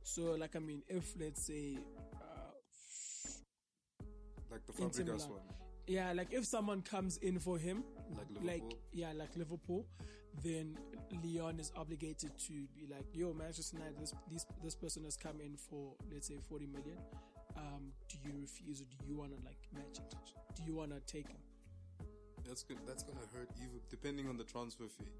So, 0.04 0.22
like, 0.40 0.56
I 0.56 0.60
mean, 0.60 0.84
if 0.88 1.14
let's 1.20 1.46
say, 1.46 1.78
uh, 2.22 2.54
like 4.52 4.66
the 4.66 4.74
Fabregas 4.74 5.30
one, 5.30 5.42
yeah, 5.88 6.14
like 6.14 6.32
if 6.32 6.46
someone 6.46 6.82
comes 6.82 7.18
in 7.18 7.40
for 7.40 7.58
him, 7.58 7.84
like 8.16 8.28
like 8.44 8.78
yeah, 8.94 9.12
like 9.16 9.36
Liverpool, 9.36 9.86
then 10.44 10.78
Lyon 11.24 11.60
is 11.60 11.72
obligated 11.76 12.32
to 12.48 12.54
be 12.76 12.88
like, 12.90 13.06
yo, 13.14 13.34
Manchester 13.34 13.78
United, 13.78 14.00
this 14.00 14.14
this 14.32 14.46
this 14.64 14.76
person 14.76 15.04
has 15.04 15.18
come 15.18 15.40
in 15.42 15.58
for 15.58 15.94
let's 16.12 16.28
say 16.28 16.38
forty 16.50 16.66
million. 16.68 16.98
Um, 17.58 17.92
do 18.08 18.18
you 18.24 18.34
refuse 18.40 18.82
or 18.82 18.86
do 18.86 18.98
you 19.08 19.18
want 19.18 19.32
to 19.32 19.38
like 19.44 19.58
match 19.74 19.98
it? 20.00 20.16
Do 20.56 20.64
you 20.64 20.76
want 20.76 20.92
to 20.92 21.00
take 21.12 21.28
him? 21.28 21.38
that's 22.48 22.64
good. 22.64 22.78
That's 22.88 23.04
gonna 23.04 23.28
hurt 23.34 23.50
even 23.58 23.80
depending 23.90 24.30
on 24.30 24.38
the 24.38 24.44
transfer 24.46 24.86
fee. 24.88 25.12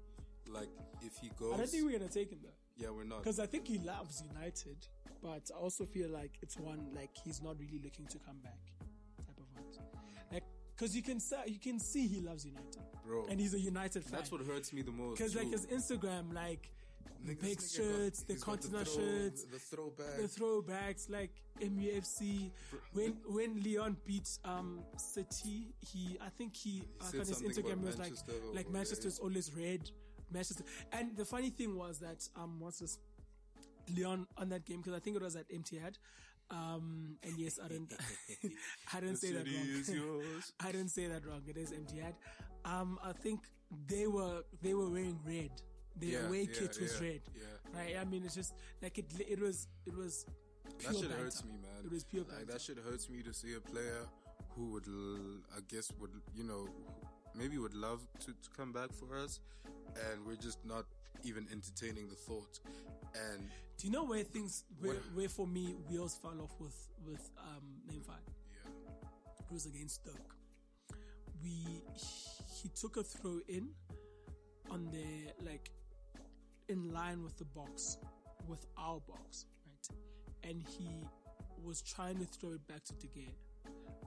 Like 0.50 0.68
if 1.02 1.16
he 1.20 1.30
goes, 1.38 1.54
I 1.54 1.56
don't 1.58 1.68
think 1.70 1.84
we're 1.84 1.98
gonna 1.98 2.10
take 2.10 2.30
him 2.30 2.38
though. 2.42 2.48
yeah, 2.76 2.90
we're 2.90 3.04
not. 3.04 3.22
Because 3.22 3.38
I 3.38 3.46
think 3.46 3.66
he 3.66 3.78
loves 3.78 4.22
United, 4.22 4.76
but 5.22 5.50
I 5.54 5.58
also 5.58 5.84
feel 5.84 6.08
like 6.10 6.32
it's 6.42 6.56
one 6.58 6.88
like 6.94 7.10
he's 7.24 7.42
not 7.42 7.56
really 7.58 7.80
looking 7.82 8.06
to 8.06 8.18
come 8.18 8.38
back 8.42 8.58
type 9.26 9.36
of 9.38 9.44
vibes. 9.62 9.78
Like, 10.32 10.44
because 10.76 10.94
you 10.96 11.02
can 11.02 11.20
see, 11.20 11.36
you 11.46 11.58
can 11.58 11.78
see 11.78 12.06
he 12.06 12.20
loves 12.20 12.44
United, 12.46 12.82
Bro, 13.06 13.26
and 13.30 13.38
he's 13.40 13.54
a 13.54 13.60
United 13.60 14.04
fan. 14.04 14.12
that's 14.12 14.30
what 14.32 14.40
hurts 14.46 14.72
me 14.72 14.82
the 14.82 14.92
most. 14.92 15.18
Because 15.18 15.34
like 15.34 15.50
his 15.50 15.66
Instagram, 15.66 16.32
like 16.34 16.70
Nigga, 17.26 17.40
big 17.40 17.58
nigga 17.58 17.78
got- 17.78 17.84
shirts, 17.84 18.22
the 18.22 18.34
continental 18.36 18.84
throw- 18.84 19.02
shirts, 19.04 19.44
the 19.44 19.58
throwback. 19.58 20.16
the 20.18 20.28
throwbacks, 20.28 21.10
like 21.10 21.32
MUFC. 21.60 22.50
When 22.92 23.16
when 23.26 23.60
Lyon 23.64 23.96
beat 24.06 24.28
um 24.44 24.80
City, 24.96 25.74
he 25.80 26.16
I 26.24 26.28
think 26.28 26.54
he, 26.54 26.84
said 27.00 27.20
on 27.22 27.26
his 27.26 27.42
Instagram 27.42 27.82
was 27.82 27.98
like 27.98 28.12
like 28.54 28.66
yeah, 28.66 28.72
Manchester's 28.72 29.18
always 29.18 29.52
red. 29.54 29.90
Manchester, 30.32 30.64
and 30.92 31.16
the 31.16 31.24
funny 31.24 31.50
thing 31.50 31.76
was 31.76 31.98
that 32.00 32.28
um 32.36 32.56
what's 32.60 32.78
this 32.80 32.98
Lyon 33.96 34.26
on 34.36 34.48
that 34.50 34.64
game 34.66 34.78
because 34.78 34.94
I 34.94 35.00
think 35.00 35.16
it 35.16 35.22
was 35.22 35.36
at 35.36 35.48
Etihad. 35.50 35.96
Um, 36.50 37.16
and 37.22 37.38
yes, 37.38 37.58
I 37.62 37.68
didn't, 37.68 37.92
I 38.94 39.00
didn't 39.00 39.16
say 39.16 39.32
that 39.32 39.46
wrong. 39.46 40.42
I 40.60 40.72
didn't 40.72 40.88
say 40.88 41.06
that 41.06 41.26
wrong. 41.26 41.42
It 41.46 41.56
is 41.56 41.72
Etihad. 41.72 42.14
Um, 42.64 42.98
I 43.04 43.12
think 43.12 43.40
they 43.86 44.06
were 44.06 44.42
they 44.62 44.74
were 44.74 44.88
wearing 44.88 45.18
red. 45.26 45.50
Their 45.96 46.10
Yeah, 46.22 46.26
away 46.28 46.48
yeah, 46.50 46.58
kit 46.58 46.78
was 46.80 47.00
yeah, 47.00 47.08
red. 47.08 47.20
Yeah. 47.34 47.78
Right? 47.80 47.96
I 48.00 48.04
mean, 48.04 48.22
it's 48.24 48.34
just 48.34 48.54
like 48.82 48.96
it. 48.98 49.06
It 49.28 49.40
was. 49.40 49.66
It 49.86 49.96
was. 49.96 50.24
That 50.84 50.94
shit 50.94 51.08
banter. 51.08 51.24
hurts 51.24 51.44
me, 51.44 51.52
man. 51.52 51.84
It 51.84 51.90
was 51.92 52.04
pure 52.04 52.22
like 52.24 52.36
banter. 52.38 52.52
that 52.52 52.60
shit 52.62 52.78
hurts 52.78 53.08
me 53.10 53.22
to 53.22 53.32
see 53.34 53.54
a 53.54 53.60
player 53.60 54.06
who 54.54 54.70
would, 54.72 54.86
l- 54.86 55.40
I 55.56 55.60
guess, 55.68 55.90
would 56.00 56.10
you 56.34 56.44
know, 56.44 56.68
maybe 57.38 57.56
would 57.58 57.74
love 57.74 58.00
to, 58.20 58.26
to 58.26 58.50
come 58.56 58.72
back 58.72 58.90
for 58.92 59.16
us, 59.16 59.40
and 60.10 60.24
we're 60.26 60.36
just 60.36 60.58
not 60.64 60.84
even 61.24 61.46
entertaining 61.52 62.08
the 62.08 62.14
thought. 62.14 62.58
And 63.14 63.48
Do 63.78 63.86
you 63.86 63.92
know 63.92 64.04
where 64.04 64.22
things 64.24 64.64
where, 64.80 64.94
where 65.14 65.28
for 65.28 65.46
me 65.46 65.74
wheels 65.88 66.14
fell 66.20 66.40
off 66.42 66.54
with 66.60 66.76
with 67.06 67.30
um 67.38 67.64
name 67.88 68.02
five? 68.06 68.16
yeah, 68.64 68.70
It 69.48 69.52
was 69.52 69.66
against 69.66 69.96
Stoke. 70.02 70.34
We 71.42 71.82
he 72.60 72.68
took 72.80 72.96
a 72.96 73.02
throw 73.02 73.40
in 73.48 73.68
on 74.70 74.88
the 74.90 75.32
like 75.48 75.70
in 76.68 76.92
line 76.92 77.22
with 77.22 77.38
the 77.38 77.44
box 77.46 77.98
with 78.46 78.66
our 78.76 79.00
box, 79.08 79.46
right? 79.66 79.98
And 80.50 80.62
he 80.62 80.88
was 81.64 81.82
trying 81.82 82.18
to 82.18 82.24
throw 82.24 82.50
it 82.52 82.66
back 82.66 82.84
to 82.84 82.94
De 82.94 83.06
Gea. 83.08 83.28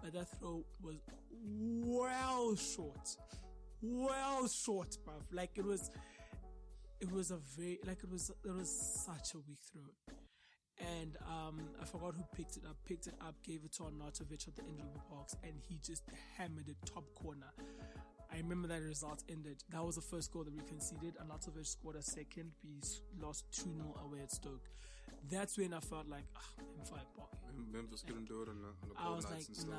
But 0.01 0.13
that 0.13 0.27
throw 0.39 0.65
was 0.81 0.97
well 1.43 2.55
short. 2.55 3.17
Well 3.81 4.47
short, 4.47 4.97
bruv. 5.05 5.23
Like 5.31 5.51
it 5.55 5.65
was 5.65 5.91
it 6.99 7.11
was 7.11 7.31
a 7.31 7.37
very 7.57 7.79
like 7.85 8.03
it 8.03 8.09
was 8.09 8.31
it 8.45 8.51
was 8.51 8.69
such 9.05 9.33
a 9.33 9.37
weak 9.47 9.59
throw 9.71 9.83
and 10.81 11.17
um, 11.27 11.59
I 11.81 11.85
forgot 11.85 12.15
who 12.15 12.23
picked 12.35 12.57
it 12.57 12.63
up. 12.65 12.77
Picked 12.85 13.07
it 13.07 13.13
up, 13.21 13.35
gave 13.43 13.63
it 13.63 13.73
to 13.73 13.83
Arnautovic 13.83 14.47
at 14.47 14.55
the 14.55 14.63
end 14.63 14.79
of 14.79 14.93
the 14.93 14.99
box, 15.09 15.35
and 15.43 15.53
he 15.67 15.79
just 15.85 16.03
hammered 16.37 16.67
it 16.67 16.75
top 16.85 17.03
corner. 17.13 17.51
I 18.33 18.37
remember 18.37 18.67
that 18.69 18.81
result 18.81 19.23
ended. 19.29 19.63
That 19.69 19.83
was 19.83 19.95
the 19.95 20.01
first 20.01 20.31
goal 20.31 20.43
that 20.43 20.53
we 20.53 20.61
conceded. 20.61 21.15
Arnautovic 21.17 21.67
scored 21.67 21.97
a 21.97 22.01
second. 22.01 22.51
We 22.63 22.79
lost 23.21 23.45
2 23.53 23.63
0 23.63 23.95
away 24.05 24.21
at 24.23 24.31
Stoke. 24.31 24.69
That's 25.29 25.57
when 25.57 25.73
I 25.73 25.79
felt 25.79 26.07
like, 26.09 26.25
ah, 26.35 26.63
M5 26.83 26.91
boy. 27.15 27.23
Memphis 27.71 28.03
couldn't 28.05 28.27
do 28.27 28.41
it 28.41 28.49
on 28.49 28.57
the, 28.61 28.67
on 28.67 28.89
the 28.89 28.99
I 28.99 29.15
was 29.15 29.25
like, 29.25 29.47
nah, 29.67 29.75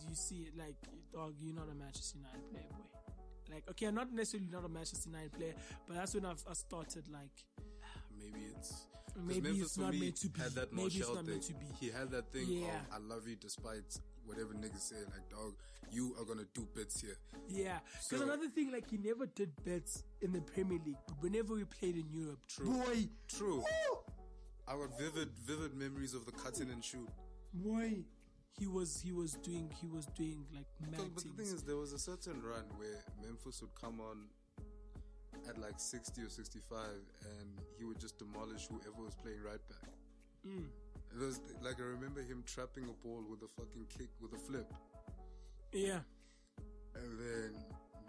do 0.00 0.08
you 0.08 0.14
see 0.16 0.46
it? 0.48 0.56
Like, 0.56 0.74
dog, 1.12 1.34
you're 1.38 1.54
not 1.54 1.68
a 1.70 1.74
Manchester 1.74 2.18
United 2.18 2.50
player, 2.50 2.64
boy. 2.70 3.54
Like, 3.54 3.64
okay, 3.70 3.86
I'm 3.86 3.94
not 3.94 4.12
necessarily 4.12 4.48
not 4.50 4.64
a 4.64 4.68
Manchester 4.68 5.08
United 5.10 5.32
player, 5.32 5.54
but 5.86 5.96
that's 5.96 6.14
when 6.14 6.24
I've, 6.24 6.42
I 6.48 6.54
started 6.54 7.04
like, 7.12 7.30
Maybe 8.18 8.46
it's 8.56 8.86
maybe 9.24 9.40
Memphis 9.42 9.62
it's 9.62 9.78
not 9.78 9.92
me 9.92 10.00
meant 10.00 10.16
to 10.16 10.28
be. 10.28 10.40
Had 10.40 10.52
that 10.52 10.72
Maybe 10.72 10.86
it's 10.96 10.98
not 11.08 11.16
thing. 11.18 11.26
meant 11.26 11.42
to 11.42 11.52
be. 11.54 11.66
He 11.78 11.90
had 11.90 12.10
that 12.10 12.32
thing 12.32 12.46
Yeah. 12.48 12.80
of 12.90 12.94
"I 12.94 12.98
love 13.14 13.28
you" 13.28 13.36
despite 13.36 13.84
whatever 14.24 14.54
niggas 14.54 14.80
say. 14.80 14.96
Like, 15.04 15.28
dog, 15.30 15.54
you 15.92 16.16
are 16.18 16.24
gonna 16.24 16.46
do 16.54 16.66
bits 16.74 17.00
here. 17.02 17.16
Yeah, 17.48 17.78
because 17.92 18.20
So- 18.20 18.22
another 18.24 18.48
thing, 18.48 18.72
like 18.72 18.88
he 18.90 18.96
never 18.96 19.26
did 19.26 19.52
bets 19.64 20.02
in 20.22 20.32
the 20.32 20.40
Premier 20.40 20.80
League, 20.84 20.96
but 21.06 21.22
whenever 21.22 21.54
we 21.54 21.64
played 21.64 21.96
in 21.96 22.08
Europe, 22.10 22.40
True. 22.48 22.72
boy, 22.72 23.08
True. 23.28 23.62
I 24.68 24.72
got 24.76 24.98
vivid, 24.98 25.28
vivid 25.44 25.74
memories 25.74 26.14
of 26.14 26.26
the 26.26 26.32
cutting 26.32 26.70
and 26.70 26.84
shoot. 26.84 27.08
boy, 27.54 28.04
he 28.58 28.66
was 28.66 29.00
he 29.00 29.12
was 29.12 29.34
doing 29.34 29.70
he 29.80 29.86
was 29.86 30.06
doing 30.16 30.44
like 30.54 30.66
mad 30.80 30.98
But, 30.98 31.14
but 31.14 31.24
the 31.24 31.42
thing 31.44 31.54
is, 31.54 31.62
there 31.62 31.76
was 31.76 31.92
a 31.92 31.98
certain 31.98 32.42
run 32.42 32.64
where 32.76 33.02
Memphis 33.24 33.60
would 33.60 33.74
come 33.80 34.00
on 34.00 34.26
at 35.48 35.58
like 35.58 35.78
60 35.78 36.22
or 36.22 36.28
65 36.28 36.78
and 37.38 37.48
he 37.78 37.84
would 37.84 38.00
just 38.00 38.18
demolish 38.18 38.66
whoever 38.68 39.04
was 39.04 39.14
playing 39.14 39.42
right 39.44 39.60
back. 39.68 39.90
Mm. 40.46 40.66
It 41.14 41.24
was 41.24 41.40
like 41.62 41.78
I 41.78 41.84
remember 41.84 42.20
him 42.22 42.42
trapping 42.46 42.84
a 42.84 43.06
ball 43.06 43.22
with 43.30 43.42
a 43.42 43.48
fucking 43.48 43.86
kick 43.88 44.08
with 44.20 44.32
a 44.32 44.38
flip. 44.38 44.72
Yeah, 45.72 46.00
And 46.94 47.18
then 47.20 47.50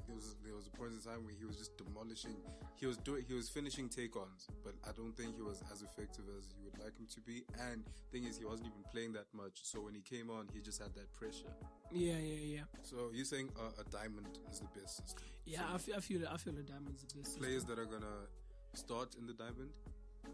there 0.08 0.16
was 0.16 0.36
there 0.44 0.56
was 0.56 0.68
a 0.68 0.72
point 0.72 0.94
in 0.94 1.02
time 1.02 1.24
where 1.26 1.36
he 1.38 1.46
was 1.46 1.58
just 1.58 1.78
demolishing. 1.78 2.36
He 2.76 2.86
was 2.86 2.98
doing 2.98 3.26
he 3.28 3.34
was 3.34 3.50
finishing 3.50 3.90
take-ons, 3.90 4.48
but 4.64 4.74
I 4.88 4.92
don't 4.96 5.16
think 5.16 5.36
he 5.36 5.42
was 5.42 5.62
as 5.72 5.82
effective 5.82 6.26
as 6.38 6.48
you 6.58 6.64
would 6.66 6.80
like 6.80 6.98
him 6.98 7.08
to 7.14 7.22
be. 7.22 7.44
And 7.70 7.84
thing 8.12 8.24
is, 8.24 8.38
he 8.38 8.46
wasn't 8.46 8.68
even 8.68 8.84
playing 8.92 9.14
that 9.14 9.28
much. 9.34 9.60
So 9.64 9.82
when 9.82 9.94
he 9.94 10.02
came 10.02 10.30
on, 10.30 10.48
he 10.54 10.62
just 10.62 10.82
had 10.82 10.94
that 10.96 11.12
pressure. 11.14 11.52
yeah, 11.92 12.18
yeah, 12.18 12.58
yeah. 12.58 12.66
So 12.84 13.12
you're 13.14 13.26
saying 13.26 13.50
uh, 13.60 13.82
a 13.82 13.84
diamond 13.92 14.40
is 14.52 14.60
the 14.60 14.80
best 14.80 14.98
system? 14.98 15.26
Yeah, 15.46 15.64
I 15.74 15.78
feel 15.78 15.96
I 15.96 16.00
feel 16.00 16.22
I 16.28 16.38
feel 16.38 16.54
the 16.54 16.64
diamonds 16.64 17.04
the 17.04 17.20
best. 17.20 17.38
Players 17.38 17.66
that 17.66 17.78
are 17.78 17.86
gonna 17.86 18.28
start 18.74 19.16
in 19.20 19.28
the 19.28 19.34
diamond. 19.34 19.72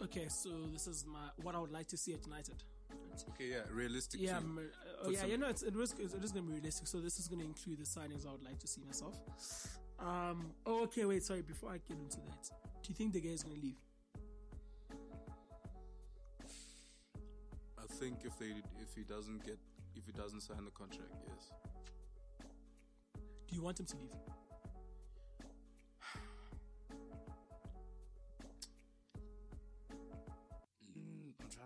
Okay, 0.02 0.28
so 0.28 0.50
this 0.72 0.88
is 0.88 1.06
my 1.06 1.30
what 1.42 1.56
I 1.56 1.60
would 1.60 1.72
like 1.72 1.88
to 1.90 1.98
see 1.98 2.14
at 2.14 2.26
United. 2.26 2.64
Okay, 3.30 3.50
yeah, 3.52 3.62
realistic. 3.72 4.20
Yeah, 4.22 4.40
too. 4.40 4.70
uh, 5.06 5.10
yeah, 5.10 5.20
some- 5.20 5.30
you 5.30 5.38
know, 5.38 5.48
it's, 5.48 5.62
it, 5.64 5.76
was, 5.76 5.94
it 5.94 6.24
is 6.24 6.32
going 6.32 6.46
to 6.46 6.52
be 6.52 6.56
realistic. 6.58 6.88
So 6.88 7.00
this 7.00 7.20
is 7.20 7.28
going 7.28 7.40
to 7.40 7.46
include 7.46 7.80
the 7.80 7.86
signings 7.86 8.28
I 8.28 8.32
would 8.32 8.44
like 8.44 8.60
to 8.60 8.68
see 8.68 8.82
myself. 8.86 9.16
Um. 10.00 10.52
Oh, 10.66 10.84
okay. 10.84 11.06
Wait. 11.06 11.24
Sorry. 11.24 11.42
Before 11.42 11.70
I 11.72 11.78
get 11.78 11.98
into 11.98 12.18
that, 12.18 12.50
do 12.82 12.90
you 12.90 12.96
think 12.96 13.14
the 13.14 13.22
guy 13.22 13.30
is 13.30 13.44
going 13.44 13.56
to 13.56 13.62
leave? 13.62 13.78
I 17.78 17.86
think 18.00 18.20
if 18.26 18.38
they 18.40 18.48
if 18.82 18.96
he 18.96 19.04
doesn't 19.04 19.46
get 19.46 19.58
if 19.96 20.06
he 20.06 20.12
doesn't 20.12 20.42
sign 20.42 20.66
the 20.66 20.72
contract, 20.72 21.14
yes. 21.28 21.52
Do 23.48 23.56
you 23.56 23.62
want 23.62 23.80
him 23.80 23.86
to 23.86 23.96
leave? 23.98 24.12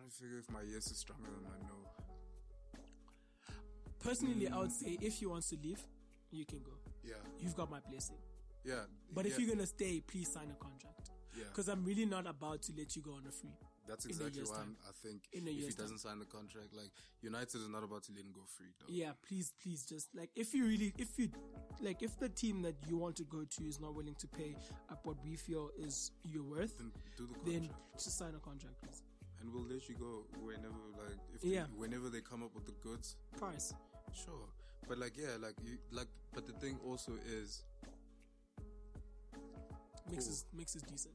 Trying 0.08 0.12
to 0.12 0.24
figure 0.24 0.40
if 0.40 0.52
my 0.52 0.62
yes 0.74 0.92
is 0.92 0.98
stronger 0.98 1.26
than 1.26 1.44
my 1.44 1.58
no. 1.68 1.76
Personally, 4.00 4.48
I 4.48 4.58
would 4.58 4.68
hmm. 4.68 4.86
say 4.86 4.98
if 5.02 5.22
you 5.22 5.30
want 5.32 5.48
to 5.50 5.58
leave, 5.62 5.82
you 6.32 6.46
can 6.46 6.60
go. 6.60 6.72
Yeah, 7.04 7.16
You've 7.40 7.56
got 7.56 7.70
my 7.70 7.80
blessing. 7.90 8.18
yeah. 8.64 8.86
But 9.14 9.26
if 9.26 9.34
yeah, 9.34 9.46
you're 9.46 9.56
gonna 9.56 9.68
stay, 9.68 10.02
please 10.06 10.32
sign 10.32 10.52
a 10.52 10.64
contract. 10.64 11.12
yeah, 11.38 11.46
Because 11.50 11.68
I'm 11.68 11.84
really 11.84 12.06
not 12.06 12.28
about 12.28 12.62
to 12.64 12.74
let 12.78 12.96
you 12.96 13.02
go 13.02 13.12
on 13.12 13.24
a 13.28 13.32
free. 13.32 13.50
that's 13.88 14.06
exactly 14.06 14.44
why 14.44 14.58
time. 14.58 14.76
I 14.88 14.92
think 15.02 15.24
In 15.34 15.48
a 15.48 15.52
if 15.52 15.68
he 15.70 15.74
doesn't 15.74 16.00
sign 16.00 16.20
the 16.20 16.26
contract, 16.26 16.74
like 16.76 16.92
United 17.22 17.56
is 17.56 17.70
not 17.70 17.84
about 17.84 18.04
to 18.04 18.12
let 18.12 18.22
him 18.24 18.32
go 18.34 18.42
free. 18.46 18.68
Though. 18.80 18.94
Yeah, 18.94 19.12
please, 19.28 19.54
please, 19.62 19.84
just 19.86 20.10
like 20.16 20.30
if 20.36 20.54
you 20.54 20.66
really, 20.66 20.94
if 20.98 21.18
you, 21.18 21.30
like, 21.82 22.04
if 22.04 22.20
the 22.20 22.30
team 22.30 22.62
that 22.64 22.76
you 22.88 22.98
want 22.98 23.16
to 23.18 23.24
go 23.24 23.44
to 23.44 23.64
is 23.64 23.80
not 23.80 23.96
willing 23.96 24.16
to 24.20 24.28
pay 24.28 24.56
up 24.90 25.06
what 25.06 25.18
we 25.24 25.36
feel 25.36 25.70
is 25.78 26.12
your 26.24 26.44
worth, 26.44 26.78
Then 26.78 26.92
do 27.18 27.28
the 27.28 27.34
contract, 27.34 27.68
bro. 27.68 27.78
just 27.96 28.18
sign 28.18 28.36
a 28.36 28.40
contract, 28.40 28.76
please. 28.82 29.02
And 29.48 29.54
we'll 29.56 29.64
let 29.74 29.88
you 29.88 29.96
go 29.96 30.26
whenever, 30.44 30.76
like, 30.98 31.18
if 31.34 31.44
Yeah. 31.44 31.64
they, 31.64 31.78
whenever 31.80 32.10
they 32.10 32.22
come 32.22 32.44
up 32.44 32.54
with 32.54 32.66
the 32.66 32.74
goods. 32.84 33.16
Price. 33.38 33.74
Sure, 34.14 34.50
but 34.88 34.98
like, 34.98 35.14
yeah, 35.18 35.38
like, 35.40 35.56
you, 35.64 35.78
like, 35.92 36.08
but 36.34 36.46
the 36.46 36.54
thing 36.54 36.78
also 36.86 37.14
is, 37.26 37.64
Mix 40.10 40.24
Cool. 40.26 40.34
is 40.34 40.46
mix 40.54 40.76
is 40.76 40.82
decent. 40.84 41.14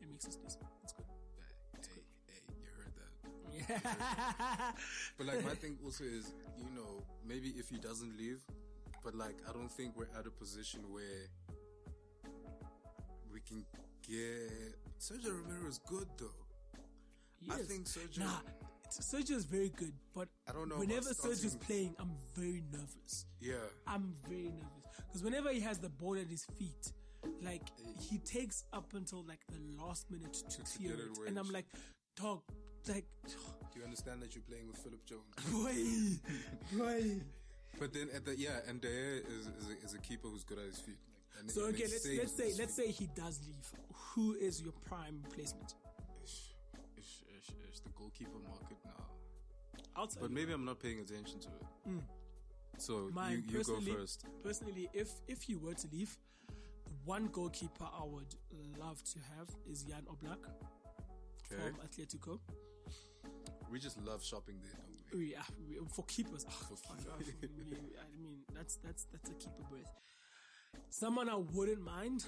It 0.00 0.08
makes 0.08 0.24
is 0.26 0.36
decent. 0.36 0.62
It's 0.84 0.92
good. 0.92 1.04
hey, 1.76 1.94
hey, 1.94 2.02
hey, 2.28 2.54
you 2.62 2.70
heard 2.78 2.94
that? 2.94 3.12
Yeah. 3.84 4.72
But 5.16 5.26
like 5.26 5.44
my 5.44 5.54
thing 5.62 5.76
also 5.84 6.04
is, 6.04 6.32
you 6.56 6.70
know, 6.76 7.02
maybe 7.26 7.48
if 7.58 7.68
he 7.68 7.76
doesn't 7.78 8.16
leave, 8.16 8.40
but 9.02 9.16
like 9.16 9.36
I 9.48 9.52
don't 9.52 9.68
think 9.70 9.96
we're 9.96 10.06
at 10.16 10.26
a 10.26 10.30
position 10.30 10.82
where 10.92 11.26
we 13.32 13.40
can 13.40 13.64
get 14.06 14.78
Sergio 15.00 15.32
Romero 15.42 15.66
is 15.68 15.78
good 15.80 16.06
though. 16.18 16.46
I 17.50 17.58
think 17.58 17.86
Sergio. 17.86 18.18
Nah, 18.20 18.40
Sergio 18.90 19.36
is 19.36 19.44
very 19.44 19.70
good, 19.70 19.92
but 20.14 20.28
I 20.48 20.52
don't 20.52 20.68
know 20.68 20.76
Whenever 20.76 21.10
Sergio's 21.10 21.38
starting- 21.52 21.58
playing, 21.60 21.94
I'm 21.98 22.12
very 22.34 22.62
nervous. 22.72 23.26
Yeah, 23.40 23.54
I'm 23.86 24.14
very 24.28 24.50
nervous 24.50 24.84
because 25.06 25.22
whenever 25.22 25.50
he 25.52 25.60
has 25.60 25.78
the 25.78 25.88
ball 25.90 26.16
at 26.18 26.26
his 26.28 26.44
feet, 26.58 26.92
like 27.42 27.62
he 28.00 28.18
takes 28.18 28.64
up 28.72 28.94
until 28.94 29.24
like 29.26 29.40
the 29.48 29.82
last 29.82 30.10
minute 30.10 30.32
to 30.34 30.56
To 30.62 30.78
clear 30.78 30.94
it 30.94 31.18
and 31.28 31.38
I'm 31.38 31.50
like, 31.50 31.66
dog, 32.16 32.42
like, 32.88 33.06
do 33.26 33.78
you 33.78 33.84
understand 33.84 34.22
that 34.22 34.34
you're 34.34 34.44
playing 34.48 34.66
with 34.68 34.78
Philip 34.78 35.04
Jones? 35.04 35.34
boy, 36.72 36.78
boy. 36.78 37.20
But 37.78 37.92
then 37.92 38.08
at 38.14 38.24
the 38.24 38.36
yeah, 38.38 38.60
and 38.66 38.80
there 38.80 39.16
is 39.18 39.46
is 39.46 39.68
a, 39.68 39.84
is 39.84 39.94
a 39.94 39.98
keeper 39.98 40.28
who's 40.28 40.44
good 40.44 40.58
at 40.58 40.64
his 40.66 40.78
feet. 40.80 40.96
Like, 41.06 41.40
and 41.40 41.50
So 41.50 41.60
he 41.66 41.74
okay, 41.74 41.82
let's 41.84 41.92
let's 42.06 42.32
say 42.36 42.52
let's 42.58 42.74
feet. 42.74 42.86
say 42.86 42.90
he 42.90 43.08
does 43.14 43.40
leave. 43.46 43.70
Who 44.14 44.34
is 44.34 44.60
your 44.62 44.72
prime 44.86 45.20
replacement? 45.24 45.74
The 47.84 47.90
goalkeeper 47.96 48.38
market 48.46 48.78
now. 48.84 49.04
But 50.20 50.30
you. 50.30 50.34
maybe 50.34 50.52
I'm 50.52 50.64
not 50.64 50.78
paying 50.80 51.00
attention 51.00 51.40
to 51.40 51.48
it. 51.48 52.02
So 52.78 53.10
Mine, 53.12 53.42
you, 53.48 53.58
you 53.58 53.64
go 53.64 53.80
first. 53.80 54.24
Personally, 54.44 54.88
if 54.92 55.08
if 55.26 55.42
he 55.42 55.56
were 55.56 55.74
to 55.74 55.88
leave, 55.92 56.16
the 56.86 56.94
one 57.04 57.26
goalkeeper 57.32 57.84
I 57.84 58.04
would 58.04 58.34
love 58.78 59.02
to 59.04 59.18
have 59.36 59.48
is 59.70 59.82
Jan 59.84 60.02
Oblak 60.06 60.38
Okay. 61.50 61.62
from 61.62 61.74
Atletico. 61.86 62.38
We 63.70 63.78
just 63.80 63.98
love 64.04 64.22
shopping 64.24 64.56
there, 64.62 64.72
don't 64.76 65.20
we? 65.20 65.32
Yeah, 65.32 65.42
we- 65.68 65.78
for 65.88 66.04
keepers. 66.04 66.44
ah, 66.48 66.52
For 66.52 66.76
keepers. 66.76 67.46
I 67.50 68.22
mean, 68.22 68.44
that's 68.54 68.76
that's 68.76 69.06
that's 69.12 69.30
a 69.30 69.34
keeper 69.34 69.64
berth. 69.70 69.92
Someone 70.90 71.28
I 71.28 71.36
wouldn't 71.36 71.82
mind 71.82 72.24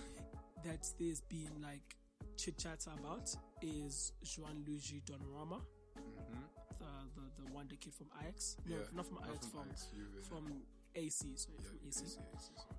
that 0.64 0.86
there's 0.98 1.20
been 1.20 1.50
like 1.62 1.96
chit 2.36 2.58
chat 2.58 2.86
about 2.98 3.34
is 3.62 4.12
Gianluigi 4.24 5.02
Donnarumma, 5.04 5.60
Mm-hmm. 5.98 6.44
the, 6.78 6.86
the 7.20 7.42
the 7.44 7.52
wonder 7.52 7.74
kid 7.76 7.92
from 7.92 8.06
Ajax. 8.22 8.56
No, 8.66 8.76
Yeah, 8.76 8.82
not 8.94 9.06
from 9.06 9.16
not 9.16 9.28
Ajax, 9.30 9.46
from 9.46 9.60
from 9.60 9.68
Ajax, 9.70 10.28
from 10.28 10.62
AC. 10.94 11.26
Sorry, 11.36 11.56
Yeah, 11.60 11.68
from 11.68 11.78
AC. 11.88 12.00
AC, 12.04 12.18
AC, 12.34 12.52
sorry. 12.56 12.76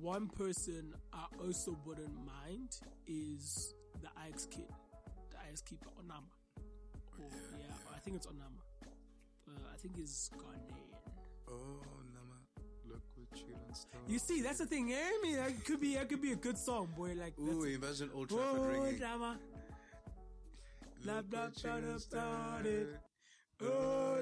One 0.00 0.28
person 0.28 0.92
I 1.12 1.24
also 1.42 1.76
wouldn't 1.86 2.14
mind 2.26 2.76
is 3.06 3.74
the 4.02 4.08
Ajax 4.26 4.46
kid, 4.46 4.68
the 5.30 5.36
Ajax 5.46 5.62
keeper 5.62 5.88
Onana. 6.00 6.28
Or, 7.18 7.30
yeah, 7.58 7.72
I 7.94 7.98
think 8.00 8.16
it's 8.16 8.26
Onana. 8.26 8.60
Uh, 9.48 9.52
I 9.72 9.76
think 9.78 9.96
he's 9.96 10.30
Ghanaian. 10.36 10.92
Oh, 11.48 11.80
Nama, 12.12 12.38
look 12.88 13.02
what 13.14 13.40
you 13.40 13.54
done 13.54 13.74
started. 13.74 14.10
You 14.12 14.18
see, 14.18 14.42
that's 14.42 14.58
the 14.58 14.66
thing. 14.66 14.92
eh? 14.92 14.96
I 14.98 15.20
mean, 15.22 15.36
that 15.36 15.64
could 15.64 15.80
be 15.80 15.94
that 15.94 16.08
could 16.08 16.20
be 16.20 16.32
a 16.32 16.36
good 16.36 16.58
song, 16.58 16.88
boy. 16.96 17.14
Like, 17.18 17.38
Ooh, 17.38 17.64
imagine 17.64 18.10
Old 18.14 18.28
Trafford 18.28 18.60
oh, 18.60 18.64
ringing. 18.66 19.00
Blah, 21.02 21.16
Look 21.16 21.30
blah, 21.30 21.48
blah, 21.48 21.98
started. 21.98 22.98
Oh. 23.62 24.20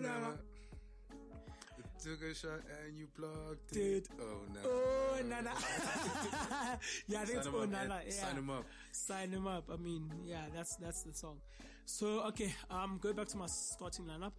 You 1.76 1.84
took 2.02 2.22
a 2.22 2.34
shot 2.34 2.60
and 2.86 2.98
you 2.98 3.08
blocked 3.16 3.76
it. 3.76 4.08
Oh, 4.20 4.40
no. 4.52 4.60
Oh, 4.64 5.16
Nana. 5.26 5.52
yeah, 7.08 7.22
I 7.22 7.24
think 7.24 7.38
it's 7.38 7.48
Oh, 7.52 7.64
Nana. 7.64 8.00
Yeah. 8.04 8.12
Sign 8.12 8.36
him 8.36 8.50
up. 8.50 8.64
sign 8.92 9.30
him 9.30 9.46
up. 9.46 9.64
I 9.72 9.76
mean, 9.76 10.10
yeah, 10.24 10.44
that's 10.54 10.76
that's 10.76 11.02
the 11.02 11.14
song. 11.14 11.38
So 11.86 12.20
okay, 12.28 12.54
um, 12.70 12.98
going 13.00 13.16
back 13.16 13.28
to 13.28 13.36
my 13.36 13.46
starting 13.46 14.04
lineup. 14.06 14.32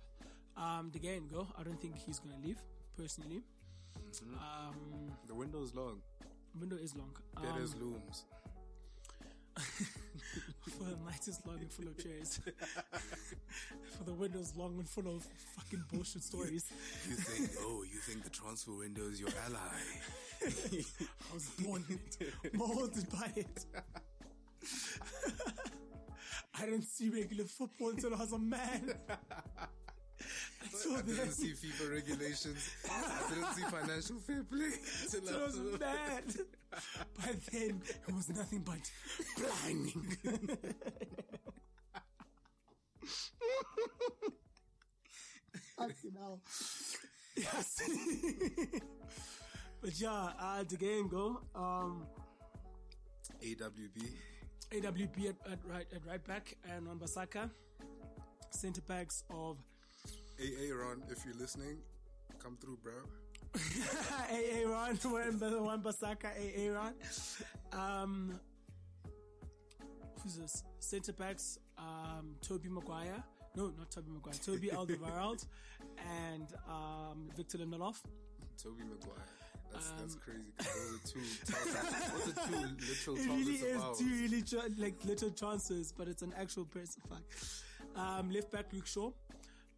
Um, 0.57 0.90
the 0.94 0.99
game 0.99 1.28
go. 1.32 1.48
I 1.60 1.64
don't 1.64 1.82
think 1.82 1.98
he's 1.98 2.20
gonna 2.20 2.38
leave 2.41 2.57
personally. 2.98 3.41
Mm-hmm. 4.12 4.36
Um, 4.36 5.12
The 5.28 5.36
window's 5.36 5.74
long. 5.74 6.02
window 6.60 6.78
is 6.78 6.95
long. 6.95 7.12
Um, 7.38 7.45
looms. 7.80 8.26
for 10.69 10.84
the 10.84 10.98
night 11.06 11.27
is 11.27 11.40
long 11.45 11.60
and 11.60 11.72
full 11.72 11.88
of 11.88 11.98
chairs. 11.98 12.40
for 13.98 14.03
the 14.03 14.14
windows 14.14 14.53
long 14.56 14.77
and 14.77 14.90
full 14.90 15.07
of 15.15 15.23
fucking 15.56 15.84
bullshit 15.91 16.23
stories. 16.32 16.65
You 17.07 17.15
think, 17.15 17.49
oh, 17.60 17.84
you 17.84 17.99
think 17.99 18.23
the 18.23 18.30
transfer 18.30 18.73
window 18.73 19.03
is 19.10 19.19
your 19.19 19.30
ally. 19.45 19.60
I 20.44 21.34
was 21.34 21.49
born 21.61 21.84
in 21.90 21.99
it, 22.19 22.53
molded 22.53 23.10
by 23.11 23.32
it. 23.36 23.65
I 26.57 26.65
didn't 26.65 26.84
see 26.84 27.10
regular 27.10 27.45
football 27.45 27.90
until 27.90 28.14
I 28.15 28.18
was 28.18 28.34
a 28.34 28.40
man. 28.40 28.94
Until 30.64 30.96
I 30.98 31.02
didn't 31.02 31.32
see 31.32 31.54
FIFA 31.54 31.92
regulations. 31.94 32.70
I 32.90 33.34
didn't 33.34 33.54
see 33.54 33.62
financial 33.64 34.20
fair 34.20 34.44
play. 34.44 34.72
It 35.14 35.24
was 35.24 35.60
bad. 35.80 36.24
But 37.16 37.46
then, 37.52 37.82
it 38.08 38.16
was 38.16 38.30
nothing 38.30 38.60
but 38.60 38.92
blinding. 39.38 40.18
Fucking 45.78 46.16
hell. 46.18 46.40
Yes. 47.36 47.82
but 49.82 50.00
yeah, 50.00 50.30
uh, 50.40 50.64
the 50.68 50.78
game 50.78 51.08
go. 51.10 51.42
Um, 51.54 52.08
AWB. 53.44 54.08
AWB 54.72 55.30
at, 55.30 55.52
at 55.52 55.60
right 55.66 55.86
at 55.94 56.06
right 56.06 56.26
back 56.26 56.56
and 56.70 56.88
on 56.88 56.98
Bissaka, 56.98 57.50
centre 58.50 58.82
backs 58.82 59.24
of 59.30 59.58
AA 60.40 60.74
Ron, 60.76 61.03
if 61.10 61.26
you're 61.26 61.36
listening, 61.36 61.78
come 62.40 62.57
through, 62.60 62.78
bro. 62.84 62.94
AA 64.30 64.68
Ron, 64.70 64.98
Wan-Bissaka, 65.66 66.26
AA 66.36 66.74
Ron. 66.74 66.94
Um, 67.72 68.40
who's 70.22 70.36
this? 70.36 70.64
Centre 70.80 71.14
backs, 71.14 71.57
um, 71.78 72.36
Toby 72.41 72.70
Maguire. 72.70 73.24
No, 73.56 73.72
not 73.78 73.90
Toby 73.91 74.10
Maguire. 74.12 74.34
Toby 74.45 74.68
Alderweireld 74.74 75.45
and 76.30 76.48
um, 76.70 77.30
Victor 77.36 77.57
Lindelof. 77.60 78.02
Toby 78.62 78.84
Maguire. 78.84 79.26
That's, 79.72 79.90
that's 79.99 80.16
Um, 80.16 80.22
crazy. 80.24 80.53
Those 80.57 80.94
are 80.94 81.07
two. 81.07 81.20
What's 82.14 82.26
the 82.26 82.34
two 82.34 82.76
literal 82.88 83.18
It 83.18 83.28
really 83.38 83.56
is 83.56 83.82
two 83.99 84.06
really 84.22 84.41
tra- 84.41 84.70
like 84.78 84.95
little 85.06 85.32
chances, 85.32 85.91
but 85.98 86.07
it's 86.07 86.22
an 86.22 86.34
actual 86.38 86.66
person. 86.66 87.02
Fuck. 87.10 87.24
Um, 87.99 88.30
left 88.32 88.52
back 88.52 88.66
Luke 88.74 88.86
Shaw. 88.88 89.12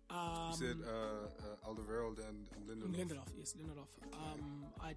Um, 0.09 0.51
You 0.51 0.57
said 0.57 0.77
uh, 0.87 0.89
uh, 0.89 1.69
Alderweireld 1.69 2.19
and, 2.27 2.47
Lindelof. 2.67 2.95
Lindelof, 2.95 3.27
yes, 3.37 3.53
Lindelof. 3.59 3.89
Um, 4.13 4.65
I, 4.81 4.95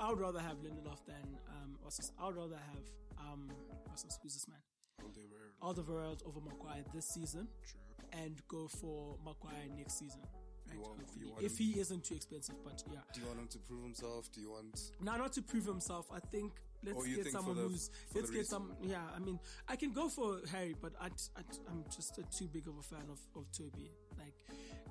I 0.00 0.10
would 0.10 0.20
rather 0.20 0.40
have 0.40 0.56
Lindelof 0.58 1.04
than 1.06 1.38
um, 1.48 1.76
what's 1.82 1.96
this? 1.98 2.10
I 2.20 2.26
would 2.26 2.36
rather 2.36 2.56
have 2.56 2.82
um, 3.18 3.50
what's 3.86 4.02
this? 4.02 4.18
Who's 4.22 4.34
this 4.34 4.48
man? 4.48 4.58
Alderweireld. 5.02 5.62
Alderweireld 5.86 6.26
over 6.26 6.40
Maguire 6.40 6.82
this 6.94 7.06
season, 7.06 7.46
True. 7.70 7.80
and 8.24 8.40
go 8.48 8.66
for 8.68 9.16
Maguire 9.24 9.68
next 9.76 9.98
season. 9.98 10.20
Right? 10.68 10.78
want- 10.78 11.00
if 11.40 11.58
him- 11.58 11.66
he 11.74 11.78
isn't 11.80 12.04
too 12.04 12.14
expensive, 12.16 12.56
but 12.64 12.82
yeah. 12.90 12.98
Do 13.12 13.20
you 13.20 13.26
want 13.26 13.38
him 13.38 13.48
to 13.48 13.58
prove 13.58 13.82
himself? 13.84 14.30
Do 14.32 14.40
you 14.40 14.50
want? 14.50 14.80
Now, 15.00 15.16
not 15.16 15.32
to 15.34 15.42
prove 15.42 15.66
himself, 15.66 16.06
I 16.12 16.18
think 16.20 16.52
let's 16.86 17.06
get 17.06 17.26
someone 17.32 17.56
the- 17.56 17.62
who's 17.68 17.90
let's 18.14 18.30
get 18.30 18.46
some. 18.46 18.72
Yeah, 18.82 19.02
I 19.14 19.18
mean, 19.18 19.38
I 19.68 19.76
can 19.76 19.92
go 19.92 20.08
for 20.08 20.40
Harry, 20.52 20.74
but 20.80 20.92
I, 21.00 21.06
I, 21.36 21.42
I'm 21.70 21.84
just 21.94 22.18
a, 22.18 22.22
too 22.36 22.48
big 22.48 22.66
of 22.68 22.76
a 22.78 22.82
fan 22.82 23.04
of, 23.10 23.20
of 23.36 23.50
Toby. 23.52 23.90
Like 24.18 24.34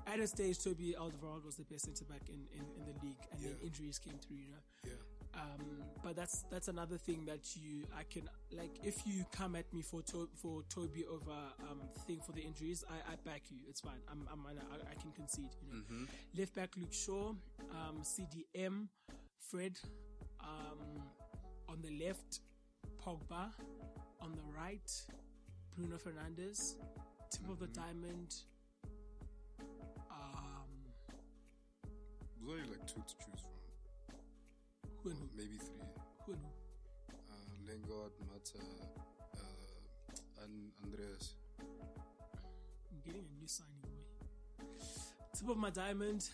at 0.06 0.18
a 0.20 0.26
stage, 0.26 0.62
Toby 0.62 0.94
Alderweireld 0.98 1.44
was 1.44 1.56
the 1.56 1.64
best 1.64 1.86
centre 1.86 2.04
back 2.04 2.28
in, 2.28 2.46
in, 2.52 2.64
in 2.76 2.84
the 2.84 3.06
league, 3.06 3.16
and 3.32 3.40
then 3.42 3.56
injuries 3.62 3.98
came 3.98 4.18
through. 4.18 4.36
You 4.36 4.50
know, 4.50 4.62
Yeah. 4.84 5.40
um, 5.40 5.60
but 6.02 6.14
that's 6.16 6.44
that's 6.50 6.68
another 6.68 6.98
thing 6.98 7.24
that 7.26 7.56
you 7.56 7.84
I 7.96 8.02
can 8.04 8.28
like 8.52 8.76
if 8.84 9.06
you 9.06 9.24
come 9.32 9.56
at 9.56 9.72
me 9.72 9.80
for 9.82 10.02
to, 10.02 10.28
for 10.34 10.62
Toby 10.68 11.04
over 11.06 11.32
um 11.70 11.80
thing 12.06 12.20
for 12.24 12.32
the 12.32 12.42
injuries 12.42 12.84
I, 12.90 13.12
I 13.12 13.16
back 13.24 13.42
you 13.50 13.58
it's 13.68 13.80
fine 13.80 14.02
I'm, 14.10 14.28
I'm 14.30 14.44
I, 14.46 14.52
I 14.90 14.94
can 15.00 15.10
concede 15.12 15.48
you 15.62 15.72
know 15.72 16.06
left 16.38 16.54
back 16.54 16.70
Luke 16.76 16.92
Shaw 16.92 17.30
um 17.72 18.02
CDM 18.02 18.88
Fred 19.50 19.78
um 20.40 21.02
on 21.74 21.82
the 21.82 22.04
left 22.06 22.40
Pogba 23.04 23.50
on 24.20 24.32
the 24.32 24.42
right 24.56 24.90
Bruno 25.76 25.96
Fernandes 25.96 26.74
tip 27.30 27.48
of 27.50 27.58
the 27.58 27.66
diamond 27.68 28.34
um 30.10 30.70
There's 32.38 32.48
only 32.50 32.70
like 32.70 32.86
two 32.86 33.00
to 33.00 33.14
choose 33.16 33.40
from. 33.42 34.18
who 35.02 35.10
and 35.10 35.18
who 35.18 35.26
Maybe 35.36 35.58
three. 35.58 35.88
who 36.26 36.32
and 36.32 36.42
who 36.42 36.52
Uh, 37.10 37.54
Lingard, 37.66 38.12
Mata, 38.30 38.64
uh, 39.36 40.42
and 40.44 40.70
Andreas. 40.84 41.34
I'm 41.60 43.00
getting 43.04 43.24
a 43.24 43.40
new 43.40 43.46
signing 43.48 43.80
boy. 43.82 44.74
Tip 45.36 45.48
of 45.48 45.56
my 45.56 45.70
diamond. 45.70 46.28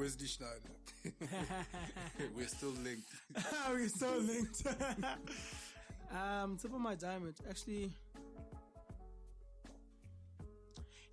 Wesley 0.00 0.26
Sneijder. 0.34 1.12
We're 2.34 2.48
still 2.48 2.70
linked. 2.82 3.10
We're 3.70 3.88
so 3.88 4.16
linked. 4.20 4.62
um, 6.10 6.56
tip 6.56 6.72
of 6.72 6.80
my 6.80 6.94
diamond. 6.94 7.34
Actually, 7.48 7.90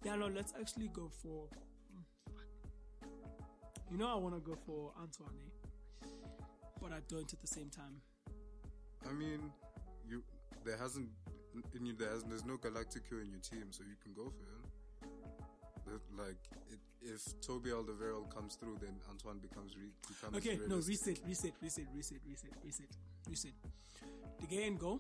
yeah, 0.06 0.16
no. 0.16 0.28
Let's 0.28 0.54
actually 0.58 0.88
go 0.88 1.12
for. 1.22 1.50
You 3.92 3.98
know, 3.98 4.08
I 4.10 4.16
want 4.16 4.36
to 4.36 4.42
go 4.42 4.58
for 4.66 4.92
Antoine, 5.02 5.36
eh? 5.36 6.08
but 6.82 6.92
I 6.94 7.00
don't 7.10 7.32
at 7.32 7.42
the 7.42 7.48
same 7.48 7.70
time. 7.70 8.02
I 9.10 9.12
mean, 9.12 9.52
you 10.08 10.24
there 10.64 10.78
hasn't 10.78 11.10
in 11.76 11.86
you 11.86 11.94
there 11.94 12.10
hasn't, 12.10 12.30
there's 12.30 12.46
no 12.46 12.56
Galactico 12.56 13.22
in 13.22 13.32
your 13.32 13.42
team, 13.42 13.66
so 13.72 13.84
you 13.84 13.96
can 14.02 14.14
go 14.14 14.32
for 14.32 14.46
him. 14.46 14.64
Like 16.18 16.36
it, 16.70 16.80
if 17.02 17.22
Toby 17.42 17.70
Alderweireld 17.72 18.34
comes 18.34 18.56
through, 18.56 18.78
then 18.82 18.96
Antoine 19.10 19.40
becomes 19.40 19.76
re, 19.78 19.90
becomes 20.08 20.38
Okay, 20.38 20.60
no, 20.68 20.78
reset, 20.78 21.20
reset, 21.28 21.54
reset, 21.62 21.86
reset, 21.94 22.20
reset, 22.28 22.52
reset, 22.64 22.88
reset. 23.30 23.52
The 24.40 24.48
gay 24.48 24.68
and 24.68 24.80
go. 24.80 25.00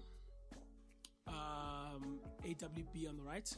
Um, 1.28 2.20
AWB 2.46 3.10
on 3.10 3.18
the 3.18 3.24
right. 3.24 3.58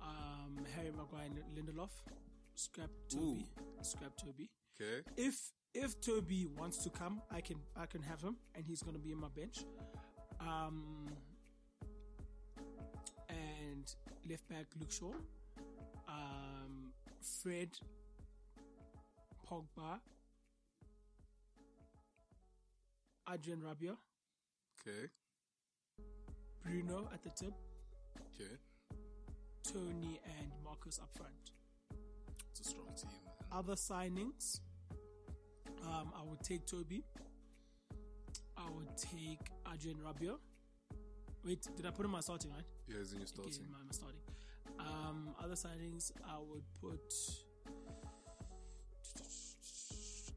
Um, 0.00 0.64
Harry 0.76 0.90
Maguire 0.90 1.26
and 1.26 1.56
Lindelof. 1.56 1.90
Scrap 2.54 2.90
Toby. 3.08 3.46
Scrap 3.82 4.16
Toby. 4.16 4.50
Okay, 4.80 5.02
If 5.16 5.52
if 5.74 6.00
Toby 6.00 6.46
wants 6.58 6.78
to 6.78 6.90
come, 6.90 7.22
I 7.30 7.40
can 7.40 7.56
I 7.76 7.86
can 7.86 8.02
have 8.02 8.20
him, 8.20 8.36
and 8.54 8.66
he's 8.66 8.82
gonna 8.82 8.98
be 8.98 9.12
in 9.12 9.18
my 9.18 9.28
bench. 9.34 9.64
Um, 10.40 11.08
and 13.28 13.94
left 14.28 14.48
back 14.48 14.66
Luke 14.78 14.90
Shaw. 14.92 15.12
Um, 16.08 16.61
Fred. 17.22 17.70
Pogba. 19.48 20.00
Adrien 23.32 23.60
Rabiot. 23.60 23.96
okay, 24.80 25.08
Bruno 26.64 27.08
at 27.14 27.22
the 27.22 27.30
tip. 27.30 27.52
okay. 28.34 28.50
Tony 29.72 30.20
and 30.38 30.50
Marcus 30.64 30.98
up 31.00 31.08
front. 31.16 31.32
It's 32.50 32.60
a 32.60 32.64
strong 32.64 32.88
team. 32.96 33.10
Man. 33.24 33.34
Other 33.58 33.74
signings. 33.74 34.60
Um, 35.86 36.12
I 36.18 36.22
would 36.28 36.42
take 36.42 36.66
Toby. 36.66 37.04
I 38.56 38.68
would 38.70 38.88
take 38.96 39.40
Adrien 39.72 39.98
Rabiot. 39.98 40.38
Wait, 41.44 41.66
did 41.76 41.86
I 41.86 41.90
put 41.90 42.04
him 42.04 42.10
my 42.12 42.20
starting 42.20 42.50
right? 42.50 42.64
Yeah, 42.88 42.96
is 42.98 43.12
in 43.12 43.18
your 43.20 43.28
Okay, 43.38 43.50
starting. 43.50 43.70
my, 43.70 43.78
my 43.78 43.92
starting. 43.92 44.20
Um, 44.78 45.34
other 45.42 45.54
signings, 45.54 46.12
I 46.26 46.38
would 46.38 46.62
put. 46.80 47.14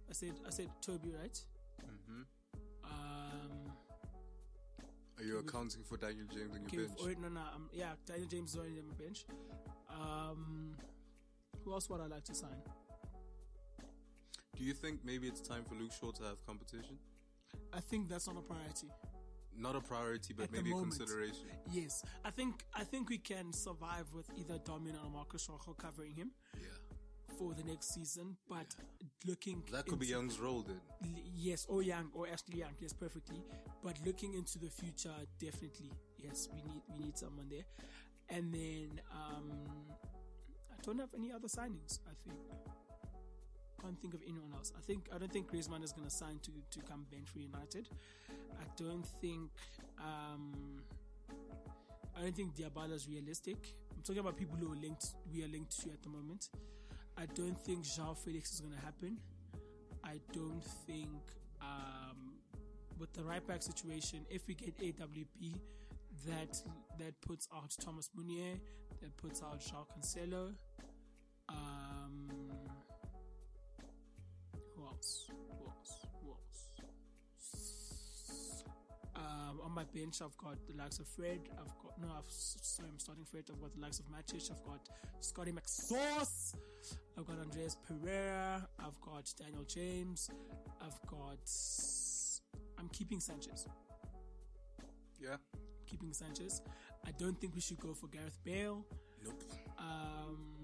I 0.09 0.13
said 0.13 0.33
I 0.45 0.49
said 0.49 0.69
Toby 0.81 1.11
right. 1.19 1.39
hmm 1.81 2.21
Um, 2.83 3.71
Are 5.17 5.23
you 5.23 5.39
accounting 5.39 5.83
for 5.83 5.97
Daniel 5.97 6.27
James 6.33 6.53
on 6.53 6.61
your 6.61 6.83
okay, 6.83 7.03
bench? 7.05 7.17
no, 7.21 7.29
no, 7.29 7.39
um, 7.55 7.69
yeah, 7.73 7.93
Daniel 8.05 8.27
James 8.27 8.51
is 8.51 8.57
already 8.57 8.79
on 8.79 8.87
my 8.87 8.93
bench. 8.95 9.25
Um, 9.89 10.75
who 11.63 11.73
else 11.73 11.89
would 11.89 12.01
I 12.01 12.07
like 12.07 12.23
to 12.25 12.35
sign? 12.35 12.61
Do 14.55 14.63
you 14.63 14.73
think 14.73 14.99
maybe 15.03 15.27
it's 15.27 15.41
time 15.41 15.63
for 15.65 15.75
Luke 15.75 15.91
Shaw 15.99 16.11
to 16.11 16.23
have 16.23 16.45
competition? 16.45 16.97
I 17.73 17.79
think 17.81 18.07
that's 18.07 18.27
not 18.27 18.37
a 18.37 18.41
priority. 18.41 18.87
Not 19.57 19.75
a 19.75 19.81
priority, 19.81 20.33
but 20.33 20.45
At 20.45 20.51
maybe 20.51 20.71
a 20.71 20.75
consideration. 20.75 21.47
Yes, 21.71 22.03
I 22.23 22.31
think 22.31 22.65
I 22.73 22.83
think 22.83 23.09
we 23.09 23.17
can 23.17 23.53
survive 23.53 24.05
with 24.13 24.29
either 24.37 24.59
Dominic 24.65 25.01
or 25.03 25.09
Marcus 25.09 25.47
Rojo 25.49 25.73
covering 25.73 26.13
him 26.15 26.31
Yeah, 26.59 26.67
for 27.37 27.53
the 27.53 27.63
next 27.63 27.93
season. 27.93 28.35
But 28.49 28.75
looking 29.25 29.63
that 29.71 29.85
could 29.85 29.99
be 29.99 30.05
into- 30.07 30.17
Young's 30.17 30.39
role 30.39 30.61
then. 30.63 30.81
Yes, 31.33 31.65
or 31.69 31.81
Young 31.83 32.09
or 32.13 32.27
Ashley 32.27 32.59
Young, 32.59 32.75
yes, 32.79 32.93
perfectly. 32.93 33.41
But 33.81 33.97
looking 34.05 34.33
into 34.33 34.59
the 34.59 34.69
future, 34.69 35.15
definitely, 35.39 35.91
yes, 36.17 36.49
we 36.53 36.61
need 36.63 36.81
we 36.91 36.99
need 37.05 37.17
someone 37.17 37.47
there. 37.49 37.65
And 38.29 38.53
then 38.53 38.99
um, 39.11 39.51
I 40.71 40.81
don't 40.83 40.99
have 40.99 41.13
any 41.15 41.31
other 41.31 41.47
signings. 41.47 41.99
I 42.07 42.13
think 42.25 42.39
can't 43.81 43.99
think 43.99 44.13
of 44.13 44.21
anyone 44.23 44.51
else. 44.53 44.71
I 44.77 44.81
think 44.81 45.09
I 45.13 45.17
don't 45.17 45.31
think 45.31 45.51
Griezmann 45.51 45.83
is 45.83 45.91
going 45.91 46.07
to 46.07 46.13
sign 46.13 46.39
to 46.43 46.51
to 46.71 46.85
come 46.85 47.05
bench 47.11 47.29
for 47.29 47.39
United. 47.39 47.89
I 48.29 48.65
don't 48.77 49.05
think 49.21 49.51
um, 49.99 50.81
I 52.17 52.21
don't 52.21 52.35
think 52.35 52.55
Dybala 52.55 52.93
is 52.93 53.07
realistic. 53.07 53.75
I'm 53.95 54.01
talking 54.03 54.19
about 54.19 54.37
people 54.37 54.57
who 54.57 54.71
are 54.71 54.75
linked 54.75 55.07
we 55.31 55.43
are 55.43 55.47
linked 55.47 55.79
to 55.81 55.89
at 55.89 56.01
the 56.03 56.09
moment. 56.09 56.49
I 57.17 57.25
don't 57.27 57.57
think 57.57 57.85
João 57.85 58.17
Felix 58.17 58.53
is 58.53 58.59
going 58.61 58.73
to 58.73 58.81
happen. 58.81 59.17
I 60.03 60.19
don't 60.33 60.63
think 60.85 61.21
um, 61.61 62.33
with 62.99 63.11
the 63.13 63.23
right 63.23 63.45
back 63.47 63.63
situation, 63.63 64.25
if 64.29 64.47
we 64.47 64.53
get 64.53 64.77
AWB, 64.79 65.59
that 66.27 66.61
that 66.99 67.19
puts 67.21 67.47
out 67.53 67.73
Thomas 67.81 68.09
Meunier, 68.15 68.59
that 69.01 69.15
puts 69.17 69.41
out 69.41 69.59
João 69.59 69.85
Cancelo. 69.87 70.53
Else? 74.95 75.27
Who 75.29 75.65
else? 75.67 76.07
Who 76.21 76.29
else? 76.31 76.63
Um, 79.15 79.61
on 79.63 79.71
my 79.71 79.83
bench, 79.83 80.21
I've 80.21 80.37
got 80.37 80.57
the 80.67 80.73
likes 80.73 80.99
of 80.99 81.07
Fred. 81.07 81.41
I've 81.57 81.73
got 81.81 81.99
no, 82.01 82.07
I've, 82.17 82.29
sorry, 82.29 82.89
I'm 82.91 82.99
starting 82.99 83.25
Fred. 83.25 83.45
I've 83.51 83.61
got 83.61 83.73
the 83.73 83.81
likes 83.81 83.99
of 83.99 84.05
Matic. 84.07 84.51
I've 84.51 84.63
got 84.63 84.89
Scotty 85.19 85.51
McSauce. 85.51 86.55
I've 87.17 87.25
got 87.25 87.39
Andreas 87.39 87.77
Pereira. 87.87 88.67
I've 88.79 88.99
got 89.01 89.33
Daniel 89.37 89.63
James. 89.63 90.29
I've 90.81 90.99
got. 91.09 91.39
I'm 92.77 92.89
keeping 92.89 93.19
Sanchez. 93.19 93.67
Yeah. 95.19 95.37
Keeping 95.87 96.13
Sanchez. 96.13 96.61
I 97.07 97.11
don't 97.11 97.39
think 97.39 97.55
we 97.55 97.61
should 97.61 97.79
go 97.79 97.93
for 97.93 98.07
Gareth 98.07 98.37
Bale. 98.43 98.85
Nope. 99.23 99.43
Um, 99.79 100.54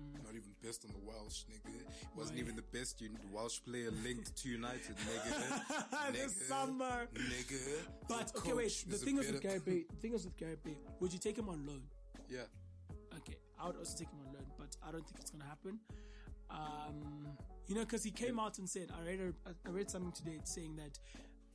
best 0.64 0.86
on 0.86 0.92
the 0.92 1.00
Welsh, 1.06 1.44
nigga. 1.52 1.74
Wasn't 2.16 2.38
even 2.38 2.56
the 2.56 2.62
best 2.62 3.02
Welsh 3.32 3.60
player 3.66 3.90
linked 4.04 4.36
to 4.38 4.50
United, 4.50 4.96
nigga. 4.98 6.12
this 6.14 6.48
summer. 6.48 7.08
Nigga. 7.14 7.60
But 8.08 8.32
okay, 8.38 8.54
wait. 8.54 8.86
The 8.88 8.98
thing 8.98 9.18
is 9.18 9.32
with 9.32 9.42
Gareth 9.42 9.66
Bale. 9.66 9.84
The 9.90 9.96
thing 9.98 10.14
is 10.14 10.26
with 10.26 10.38
Gareth 10.38 10.64
Bale. 10.64 10.76
Would 11.00 11.14
you 11.14 11.20
take 11.20 11.38
him 11.38 11.50
on 11.50 11.66
loan? 11.66 11.82
Yeah. 12.30 12.42
Okay, 13.18 13.38
I 13.60 13.68
would 13.68 13.78
also 13.78 13.98
take 13.98 14.10
him 14.10 14.20
on 14.28 14.34
loan, 14.34 14.46
but 14.58 14.76
I 14.88 14.92
don't 14.92 15.06
think 15.06 15.20
it's 15.20 15.32
gonna 15.32 15.46
happen. 15.46 15.80
Um, 16.50 17.28
you 17.68 17.76
know, 17.76 17.82
because 17.82 18.04
he 18.04 18.12
came 18.12 18.40
out 18.40 18.58
and 18.58 18.70
said, 18.70 18.92
I 18.98 19.10
read, 19.10 19.34
a, 19.46 19.50
I 19.68 19.72
read 19.72 19.90
something 19.90 20.12
today 20.12 20.40
saying 20.44 20.76
that 20.76 21.00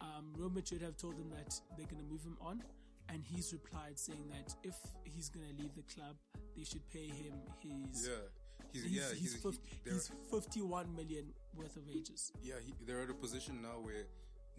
um, 0.00 0.32
Real 0.36 0.50
Madrid 0.50 0.82
have 0.82 0.96
told 0.96 1.14
him 1.14 1.30
that 1.30 1.54
they're 1.76 1.86
gonna 1.86 2.08
move 2.10 2.22
him 2.22 2.36
on, 2.40 2.62
and 3.08 3.22
he's 3.22 3.52
replied 3.52 3.98
saying 3.98 4.24
that 4.30 4.54
if 4.62 4.76
he's 5.04 5.28
gonna 5.28 5.52
leave 5.58 5.74
the 5.74 5.82
club, 5.94 6.16
they 6.56 6.64
should 6.64 6.88
pay 6.90 7.06
him 7.06 7.34
his. 7.60 8.08
Yeah. 8.08 8.45
He's, 8.72 8.82
He's, 8.84 8.92
yeah, 8.92 9.02
he's, 9.10 9.32
he's, 9.32 9.42
fif- 9.42 9.58
he, 9.84 9.90
he's 9.90 10.10
51 10.30 10.94
million 10.94 11.26
worth 11.56 11.76
of 11.76 11.86
wages. 11.86 12.32
yeah, 12.42 12.54
he, 12.64 12.72
they're 12.86 13.02
at 13.02 13.10
a 13.10 13.14
position 13.14 13.62
now 13.62 13.78
where 13.82 14.06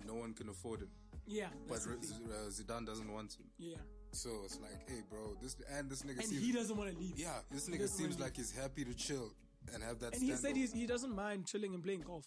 no 0.05 0.15
one 0.15 0.33
can 0.33 0.49
afford 0.49 0.81
him. 0.81 0.89
Yeah, 1.27 1.47
But 1.67 1.79
R-. 1.85 1.97
Z- 2.01 2.13
uh, 2.25 2.49
Zidane 2.49 2.85
doesn't 2.85 3.11
want 3.11 3.33
him. 3.33 3.45
yeah, 3.57 3.75
So 4.11 4.29
it's 4.45 4.59
like, 4.61 4.87
hey, 4.89 5.01
bro, 5.09 5.35
this 5.41 5.55
and 5.77 5.89
this 5.89 6.01
nigga 6.03 6.19
and 6.19 6.23
seems 6.25 6.41
he 6.41 6.51
doesn't 6.51 6.77
want 6.77 6.91
to 6.91 6.97
leave. 6.97 7.17
yeah, 7.19 7.39
this 7.51 7.67
nigga 7.69 7.87
seems 7.89 8.19
like 8.19 8.35
he's 8.37 8.51
happy 8.51 8.85
to 8.85 8.93
chill 8.93 9.33
and 9.73 9.83
have 9.83 9.99
that. 9.99 10.13
And 10.13 10.23
he 10.23 10.31
said 10.33 10.55
he 10.55 10.85
doesn't 10.85 11.13
mind 11.13 11.45
chilling 11.45 11.73
and 11.73 11.83
playing 11.83 12.01
golf. 12.01 12.25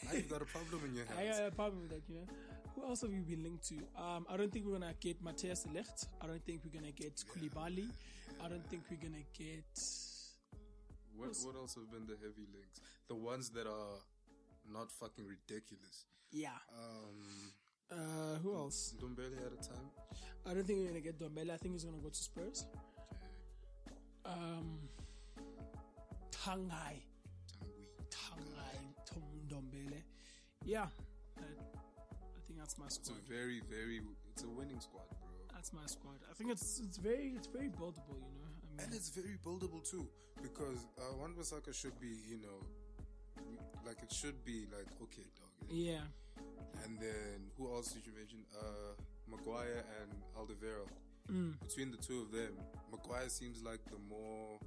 now 0.04 0.12
you've 0.12 0.28
got 0.28 0.42
a 0.42 0.46
problem 0.46 0.82
in 0.86 0.94
your 0.94 1.04
hands. 1.06 1.18
I 1.36 1.40
got 1.40 1.48
a 1.48 1.54
problem 1.54 1.82
with 1.82 1.90
that, 1.90 2.02
you 2.08 2.14
know. 2.16 2.26
Who 2.74 2.84
else 2.88 3.02
have 3.02 3.12
you 3.12 3.20
been 3.20 3.42
linked 3.42 3.68
to? 3.68 3.76
Um, 3.96 4.26
I 4.28 4.36
don't 4.36 4.52
think 4.52 4.66
we're 4.66 4.72
gonna 4.72 4.94
get 5.00 5.22
Matthias 5.22 5.64
Licht. 5.72 6.06
I 6.20 6.26
don't 6.26 6.44
think 6.44 6.62
we're 6.64 6.72
gonna 6.80 6.92
get 6.92 7.14
Koulibaly. 7.32 7.86
I 8.42 8.48
don't 8.48 8.66
think 8.68 8.82
we're 8.90 8.96
gonna 8.96 9.24
get. 9.36 9.64
What 11.16 11.30
what 11.44 11.54
else 11.56 11.74
have 11.76 11.90
been 11.90 12.06
the 12.06 12.16
heavy 12.16 12.46
links? 12.52 12.80
The 13.08 13.14
ones 13.14 13.50
that 13.50 13.66
are 13.66 13.98
not 14.72 14.90
fucking 14.90 15.26
ridiculous. 15.26 16.06
Yeah. 16.32 16.58
Um, 16.76 17.52
Uh, 17.90 18.38
who 18.42 18.54
else? 18.56 18.94
Dombele 18.98 19.36
at 19.46 19.52
a 19.52 19.56
time. 19.68 19.90
I 20.46 20.54
don't 20.54 20.64
think 20.66 20.78
we're 20.80 20.88
gonna 20.88 21.00
get 21.00 21.18
Dombele. 21.18 21.50
I 21.50 21.56
think 21.58 21.74
he's 21.74 21.84
gonna 21.84 21.98
go 22.02 22.08
to 22.08 22.22
Spurs. 22.22 22.66
Um, 24.24 24.80
Tangai, 26.32 26.96
Tanguy. 27.52 27.88
Tangai, 28.10 28.76
Tom 29.06 29.22
Dombele. 29.48 30.02
Yeah, 30.64 30.86
I, 31.36 31.40
I 31.42 32.40
think 32.46 32.58
that's 32.58 32.78
my 32.78 32.88
squad. 32.88 33.18
It's 33.18 33.28
a 33.28 33.32
very 33.32 33.60
very 33.70 34.00
it's 34.30 34.42
a 34.44 34.48
winning 34.48 34.80
squad. 34.80 35.04
That's 35.64 35.72
my 35.72 35.86
squad. 35.86 36.20
I 36.30 36.34
think 36.34 36.50
it's 36.50 36.78
it's 36.84 36.98
very 36.98 37.32
it's 37.34 37.46
very 37.46 37.68
buildable. 37.70 38.20
You 38.20 38.36
know. 38.36 38.52
I 38.52 38.76
mean, 38.76 38.84
And 38.84 38.92
it's 38.94 39.08
very 39.08 39.36
buildable 39.42 39.80
too, 39.82 40.06
because 40.42 40.84
uh, 40.98 41.16
Wan 41.18 41.32
Bissaka 41.32 41.72
should 41.72 41.98
be, 41.98 42.12
you 42.28 42.36
know, 42.36 42.58
like 43.86 43.96
it 44.02 44.12
should 44.12 44.44
be 44.44 44.66
like 44.76 44.88
okay, 45.04 45.24
dog. 45.40 45.48
yeah. 45.70 46.04
And 46.84 46.98
then 47.00 47.48
who 47.56 47.72
else 47.74 47.92
did 47.94 48.04
you 48.04 48.12
mention? 48.12 48.40
Uh, 48.54 48.92
Maguire 49.26 49.84
and 50.02 50.12
Alderweireld. 50.36 50.92
Mm. 51.32 51.58
Between 51.66 51.90
the 51.90 51.96
two 51.96 52.20
of 52.20 52.30
them, 52.30 52.52
Maguire 52.92 53.30
seems 53.30 53.62
like 53.62 53.80
the 53.86 53.96
more, 54.06 54.58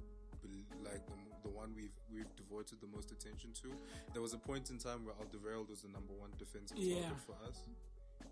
like 0.82 1.06
the 1.06 1.14
the 1.44 1.48
one 1.48 1.70
we've 1.76 1.94
we've 2.12 2.34
devoted 2.34 2.80
the 2.80 2.88
most 2.88 3.12
attention 3.12 3.50
to. 3.62 3.68
There 4.14 4.22
was 4.22 4.32
a 4.34 4.38
point 4.38 4.70
in 4.70 4.78
time 4.78 5.04
where 5.06 5.14
Alderweireld 5.14 5.70
was 5.70 5.82
the 5.82 5.90
number 5.90 6.14
one 6.18 6.30
defensive 6.40 6.76
Yeah. 6.76 7.02
target 7.02 7.20
for 7.24 7.36
us. 7.48 7.58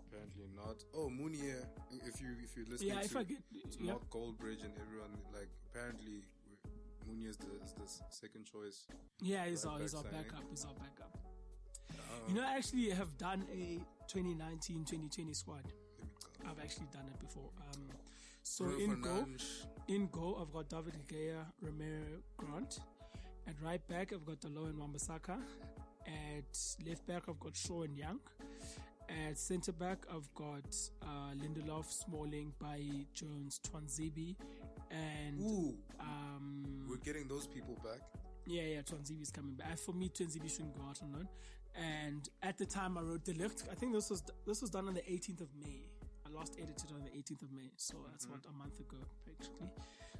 Apparently 0.07 0.47
not. 0.55 0.83
Oh, 0.95 1.09
Meunier. 1.09 1.67
If 1.91 2.21
you 2.21 2.29
if 2.43 2.55
you're 2.55 2.65
listening 2.65 2.89
Yeah, 2.89 2.99
to, 3.01 3.05
if 3.05 3.15
I 3.17 3.23
get 3.23 3.37
to 3.71 3.83
yeah. 3.83 3.91
Mark 3.91 4.09
Goldbridge 4.09 4.63
and 4.63 4.73
everyone, 4.81 5.17
like 5.33 5.49
apparently 5.69 6.23
Meunier 7.07 7.29
is 7.29 7.37
the, 7.37 7.47
is 7.63 7.73
the 7.73 8.03
second 8.09 8.45
choice. 8.45 8.85
Yeah, 9.21 9.45
he's 9.45 9.65
Right 9.65 9.73
our, 9.73 9.79
he's 9.81 9.93
our 9.93 10.03
backup. 10.03 10.43
He's 10.49 10.65
our 10.65 10.73
backup. 10.73 11.17
Um, 11.91 12.29
You 12.29 12.35
know, 12.35 12.47
I 12.47 12.55
actually 12.57 12.89
have 12.89 13.17
done 13.17 13.45
a 13.51 13.79
2019-2020 14.11 15.35
squad. 15.35 15.63
let 15.63 15.67
me 15.67 16.15
go. 16.43 16.49
I've 16.51 16.59
actually 16.63 16.87
done 16.93 17.05
it 17.13 17.19
before. 17.19 17.49
Um, 17.73 17.83
so 18.43 18.65
Bruno 18.65 18.83
in 18.93 19.01
goal, 19.01 19.25
in 19.87 20.07
goal, 20.07 20.37
I've 20.41 20.53
got 20.53 20.69
David 20.69 20.95
Gea, 21.07 21.43
Romero, 21.61 22.21
Grant. 22.37 22.79
At 23.47 23.55
right 23.61 23.85
back, 23.87 24.11
I've 24.13 24.25
got 24.25 24.39
Dalot 24.41 24.69
and 24.69 24.79
Wan-Bissaka. 24.79 25.37
At 26.07 26.57
left 26.87 27.05
back, 27.07 27.23
I've 27.29 27.39
got 27.39 27.55
Shaw 27.55 27.83
and 27.83 27.97
Young. 27.97 28.19
At 29.09 29.37
centre 29.37 29.71
back, 29.71 30.05
I've 30.13 30.29
got 30.35 30.75
uh, 31.01 31.33
Lindelof, 31.35 31.89
Smalling, 31.91 32.53
Bailly, 32.59 33.07
Jones, 33.13 33.59
Tuanzebe, 33.63 34.35
and 34.91 35.39
Ooh, 35.41 35.73
um, 35.99 36.85
we're 36.89 36.97
getting 36.97 37.27
those 37.27 37.47
people 37.47 37.75
back. 37.83 38.01
yeah, 38.45 38.63
yeah, 38.63 38.81
Tuanzebe's 38.81 39.31
coming 39.31 39.55
back. 39.55 39.77
For 39.77 39.93
me, 39.93 40.09
Tuanzebe 40.09 40.49
shouldn't 40.49 40.75
go 40.75 40.83
out 40.89 40.99
on 41.01 41.13
loan. 41.13 41.27
And 41.75 42.27
at 42.43 42.57
the 42.57 42.65
time, 42.65 42.97
I 42.97 43.01
wrote 43.01 43.23
the 43.23 43.33
lift. 43.33 43.63
I 43.71 43.75
think 43.75 43.93
this 43.93 44.09
was 44.09 44.23
this 44.45 44.61
was 44.61 44.71
done 44.71 44.87
on 44.87 44.93
the 44.93 45.01
18th 45.01 45.41
of 45.41 45.49
May. 45.59 45.83
I 46.25 46.29
last 46.37 46.55
edited 46.61 46.91
on 46.93 47.03
the 47.03 47.11
18th 47.11 47.43
of 47.43 47.51
May, 47.53 47.71
so 47.77 47.95
that's 48.11 48.25
Mm-hmm. 48.25 48.33
about 48.35 48.45
a 48.53 48.57
month 48.57 48.79
ago, 48.79 48.97
practically. 49.23 49.69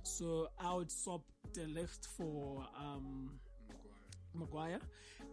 So 0.04 0.48
I 0.60 0.74
would 0.74 0.92
swap 0.92 1.22
the 1.54 1.66
lift 1.66 2.06
for 2.16 2.66
um, 2.80 3.32
Maguire. 4.34 4.80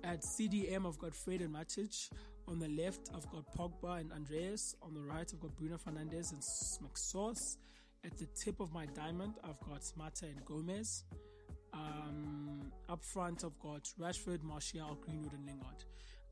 At 0.03 0.23
CDM, 0.23 0.87
I've 0.87 0.99
got 0.99 1.15
Fred 1.15 1.41
and 1.41 1.55
Matic. 1.55 2.11
On 2.47 2.59
the 2.59 2.69
left, 2.69 3.11
I've 3.15 3.29
got 3.31 3.45
Pogba 3.57 4.01
and 4.01 4.13
Andreas. 4.13 4.77
On 4.83 4.93
the 4.93 5.01
right, 5.03 5.29
I've 5.33 5.41
got 5.41 5.57
Bruno 5.57 5.77
Fernandes 5.79 6.33
and 6.33 6.43
McSauce. 6.87 7.57
At 8.05 8.19
the 8.19 8.27
tip 8.27 8.61
of 8.61 8.73
my 8.73 8.85
diamond, 8.87 9.35
I've 9.43 9.59
got 9.61 9.83
Mata 9.97 10.27
and 10.27 10.45
Gomes. 10.45 11.05
Um, 11.73 12.71
up 12.89 13.03
front, 13.03 13.45
I've 13.45 13.59
got 13.59 13.83
Rashford, 13.99 14.43
Martial, 14.43 14.99
Greenwood, 15.01 15.33
and 15.33 15.47
Lingard. 15.47 15.85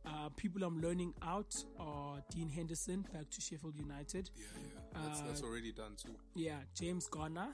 Uh, 0.04 0.28
people 0.36 0.62
I'm 0.64 0.80
learning 0.80 1.14
out 1.22 1.54
are 1.78 2.22
Dean 2.34 2.48
Henderson 2.50 3.06
back 3.12 3.30
to 3.30 3.40
Sheffield 3.40 3.76
United. 3.76 4.30
Yeah, 4.36 4.44
yeah. 4.60 5.02
That's, 5.08 5.20
that's 5.22 5.42
Uh, 5.42 5.46
already 5.46 5.72
done 5.72 5.92
too. 5.96 6.14
Yeah, 6.34 6.58
James 6.74 7.06
Garner. 7.06 7.48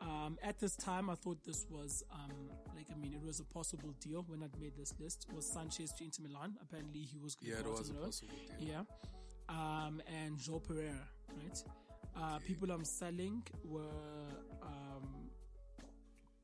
Um, 0.00 0.38
at 0.42 0.58
this 0.58 0.74
time, 0.76 1.08
I 1.10 1.14
thought 1.14 1.42
this 1.44 1.66
was 1.70 2.02
um, 2.12 2.50
like 2.88 2.96
I 2.96 3.00
mean, 3.00 3.12
it 3.14 3.22
was 3.22 3.40
a 3.40 3.44
possible 3.44 3.94
deal 4.00 4.24
when 4.28 4.42
I 4.42 4.46
made 4.60 4.76
this 4.76 4.94
list. 5.00 5.26
Was 5.34 5.46
Sanchez 5.46 5.92
to 5.92 6.04
Inter 6.04 6.22
Milan? 6.28 6.56
Apparently, 6.60 7.00
he 7.00 7.18
was 7.18 7.34
going 7.34 7.52
Yeah, 7.52 7.62
to 7.62 7.68
it 7.68 7.78
was 7.78 7.90
a 7.90 7.94
possible 7.94 8.30
deal. 8.58 8.68
Yeah, 8.68 8.82
um, 9.48 10.00
and 10.22 10.38
Joel 10.38 10.60
Pereira, 10.60 11.08
right? 11.36 11.64
Uh, 12.16 12.38
people 12.46 12.70
I'm 12.70 12.84
selling 12.84 13.42
were 13.64 13.82
um, 14.62 15.30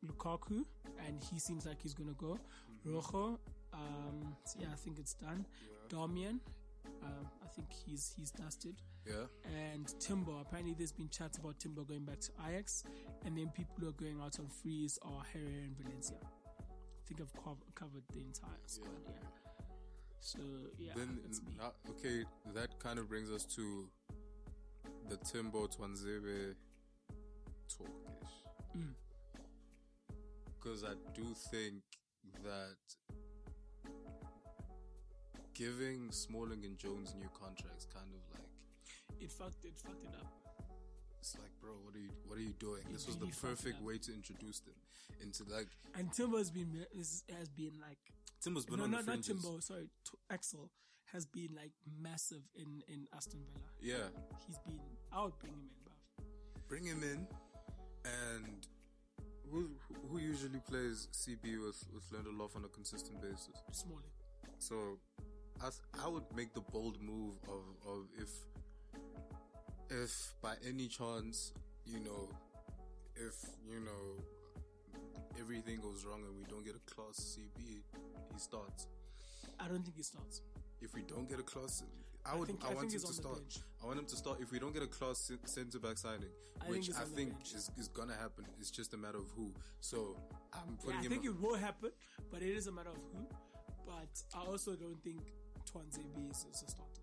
Lukaku, 0.07 0.65
and 1.07 1.23
he 1.33 1.39
seems 1.39 1.67
like 1.67 1.81
he's 1.81 1.95
gonna 1.95 2.13
go. 2.19 2.39
Mm-hmm. 2.87 2.95
Rojo, 2.95 3.39
um, 3.73 4.37
yeah, 4.59 4.69
I 4.73 4.77
think 4.77 4.99
it's 4.99 5.15
done. 5.15 5.47
Darmian, 5.89 6.41
um, 7.03 7.27
I 7.43 7.49
think 7.55 7.69
he's 7.73 8.13
he's 8.17 8.31
dusted. 8.31 8.75
Yeah. 9.07 9.25
And 9.45 9.93
Timber, 10.01 10.33
apparently 10.41 10.75
there's 10.77 10.93
been 10.93 11.09
chats 11.09 11.39
about 11.39 11.59
Timber 11.59 11.83
going 11.83 12.05
back 12.05 12.21
to 12.21 12.31
Ajax, 12.49 12.85
and 13.25 13.37
then 13.37 13.49
people 13.49 13.75
who 13.81 13.89
are 13.89 13.93
going 13.93 14.21
out 14.21 14.39
on 14.39 14.47
freeze 14.49 14.99
are 15.03 15.23
Herrera 15.33 15.65
and 15.65 15.77
Valencia. 15.77 16.17
I 16.23 17.09
think 17.09 17.21
I've 17.21 17.43
cov- 17.43 17.65
covered 17.75 18.05
the 18.13 18.21
entire 18.21 18.51
squad. 18.67 18.91
Yeah. 19.07 19.15
So 20.21 20.39
yeah, 20.79 20.93
then 20.95 21.19
that's 21.25 21.43
me. 21.43 21.53
now, 21.59 21.73
okay, 21.91 22.25
that 22.55 22.79
kind 22.79 22.99
of 23.01 23.09
brings 23.09 23.31
us 23.31 23.45
to 23.57 23.89
the 25.09 25.17
Timbo 25.17 25.67
Tuanzebe 25.67 26.55
talkish. 27.69 28.31
Mm. 28.77 28.95
Because 30.61 30.85
I 30.85 30.95
do 31.13 31.25
think 31.51 31.83
that 32.45 32.77
giving 35.55 36.11
Smalling 36.13 36.65
and 36.65 36.79
Jones 36.79 37.15
new 37.19 37.29
contracts 37.39 37.87
kind 37.93 38.07
of 38.15 38.39
like 38.39 38.49
It 39.23 39.31
fucked 39.31 39.65
it 39.65 39.77
fucked 39.79 40.05
it 40.05 40.15
up. 40.21 40.27
it's 41.21 41.37
like, 41.39 41.51
bro, 41.61 41.71
what 41.85 41.95
are 41.95 41.99
you 42.01 42.11
what 42.27 42.39
are 42.39 42.43
you 42.43 42.55
doing? 42.59 42.83
It 42.89 42.93
This 42.93 43.07
was 43.07 43.17
the 43.17 43.23
really 43.27 43.33
fucked 43.33 43.63
perfect 43.63 43.83
way 43.83 43.99
to 43.99 44.13
introduce 44.15 44.61
them 44.61 44.75
into 45.23 45.45
like 45.45 45.69
And 45.99 46.13
Timbo's 46.13 46.51
been 46.51 46.85
has 46.95 47.49
been 47.57 47.73
like 47.81 47.99
Timbo's 48.43 48.67
been 48.67 48.79
no 48.79 48.85
on 48.85 48.91
the 48.91 49.03
not. 49.03 49.23
Timber 49.23 49.61
sorry 49.61 49.89
T- 50.05 50.19
Axel 50.31 50.71
has 51.13 51.27
been 51.27 51.51
like 51.55 51.73
massive 52.01 52.43
in 52.55 52.83
in 52.89 53.07
Aston 53.15 53.41
Villa. 53.53 53.69
Yeah, 53.81 54.09
He's 54.47 54.59
been 54.67 54.81
I 55.13 55.23
would 55.25 55.39
bring 55.39 55.53
him 55.53 55.69
in, 55.71 55.77
bruv. 55.85 56.69
bring 56.69 56.85
him 56.85 57.03
in, 57.03 57.27
and 58.05 58.67
who 59.51 59.71
who 60.11 60.19
usually 60.19 60.61
plays 60.61 61.09
CB 61.13 61.63
with 61.65 61.85
with 61.95 62.05
Lindelof 62.11 62.57
on 62.57 62.65
a 62.65 62.69
consistent 62.69 63.21
basis? 63.21 63.57
Smalling. 63.73 64.11
So, 64.59 64.99
I 65.61 65.69
th- 65.69 65.83
I 66.05 66.09
would 66.09 66.25
make 66.35 66.55
the 66.55 66.63
bold 66.63 67.01
move 67.03 67.35
of 67.49 67.65
of 67.87 68.07
if 68.19 68.31
if 69.91 70.35
by 70.43 70.55
any 70.67 70.89
chance 70.89 71.53
you 71.85 72.01
know 72.01 72.29
if 73.17 73.35
you 73.69 73.81
know 73.81 74.25
everything 75.41 75.81
goes 75.81 76.05
wrong 76.05 76.23
and 76.29 76.37
we 76.37 76.45
don't 76.45 76.65
get 76.65 76.75
a 76.77 76.95
class 76.95 77.37
CB, 77.39 77.61
he 78.33 78.39
starts. 78.39 78.87
I 79.61 79.69
don't 79.69 79.83
think 79.83 79.97
he 79.97 80.03
starts. 80.03 80.43
If 80.81 80.95
we 80.95 81.03
don't 81.03 81.29
get 81.29 81.39
a 81.39 81.43
class, 81.43 81.83
I 82.27 82.33
I 82.33 82.37
would. 82.37 82.49
think- 82.49 82.65
I, 82.65 82.71
I 82.71 82.75
want 82.75 82.93
him 82.93 83.01
to 83.01 83.07
start. 83.13 83.37
bench. 83.37 83.59
I 83.83 83.87
want 83.87 83.99
him 83.99 84.07
to 84.07 84.17
start. 84.17 84.41
If 84.41 84.51
we 84.53 84.59
don't 84.59 84.73
get 84.75 84.83
a 84.83 84.87
class 84.87 85.31
centre 85.45 85.79
back 85.79 85.99
signing, 85.99 86.29
I 86.61 86.71
which 86.71 86.87
he's 86.87 86.97
I 86.99 87.05
think 87.05 87.33
is, 87.55 87.71
is 87.79 87.89
gonna 87.89 88.15
happen, 88.15 88.45
it's 88.61 88.71
just 88.71 88.95
a 88.95 88.97
matter 88.97 89.19
of 89.19 89.29
who. 89.37 89.53
So 89.81 90.17
I'm 90.53 90.61
Yeah, 90.71 90.85
putting 90.85 90.99
I 91.01 91.03
him. 91.03 91.11
think 91.11 91.25
it 91.27 91.41
will 91.41 91.57
happen, 91.57 91.91
but 92.31 92.43
it 92.43 92.55
is 92.57 92.67
a 92.67 92.73
matter 92.73 92.91
of 92.91 92.97
who. 93.13 93.27
But 93.87 94.13
I 94.35 94.45
also 94.47 94.75
don't 94.77 95.03
think 95.03 95.21
Tuanzebe 95.71 96.31
is, 96.31 96.47
is 96.53 96.63
a 96.67 96.71
starter. 96.71 97.02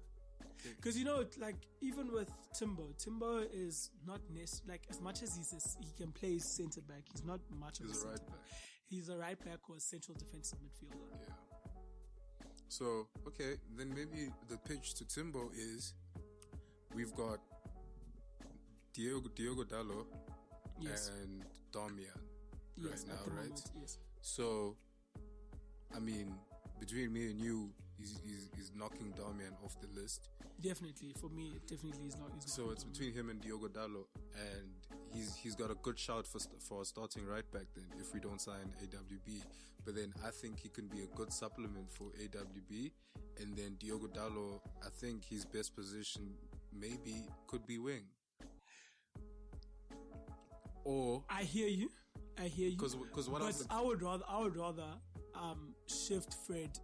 Because 0.64 0.98
you 0.98 1.06
know, 1.06 1.24
like 1.40 1.56
even 1.82 2.12
with 2.12 2.30
Timbo, 2.58 2.90
Timbo 2.98 3.40
is 3.54 3.90
not 4.06 4.20
nec- 4.34 4.50
like 4.68 4.84
as 4.90 5.00
much 5.02 5.22
as 5.24 5.36
he's 5.36 5.54
a, 5.54 5.86
he 5.86 5.92
can 5.98 6.12
play 6.12 6.38
centre 6.40 6.82
back. 6.82 7.04
He's 7.12 7.24
not 7.24 7.40
much 7.60 7.80
of 7.80 7.88
He's 7.88 8.04
a 8.04 8.08
a 8.08 8.10
right 8.12 8.20
back. 8.20 8.28
back. 8.28 8.40
He's 8.90 9.10
a 9.10 9.18
right 9.18 9.46
back 9.46 9.70
or 9.70 9.76
a 9.78 9.80
central 9.80 10.18
defensive 10.18 10.60
midfielder. 10.60 10.98
Yeah. 11.22 11.34
So 12.68 13.08
okay, 13.28 13.56
then 13.78 13.90
maybe 13.90 14.32
the 14.48 14.58
pitch 14.58 14.94
to 14.96 15.06
Timbo 15.08 15.50
is 15.56 15.94
we've 16.94 17.14
got 17.16 17.40
Diogo 18.94 19.30
Diogo 19.36 19.64
Dalot 19.64 20.06
Yes, 20.82 21.12
and 21.22 21.44
Darmian 21.74 22.08
yes, 22.78 23.06
right 23.06 23.08
now, 23.08 23.34
right? 23.36 23.50
moment, 23.50 23.72
yes. 23.82 23.98
So, 24.22 24.78
I 25.96 26.00
mean, 26.00 26.34
between 26.80 27.12
me 27.12 27.32
and 27.32 27.40
you, 27.42 27.72
he's, 28.00 28.20
he's, 28.26 28.50
he's 28.56 28.72
knocking 28.76 29.14
Darmian 29.14 29.54
off 29.64 29.76
the 29.82 29.88
list. 30.00 30.30
Definitely, 30.62 31.14
for 31.20 31.30
me, 31.30 31.54
it 31.56 31.68
definitely 31.68 32.08
is 32.08 32.18
not. 32.18 32.32
Is 32.38 32.52
So 32.52 32.72
it's 32.72 32.84
Darmian. 32.84 32.92
between 32.92 33.14
him 33.14 33.30
and 33.30 33.42
Diogo 33.42 33.68
Dalot, 33.68 34.08
and 34.36 34.70
he's 35.14 35.36
he's 35.36 35.56
got 35.56 35.72
a 35.72 35.76
good 35.76 35.98
shout 35.98 36.28
for 36.28 36.40
for 36.60 36.82
a 36.82 36.86
starting 36.86 37.26
right 37.26 37.50
back. 37.52 37.68
Then 37.76 37.86
if 38.00 38.14
we 38.14 38.20
don't 38.20 38.42
sign 38.42 38.74
AWB, 38.84 39.42
but 39.86 39.96
then 39.96 40.14
I 40.26 40.32
think 40.32 40.60
he 40.60 40.70
can 40.70 40.88
be 40.88 41.04
a 41.04 41.08
good 41.16 41.32
supplement 41.32 41.92
for 41.92 42.06
AWB, 42.22 42.92
and 43.40 43.56
then 43.56 43.76
Diogo 43.80 44.08
Dalot, 44.08 44.60
I 44.86 44.90
think 44.90 45.24
his 45.24 45.46
best 45.46 45.76
position 45.76 46.34
maybe 46.74 47.26
could 47.48 47.66
be 47.66 47.78
wing, 47.80 48.04
or 50.84 51.24
I 51.30 51.44
hear 51.44 51.68
you. 51.68 51.90
I 52.38 52.44
hear 52.48 52.68
you. 52.70 52.78
because 52.78 52.96
because 52.96 53.30
what 53.30 53.42
but 53.42 53.48
else? 53.48 53.66
I 53.70 53.82
would 53.82 54.02
rather, 54.02 54.24
I 54.28 54.40
would 54.40 54.56
rather 54.58 54.88
um 55.36 55.74
shift 55.88 56.34
Fred. 56.46 56.78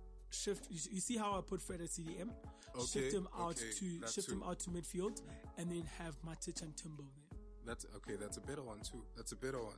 Shift. 0.43 0.67
You 0.69 0.79
you 0.91 0.99
see 1.01 1.17
how 1.17 1.37
I 1.37 1.41
put 1.41 1.61
Fred 1.61 1.81
at 1.81 1.87
CDM? 1.89 2.29
Okay, 2.75 2.85
shift 2.91 3.13
him 3.13 3.27
out 3.37 3.51
okay, 3.51 3.71
to 3.79 4.07
shift 4.07 4.29
him 4.29 4.43
out 4.43 4.59
to 4.59 4.69
midfield, 4.69 5.21
and 5.57 5.71
then 5.71 5.83
have 5.97 6.15
Matic 6.23 6.61
and 6.61 6.75
Timbo 6.75 7.03
there. 7.15 7.39
That's 7.65 7.85
okay. 7.97 8.15
That's 8.15 8.37
a 8.37 8.41
better 8.41 8.61
one 8.61 8.79
too. 8.79 9.03
That's 9.15 9.31
a 9.31 9.35
better 9.35 9.63
one. 9.63 9.77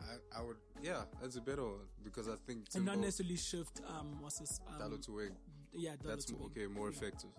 I, 0.00 0.40
I 0.40 0.42
would, 0.42 0.56
yeah, 0.82 1.02
that's 1.20 1.36
a 1.36 1.40
better 1.40 1.62
one 1.64 1.86
because 2.02 2.28
I 2.28 2.34
think 2.46 2.66
and 2.74 2.84
not 2.84 2.98
necessarily 2.98 3.36
shift. 3.36 3.80
Um, 3.88 4.18
what's 4.20 4.38
this? 4.38 4.60
Um, 4.68 4.80
Dalot 4.80 5.04
to 5.06 5.12
wing. 5.12 5.30
yeah, 5.72 5.92
Dalot 5.92 6.02
That's 6.08 6.24
to 6.26 6.34
wing. 6.34 6.50
okay, 6.50 6.66
more 6.66 6.88
effective. 6.88 7.30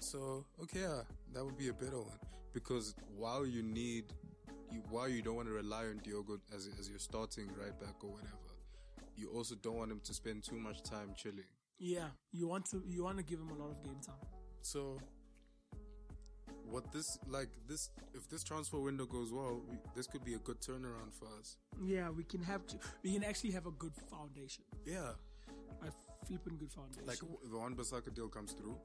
So 0.00 0.44
okay, 0.62 0.80
yeah, 0.80 1.02
that 1.34 1.44
would 1.44 1.58
be 1.58 1.68
a 1.68 1.72
better 1.72 2.00
one 2.00 2.18
because 2.52 2.94
while 3.16 3.46
you 3.46 3.62
need, 3.62 4.04
you, 4.70 4.82
while 4.90 5.08
you 5.08 5.22
don't 5.22 5.36
want 5.36 5.48
to 5.48 5.54
rely 5.54 5.84
on 5.86 5.98
Diogo 6.02 6.38
as 6.54 6.68
as 6.78 6.88
your 6.88 6.98
starting 6.98 7.48
right 7.48 7.78
back 7.80 8.02
or 8.02 8.10
whatever, 8.10 8.52
you 9.16 9.30
also 9.30 9.54
don't 9.56 9.76
want 9.76 9.90
him 9.90 10.00
to 10.04 10.14
spend 10.14 10.42
too 10.44 10.56
much 10.56 10.82
time 10.82 11.12
chilling. 11.16 11.44
Yeah, 11.78 12.08
you 12.32 12.48
want 12.48 12.66
to 12.70 12.82
you 12.86 13.04
want 13.04 13.18
to 13.18 13.22
give 13.24 13.38
him 13.38 13.50
a 13.50 13.54
lot 13.54 13.70
of 13.70 13.82
game 13.84 14.00
time. 14.04 14.16
So 14.62 14.98
what 16.68 16.90
this 16.92 17.04
like 17.28 17.48
this 17.68 17.90
if 18.14 18.28
this 18.28 18.42
transfer 18.42 18.78
window 18.80 19.06
goes 19.06 19.32
well, 19.32 19.60
we, 19.70 19.76
this 19.94 20.06
could 20.06 20.24
be 20.24 20.34
a 20.34 20.38
good 20.38 20.60
turnaround 20.60 21.12
for 21.18 21.26
us. 21.38 21.56
Yeah, 21.84 22.10
we 22.10 22.24
can 22.24 22.42
have 22.42 22.66
to. 22.68 22.76
We 23.02 23.12
can 23.12 23.24
actually 23.24 23.52
have 23.52 23.66
a 23.66 23.70
good 23.72 23.92
foundation. 24.10 24.64
Yeah, 24.84 25.10
A 25.82 25.90
flipping 26.26 26.56
good 26.58 26.72
foundation. 26.72 27.06
like 27.06 27.18
the 27.18 27.56
Wan 27.58 27.74
Bissaka 27.76 28.14
deal 28.14 28.28
comes 28.28 28.52
through. 28.52 28.76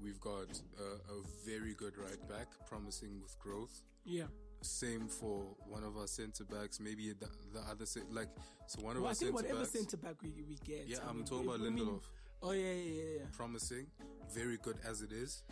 We've 0.00 0.20
got 0.20 0.48
uh, 0.78 0.82
a 1.12 1.48
very 1.48 1.74
good 1.74 1.96
right 1.98 2.28
back, 2.28 2.46
promising 2.66 3.20
with 3.22 3.36
growth. 3.38 3.82
yeah. 4.04 4.24
Same 4.60 5.06
for 5.06 5.44
one 5.68 5.84
of 5.84 5.96
our 5.96 6.08
centre 6.08 6.42
backs. 6.44 6.80
Maybe 6.80 7.12
the, 7.12 7.28
the 7.54 7.60
other 7.70 7.86
se- 7.86 8.00
like 8.10 8.26
so 8.66 8.82
one 8.82 8.96
of 8.96 9.02
Well, 9.02 9.10
I 9.10 9.10
our 9.10 9.14
think 9.14 9.30
centre 9.38 9.54
whatever 9.54 9.64
centre 9.64 9.96
back 9.96 10.16
we, 10.20 10.30
we 10.48 10.56
get. 10.64 10.88
yeah, 10.88 10.96
I 11.06 11.10
I'm 11.10 11.18
mean, 11.18 11.24
talking 11.26 11.46
about 11.46 11.60
I 11.60 11.70
mean- 11.70 11.86
Lindelof. 11.86 12.02
Oh 12.42 12.52
yeah, 12.52 12.66
yeah, 12.66 12.72
yeah, 12.72 13.02
yeah. 13.18 13.24
Promising, 13.32 13.86
very 14.32 14.58
good 14.62 14.76
as 14.88 15.02
it 15.02 15.12
is. 15.12 15.42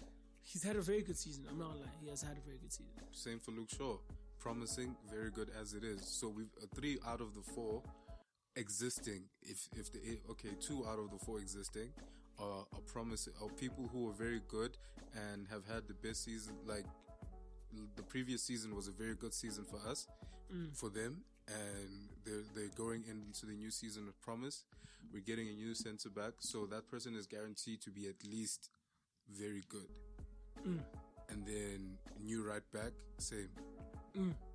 He's 0.43 0.63
had 0.63 0.77
a 0.77 0.81
very 0.81 1.03
good 1.03 1.19
season. 1.19 1.45
I'm 1.51 1.59
not 1.59 1.71
lying. 1.71 1.91
He 2.01 2.09
has 2.11 2.23
had 2.23 2.37
a 2.37 2.41
very 2.47 2.59
good 2.59 2.73
season. 2.73 2.93
Same 3.11 3.41
for 3.41 3.51
Luke 3.51 3.71
Shaw. 3.77 3.97
Promising, 4.39 4.95
very 5.11 5.31
good 5.31 5.51
as 5.61 5.75
it 5.75 5.83
is. 5.83 6.07
So 6.07 6.29
we've 6.29 6.53
uh, 6.63 6.67
three 6.77 6.99
out 7.07 7.21
of 7.21 7.35
the 7.35 7.43
four 7.55 7.83
existing. 8.55 9.25
If 9.43 9.69
if 9.77 9.91
the 9.93 9.99
eh, 9.99 10.31
okay, 10.31 10.51
two 10.61 10.87
out 10.87 11.01
of 11.01 11.11
the 11.11 11.19
four 11.19 11.41
existing 11.41 11.91
are 12.39 12.65
are 12.73 12.85
promising 12.87 13.33
are 13.43 13.49
people 13.49 13.89
who 13.93 14.09
are 14.09 14.15
very 14.15 14.41
good 14.47 14.77
and 15.33 15.49
have 15.49 15.67
had 15.67 15.89
the 15.89 15.95
best 15.95 16.23
season. 16.25 16.55
Like 16.65 16.85
the 17.97 18.03
previous 18.03 18.43
season 18.43 18.75
was 18.77 18.87
a 18.87 18.93
very 18.93 19.15
good 19.17 19.35
season 19.35 19.65
for 19.65 19.81
us, 19.91 20.07
for 20.73 20.89
them, 20.89 21.23
and 21.49 22.09
they're 22.25 22.45
they're 22.55 22.75
going 22.77 23.05
into 23.09 23.47
the 23.47 23.55
new 23.55 23.71
season 23.71 24.09
of 24.09 24.21
promise. 24.23 24.65
We're 25.13 25.21
getting 25.21 25.49
a 25.49 25.53
new 25.53 25.75
centre 25.75 26.11
back, 26.11 26.33
so 26.41 26.67
that 26.67 26.89
person 26.91 27.15
is 27.15 27.27
guaranteed 27.27 27.81
to 27.83 27.91
be 27.91 28.07
at 28.09 28.17
least 28.29 28.71
very 29.31 29.63
good 29.69 29.89
and 31.31 31.47
then 31.47 31.97
new 32.23 32.43
right 32.43 32.63
back, 32.73 32.93
same. 33.19 33.49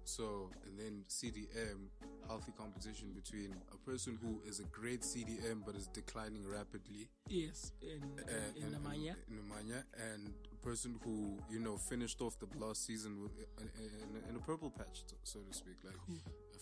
So, 0.04 0.50
and 0.66 0.78
then 0.80 1.04
CDM, 1.08 1.86
healthy 2.28 2.52
competition 2.58 3.12
between 3.14 3.54
a 3.72 3.78
person 3.90 4.18
who 4.20 4.42
is 4.50 4.60
a 4.60 4.64
great 4.64 5.02
CDM 5.02 5.62
but 5.64 5.76
is 5.76 5.86
declining 5.88 6.48
rapidly, 6.48 7.10
Yes, 7.30 7.72
in 7.82 8.02
uh, 8.20 8.32
in, 8.58 8.64
in 8.64 8.72
Nemanja. 8.80 9.16
in 9.30 9.38
Nemanja, 9.38 9.84
and 10.14 10.34
a 10.52 10.66
person 10.68 11.00
who 11.06 11.38
you 11.50 11.60
know 11.60 11.78
finished 11.78 12.22
off 12.22 12.36
the 12.40 12.48
last 12.58 12.86
season 12.88 13.22
with 13.22 13.32
in, 13.60 13.70
in, 13.78 14.30
in 14.32 14.36
a 14.36 14.40
purple 14.40 14.72
patch, 14.72 15.04
so 15.24 15.40
to 15.42 15.54
speak, 15.54 15.76
like 15.86 15.94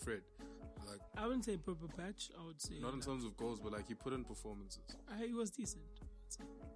Fred, 0.03 0.21
like 0.88 1.01
I 1.17 1.26
wouldn't 1.27 1.45
say 1.45 1.57
purple 1.57 1.89
patch. 1.97 2.31
I 2.39 2.45
would 2.45 2.61
say 2.61 2.76
not 2.81 2.93
in 2.93 2.99
like, 2.99 3.05
terms 3.07 3.23
of 3.26 3.35
goals, 3.38 3.59
but 3.59 3.71
like 3.73 3.88
he 3.88 3.93
put 3.93 4.13
in 4.13 4.23
performances 4.23 4.84
uh, 5.11 5.15
he 5.26 5.34
was 5.34 5.49
decent. 5.51 5.84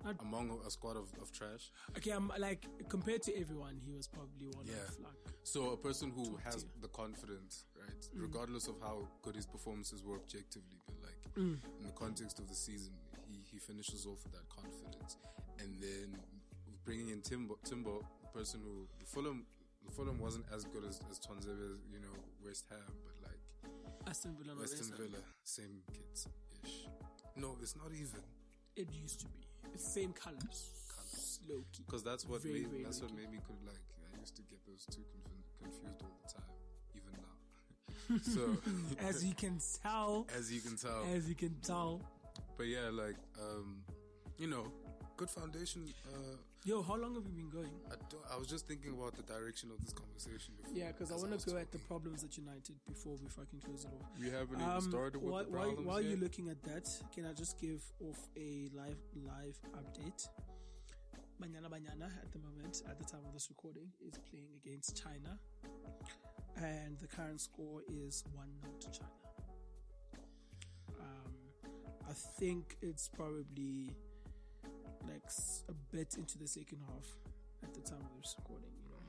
Not- 0.04 0.16
among 0.20 0.60
a 0.66 0.70
squad 0.72 0.98
of, 0.98 1.08
of 1.22 1.32
trash. 1.32 1.72
okay, 1.98 2.12
I'm 2.12 2.32
like 2.40 2.66
compared 2.90 3.22
to 3.24 3.40
everyone, 3.40 3.80
he 3.86 3.92
was 3.92 4.08
probably 4.08 4.48
one 4.48 4.66
Yeah. 4.66 4.82
of 4.90 5.00
like 5.00 5.14
So 5.44 5.72
a 5.72 5.78
person 5.78 6.12
who 6.12 6.36
has 6.44 6.64
tier. 6.64 6.72
the 6.82 6.88
confidence, 6.90 7.66
right, 7.80 8.02
Mm. 8.16 8.22
regardless 8.28 8.68
of 8.68 8.76
how 8.82 9.08
good 9.22 9.36
his 9.36 9.46
performances 9.46 10.04
were 10.04 10.16
objectively, 10.18 10.80
but 10.88 10.98
like 11.08 11.22
Mm. 11.36 11.58
in 11.80 11.86
the 11.86 11.94
context 11.94 12.40
of 12.40 12.48
the 12.50 12.56
season, 12.56 12.94
he, 13.30 13.38
he 13.52 13.58
finishes 13.60 14.06
off 14.06 14.24
with 14.24 14.34
that 14.34 14.48
confidence, 14.50 15.18
and 15.60 15.80
then 15.80 16.20
bringing 16.84 17.10
in 17.10 17.22
Timbo, 17.22 17.58
Timbo, 17.64 18.04
the 18.22 18.28
person 18.40 18.60
who 18.62 18.88
the 19.00 19.06
Fulham, 19.06 19.46
the 19.86 19.92
Fulham 19.92 20.20
wasn't 20.20 20.46
as 20.52 20.66
good 20.66 20.84
as 20.84 21.00
as 21.12 21.18
Tuanzebe, 21.20 21.78
you 21.94 22.00
know, 22.00 22.16
West 22.44 22.66
Ham, 22.72 22.92
but 23.06 23.13
Aston 24.08 24.36
Villa. 24.40 24.56
Western 24.60 24.92
Villa, 24.98 25.18
same 25.44 25.82
kids 25.92 26.28
ish. 26.64 26.88
No, 27.36 27.58
it's 27.62 27.76
not 27.76 27.88
even 27.94 28.22
It 28.76 28.88
used 28.92 29.20
to 29.22 29.28
be. 29.28 29.40
It's 29.74 29.86
same 29.94 30.14
colors. 30.14 30.70
Colours. 30.96 31.40
Low 31.50 31.64
key. 31.72 31.84
because 31.86 32.04
that's 32.04 32.28
what 32.28 32.42
Very, 32.42 32.62
made, 32.62 32.68
very 32.70 32.84
that's 32.84 33.02
what 33.02 33.12
lucky. 33.12 33.24
made 33.24 33.32
me 33.32 33.40
could 33.46 33.62
like 33.66 33.80
I 34.16 34.20
used 34.20 34.36
to 34.36 34.42
get 34.44 34.60
those 34.66 34.86
two 34.86 35.04
conf- 35.12 35.62
confused 35.62 36.02
all 36.02 36.16
the 36.22 36.34
time, 36.34 36.52
even 36.96 37.14
now. 37.20 38.18
so 39.00 39.06
As 39.08 39.24
you 39.26 39.34
can 39.34 39.60
tell, 39.82 40.28
as 40.38 40.52
you 40.54 40.62
can 40.62 40.78
tell. 40.78 41.04
as 41.14 41.28
you 41.28 41.36
can 41.36 41.56
tell. 41.62 42.02
But 42.58 42.68
yeah, 42.68 42.90
like 42.92 43.16
um, 43.42 43.82
you 44.38 44.48
know, 44.48 44.72
good 45.18 45.30
foundation. 45.30 45.86
Uh, 46.08 46.36
Yo, 46.66 46.82
how 46.82 46.96
long 46.96 47.14
have 47.14 47.26
you 47.28 47.34
been 47.34 47.50
going? 47.50 47.70
I, 47.92 47.96
I 48.34 48.38
was 48.38 48.48
just 48.48 48.68
thinking 48.70 48.94
about 48.94 49.16
the 49.18 49.24
direction 49.24 49.70
of 49.70 49.84
this 49.84 49.92
conversation. 49.92 50.54
Before, 50.62 50.78
Yeah, 50.78 50.94
because 50.94 51.12
I 51.12 51.16
want 51.16 51.38
to 51.38 51.50
go 51.50 51.58
at 51.58 51.72
the 51.74 51.78
problems 51.80 52.24
at 52.24 52.38
United 52.38 52.76
before 52.88 53.18
we 53.22 53.28
fucking 53.28 53.60
close 53.66 53.84
it 53.84 53.92
off. 53.92 54.08
We 54.18 54.30
haven't 54.30 54.62
even 54.62 54.70
Um, 54.72 54.80
started 54.82 55.22
with 55.22 55.30
while, 55.30 55.44
the 55.44 55.52
while, 55.52 55.64
problems 55.64 55.88
while 55.88 56.02
yet. 56.02 56.10
you're 56.12 56.20
looking 56.20 56.48
at 56.48 56.64
that, 56.64 56.88
can 57.14 57.26
I 57.26 57.34
just 57.34 57.60
give 57.60 57.84
off 58.00 58.30
a 58.38 58.70
live 58.74 58.98
live 59.14 59.60
update? 59.76 60.30
Banyana 61.42 61.68
Banyana 61.70 62.08
at 62.24 62.32
the 62.32 62.40
moment, 62.40 62.82
at 62.90 62.98
the 62.98 63.04
time 63.04 63.26
of 63.28 63.34
this 63.34 63.50
recording, 63.50 63.92
is 64.00 64.18
playing 64.32 64.48
against 64.64 64.96
China, 64.96 65.38
and 66.56 66.98
the 67.00 67.08
current 67.08 67.42
score 67.42 67.82
is 67.90 68.24
one 68.34 68.48
0 68.62 68.74
to 68.80 69.00
China. 69.00 69.12
Um, 71.02 71.34
I 72.10 72.14
think 72.14 72.78
it's 72.82 73.10
probably 73.10 73.92
like 75.08 75.24
a 75.70 75.74
bit 75.96 76.16
into 76.18 76.38
the 76.38 76.48
second 76.48 76.80
half 76.88 77.08
at 77.64 77.74
the 77.74 77.82
time 77.82 78.00
of 78.02 78.22
this 78.22 78.36
recording. 78.40 78.70
You 78.84 78.90
know, 78.90 79.00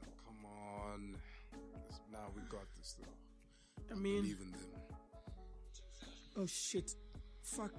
man, 0.00 0.12
come 0.26 0.44
on. 0.46 1.16
Now 2.10 2.26
we 2.34 2.42
got 2.42 2.66
this 2.76 2.96
though. 2.98 3.14
I 3.90 3.94
mean, 3.98 4.22
Believe 4.22 4.40
in 4.40 4.50
them. 4.52 4.60
oh 6.38 6.46
shit, 6.46 6.94
fuck. 7.42 7.72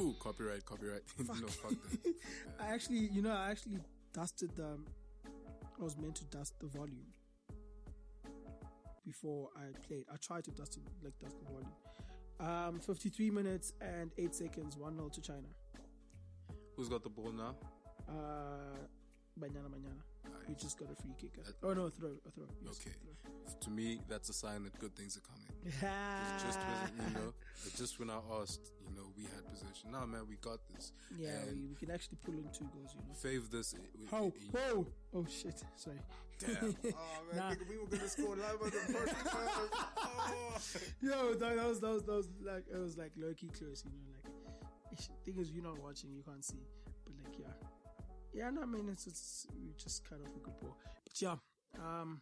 Ooh, 0.00 0.14
copyright, 0.20 0.64
copyright. 0.64 1.02
no, 1.18 1.46
fuck 1.46 1.70
that. 1.70 2.14
I 2.60 2.66
actually, 2.74 3.08
you 3.12 3.22
know, 3.22 3.32
I 3.32 3.50
actually 3.50 3.78
dusted 4.12 4.50
the. 4.56 4.78
I 5.80 5.82
was 5.82 5.96
meant 5.96 6.16
to 6.16 6.24
dust 6.24 6.54
the 6.60 6.66
volume 6.66 7.06
before 9.04 9.48
I 9.56 9.76
played. 9.86 10.04
I 10.12 10.16
tried 10.16 10.44
to 10.44 10.50
dust 10.50 10.76
it, 10.76 10.82
like 11.02 11.18
dust 11.18 11.36
the 11.38 11.52
volume. 11.52 11.72
Um, 12.40 12.80
53 12.80 13.30
minutes 13.30 13.72
and 13.80 14.10
8 14.18 14.34
seconds, 14.34 14.76
1 14.76 14.96
0 14.96 15.08
to 15.08 15.20
China. 15.20 15.48
Who's 16.76 16.88
got 16.88 17.02
the 17.02 17.10
ball 17.10 17.32
now? 17.32 17.54
Uh, 18.08 18.76
Banyana 19.38 19.68
Banyana. 19.70 20.02
We 20.48 20.54
just 20.54 20.78
got 20.78 20.88
a 20.90 20.94
free 21.02 21.14
kick. 21.18 21.32
Eh? 21.38 21.42
That- 21.46 21.66
Oh 21.66 21.72
no, 21.72 21.88
throw, 21.88 22.10
a 22.26 22.30
throw. 22.30 22.44
Yes, 22.62 22.78
Okay. 22.80 22.90
throw. 23.02 23.12
To 23.60 23.70
me, 23.70 24.00
that's 24.08 24.28
a 24.28 24.32
sign 24.32 24.64
that 24.64 24.78
good 24.78 24.94
things 24.96 25.16
are 25.16 25.20
coming. 25.20 25.48
Yeah, 25.82 26.38
just 26.44 26.58
when, 26.60 27.06
you 27.08 27.14
know, 27.14 27.32
just 27.76 27.98
when 27.98 28.10
I 28.10 28.18
asked, 28.40 28.72
you 28.86 28.94
know, 28.94 29.06
we 29.16 29.22
had 29.24 29.48
possession. 29.50 29.90
Nah, 29.92 30.04
man, 30.04 30.26
we 30.28 30.36
got 30.36 30.58
this. 30.74 30.92
yeah, 31.16 31.30
we, 31.50 31.64
we 31.68 31.74
can 31.74 31.90
actually 31.90 32.18
pull 32.24 32.34
in 32.34 32.44
two 32.52 32.68
goals, 32.74 32.94
you 32.94 33.00
know. 33.08 33.14
Fave 33.14 33.50
this. 33.50 33.74
i- 33.74 33.78
i- 33.80 34.16
Oh, 34.20 34.32
i- 34.36 34.58
whoa! 34.58 34.86
Oh 35.14 35.26
shit! 35.26 35.62
Sorry. 35.76 35.96
Damn. 36.38 36.76
Oh, 36.84 37.22
man, 37.32 37.36
Nah. 37.36 37.50
nigga, 37.52 37.68
we 37.70 37.78
were 37.78 37.86
gonna 37.86 38.08
score 38.08 38.36
live 38.36 38.60
on 38.60 38.70
the 38.70 38.92
first 38.92 39.14
time. 39.24 39.68
Oh. 39.96 40.58
Yo, 41.00 41.34
that, 41.34 41.56
that 41.56 41.66
was 41.68 41.80
that 41.80 41.90
was 41.94 42.02
that 42.04 42.12
was 42.14 42.28
like 42.44 42.64
it 42.70 42.76
was 42.78 42.98
like 42.98 43.12
low 43.16 43.32
key 43.32 43.48
close, 43.56 43.82
you 43.86 43.90
know. 43.92 44.12
Like, 44.12 44.98
ish, 44.98 45.08
thing 45.24 45.38
is, 45.38 45.50
you're 45.52 45.64
not 45.64 45.78
watching, 45.80 46.10
you 46.12 46.22
can't 46.22 46.44
see, 46.44 46.60
but 47.04 47.14
like, 47.24 47.38
yeah, 47.38 47.46
yeah. 48.34 48.50
No, 48.50 48.62
I 48.62 48.66
mean, 48.66 48.88
it's 48.90 49.06
it's 49.06 49.46
just 49.82 50.08
kind 50.08 50.22
of 50.22 50.28
a 50.28 50.38
good 50.40 50.58
ball, 50.60 50.76
but 51.04 51.20
yeah, 51.20 51.36
um, 51.78 52.20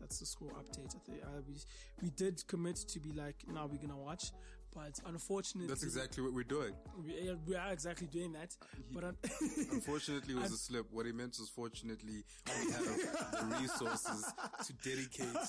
that's 0.00 0.18
the 0.20 0.26
score 0.26 0.50
update. 0.52 0.94
I 0.94 0.98
think 1.06 1.22
uh, 1.24 1.40
we 1.46 1.54
we 2.02 2.10
did 2.10 2.46
commit 2.46 2.76
to 2.76 3.00
be 3.00 3.12
like, 3.12 3.36
now 3.52 3.66
we're 3.66 3.78
gonna 3.80 3.96
watch, 3.98 4.32
but 4.74 4.98
unfortunately, 5.06 5.66
That's 5.68 5.82
exactly 5.82 6.22
what 6.22 6.32
we're 6.32 6.44
doing. 6.44 6.72
we, 7.04 7.34
we 7.46 7.56
are 7.56 7.72
exactly 7.72 8.06
doing 8.06 8.32
that. 8.34 8.56
But 8.92 9.04
un- 9.04 9.16
Unfortunately, 9.72 10.34
it 10.34 10.40
was 10.40 10.52
a 10.52 10.56
slip. 10.56 10.86
What 10.92 11.06
he 11.06 11.12
meant 11.12 11.36
was, 11.38 11.48
fortunately, 11.48 12.22
we 12.46 12.72
have 12.72 12.84
the 13.32 13.56
resources 13.60 14.24
to 14.66 14.72
dedicate 14.88 15.46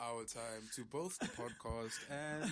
our 0.00 0.24
time 0.24 0.62
to 0.74 0.84
both 0.84 1.18
the 1.18 1.26
podcast 1.28 1.96
and 2.10 2.50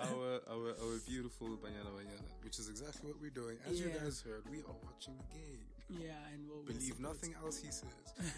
our 0.00 0.40
our, 0.52 0.68
our 0.82 0.98
beautiful 1.08 1.48
Banyana 1.48 1.90
Banyana, 1.98 2.28
which 2.44 2.58
is 2.58 2.68
exactly 2.68 3.10
what 3.10 3.20
we're 3.20 3.30
doing. 3.30 3.56
As 3.68 3.80
you 3.80 3.88
guys 3.88 4.20
heard, 4.20 4.42
we 4.50 4.58
are 4.58 4.76
watching 4.84 5.14
the 5.16 5.38
game. 5.38 5.60
Yeah, 5.88 6.14
and 6.32 6.46
we'll, 6.48 6.62
Believe 6.62 6.98
nothing 6.98 7.34
else 7.42 7.58
he 7.58 7.70
says. 7.70 7.84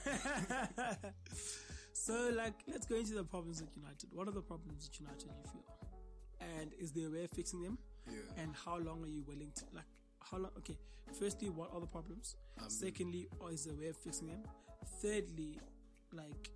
so, 1.92 2.30
like, 2.36 2.54
let's 2.66 2.86
go 2.86 2.96
into 2.96 3.14
the 3.14 3.24
problems 3.24 3.62
at 3.62 3.68
United. 3.74 4.10
What 4.12 4.28
are 4.28 4.32
the 4.32 4.42
problems 4.42 4.88
at 4.92 5.00
United 5.00 5.26
you 5.26 5.50
feel? 5.50 5.64
And 6.40 6.72
is 6.78 6.92
there 6.92 7.06
a 7.08 7.10
way 7.10 7.24
of 7.24 7.30
fixing 7.30 7.62
them? 7.62 7.78
Yeah. 8.06 8.42
And 8.42 8.54
how 8.64 8.78
long 8.78 9.02
are 9.02 9.08
you 9.08 9.22
willing 9.26 9.52
to, 9.56 9.64
like, 9.74 9.84
how 10.20 10.38
long? 10.38 10.50
Okay, 10.58 10.76
firstly, 11.18 11.48
what 11.48 11.70
are 11.72 11.80
the 11.80 11.86
problems? 11.86 12.36
Um, 12.60 12.68
Secondly, 12.68 13.28
or 13.40 13.50
is 13.50 13.64
there 13.64 13.74
a 13.74 13.76
way 13.76 13.88
of 13.88 13.96
fixing 13.96 14.28
them? 14.28 14.42
Thirdly, 15.00 15.58
like, 16.12 16.50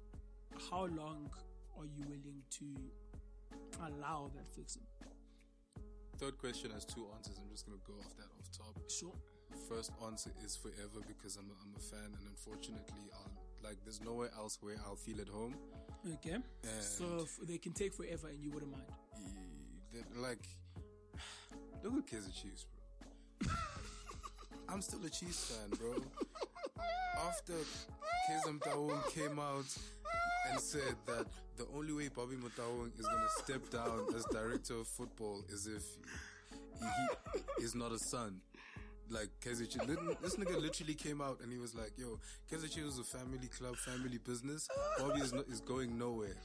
how 0.71 0.87
long 0.87 1.31
are 1.79 1.85
you 1.85 2.05
willing 2.05 2.43
to 2.51 2.65
allow 3.87 4.31
that 4.35 4.47
fixing? 4.49 4.83
Third 6.19 6.39
question 6.39 6.71
has 6.71 6.85
two 6.85 7.07
answers. 7.17 7.39
I'm 7.43 7.51
just 7.51 7.67
gonna 7.67 7.79
go 7.87 7.95
off 7.95 8.15
that 8.17 8.29
off 8.39 8.49
top. 8.57 8.79
Sure. 8.91 9.15
First 9.69 9.93
answer 10.07 10.31
is 10.45 10.57
forever 10.57 11.01
because 11.07 11.37
I'm 11.37 11.47
a, 11.51 11.55
I'm 11.63 11.75
a 11.77 11.81
fan, 11.81 12.13
and 12.19 12.27
unfortunately, 12.29 13.09
I'll, 13.15 13.31
like 13.63 13.77
there's 13.85 14.01
nowhere 14.01 14.31
else 14.37 14.59
where 14.61 14.77
I'll 14.87 14.97
feel 14.97 15.21
at 15.21 15.29
home. 15.29 15.55
Okay. 16.15 16.39
so 16.81 17.05
f- 17.23 17.39
they 17.47 17.59
can 17.59 17.73
take 17.73 17.95
forever 17.95 18.29
and 18.29 18.43
you 18.43 18.51
wouldn't 18.51 18.73
mind. 18.73 18.85
Like, 20.17 20.45
look 21.85 21.95
at 21.99 22.07
Kaizer 22.07 22.35
Chiefs, 22.35 22.67
bro. 23.41 23.51
I'm 24.69 24.83
still 24.83 25.05
a 25.05 25.11
Chiefs 25.11 25.53
fan, 25.53 25.71
bro. 25.79 25.95
After 27.29 27.53
Taung 28.59 29.13
came 29.13 29.39
out 29.39 29.67
and 30.51 30.61
said 30.61 30.97
that 31.07 31.27
the 31.57 31.67
only 31.77 31.93
way 31.93 32.09
Bobby 32.09 32.37
Motaung 32.37 32.91
is 32.99 33.07
gonna 33.07 33.29
step 33.43 33.69
down 33.71 34.07
as 34.17 34.25
director 34.33 34.75
of 34.77 34.87
football 34.87 35.45
is 35.49 35.67
if 35.67 35.85
he 36.81 37.65
is 37.65 37.75
not 37.75 37.93
a 37.93 37.99
son. 37.99 38.41
Like 39.13 39.29
Kaizer 39.45 39.69
this 40.23 40.37
nigga 40.37 40.61
literally 40.61 40.95
came 40.95 41.21
out 41.21 41.41
and 41.43 41.53
he 41.53 41.59
was 41.59 41.75
like, 41.75 41.93
"Yo, 41.99 42.19
Chiefs 42.51 42.77
is 42.77 42.99
a 42.99 43.05
family 43.05 43.49
club, 43.49 43.77
family 43.77 44.19
business. 44.19 44.69
Bobby 44.99 45.21
is 45.21 45.33
not, 45.33 45.47
is 45.49 45.61
going 45.61 45.99
nowhere." 45.99 46.37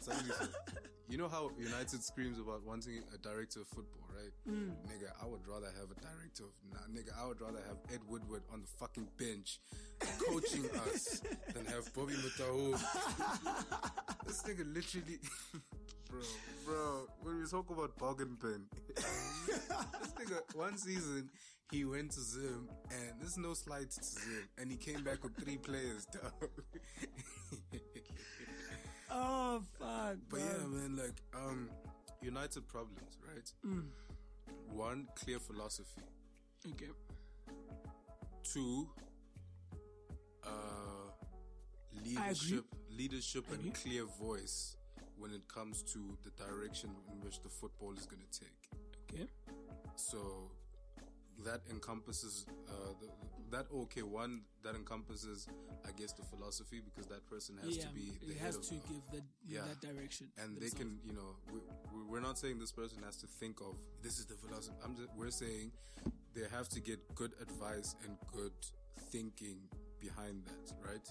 Said, 0.00 0.14
you 1.08 1.18
know 1.18 1.28
how 1.28 1.50
United 1.58 2.04
screams 2.04 2.38
about 2.38 2.64
wanting 2.64 3.02
a 3.14 3.18
director 3.18 3.60
of 3.60 3.68
football, 3.68 4.06
right? 4.14 4.32
Hmm. 4.46 4.70
Nigga, 4.86 5.10
I 5.22 5.26
would 5.26 5.40
rather 5.46 5.66
have 5.66 5.90
a 5.90 6.00
director 6.00 6.44
of 6.44 6.52
nah, 6.70 6.78
nigga. 6.92 7.10
I 7.20 7.26
would 7.26 7.40
rather 7.40 7.60
have 7.66 7.78
Ed 7.92 8.00
Woodward 8.06 8.42
on 8.52 8.60
the 8.60 8.66
fucking 8.78 9.08
bench 9.18 9.58
coaching 10.18 10.64
us 10.86 11.20
than 11.52 11.64
have 11.66 11.92
Bobby 11.94 12.14
Motaung. 12.14 12.72
this 14.26 14.42
nigga 14.42 14.72
literally, 14.72 15.18
bro, 16.10 16.20
bro. 16.64 17.08
When 17.22 17.40
we 17.40 17.46
talk 17.46 17.70
about 17.70 17.96
bargain 17.98 18.36
bin, 18.40 18.66
this 18.94 20.12
nigga 20.18 20.54
one 20.54 20.76
season 20.76 21.30
he 21.70 21.84
went 21.84 22.12
to 22.12 22.20
Zim, 22.20 22.68
and 22.90 23.20
this 23.20 23.30
is 23.30 23.38
no 23.38 23.54
slight 23.54 23.90
to 23.90 24.02
Zim, 24.02 24.48
and 24.58 24.70
he 24.70 24.76
came 24.76 25.02
back 25.02 25.22
with 25.22 25.36
three 25.36 25.58
players, 25.58 26.06
dog. 26.06 26.50
Oh 29.10 29.62
fuck! 29.78 30.16
But 30.28 30.38
bro. 30.38 30.40
yeah, 30.40 30.66
man, 30.66 30.96
like 30.96 31.22
um, 31.34 31.70
United 32.20 32.68
problems, 32.68 33.18
right? 33.26 33.50
Mm. 33.66 33.86
One, 34.70 35.06
clear 35.14 35.38
philosophy. 35.38 36.02
Okay. 36.72 36.90
Two, 38.44 38.88
uh, 40.44 41.10
leadership, 42.04 42.64
leadership, 42.90 43.44
and 43.52 43.72
clear 43.74 44.04
voice 44.20 44.76
when 45.16 45.32
it 45.32 45.48
comes 45.48 45.82
to 45.82 46.16
the 46.22 46.30
direction 46.30 46.90
in 47.10 47.20
which 47.24 47.40
the 47.42 47.48
football 47.48 47.92
is 47.92 48.06
going 48.06 48.22
to 48.30 48.40
take. 48.40 48.68
Okay. 49.10 49.26
So 49.96 50.50
that 51.44 51.60
encompasses 51.70 52.46
uh, 52.68 52.72
the, 53.00 53.08
that 53.56 53.66
okay 53.74 54.02
one 54.02 54.42
that 54.62 54.74
encompasses 54.74 55.46
I 55.86 55.92
guess 55.92 56.12
the 56.12 56.22
philosophy 56.24 56.80
because 56.84 57.06
that 57.08 57.26
person 57.28 57.56
has 57.64 57.76
yeah, 57.76 57.82
to 57.84 57.88
be 57.90 58.12
the 58.26 58.34
has 58.40 58.56
of 58.56 58.62
to 58.68 58.74
give 58.74 59.02
that 59.12 59.22
yeah. 59.46 59.60
that 59.68 59.80
direction. 59.80 60.28
and 60.42 60.56
they 60.60 60.70
can 60.70 60.98
you 61.04 61.12
know 61.12 61.36
we, 61.52 61.60
we- 61.94 62.04
we're 62.08 62.20
not 62.20 62.38
saying 62.38 62.58
this 62.58 62.72
person 62.72 63.02
has 63.04 63.16
to 63.18 63.26
think 63.26 63.60
of 63.60 63.76
this 64.02 64.18
is 64.18 64.26
the 64.26 64.34
philosophy 64.34 64.76
i'm 64.84 64.96
just 64.96 65.08
we're 65.16 65.30
saying 65.30 65.70
they 66.34 66.42
have 66.50 66.68
to 66.68 66.80
get 66.80 66.98
good 67.14 67.32
advice 67.40 67.94
and 68.04 68.16
good 68.32 68.52
thinking 69.10 69.58
behind 70.00 70.44
that 70.44 70.72
right 70.86 71.08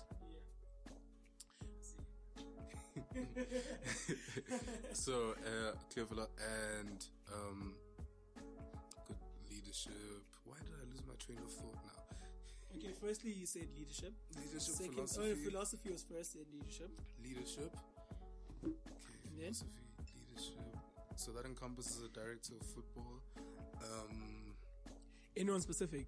yeah 3.16 3.22
so 4.94 5.36
uh 5.46 5.72
clear 5.94 6.06
and 6.80 7.06
um 7.34 7.74
leadership 9.68 10.24
why 10.46 10.56
did 10.64 10.72
i 10.80 10.86
lose 10.92 11.04
my 11.08 11.14
train 11.20 11.38
of 11.44 11.52
thought 11.52 11.76
now 11.84 12.04
Okay, 12.76 12.92
firstly 13.02 13.32
you 13.32 13.46
said 13.48 13.68
leadership. 13.78 14.14
leadership 14.36 14.76
Second, 14.76 14.94
philosophy 14.94 15.32
oh, 15.32 15.50
philosophy 15.50 15.90
was 15.90 16.04
first, 16.04 16.34
then 16.36 16.44
leadership. 16.54 16.92
leadership. 17.24 17.76
Okay, 18.64 18.76
philosophy, 19.34 19.82
leadership. 20.14 20.60
So 21.16 21.32
that 21.32 21.46
encompasses 21.46 22.04
a 22.04 22.10
director 22.10 22.54
of 22.60 22.68
football. 22.68 23.24
Um, 23.82 24.54
Anyone 25.36 25.62
specific? 25.62 26.06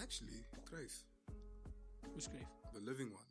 actually, 0.00 0.40
Cruyff, 0.64 1.02
Which 2.14 2.30
grave? 2.30 2.46
the 2.72 2.80
living 2.80 3.10
one. 3.12 3.26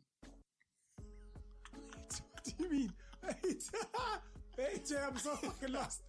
What 2.32 2.44
do 2.44 2.52
you 2.64 2.70
mean? 2.70 2.92
Wait, 3.24 3.62
wait, 4.58 4.92
I'm 5.06 5.18
so 5.18 5.30
fucking 5.36 5.72
lost. 5.72 6.02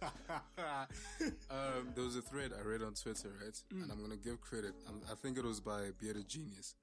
um, 1.50 1.88
there 1.94 2.04
was 2.04 2.16
a 2.16 2.22
thread 2.22 2.52
I 2.58 2.62
read 2.66 2.82
on 2.82 2.94
Twitter, 2.94 3.30
right? 3.42 3.62
And 3.70 3.90
I'm 3.90 4.00
gonna 4.00 4.16
give 4.16 4.40
credit. 4.40 4.74
Um, 4.88 5.00
I 5.10 5.14
think 5.14 5.38
it 5.38 5.44
was 5.44 5.60
by 5.60 5.90
Bearded 6.00 6.28
Genius. 6.28 6.74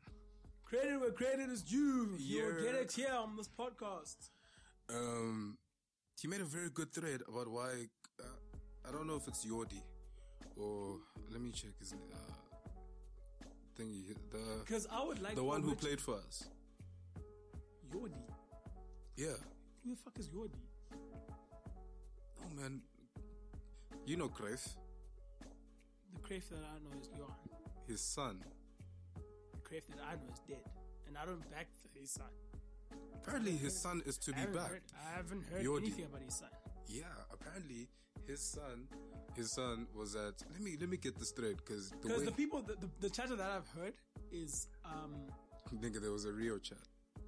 Credit 0.65 0.99
where 0.99 1.11
credit 1.11 1.49
is 1.49 1.61
due. 1.61 2.15
You'll 2.17 2.63
get 2.63 2.75
it 2.75 2.91
here 2.91 3.13
on 3.13 3.35
this 3.37 3.47
podcast. 3.47 4.29
Um, 4.89 5.57
he 6.19 6.27
made 6.27 6.41
a 6.41 6.45
very 6.45 6.69
good 6.69 6.91
thread 6.93 7.21
about 7.27 7.47
why. 7.47 7.87
Uh, 8.19 8.23
I 8.87 8.91
don't 8.91 9.07
know 9.07 9.15
if 9.15 9.27
it's 9.27 9.45
Jordi 9.45 9.81
or 10.57 10.97
let 11.31 11.41
me 11.41 11.51
check 11.51 11.71
his 11.79 11.93
uh, 11.93 13.45
thingy. 13.79 14.15
The 14.31 14.39
Because 14.59 14.87
I 14.91 15.03
would 15.03 15.21
like 15.21 15.35
the 15.35 15.43
one 15.43 15.61
who 15.61 15.75
played 15.75 16.01
for 16.01 16.15
us. 16.15 16.45
Jordi. 17.91 18.21
Yeah. 19.15 19.37
Who 19.83 19.91
the 19.91 19.95
fuck 19.97 20.17
is 20.19 20.27
Jordi? 20.27 20.59
Man, 22.55 22.81
you 24.05 24.15
know 24.17 24.27
Cruyff, 24.29 24.67
The 26.13 26.19
Crave 26.21 26.45
that 26.49 26.59
I 26.59 26.77
know 26.83 26.99
is 27.01 27.09
Johan. 27.17 27.35
his 27.87 28.01
son. 28.01 28.43
The 29.53 29.59
Crave 29.63 29.83
that 29.89 29.97
I 30.05 30.13
know 30.15 30.31
is 30.31 30.39
dead. 30.47 30.63
And 31.07 31.17
I 31.17 31.25
don't 31.25 31.49
back 31.51 31.67
for 31.81 31.99
his 31.99 32.11
son. 32.11 32.27
Apparently, 33.15 33.51
his 33.53 33.79
son 33.79 34.01
is 34.05 34.17
to 34.19 34.33
I 34.35 34.45
be 34.45 34.51
back. 34.53 34.69
heard, 34.69 34.81
I 35.11 35.17
haven't 35.17 35.43
heard 35.51 35.63
Jordi. 35.65 35.77
anything 35.83 36.05
about 36.05 36.21
his 36.21 36.35
son. 36.35 36.49
Yeah, 36.87 37.03
apparently 37.31 37.87
his 38.27 38.39
son, 38.41 38.87
his 39.35 39.51
son 39.53 39.87
was 39.95 40.15
at. 40.15 40.35
Let 40.51 40.61
me 40.61 40.75
let 40.79 40.89
me 40.89 40.97
get 40.97 41.17
this 41.17 41.29
straight 41.29 41.57
because 41.57 41.91
the 42.01 42.07
way 42.09 42.25
the 42.25 42.31
people, 42.31 42.61
the, 42.61 42.75
the, 42.75 42.89
the 42.99 43.09
chatter 43.09 43.35
that 43.35 43.49
I've 43.49 43.67
heard 43.79 43.93
is 44.31 44.67
um, 44.85 45.13
nigga 45.75 45.99
there 46.01 46.11
was 46.11 46.25
a 46.25 46.31
Rio 46.31 46.57
chat. 46.59 46.77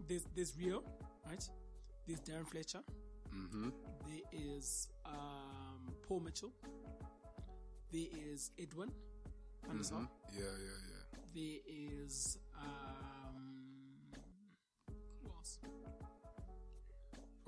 there's 0.08 0.26
there's 0.36 0.54
Rio, 0.58 0.84
right? 1.26 1.44
There's 2.08 2.20
Darren 2.20 2.48
Fletcher. 2.48 2.82
Mm-hmm. 3.34 3.70
There 4.08 4.22
is 4.32 4.88
um, 5.06 5.94
Paul 6.08 6.20
Mitchell. 6.22 6.52
There 7.92 8.08
is 8.32 8.52
Edwin 8.60 8.92
Van 9.68 9.78
der 9.78 9.84
Sar. 9.84 10.00
Mhm. 10.00 10.08
Yeah, 10.34 10.42
yeah, 10.42 10.80
yeah. 10.92 11.04
There 11.34 11.60
is 11.68 12.38
um, 12.58 13.72
who 15.22 15.30
else? 15.38 15.60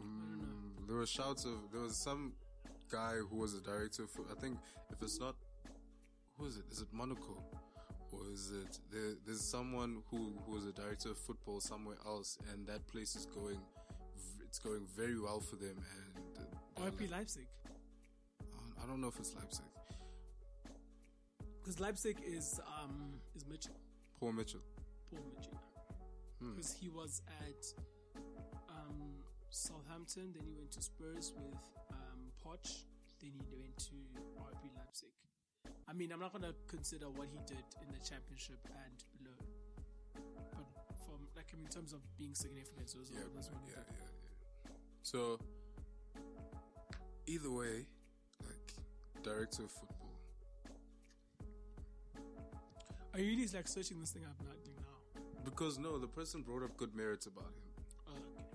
Mm, 0.01 0.87
there 0.87 0.95
were 0.95 1.05
shouts 1.05 1.45
of 1.45 1.71
there 1.71 1.81
was 1.81 1.95
some 1.97 2.33
guy 2.91 3.15
who 3.29 3.37
was 3.37 3.53
a 3.53 3.61
director 3.61 4.07
for. 4.07 4.23
I 4.31 4.39
think 4.39 4.57
if 4.91 5.01
it's 5.01 5.19
not, 5.19 5.35
who 6.37 6.45
is 6.45 6.57
it? 6.57 6.65
Is 6.71 6.81
it 6.81 6.87
Monaco? 6.91 7.43
Or 8.11 8.21
is 8.33 8.51
it 8.51 8.79
there, 8.91 9.15
there's 9.25 9.41
someone 9.43 10.01
who 10.09 10.33
who 10.45 10.53
was 10.53 10.65
a 10.65 10.71
director 10.71 11.11
of 11.11 11.17
football 11.17 11.59
somewhere 11.59 11.97
else, 12.05 12.37
and 12.51 12.65
that 12.67 12.87
place 12.87 13.15
is 13.15 13.25
going, 13.25 13.59
it's 14.43 14.59
going 14.59 14.87
very 14.95 15.19
well 15.19 15.39
for 15.41 15.57
them. 15.57 15.75
And 15.77 16.23
RB 16.85 17.09
Leipzig. 17.11 17.47
I 18.81 18.85
don't 18.85 19.01
know 19.01 19.07
if 19.07 19.17
it's 19.19 19.33
Leipzig. 19.35 19.65
Because 21.59 21.79
Leipzig 21.79 22.17
is 22.25 22.59
um 22.81 23.13
is 23.35 23.45
Mitchell, 23.45 23.75
Paul 24.19 24.33
Mitchell. 24.33 24.61
Paul 25.09 25.25
Mitchell. 25.35 25.59
Hmm. 26.39 26.55
Because 26.55 26.71
he 26.73 26.89
was 26.89 27.21
at 27.41 27.65
um 28.69 29.23
Southampton, 29.49 30.33
then 30.33 30.43
he 30.45 30.53
went 30.53 30.71
to 30.71 30.81
Spurs 30.81 31.33
with 31.35 31.57
um 31.91 32.31
Poch, 32.45 32.83
then 33.21 33.31
he 33.33 33.55
went 33.59 33.75
to 33.77 33.95
RB 34.39 34.69
Leipzig. 34.77 35.09
I 35.89 35.93
mean, 35.93 36.11
I'm 36.11 36.19
not 36.19 36.31
gonna 36.31 36.53
consider 36.67 37.09
what 37.09 37.27
he 37.27 37.39
did 37.45 37.65
in 37.81 37.87
the 37.91 37.99
championship 37.99 38.59
and 38.69 39.03
below, 39.17 39.37
but 40.53 40.67
from 41.05 41.27
like 41.35 41.51
in 41.53 41.67
terms 41.67 41.91
of 41.93 41.99
being 42.17 42.35
significant, 42.35 42.89
so 42.89 42.99
Yeah, 43.11 43.19
that's 43.33 43.49
what 43.49 43.59
he 43.65 43.71
yeah, 43.71 43.83
yeah, 43.89 44.05
yeah. 44.23 44.71
So 45.01 45.39
either 47.27 47.51
way, 47.51 47.85
like 48.41 48.73
director 49.23 49.63
of 49.63 49.71
football. 49.71 49.97
Are 53.13 53.19
you 53.19 53.31
really 53.31 53.47
like 53.53 53.67
searching 53.67 53.99
this 53.99 54.11
thing 54.11 54.23
up 54.25 54.35
not 54.45 54.63
doing 54.63 54.77
now? 54.79 55.21
Because 55.43 55.77
no, 55.77 55.97
the 55.97 56.07
person 56.07 56.41
brought 56.41 56.63
up 56.63 56.75
good 56.77 56.95
merits 56.95 57.25
about 57.25 57.45
him. 57.45 57.67
Oh, 58.07 58.11
okay. 58.11 58.49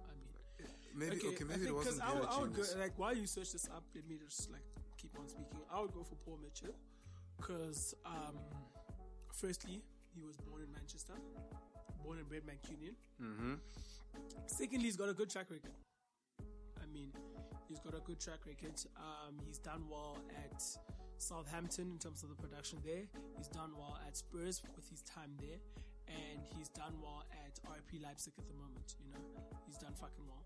I 0.00 0.98
mean, 0.98 1.08
Maybe 1.08 1.16
okay, 1.26 1.44
I 1.44 1.56
maybe 1.56 1.66
it 1.66 1.74
wasn't 1.74 2.02
I 2.02 2.14
would, 2.14 2.28
I 2.28 2.38
would 2.40 2.54
go, 2.54 2.62
like 2.78 2.98
while 2.98 3.14
you 3.14 3.26
search 3.26 3.52
this 3.52 3.66
up, 3.66 3.84
let 3.94 4.08
me 4.08 4.16
just 4.24 4.50
like 4.50 4.64
keep 4.96 5.12
on 5.18 5.28
speaking. 5.28 5.60
I 5.70 5.80
would 5.80 5.92
go 5.92 6.02
for 6.02 6.16
Paul 6.24 6.38
Mitchell 6.42 6.74
because, 7.36 7.94
um, 8.04 8.36
firstly, 9.32 9.82
he 10.14 10.22
was 10.22 10.36
born 10.36 10.62
in 10.62 10.72
Manchester, 10.72 11.12
born 12.02 12.18
and 12.18 12.28
bred 12.28 12.42
Mancunian. 12.46 12.94
Mm-hmm. 13.22 13.54
Secondly, 14.46 14.84
he's 14.84 14.96
got 14.96 15.10
a 15.10 15.14
good 15.14 15.28
track 15.28 15.50
record. 15.50 15.76
I 16.80 16.86
mean, 16.92 17.12
he's 17.68 17.80
got 17.80 17.94
a 17.94 18.00
good 18.00 18.20
track 18.20 18.40
record. 18.46 18.74
Um, 18.96 19.36
he's 19.46 19.58
done 19.58 19.84
well 19.90 20.18
at 20.30 20.62
Southampton 21.18 21.90
in 21.90 21.98
terms 21.98 22.22
of 22.22 22.30
the 22.30 22.36
production 22.36 22.78
there. 22.84 23.04
He's 23.36 23.48
done 23.48 23.72
well 23.76 23.98
at 24.06 24.16
Spurs 24.16 24.62
with 24.74 24.88
his 24.88 25.02
time 25.02 25.32
there, 25.40 25.58
and 26.08 26.40
he's 26.56 26.68
done 26.68 26.94
well 27.02 27.24
at 27.44 27.58
RB 27.64 28.02
Leipzig 28.02 28.34
at 28.38 28.46
the 28.48 28.54
moment. 28.54 28.94
You 29.00 29.12
know, 29.12 29.24
he's 29.66 29.78
done 29.78 29.92
fucking 29.94 30.24
well. 30.26 30.44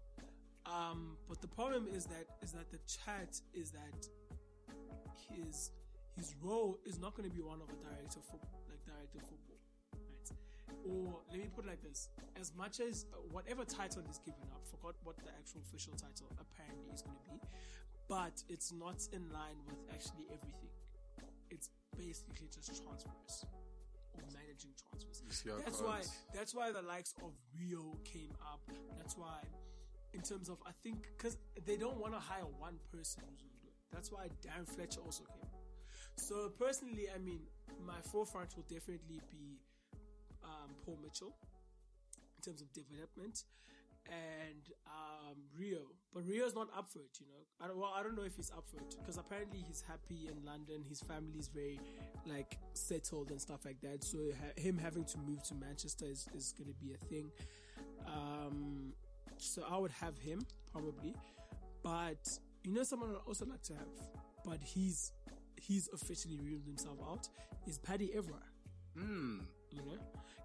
Um, 0.66 1.16
but 1.28 1.40
the 1.40 1.48
problem 1.48 1.88
is 1.92 2.06
that 2.06 2.26
is 2.42 2.52
that 2.52 2.70
the 2.70 2.78
chat 2.86 3.40
is 3.54 3.70
that 3.72 4.06
his 5.28 5.70
his 6.16 6.34
role 6.42 6.78
is 6.84 6.98
not 6.98 7.16
going 7.16 7.28
to 7.28 7.34
be 7.34 7.42
one 7.42 7.60
of 7.60 7.68
a 7.68 7.78
director 7.82 8.20
football, 8.20 8.62
like 8.68 8.84
director 8.84 9.18
right? 9.18 9.49
Or 10.86 11.20
let 11.30 11.40
me 11.40 11.48
put 11.54 11.64
it 11.66 11.68
like 11.68 11.82
this: 11.82 12.08
as 12.40 12.52
much 12.56 12.80
as 12.80 13.06
whatever 13.30 13.64
title 13.64 14.02
is 14.10 14.18
given 14.24 14.48
up, 14.52 14.66
forgot 14.66 14.94
what 15.04 15.16
the 15.18 15.30
actual 15.38 15.60
official 15.60 15.92
title 15.94 16.26
apparently 16.40 16.90
is 16.92 17.02
going 17.02 17.16
to 17.16 17.30
be, 17.30 17.40
but 18.08 18.42
it's 18.48 18.72
not 18.72 19.06
in 19.12 19.28
line 19.30 19.60
with 19.66 19.78
actually 19.92 20.26
everything. 20.32 20.70
It's 21.50 21.70
basically 21.96 22.48
just 22.48 22.82
transfers 22.82 23.44
or 24.14 24.22
managing 24.32 24.72
transfers. 24.78 25.44
That's 25.64 25.82
why. 25.82 26.00
That's 26.34 26.54
why 26.54 26.72
the 26.72 26.82
likes 26.82 27.14
of 27.22 27.32
Rio 27.58 27.98
came 28.04 28.32
up. 28.40 28.60
That's 28.96 29.16
why, 29.16 29.42
in 30.14 30.22
terms 30.22 30.48
of 30.48 30.58
I 30.66 30.72
think 30.82 31.08
because 31.16 31.36
they 31.66 31.76
don't 31.76 31.98
want 31.98 32.14
to 32.14 32.20
hire 32.20 32.46
one 32.58 32.78
person 32.90 33.22
who's 33.28 33.42
going 33.42 33.52
to 33.52 33.60
do 33.60 33.68
it. 33.68 33.76
That's 33.92 34.10
why 34.10 34.28
dan 34.40 34.64
Fletcher 34.64 35.00
also 35.00 35.24
came. 35.24 35.50
So 36.16 36.50
personally, 36.58 37.08
I 37.14 37.18
mean, 37.18 37.40
my 37.84 38.00
forefront 38.12 38.56
will 38.56 38.66
definitely 38.68 39.20
be 39.30 39.60
um, 40.62 40.70
Paul 40.84 40.98
Mitchell 41.02 41.34
in 42.36 42.42
terms 42.42 42.60
of 42.60 42.72
development 42.72 43.44
and 44.06 44.70
um, 44.86 45.36
Rio. 45.58 45.80
But 46.12 46.26
Rio's 46.26 46.54
not 46.54 46.68
up 46.76 46.90
for 46.90 47.00
it, 47.00 47.18
you 47.20 47.26
know. 47.26 47.44
I 47.60 47.68
don't, 47.68 47.78
well, 47.78 47.92
I 47.94 48.02
don't 48.02 48.16
know 48.16 48.24
if 48.24 48.36
he's 48.36 48.50
up 48.50 48.64
for 48.68 48.78
it 48.78 48.96
because 48.98 49.18
apparently 49.18 49.62
he's 49.66 49.82
happy 49.86 50.28
in 50.28 50.44
London. 50.44 50.82
His 50.88 51.00
family's 51.00 51.48
very 51.48 51.78
like 52.26 52.58
settled 52.72 53.30
and 53.30 53.40
stuff 53.40 53.64
like 53.64 53.80
that. 53.82 54.02
So 54.02 54.18
ha- 54.40 54.60
him 54.60 54.78
having 54.78 55.04
to 55.04 55.18
move 55.18 55.42
to 55.44 55.54
Manchester 55.54 56.06
is, 56.06 56.28
is 56.34 56.54
going 56.56 56.68
to 56.68 56.74
be 56.84 56.92
a 56.94 56.96
thing. 57.06 57.30
Um, 58.06 58.92
so 59.38 59.62
I 59.68 59.76
would 59.78 59.92
have 59.92 60.18
him 60.18 60.40
probably, 60.72 61.14
but 61.82 62.28
you 62.64 62.72
know, 62.72 62.82
someone 62.82 63.10
I'd 63.10 63.26
also 63.26 63.46
like 63.46 63.62
to 63.64 63.74
have, 63.74 63.88
but 64.44 64.58
he's 64.62 65.12
he's 65.56 65.88
officially 65.92 66.38
ruled 66.42 66.64
himself 66.66 66.98
out 67.08 67.28
is 67.66 67.78
Paddy 67.78 68.12
Evra. 68.16 68.40
Hmm. 68.96 69.40
You 69.70 69.78
know, 69.78 69.98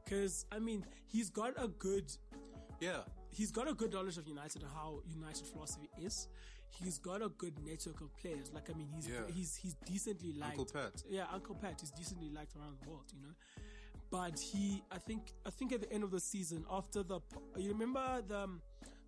because 0.06 0.46
I 0.52 0.60
mean, 0.60 0.86
he's 1.08 1.30
got 1.30 1.54
a 1.62 1.68
good 1.68 2.12
Yeah. 2.80 3.02
he's 3.32 3.52
got 3.52 3.68
a 3.68 3.74
good 3.74 3.92
knowledge 3.94 4.18
of 4.18 4.28
United 4.28 4.62
and 4.62 4.72
how 4.72 5.02
United 5.08 5.46
philosophy 5.48 5.90
is. 6.02 6.28
He's 6.70 6.98
got 7.00 7.22
a 7.22 7.30
good 7.30 7.54
network 7.66 8.02
of 8.02 8.16
players. 8.18 8.52
Like 8.54 8.70
I 8.70 8.74
mean, 8.74 8.88
he's 8.96 9.08
Yeah. 9.08 9.28
he's 9.34 9.56
he's 9.56 9.76
decently 9.86 10.34
liked. 10.34 10.60
Uncle 10.60 10.66
Pat. 10.82 11.04
Yeah, 11.10 11.26
Uncle 11.34 11.56
Pat 11.56 11.82
is 11.84 11.92
decently 11.92 12.30
liked 12.30 12.56
around 12.56 12.78
the 12.82 12.90
world. 12.90 13.06
You 13.14 13.22
know, 13.22 13.34
but 14.12 14.40
he, 14.40 14.84
I 14.92 14.98
think, 15.00 15.34
I 15.46 15.50
think 15.50 15.74
at 15.74 15.82
the 15.82 15.92
end 15.92 16.04
of 16.04 16.12
the 16.12 16.20
season, 16.20 16.64
after 16.70 17.02
the, 17.04 17.20
you 17.58 17.72
remember 17.72 18.22
the 18.28 18.40
um, 18.40 18.62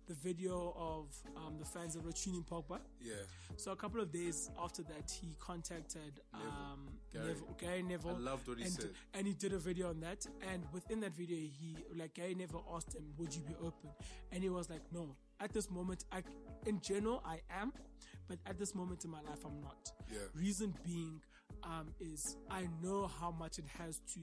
the 0.06 0.14
video 0.14 0.72
of 0.76 1.14
um, 1.36 1.58
the 1.58 1.64
fans 1.66 1.92
that 1.94 2.02
were 2.02 2.12
tuning 2.12 2.42
Pogba. 2.42 2.80
Yeah. 3.00 3.14
So 3.56 3.72
a 3.72 3.76
couple 3.76 4.00
of 4.00 4.10
days 4.10 4.50
after 4.58 4.82
that, 4.84 5.10
he 5.10 5.36
contacted 5.38 6.20
um, 6.32 6.88
Gary. 7.12 7.26
Neville, 7.28 7.56
Gary 7.58 7.82
Neville. 7.82 8.16
I 8.16 8.18
loved 8.18 8.48
what 8.48 8.58
he 8.58 8.64
and, 8.64 8.72
said. 8.72 8.90
And 9.14 9.26
he 9.26 9.34
did 9.34 9.52
a 9.52 9.58
video 9.58 9.88
on 9.90 10.00
that. 10.00 10.26
And 10.52 10.62
within 10.72 11.00
that 11.00 11.14
video, 11.14 11.36
he 11.36 11.76
like 11.96 12.14
Gary 12.14 12.34
Neville 12.34 12.64
asked 12.74 12.94
him, 12.94 13.04
"Would 13.18 13.34
you 13.34 13.42
be 13.42 13.54
open?" 13.62 13.90
And 14.32 14.42
he 14.42 14.48
was 14.50 14.68
like, 14.70 14.82
"No. 14.92 15.16
At 15.40 15.52
this 15.52 15.70
moment, 15.70 16.04
I, 16.10 16.22
in 16.66 16.80
general, 16.80 17.22
I 17.24 17.40
am, 17.50 17.72
but 18.28 18.38
at 18.46 18.58
this 18.58 18.74
moment 18.74 19.04
in 19.04 19.10
my 19.10 19.20
life, 19.22 19.44
I'm 19.44 19.60
not." 19.60 19.92
Yeah. 20.10 20.18
Reason 20.34 20.74
being, 20.84 21.20
um, 21.62 21.94
is 22.00 22.36
I 22.50 22.68
know 22.82 23.06
how 23.06 23.30
much 23.30 23.58
it 23.58 23.66
has 23.78 24.00
to. 24.14 24.20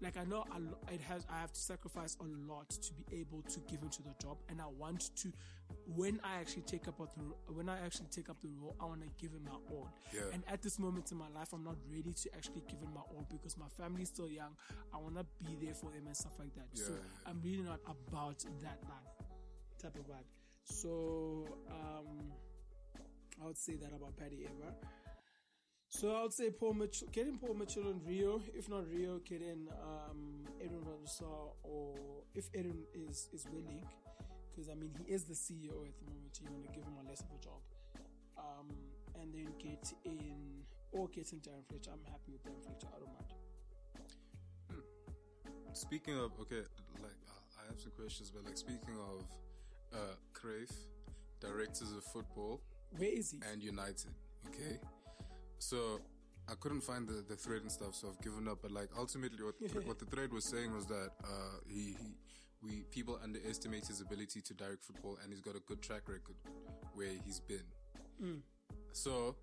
Like 0.00 0.16
I 0.16 0.24
know 0.24 0.44
a 0.54 0.94
it 0.94 1.00
has. 1.02 1.26
I 1.30 1.40
have 1.40 1.52
to 1.52 1.60
sacrifice 1.60 2.16
a 2.20 2.24
lot 2.50 2.68
to 2.70 2.92
be 2.94 3.20
able 3.20 3.42
to 3.42 3.60
give 3.68 3.82
into 3.82 4.02
the 4.02 4.14
job, 4.22 4.38
and 4.48 4.60
I 4.60 4.66
want 4.66 5.10
to. 5.16 5.32
When 5.94 6.20
I 6.24 6.40
actually 6.40 6.62
take 6.62 6.86
up 6.88 6.98
the 6.98 7.52
when 7.52 7.68
I 7.68 7.84
actually 7.84 8.06
take 8.10 8.28
up 8.28 8.40
the 8.40 8.48
role, 8.60 8.76
I 8.80 8.84
want 8.86 9.02
to 9.02 9.08
give 9.20 9.32
it 9.34 9.42
my 9.44 9.56
all. 9.70 9.88
Yeah. 10.14 10.22
And 10.32 10.42
at 10.48 10.62
this 10.62 10.78
moment 10.78 11.10
in 11.10 11.18
my 11.18 11.28
life, 11.34 11.52
I'm 11.52 11.64
not 11.64 11.76
ready 11.90 12.12
to 12.12 12.34
actually 12.36 12.62
give 12.68 12.78
it 12.82 12.88
my 12.94 13.00
all 13.00 13.26
because 13.30 13.56
my 13.58 13.68
family 13.76 14.02
is 14.02 14.08
still 14.08 14.28
young. 14.28 14.54
I 14.94 14.98
want 14.98 15.16
to 15.16 15.26
be 15.44 15.56
there 15.64 15.74
for 15.74 15.90
them 15.90 16.06
and 16.06 16.16
stuff 16.16 16.38
like 16.38 16.54
that. 16.54 16.68
So 16.72 16.92
Yeah, 16.92 16.98
yeah. 16.98 17.30
I'm 17.30 17.40
really 17.42 17.62
not 17.62 17.80
about 17.86 18.38
that 18.62 18.78
life 18.84 19.28
type 19.78 19.96
of 19.96 20.06
vibe. 20.06 20.28
So 20.64 21.46
um, 21.70 22.32
I 23.42 23.46
would 23.46 23.56
say 23.58 23.76
that 23.76 23.92
about 23.94 24.16
Paddy 24.16 24.46
Evra. 24.46 24.72
So 25.90 26.14
I 26.14 26.22
would 26.22 26.32
say 26.34 26.50
Paul 26.50 26.74
Mitchell, 26.74 27.08
get 27.12 27.26
in 27.26 27.38
Paul 27.38 27.54
Mitchell 27.54 27.88
and 27.88 28.04
Rio. 28.06 28.40
If 28.54 28.68
not 28.68 28.86
Rio, 28.88 29.20
getting 29.24 29.68
um, 29.82 30.44
Edwin 30.62 30.84
Van 30.84 31.28
or 31.64 31.94
if 32.34 32.48
Edwin 32.54 32.84
is 32.94 33.28
is 33.32 33.46
willing, 33.50 33.82
because 34.50 34.68
I 34.68 34.74
mean 34.74 34.92
he 34.98 35.12
is 35.12 35.24
the 35.24 35.34
CEO 35.34 35.86
at 35.86 35.96
the 35.98 36.04
moment. 36.12 36.38
You 36.40 36.50
want 36.52 36.66
to 36.66 36.72
give 36.72 36.84
him 36.84 36.94
a 37.02 37.08
less 37.08 37.20
of 37.20 37.26
a 37.34 37.42
job, 37.42 37.62
um, 38.36 38.68
and 39.20 39.32
then 39.32 39.48
get 39.58 39.92
in 40.04 40.62
or 40.92 41.08
get 41.08 41.32
in 41.32 41.38
Darren 41.40 41.66
Fletcher. 41.68 41.90
I'm 41.92 42.04
happy 42.12 42.32
with 42.32 42.44
Darren 42.44 42.62
Fletcher. 42.62 42.88
I 42.94 42.98
don't 42.98 43.12
mind. 43.14 43.32
Speaking 45.72 46.18
of 46.18 46.32
okay, 46.42 46.62
like 47.02 47.16
I 47.58 47.66
have 47.66 47.80
some 47.80 47.92
questions, 47.92 48.30
but 48.30 48.44
like 48.44 48.58
speaking 48.58 48.96
of 49.10 49.24
uh 49.94 50.14
Crave, 50.34 50.70
directors 51.40 51.92
of 51.92 52.04
football 52.04 52.60
Where 52.96 53.08
is 53.08 53.30
he? 53.30 53.40
and 53.50 53.62
United, 53.62 54.12
okay. 54.48 54.80
So 55.58 56.00
I 56.50 56.54
couldn't 56.60 56.80
find 56.82 57.06
the, 57.06 57.24
the 57.28 57.36
thread 57.36 57.62
and 57.62 57.70
stuff, 57.70 57.94
so 57.94 58.08
I've 58.08 58.20
given 58.22 58.48
up. 58.48 58.58
But 58.62 58.70
like 58.72 58.88
ultimately, 58.98 59.44
what 59.44 59.58
the, 59.60 59.80
what 59.86 59.98
the 59.98 60.06
thread 60.06 60.32
was 60.32 60.44
saying 60.44 60.74
was 60.74 60.86
that 60.86 61.10
uh 61.24 61.58
he, 61.66 61.96
he 62.00 62.16
we 62.62 62.84
people 62.90 63.18
underestimate 63.22 63.86
his 63.86 64.00
ability 64.00 64.40
to 64.40 64.54
direct 64.54 64.84
football, 64.84 65.18
and 65.22 65.32
he's 65.32 65.40
got 65.40 65.56
a 65.56 65.60
good 65.60 65.80
track 65.82 66.08
record 66.08 66.36
where 66.94 67.10
he's 67.24 67.40
been. 67.40 68.42
So 68.92 69.36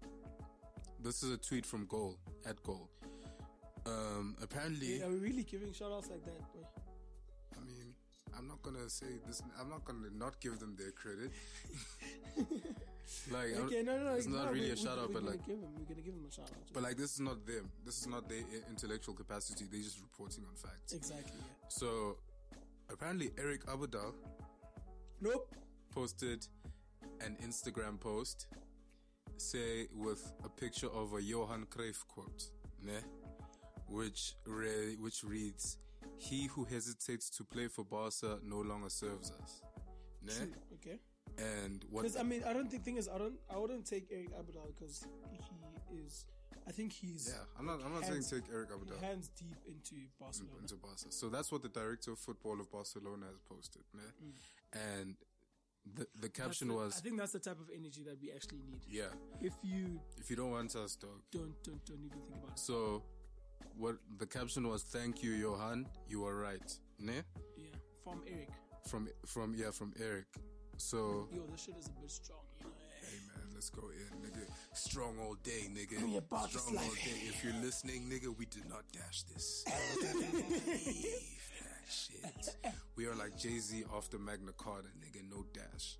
this 1.02 1.24
is 1.24 1.32
a 1.32 1.38
tweet 1.38 1.66
from 1.66 1.86
Goal 1.86 2.18
at 2.46 2.62
Goal. 2.64 2.90
Um, 3.86 4.36
apparently, 4.42 5.02
Are 5.04 5.10
we 5.10 5.18
really 5.18 5.44
giving 5.44 5.72
shout 5.72 5.92
outs 5.92 6.10
like 6.10 6.26
that? 6.26 6.40
Boy? 6.54 6.66
I 7.56 7.64
mean, 7.64 7.94
I'm 8.38 8.48
not 8.48 8.62
gonna 8.64 8.90
say 8.90 9.20
this. 9.28 9.42
I'm 9.60 9.70
not 9.70 9.86
gonna 9.86 10.10
not 10.14 10.42
give 10.42 10.60
them 10.60 10.76
their 10.78 10.92
credit. 10.92 11.32
like, 13.32 13.54
Okay, 13.56 13.82
no, 13.84 13.98
no, 13.98 14.04
no. 14.06 14.14
it's 14.16 14.28
not 14.28 14.46
no, 14.46 14.52
really 14.52 14.68
we- 14.68 14.72
a 14.72 14.76
shout 14.78 14.98
we, 14.98 15.04
out, 15.04 15.08
we're 15.10 15.14
but 15.22 15.24
like, 15.24 15.46
give 15.46 15.58
him, 15.58 15.70
we're 15.78 15.86
gonna 15.86 16.02
give 16.02 16.14
him 16.14 16.26
a 16.28 16.32
shout 16.32 16.50
out. 16.52 16.58
but 16.74 16.84
like, 16.84 16.98
this 16.98 17.14
is 17.14 17.20
not 17.20 17.46
them. 17.46 17.70
This 17.86 18.00
is 18.02 18.08
not 18.08 18.28
their 18.30 18.44
intellectual 18.70 19.14
capacity. 19.16 19.66
They're 19.72 19.82
just 19.82 20.00
reporting 20.02 20.44
on 20.50 20.56
facts. 20.56 20.94
exactly. 20.94 21.40
Yeah. 21.40 21.68
So, 21.70 22.18
apparently, 22.90 23.32
Eric 23.38 23.66
Abidal 23.66 24.14
Nope. 25.22 25.56
posted 25.92 26.46
an 27.22 27.38
Instagram 27.44 28.00
post, 28.00 28.48
say 29.38 29.88
with 29.94 30.34
a 30.44 30.50
picture 30.50 30.90
of 30.90 31.14
a 31.14 31.22
Johan 31.22 31.66
Cruyff 31.68 32.06
quote, 32.08 32.50
ne? 32.82 33.00
which 33.88 34.34
re- 34.46 34.96
which 35.00 35.24
reads, 35.24 35.78
"He 36.18 36.48
who 36.48 36.64
hesitates 36.66 37.30
to 37.32 37.44
play 37.44 37.68
for 37.68 37.86
Barca 37.86 38.40
no 38.44 38.62
longer 38.62 38.90
serves 38.90 39.32
us." 39.32 39.62
Ne? 40.24 40.34
Okay. 40.74 41.00
And 41.38 41.84
what? 41.90 42.04
Because 42.04 42.18
I 42.18 42.24
mean, 42.24 42.44
I 42.48 42.54
don't 42.54 42.70
think 42.70 42.84
thing 42.84 42.98
is, 42.98 43.10
I 43.14 43.18
don't, 43.18 43.36
I 43.54 43.58
wouldn't 43.58 43.86
take 43.86 44.08
Eric 44.12 44.32
Abidal 44.34 44.74
because 44.76 45.06
he 45.90 45.98
is. 45.98 46.26
I 46.68 46.72
think 46.72 46.92
he's 46.94 47.28
yeah, 47.32 47.44
I'm 47.60 47.66
not. 47.66 47.80
I'm 47.86 47.94
not 47.94 48.06
saying 48.06 48.24
take 48.24 48.50
Eric 48.52 48.70
Abidal 48.72 49.00
hands 49.02 49.30
deep 49.38 49.58
into 49.68 49.96
Barcelona. 50.20 50.56
into 50.62 50.76
Barca. 50.76 51.10
So 51.12 51.30
that's 51.30 51.52
what 51.52 51.62
the 51.62 51.70
director 51.70 52.12
of 52.14 52.20
football 52.20 52.60
of 52.60 52.72
Barcelona 52.72 53.26
has 53.28 53.40
posted, 53.48 53.84
ne? 53.94 54.02
And 54.72 55.16
the 55.94 56.08
the 56.20 56.30
Mm. 56.30 56.34
Caption 56.34 56.68
the- 56.70 56.74
was, 56.74 56.98
I 56.98 57.02
think 57.02 57.18
that's 57.18 57.34
the 57.34 57.40
type 57.40 57.60
of 57.60 57.70
energy 57.70 58.02
that 58.04 58.20
we 58.20 58.32
actually 58.32 58.62
need. 58.68 58.82
"Yeah, 58.88 59.12
If 59.42 59.54
you 59.62 60.00
if 60.18 60.30
you 60.32 60.36
don't 60.36 60.52
want 60.52 60.76
us, 60.76 60.96
dog, 60.96 61.22
don't, 61.32 61.54
don't, 61.64 61.86
don't 61.86 62.00
even 62.04 62.10
think 62.20 62.36
about 62.44 62.54
it. 62.54 62.60
So, 62.60 63.04
what 63.78 63.98
the 64.18 64.26
caption 64.26 64.68
was? 64.68 64.82
Thank 64.84 65.22
you, 65.22 65.34
Johan. 65.34 65.86
You 66.08 66.26
are 66.26 66.36
right. 66.36 66.80
Ne? 66.98 67.22
Yeah, 67.58 67.66
from 68.04 68.24
Eric. 68.26 68.50
From 68.88 69.08
from 69.28 69.54
yeah 69.54 69.70
from 69.72 69.94
Eric. 70.00 70.26
So, 70.78 71.28
Yo, 71.34 71.42
this 71.52 71.62
shit 71.64 71.76
is 71.78 71.88
a 71.88 72.02
bit 72.02 72.12
strong. 72.12 72.40
You 72.60 72.66
know. 72.66 72.72
hey 73.02 73.18
man, 73.28 73.54
let's 73.54 73.70
go 73.70 73.84
in, 73.90 74.30
nigga. 74.30 74.46
Strong 74.74 75.18
all 75.20 75.36
day, 75.44 75.70
nigga. 75.74 76.04
We 76.04 76.18
about 76.18 76.52
this 76.52 76.62
Strong 76.62 76.78
all 76.78 76.94
day. 76.96 77.22
If 77.28 77.44
you're 77.44 77.62
listening, 77.62 78.10
nigga, 78.10 78.36
we 78.38 78.46
did 78.46 78.68
not 78.70 78.84
dash 78.92 79.24
this. 79.24 79.64
Leave 80.02 81.52
that 81.64 81.92
shit. 81.92 82.56
We 82.96 83.06
are 83.08 83.16
like 83.16 83.38
Jay 83.38 83.60
Z 83.60 83.84
after 83.96 84.18
Magna 84.20 84.52
Carta, 84.58 84.90
nigga. 85.00 85.22
No 85.30 85.46
dash. 85.54 85.98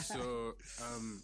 so, 0.04 0.54
um, 0.82 1.22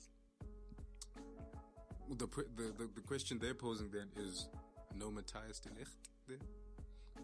the, 2.09 2.27
the 2.57 2.73
the 2.79 2.89
the 2.95 3.01
question 3.03 3.39
they're 3.39 3.55
posing 3.55 3.91
then 3.91 4.09
is 4.17 4.49
no 4.97 5.11
Matthias 5.11 5.61
de 5.61 5.69
Ligt 5.71 6.09
then? 6.29 6.39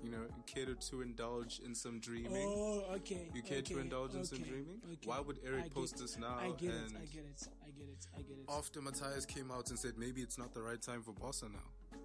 You 0.02 0.10
know, 0.10 0.18
care 0.47 0.66
to 0.66 1.02
indulge 1.02 1.60
in 1.64 1.74
some 1.74 1.98
dreaming? 2.01 2.47
Oh, 2.47 2.85
okay. 2.97 3.28
You 3.35 3.43
care 3.43 3.62
to 3.62 3.74
okay, 3.74 3.81
indulge 3.81 4.14
in 4.14 4.24
some 4.24 4.39
dreaming? 4.39 4.81
okay. 4.85 4.98
Why 5.05 5.20
would 5.20 5.39
Eric 5.44 5.74
post 5.74 5.98
this 5.98 6.18
now 6.18 6.36
I 6.40 6.51
get 6.51 6.70
it. 6.70 6.93
I 6.94 7.06
get 7.06 7.24
it. 7.24 7.48
I 7.62 7.70
get 7.70 7.89
it. 7.89 8.06
I 8.16 8.23
get 8.23 8.39
it. 8.39 8.44
After 8.48 8.81
Matthias 8.81 9.27
came 9.27 9.51
out 9.51 9.70
and 9.70 9.78
said 9.78 9.93
maybe 9.97 10.20
it's 10.20 10.39
not 10.39 10.55
the 10.55 10.62
right 10.62 10.81
time 10.81 11.02
for 11.02 11.12
Barca 11.12 11.47
now. 11.47 11.98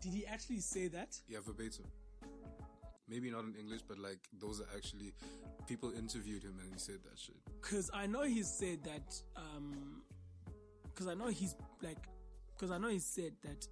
Did 0.00 0.12
he 0.12 0.26
actually 0.26 0.60
say 0.60 0.88
that? 0.88 1.18
Yeah, 1.28 1.38
verbatim. 1.44 1.84
Maybe 3.08 3.30
not 3.30 3.44
in 3.44 3.54
English, 3.54 3.82
but 3.86 3.98
like 3.98 4.18
those 4.40 4.60
are 4.60 4.66
actually 4.74 5.12
people 5.66 5.92
interviewed 5.96 6.42
him 6.42 6.58
and 6.62 6.72
he 6.72 6.78
said 6.78 6.98
that 7.04 7.18
shit. 7.18 7.36
Because 7.60 7.90
I 7.92 8.06
know 8.06 8.22
he 8.22 8.42
said 8.42 8.82
that. 8.84 9.20
Um, 9.36 10.02
because 10.96 11.08
I 11.08 11.14
know 11.14 11.26
he's 11.26 11.54
like, 11.82 11.98
because 12.54 12.70
I 12.70 12.78
know 12.78 12.88
he 12.88 12.98
said 12.98 13.32
that 13.42 13.68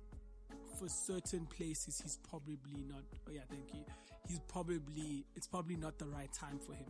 for 0.74 0.88
certain 0.88 1.46
places 1.46 2.00
he's 2.02 2.18
probably 2.28 2.84
not. 2.88 3.02
Oh 3.28 3.32
yeah, 3.32 3.40
thank 3.48 3.72
you. 3.74 3.84
He's 4.28 4.40
probably 4.48 5.24
it's 5.34 5.46
probably 5.46 5.76
not 5.76 5.98
the 5.98 6.06
right 6.06 6.32
time 6.32 6.58
for 6.58 6.72
him. 6.74 6.86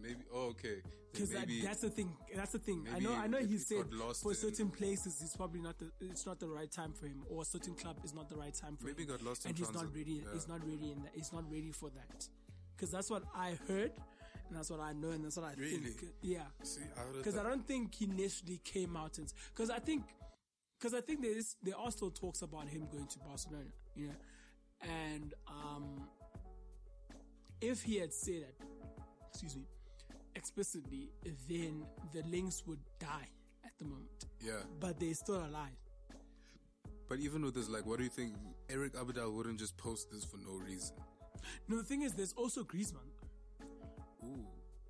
Maybe. 0.00 0.16
Oh, 0.34 0.48
okay. 0.48 0.82
Because 1.12 1.30
that, 1.30 1.46
that's 1.62 1.80
the 1.82 1.88
thing. 1.90 2.10
That's 2.34 2.50
the 2.52 2.58
thing. 2.58 2.86
I 2.92 2.98
know. 2.98 3.12
I 3.14 3.28
know. 3.28 3.38
He 3.38 3.58
said 3.58 3.84
for 4.20 4.30
in- 4.32 4.36
certain 4.36 4.68
places, 4.68 5.20
it's 5.22 5.36
probably 5.36 5.60
not 5.60 5.78
the. 5.78 5.90
It's 6.00 6.26
not 6.26 6.40
the 6.40 6.48
right 6.48 6.70
time 6.70 6.92
for 6.92 7.06
him, 7.06 7.22
or 7.30 7.42
a 7.42 7.44
certain 7.44 7.74
club 7.74 7.96
is 8.04 8.12
not 8.12 8.28
the 8.28 8.36
right 8.36 8.52
time 8.52 8.76
for 8.76 8.86
Maybe 8.86 9.04
him. 9.04 9.10
got 9.10 9.22
lost 9.22 9.44
in 9.44 9.50
and 9.50 9.58
he's 9.58 9.72
not 9.72 9.86
ready. 9.94 10.22
Yeah. 10.24 10.32
He's 10.32 10.48
not 10.48 10.60
ready, 10.66 10.90
in 10.92 11.02
that. 11.04 11.12
He's 11.14 11.32
not 11.32 11.44
ready 11.50 11.70
for 11.70 11.90
that. 11.90 12.28
Because 12.76 12.90
that's 12.90 13.08
what 13.08 13.22
I 13.36 13.56
heard, 13.68 13.92
and 14.48 14.58
that's 14.58 14.68
what 14.68 14.80
I 14.80 14.92
know, 14.94 15.10
and 15.10 15.24
that's 15.24 15.36
what 15.36 15.46
I 15.46 15.54
Really? 15.56 15.78
think. 15.78 16.12
Yeah. 16.22 16.40
see. 16.64 16.80
I 16.96 17.16
Because 17.16 17.36
I 17.38 17.44
don't 17.44 17.64
think 17.64 17.94
he 17.94 18.06
necessarily 18.06 18.60
came 18.64 18.96
out 18.96 19.18
and. 19.18 19.32
Because 19.54 19.70
I 19.70 19.78
think. 19.78 20.02
Because 20.78 20.94
I 20.94 21.00
think 21.00 21.22
there 21.22 21.36
is 21.36 21.56
there 21.62 21.76
are 21.76 21.90
still 21.90 22.10
talks 22.10 22.42
about 22.42 22.68
him 22.68 22.86
going 22.90 23.06
to 23.06 23.18
Barcelona, 23.20 23.64
you 23.94 24.08
know, 24.08 24.14
and 24.82 25.34
um, 25.48 26.08
if 27.60 27.82
he 27.82 27.96
had 27.98 28.12
said 28.12 28.46
that, 28.58 28.66
excuse 29.30 29.56
me, 29.56 29.66
explicitly, 30.36 31.10
then 31.48 31.86
the 32.12 32.22
links 32.28 32.62
would 32.66 32.80
die 32.98 33.28
at 33.64 33.72
the 33.78 33.84
moment. 33.84 34.26
Yeah. 34.40 34.52
But 34.80 35.00
they're 35.00 35.14
still 35.14 35.36
alive. 35.36 35.78
But 37.08 37.18
even 37.20 37.42
with 37.42 37.54
this, 37.54 37.68
like, 37.68 37.86
what 37.86 37.98
do 37.98 38.04
you 38.04 38.10
think? 38.10 38.34
Eric 38.70 38.94
Abidal 38.94 39.32
wouldn't 39.32 39.58
just 39.58 39.76
post 39.76 40.10
this 40.10 40.24
for 40.24 40.38
no 40.38 40.58
reason. 40.58 40.96
No, 41.68 41.76
the 41.76 41.84
thing 41.84 42.02
is, 42.02 42.14
there's 42.14 42.32
also 42.32 42.64
Griezmann. 42.64 43.10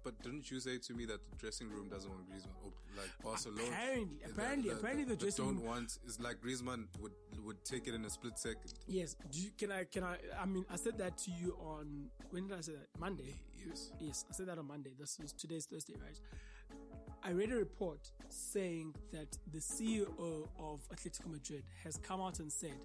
But 0.04 0.22
didn't 0.22 0.50
you 0.50 0.60
say 0.60 0.76
to 0.78 0.92
me 0.94 1.06
that 1.06 1.18
the 1.30 1.36
dressing 1.38 1.70
room 1.70 1.88
doesn't 1.88 2.10
want 2.10 2.28
Griezmann? 2.30 2.52
Or 2.62 2.70
like 2.96 3.10
Barcelona? 3.22 3.62
Apparently- 3.66 4.20
apparently- 4.24 4.70
apparently 4.70 5.04
the 5.04 5.16
dressing 5.16 5.44
don't 5.46 5.56
room- 5.56 5.64
want 5.66 5.98
is 6.04 6.20
like 6.20 6.40
Griezmann 6.42 6.86
would 7.00 7.12
would 7.42 7.62
take 7.64 7.86
it 7.88 7.94
in 7.94 8.04
a 8.04 8.10
split 8.10 8.38
second. 8.38 8.72
Yes. 8.86 9.16
Do 9.30 9.38
you, 9.40 9.50
can 9.58 9.70
I? 9.72 9.84
Can 9.84 10.02
I? 10.04 10.18
I 10.38 10.46
mean, 10.46 10.64
I 10.70 10.76
said 10.76 10.96
that 10.98 11.18
to 11.18 11.30
you 11.30 11.52
on 11.60 12.10
when 12.30 12.46
did 12.48 12.56
I 12.56 12.60
say 12.62 12.72
that? 12.72 12.88
Monday. 12.98 13.34
Yes. 13.66 13.90
Yes, 13.98 14.24
I 14.30 14.32
said 14.34 14.46
that 14.48 14.58
on 14.58 14.66
Monday. 14.66 14.92
This 14.98 15.18
is 15.20 15.32
today's 15.32 15.66
Thursday, 15.66 15.94
right? 15.96 16.18
I 17.22 17.30
read 17.30 17.50
a 17.52 17.56
report 17.56 18.10
saying 18.28 18.94
that 19.12 19.38
the 19.50 19.58
CEO 19.60 20.48
of 20.58 20.86
Atletico 20.90 21.26
Madrid 21.30 21.64
has 21.82 21.96
come 21.96 22.20
out 22.20 22.38
and 22.40 22.52
said 22.52 22.78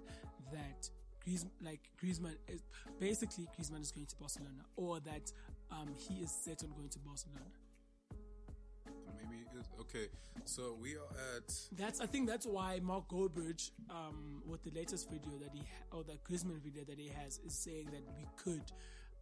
that 0.52 0.90
Griezmann, 1.26 1.50
like 1.60 1.90
Griezmann, 2.02 2.36
is 2.48 2.62
basically 2.98 3.46
Griezmann 3.58 3.80
is 3.82 3.92
going 3.92 4.06
to 4.06 4.16
Barcelona, 4.16 4.64
or 4.76 5.00
that 5.00 5.30
um, 5.72 5.94
he 5.96 6.22
is 6.22 6.30
set 6.30 6.62
on 6.62 6.70
going 6.70 6.88
to 6.88 6.98
Barcelona. 7.00 7.40
Maybe 9.16 9.44
okay. 9.80 10.08
So 10.44 10.76
we 10.80 10.94
are 10.94 11.36
at 11.36 11.52
That's 11.76 12.00
I 12.00 12.06
think 12.06 12.28
that's 12.28 12.46
why 12.46 12.80
Mark 12.82 13.08
Goldbridge, 13.08 13.70
um, 13.90 14.42
with 14.46 14.62
the 14.62 14.70
latest 14.70 15.10
video 15.10 15.38
that 15.38 15.50
he 15.52 15.62
or 15.92 16.04
the 16.04 16.18
Griezmann 16.28 16.60
video 16.62 16.84
that 16.84 16.98
he 16.98 17.08
has, 17.08 17.38
is 17.44 17.54
saying 17.54 17.88
that 17.92 18.02
we 18.16 18.26
could 18.36 18.72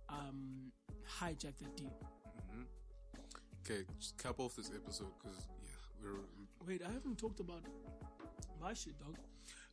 um, 0.09 0.73
hijack 1.21 1.57
the 1.59 1.69
deal. 1.77 1.93
okay. 3.65 3.85
Just 3.99 4.17
cap 4.19 4.39
off 4.39 4.57
this 4.57 4.71
episode 4.75 5.13
because 5.21 5.47
yeah, 5.63 6.03
we're 6.03 6.21
Wait, 6.67 6.83
I 6.85 6.93
haven't 6.93 7.17
talked 7.19 7.41
about 7.41 7.63
my 8.61 8.75
shit, 8.75 8.99
dog. 8.99 9.17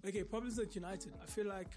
Okay, 0.07 0.23
problems 0.23 0.60
at 0.60 0.76
United. 0.76 1.14
I 1.22 1.26
feel 1.26 1.47
like, 1.47 1.68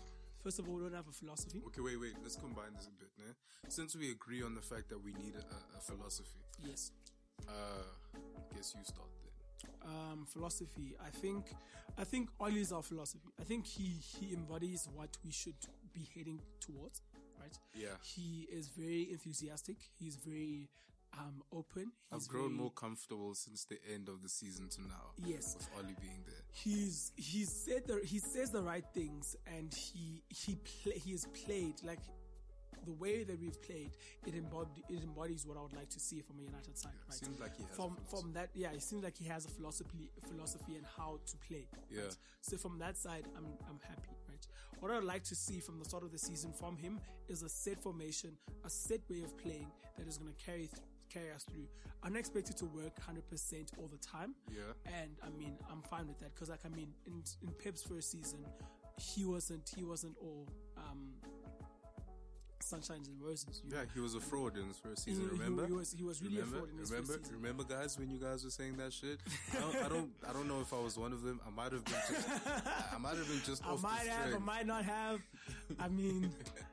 first 0.49 0.61
of 0.61 0.67
all, 0.69 0.77
we 0.77 0.83
don't 0.83 0.95
have 0.95 1.09
a 1.09 1.13
philosophy. 1.13 1.61
okay. 1.67 1.83
Wait, 1.83 2.01
wait. 2.01 2.15
Let's 2.23 2.37
combine 2.37 2.73
this 2.75 2.87
a 2.87 2.95
bit, 3.03 3.11
né? 3.19 3.35
Since 3.69 3.97
we 3.97 4.11
agree 4.11 4.43
on 4.43 4.55
the 4.55 4.63
fact 4.63 4.89
that 4.89 4.99
we 5.05 5.13
need 5.13 5.35
a, 5.37 5.45
a 5.77 5.81
philosophy, 5.81 6.41
Yes. 6.65 6.91
uh, 7.47 7.85
guess 8.57 8.75
you 8.75 8.83
start 8.83 9.11
then. 9.21 9.93
Um, 9.93 10.25
philosophy. 10.25 10.97
I 11.07 11.11
think, 11.11 11.45
I 11.99 12.05
think 12.05 12.31
Oli 12.41 12.61
is 12.63 12.73
our 12.73 12.83
philosophy. 12.83 13.29
I 13.39 13.45
think 13.45 13.67
he 13.67 13.89
he 14.13 14.33
embodies 14.33 14.89
what 14.95 15.11
we 15.23 15.33
should 15.33 15.61
be 15.93 16.09
heading 16.15 16.41
towards. 16.61 17.03
Right. 17.39 17.57
Yeah. 17.75 17.97
He 18.03 18.49
is 18.51 18.69
very 18.69 19.09
enthusiastic. 19.13 19.77
He's 20.01 20.17
very 20.17 20.71
um 21.15 21.43
open. 21.53 21.93
He's 22.13 22.23
I've 22.25 22.29
grown 22.29 22.49
very- 22.51 22.59
more 22.63 22.71
comfortable 22.71 23.35
since 23.35 23.65
the 23.65 23.79
end 23.93 24.09
of 24.09 24.23
the 24.23 24.29
season 24.29 24.69
to 24.71 24.83
now. 24.83 25.13
Yes. 25.25 25.57
with 25.57 25.69
Ollie 25.77 25.97
being 26.01 26.23
there. 26.27 26.43
he's 26.53 27.13
he's 27.17 27.51
said 27.51 27.87
the 27.87 28.01
he 28.05 28.19
says 28.19 28.51
the 28.51 28.63
right 28.63 28.85
things 28.95 29.37
and 29.47 29.73
he 29.73 30.23
he 30.29 30.57
play 30.57 30.93
he 30.99 31.13
has 31.13 31.27
played 31.45 31.75
like 31.85 32.01
the 32.85 32.93
way 32.93 33.23
that 33.25 33.39
we've 33.41 33.61
played 33.63 33.91
it 34.27 34.35
embodies 34.35 34.85
it 34.89 35.03
embodies 35.03 35.45
what 35.47 35.57
I 35.59 35.63
would 35.63 35.75
like 35.75 35.91
to 35.91 36.01
see 36.01 36.21
from 36.21 36.39
a 36.39 36.43
United 36.43 36.79
side 36.79 36.93
Yeah, 36.95 37.11
right 37.11 37.19
seems 37.19 37.41
like 37.41 37.57
he 37.57 37.65
has 37.65 37.77
from 37.77 37.97
from 38.09 38.33
that 38.35 38.51
yeah 38.55 38.71
it 38.73 38.83
seems 38.83 39.03
like 39.05 39.17
he 39.17 39.25
has 39.27 39.45
a 39.45 39.49
philosophy 39.51 40.11
philosophy 40.29 40.77
and 40.77 40.87
how 40.97 41.19
to 41.27 41.37
play 41.49 41.67
Yeah. 41.91 42.03
right? 42.03 42.17
so 42.41 42.57
from 42.57 42.79
that 42.79 42.97
side 42.97 43.25
I'm 43.37 43.47
I'm 43.69 43.81
happy 43.87 44.15
right 44.29 44.47
what 44.81 44.91
I'd 44.93 45.03
like 45.05 45.25
to 45.25 45.35
see 45.35 45.59
from 45.61 45.79
the 45.81 45.85
start 45.85 46.05
of 46.05 46.13
the 46.13 46.19
season 46.19 46.53
from 46.53 46.77
him 46.77 47.01
is 47.29 47.43
a 47.43 47.49
set 47.49 47.83
formation 47.83 48.37
a 48.65 48.71
set 48.71 49.01
way 49.11 49.23
of 49.23 49.37
playing 49.37 49.67
that 49.99 50.07
is 50.07 50.17
going 50.17 50.33
to 50.33 50.45
carry 50.45 50.69
th- 50.69 50.83
carry 51.09 51.31
us 51.33 51.45
through 51.45 51.67
I'm 52.03 52.13
not 52.13 52.21
expected 52.21 52.57
to 52.59 52.65
work 52.67 52.95
100% 53.01 53.79
all 53.79 53.89
the 53.89 53.99
time 53.99 54.35
Yeah. 54.51 54.61
and 55.01 55.11
I 55.23 55.31
mean 55.39 55.57
I'm 55.71 55.83
fine 55.83 56.07
with 56.07 56.19
that 56.21 56.35
because 56.35 56.49
like 56.51 56.61
I 56.65 56.69
mean 56.69 56.89
in 57.07 57.23
in 57.43 57.53
Pep's 57.63 57.83
first 57.83 58.11
season 58.11 58.41
he 58.97 59.25
wasn't 59.25 59.71
he 59.77 59.85
wasn't 59.85 60.17
all 60.21 60.47
um 60.77 61.11
sunshines 62.61 63.07
and 63.09 63.21
roses 63.23 63.63
Yeah, 63.67 63.79
know? 63.83 63.85
he 63.95 64.01
was 64.01 64.15
a 64.15 64.21
fraud 64.21 64.57
in 64.59 64.67
his 64.69 64.77
first 64.79 65.05
season. 65.05 65.25
he- 65.25 65.31
Remember? 65.31 65.67
he 65.67 65.73
was- 65.73 65.93
he 65.93 66.03
was 66.05 66.21
really 66.21 66.37
a 66.39 66.41
remember? 66.41 66.59
fraud 66.59 66.71
in 66.73 66.79
his 66.79 66.91
remember? 66.91 67.13
first 67.15 67.25
season. 67.25 67.41
Remember, 67.43 67.65
guys, 67.65 67.99
when 67.99 68.11
you 68.11 68.19
guys 68.19 68.45
were 68.45 68.51
saying 68.51 68.77
that 68.77 68.93
shit? 68.93 69.21
I 69.57 69.61
don't, 69.61 69.77
I 69.77 69.89
don't, 69.89 70.11
I 70.29 70.33
don't 70.33 70.49
know 70.49 70.61
if 70.61 70.73
I 70.73 70.79
was 70.81 70.99
one 70.99 71.13
of 71.13 71.23
them. 71.23 71.41
I 71.47 71.51
might 71.51 71.73
have 71.73 71.85
been 71.85 71.95
just, 72.09 72.29
I 72.95 72.99
might 72.99 73.17
have 73.17 73.27
been 73.29 73.41
just 73.47 73.65
I 73.65 73.75
might 73.77 74.07
have 74.09 74.35
I 74.35 74.39
might 74.39 74.67
not 74.67 74.85
have 74.85 75.21
I 75.79 75.89
mean 75.89 76.35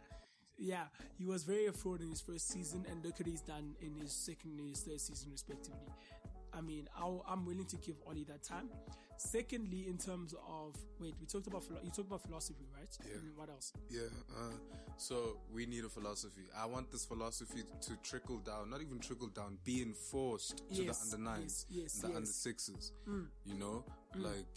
yeah 0.58 0.86
he 1.18 1.26
was 1.26 1.44
very 1.44 1.66
a 1.68 1.72
fraud 1.74 2.02
in 2.02 2.10
his 2.10 2.22
first 2.22 2.50
season 2.50 2.86
and 2.90 3.04
look 3.04 3.20
at 3.20 3.28
he's 3.28 3.42
done 3.42 3.76
in 3.82 3.94
his 3.96 4.12
second 4.12 4.60
and 4.60 4.70
his 4.70 4.82
third 4.82 5.00
season 5.00 5.30
respectively 5.32 5.90
I 6.54 6.62
mean 6.62 6.88
I'll, 6.98 7.24
I'm 7.28 7.46
willing 7.46 7.66
to 7.66 7.78
give 7.78 7.96
Oli 8.08 8.24
that 8.26 8.44
time 8.44 8.70
secondly 9.18 9.86
in 9.88 9.98
terms 9.98 10.34
of 10.48 10.76
wait 11.00 11.16
we 11.20 11.26
talked 11.26 11.48
about 11.48 11.64
you 11.84 11.90
talked 11.90 12.08
about 12.08 12.22
philosophy 12.22 12.66
right 12.78 12.88
Yeah. 13.06 13.16
And 13.20 13.36
what 13.36 13.50
else 13.50 13.74
Yeah. 13.90 14.02
Uh, 14.30 14.52
so 14.98 15.38
we 15.54 15.66
need 15.66 15.84
a 15.84 15.90
philosophy. 15.90 16.44
I 16.58 16.66
want 16.66 16.90
this 16.92 17.06
philosophy 17.06 17.64
to 17.82 17.98
trickle 18.02 18.38
down, 18.38 18.70
not 18.70 18.82
even 18.82 19.00
trickle 19.00 19.28
down, 19.28 19.58
be 19.66 19.82
enforced 19.82 20.58
to 20.74 20.84
Yes, 20.84 21.10
the 21.10 21.18
under 21.18 21.30
nines, 21.32 21.66
yes, 21.70 21.82
yes, 21.82 22.04
and 22.04 22.14
the 22.14 22.18
under 22.18 22.28
sixes. 22.30 22.94
You 23.46 23.56
know, 23.56 23.84
like 24.16 24.48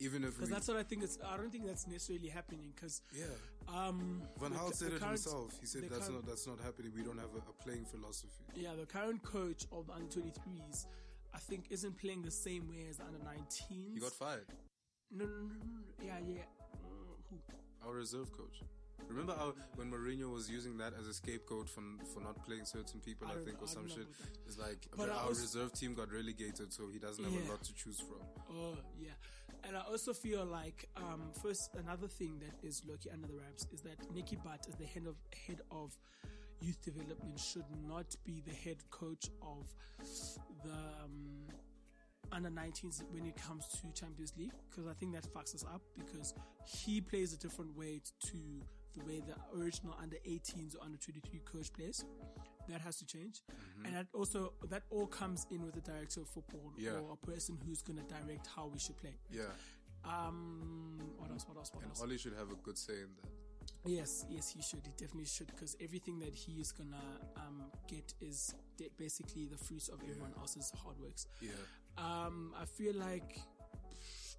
even 0.00 0.24
if 0.24 0.34
because 0.34 0.50
that's 0.50 0.68
what 0.68 0.76
I 0.76 0.82
think 0.82 1.02
it's 1.02 1.18
I 1.24 1.36
don't 1.36 1.50
think 1.50 1.66
that's 1.66 1.86
necessarily 1.86 2.28
happening 2.28 2.72
because 2.74 3.00
yeah. 3.16 3.24
um 3.68 4.22
Van 4.40 4.52
Gaal 4.52 4.72
said 4.74 4.88
it 4.92 5.00
current- 5.00 5.12
himself. 5.12 5.54
He 5.60 5.66
said 5.66 5.84
that's 5.90 6.08
not 6.08 6.26
that's 6.26 6.46
not 6.46 6.58
happening. 6.60 6.92
We 6.94 7.02
don't 7.02 7.18
have 7.18 7.30
a, 7.34 7.38
a 7.38 7.52
playing 7.64 7.84
philosophy. 7.84 8.44
yeah 8.54 8.74
the 8.78 8.86
current 8.86 9.22
coach 9.22 9.66
of 9.72 9.86
the 9.86 9.92
under 9.94 10.06
23s 10.20 10.86
I 11.32 11.38
think 11.38 11.66
isn't 11.70 11.98
playing 11.98 12.22
the 12.22 12.30
same 12.30 12.68
way 12.68 12.86
as 12.90 12.96
the 12.98 13.04
under 13.04 13.18
19s 13.18 13.94
He 13.94 14.00
got 14.00 14.12
fired. 14.12 14.46
no 15.10 15.24
no 15.24 15.30
no, 15.32 15.54
no, 15.74 16.04
yeah 16.04 16.18
yeah 16.26 16.42
Mm, 16.84 17.14
who 17.30 17.36
Our 17.86 17.94
reserve 17.94 18.30
coach. 18.32 18.60
Remember 19.08 19.34
how 19.36 19.54
when 19.76 19.90
Mourinho 19.90 20.32
was 20.32 20.48
using 20.50 20.78
that 20.78 20.92
as 20.98 21.06
a 21.06 21.14
scapegoat 21.14 21.68
for 21.68 21.82
for 22.12 22.20
not 22.20 22.36
playing 22.46 22.64
certain 22.64 23.00
people, 23.00 23.26
I 23.28 23.32
I, 23.32 23.44
think, 23.44 23.60
or 23.60 23.68
I 23.68 23.72
some 23.76 23.88
shit. 23.88 24.06
It's 24.46 24.58
like 24.58 24.86
But 24.96 25.10
our 25.10 25.28
also- 25.28 25.42
reserve 25.42 25.72
team 25.74 25.94
got 25.94 26.10
relegated, 26.10 26.72
so 26.72 26.88
he 26.92 26.98
doesn't 26.98 27.22
have 27.24 27.32
Yeah. 27.34 27.48
a 27.48 27.52
lot 27.52 27.62
to 27.64 27.74
choose 27.74 28.00
from. 28.00 28.22
Oh 28.50 28.76
yeah, 28.98 29.10
and 29.66 29.76
I 29.76 29.80
also 29.90 30.12
feel 30.12 30.44
like 30.44 30.88
um, 30.96 31.30
first 31.42 31.70
another 31.78 32.06
thing 32.06 32.40
that 32.40 32.66
is 32.66 32.82
Loki 32.86 33.10
under 33.10 33.26
the 33.26 33.34
wraps 33.34 33.66
is 33.72 33.80
that 33.82 33.96
Nicky 34.14 34.36
Butt 34.36 34.66
as 34.68 34.74
the 34.74 34.86
head 34.86 35.06
of 35.06 35.16
head 35.46 35.60
of 35.70 35.96
youth 36.60 36.80
development 36.82 37.38
should 37.38 37.64
not 37.86 38.06
be 38.24 38.42
the 38.46 38.54
head 38.54 38.78
coach 38.90 39.28
of 39.42 39.74
the 40.62 40.72
um, 40.72 41.46
under 42.32 42.50
19s 42.50 43.02
when 43.10 43.26
it 43.26 43.36
comes 43.36 43.66
to 43.68 44.00
Champions 44.00 44.32
League 44.38 44.52
because 44.70 44.86
I 44.86 44.94
think 44.94 45.12
that 45.14 45.24
fucks 45.32 45.54
us 45.54 45.64
up 45.64 45.82
because 45.96 46.34
he 46.66 47.00
plays 47.00 47.32
a 47.32 47.38
different 47.38 47.76
way 47.76 48.00
to 48.26 48.36
the 48.96 49.04
way 49.04 49.20
the 49.20 49.60
original 49.60 49.94
under 50.00 50.16
18s 50.28 50.76
or 50.76 50.84
under 50.84 50.98
23 50.98 51.40
coach 51.44 51.72
plays. 51.72 52.04
That 52.68 52.80
has 52.80 52.96
to 52.96 53.06
change, 53.06 53.42
and 53.84 53.94
that 53.94 54.06
also 54.14 54.54
that 54.70 54.82
all 54.90 55.06
comes 55.06 55.46
in 55.50 55.62
with 55.64 55.74
the 55.74 55.82
director 55.82 56.20
of 56.22 56.28
football 56.28 56.72
Yeah. 56.78 56.92
or 56.92 57.12
a 57.12 57.26
person 57.26 57.58
who's 57.66 57.82
going 57.82 57.98
to 57.98 58.04
direct 58.04 58.46
how 58.46 58.68
we 58.68 58.78
should 58.78 58.96
play. 58.96 59.14
Yeah, 59.30 59.44
Um, 60.04 60.98
what 61.18 61.30
else? 61.30 61.46
What 61.46 61.56
else? 61.58 61.70
What 61.72 61.82
and 61.82 61.90
else? 61.90 62.00
Ollie 62.00 62.18
should 62.18 62.34
have 62.34 62.50
a 62.50 62.56
good 62.56 62.78
say 62.78 62.94
in 63.02 63.08
that. 63.16 63.30
Yes, 63.86 64.24
yes, 64.30 64.48
he 64.50 64.62
should. 64.62 64.86
He 64.86 64.92
definitely 64.92 65.26
should 65.26 65.48
because 65.48 65.76
everything 65.80 66.18
that 66.20 66.34
he 66.34 66.60
is 66.60 66.72
gonna 66.72 67.20
um 67.36 67.70
get 67.86 68.14
is 68.20 68.54
de- 68.78 68.90
basically 68.96 69.46
the 69.46 69.58
fruits 69.58 69.88
of 69.88 70.00
everyone 70.02 70.32
else's 70.38 70.70
hard 70.82 70.98
works. 71.00 71.26
Yeah, 71.42 71.50
Um, 71.98 72.54
I 72.56 72.64
feel 72.64 72.94
like 72.94 73.38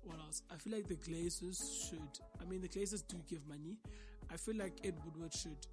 what 0.03 0.19
else? 0.19 0.41
I 0.51 0.57
feel 0.57 0.73
like 0.73 0.87
the 0.87 0.95
Glazers 0.97 1.59
should. 1.89 2.19
I 2.41 2.45
mean, 2.45 2.61
the 2.61 2.69
Glazers 2.69 3.03
do 3.07 3.17
give 3.27 3.45
money. 3.47 3.77
I 4.29 4.37
feel 4.37 4.55
like 4.55 4.83
Ed 4.83 4.99
Woodward 5.05 5.33
should 5.33 5.65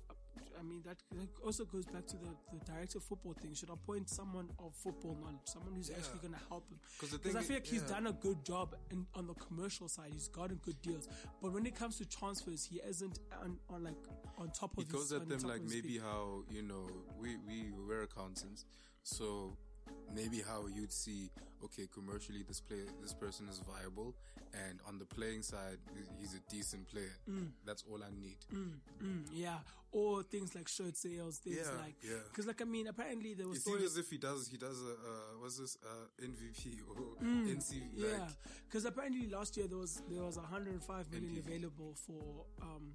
I 0.63 0.65
mean, 0.65 0.83
that, 0.85 0.97
also 1.45 1.65
goes 1.65 1.87
back 1.87 2.07
to 2.07 2.17
the, 2.17 2.29
the 2.53 2.65
director 2.65 2.99
of 2.99 3.05
football 3.05 3.33
thing. 3.35 3.53
Should 3.55 3.71
appoint 3.71 4.09
someone 4.09 4.49
of 4.61 4.75
football 4.77 5.17
knowledge, 5.21 5.41
someone 5.45 5.75
who's 5.75 5.91
actually 5.91 6.21
going 6.21 6.35
to 6.35 6.41
help 6.49 6.69
him. 6.71 6.79
'Cause 7.01 7.11
Because 7.11 7.35
I 7.37 7.43
feel 7.43 7.57
like 7.57 7.67
he's 7.67 7.83
done 7.83 8.07
a 8.07 8.13
good 8.13 8.45
job 8.45 8.77
in, 8.91 9.05
on 9.15 9.27
the 9.27 9.35
commercial 9.35 9.89
side. 9.89 10.11
He's 10.13 10.29
gotten 10.29 10.59
good 10.59 10.81
deals, 10.81 11.09
but 11.43 11.53
when 11.53 11.67
it 11.67 11.75
comes 11.75 11.99
to 11.99 12.05
transfers, 12.07 12.65
he 12.65 12.81
isn't 12.89 13.19
on, 13.43 13.59
on 13.69 13.83
like 13.85 13.97
on 14.39 14.51
top 14.53 14.73
he 14.77 14.83
of. 14.83 14.89
goes 14.93 15.11
his, 15.11 15.13
at 15.21 15.29
them 15.29 15.41
like 15.41 15.63
maybe 15.63 15.99
how 15.99 16.45
you 16.49 16.63
know 16.63 16.87
we 17.21 17.37
we 17.49 17.73
we're 17.87 18.03
accountants 18.03 18.65
so 19.03 19.57
maybe 20.15 20.41
how 20.41 20.67
you'd 20.75 20.93
see 20.93 21.31
okay 21.65 21.87
commercially 21.93 22.43
this 22.47 22.61
player 22.61 22.87
this 23.03 23.13
person 23.13 23.49
is 23.49 23.59
viable 23.59 24.15
and 24.69 24.81
on 24.87 24.99
the 24.99 25.05
playing 25.05 25.43
side 25.43 25.79
he's 26.21 26.35
a 26.35 26.41
decent 26.51 26.87
player 26.89 27.17
that's 27.65 27.85
all 27.91 28.03
i 28.03 28.11
need 28.21 28.37
Mm, 29.03 29.25
yeah, 29.33 29.59
or 29.91 30.23
things 30.23 30.55
like 30.55 30.69
shirt 30.69 30.97
sales, 30.97 31.39
things 31.39 31.57
Yeah, 31.61 31.79
like 31.83 31.97
yeah. 32.03 32.23
because 32.31 32.47
like 32.47 32.63
I 32.63 32.65
mean, 32.65 32.87
apparently 32.87 33.35
there 33.35 33.49
was 33.49 33.59
it 33.59 33.63
seems 33.65 33.83
as 33.83 33.97
if 33.97 34.09
he 34.11 34.17
does 34.19 34.47
he 34.49 34.57
does 34.57 34.79
a 34.81 34.93
uh, 34.93 35.39
what's 35.41 35.59
this 35.59 35.77
uh 35.85 36.07
nvp 36.25 36.79
or 36.89 36.97
nc 37.25 37.71
like 37.97 38.11
Yeah, 38.11 38.29
because 38.69 38.85
apparently 38.85 39.29
last 39.29 39.57
year 39.57 39.67
there 39.67 39.79
was 39.79 40.01
there 40.09 40.23
was 40.23 40.37
105 40.37 41.11
million 41.13 41.33
NPV. 41.35 41.39
available 41.47 41.95
for 42.07 42.45
um 42.63 42.93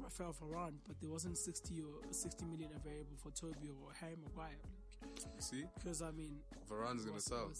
Rafael 0.00 0.34
Varane, 0.40 0.76
but 0.86 0.98
there 1.00 1.10
wasn't 1.10 1.36
60 1.36 1.82
or 1.82 2.12
60 2.12 2.44
million 2.46 2.70
available 2.74 3.16
for 3.16 3.30
Toby 3.32 3.68
or 3.68 3.92
Harry 4.00 4.16
Maguire. 4.16 4.56
You 5.02 5.40
see 5.40 5.64
Because 5.76 6.02
I 6.02 6.10
mean, 6.10 6.36
Varane's 6.70 7.04
gonna 7.04 7.20
sell 7.20 7.50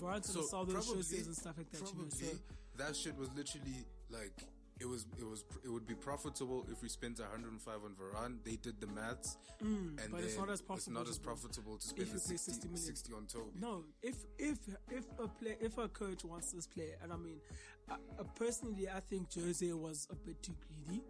Varane's 0.00 0.30
gonna 0.32 0.46
sell 0.46 0.64
those 0.64 1.06
sales 1.08 1.26
and 1.26 1.36
stuff 1.36 1.54
like 1.58 1.70
that. 1.70 1.80
You 1.80 1.86
know, 1.86 1.92
Probably 1.92 2.10
so 2.10 2.36
that 2.76 2.96
shit 2.96 3.16
was 3.16 3.28
literally 3.36 3.84
like 4.10 4.32
it 4.80 4.86
was 4.86 5.06
it 5.18 5.24
was 5.24 5.44
it 5.64 5.68
would 5.70 5.86
be 5.86 5.94
profitable 5.94 6.66
if 6.70 6.82
we 6.82 6.88
spent 6.88 7.20
105 7.20 7.74
on 7.84 7.94
Varane. 7.94 8.38
They 8.44 8.56
did 8.56 8.80
the 8.80 8.88
maths, 8.88 9.36
and 9.60 9.96
Mm, 9.98 10.10
but 10.10 10.24
it's 10.24 10.36
not 10.36 10.50
as 10.50 10.58
It's 10.60 10.66
profitable 10.66 11.00
not 11.00 11.08
as 11.08 11.16
to- 11.18 11.22
profitable 11.24 11.76
to 11.78 11.86
spend 11.86 12.08
you 12.08 12.14
the 12.14 12.20
pay 12.20 12.36
60, 12.36 12.36
60 12.52 12.68
million. 12.68 12.84
60 12.86 13.12
on 13.14 13.26
Toby. 13.26 13.50
No, 13.60 13.84
if 14.02 14.16
if 14.38 14.58
if 14.90 15.04
a 15.20 15.28
play 15.28 15.56
if 15.60 15.78
a 15.78 15.88
coach 15.88 16.24
wants 16.24 16.50
this 16.52 16.66
player, 16.66 16.96
and 17.02 17.12
I 17.12 17.16
mean, 17.16 17.38
uh, 17.88 17.94
uh, 18.18 18.24
personally, 18.34 18.88
I 18.88 18.98
think 19.00 19.32
Jose 19.34 19.72
was 19.72 20.08
a 20.10 20.16
bit 20.16 20.42
too 20.42 20.54
greedy. 20.66 21.02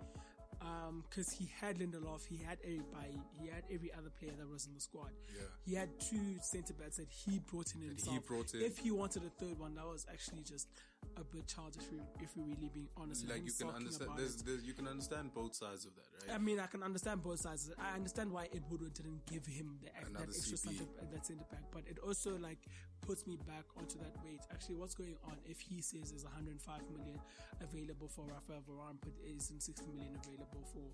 Um, 0.61 1.05
because 1.09 1.31
he 1.31 1.51
had 1.61 1.79
Lindelof, 1.79 2.27
he 2.29 2.37
had 2.37 2.59
everybody, 2.65 3.21
he 3.41 3.49
had 3.49 3.65
every 3.73 3.91
other 3.93 4.11
player 4.19 4.33
that 4.39 4.49
was 4.49 4.67
in 4.67 4.75
the 4.75 4.81
squad. 4.81 5.11
Yeah. 5.35 5.43
He 5.65 5.75
had 5.75 5.89
two 6.01 6.37
centre 6.41 6.75
backs 6.75 6.97
that 6.97 7.09
he 7.09 7.39
brought 7.41 7.73
in 7.75 7.81
he 7.83 7.89
himself. 7.89 8.27
brought 8.27 8.55
in. 8.55 8.63
If 8.63 8.79
he 8.79 8.91
wanted 8.91 9.23
a 9.25 9.31
third 9.45 9.59
one, 9.59 9.75
that 9.75 9.87
was 9.87 10.07
actually 10.11 10.43
just 10.43 10.69
a 11.17 11.25
bit 11.25 11.47
childish. 11.47 11.83
If, 11.85 11.93
we, 11.93 11.99
if 12.21 12.37
we're 12.37 12.45
really 12.45 12.71
being 12.73 12.89
honest, 12.97 13.29
like 13.29 13.45
you 13.45 13.53
can 13.53 13.71
understand. 13.71 14.11
There's, 14.17 14.37
there's, 14.43 14.65
you 14.65 14.73
can 14.73 14.89
understand 14.89 15.35
both 15.35 15.55
sides 15.55 15.85
of 15.85 15.95
that, 15.97 16.07
right? 16.27 16.35
I 16.35 16.39
mean, 16.39 16.61
I 16.61 16.67
can 16.67 16.83
understand 16.83 17.23
both 17.23 17.41
sides. 17.41 17.71
I 17.79 17.95
understand 17.95 18.33
why 18.33 18.49
Ed 18.55 18.65
Woodward 18.71 18.95
didn't 18.95 19.25
give 19.27 19.47
him 19.47 19.79
the, 19.83 19.91
that 20.19 20.29
extra 20.29 20.57
center, 20.57 20.85
that 21.13 21.27
centre 21.27 21.45
back, 21.51 21.63
but 21.73 21.83
it 21.87 21.99
also 21.99 22.37
like 22.39 22.59
puts 23.07 23.27
me 23.27 23.37
back 23.47 23.65
onto 23.77 23.99
that 23.99 24.13
weight. 24.25 24.41
Actually, 24.51 24.77
what's 24.77 24.95
going 24.95 25.17
on 25.25 25.37
if 25.45 25.61
he 25.61 25.81
says 25.81 26.11
there's 26.11 26.25
105 26.25 26.81
million 26.97 27.21
available 27.61 28.09
for 28.09 28.25
Rafael 28.25 28.63
Varane, 28.65 28.97
but 29.01 29.13
isn't 29.25 29.63
60 29.63 29.93
million 29.93 30.17
available 30.25 30.65
for 30.73 30.85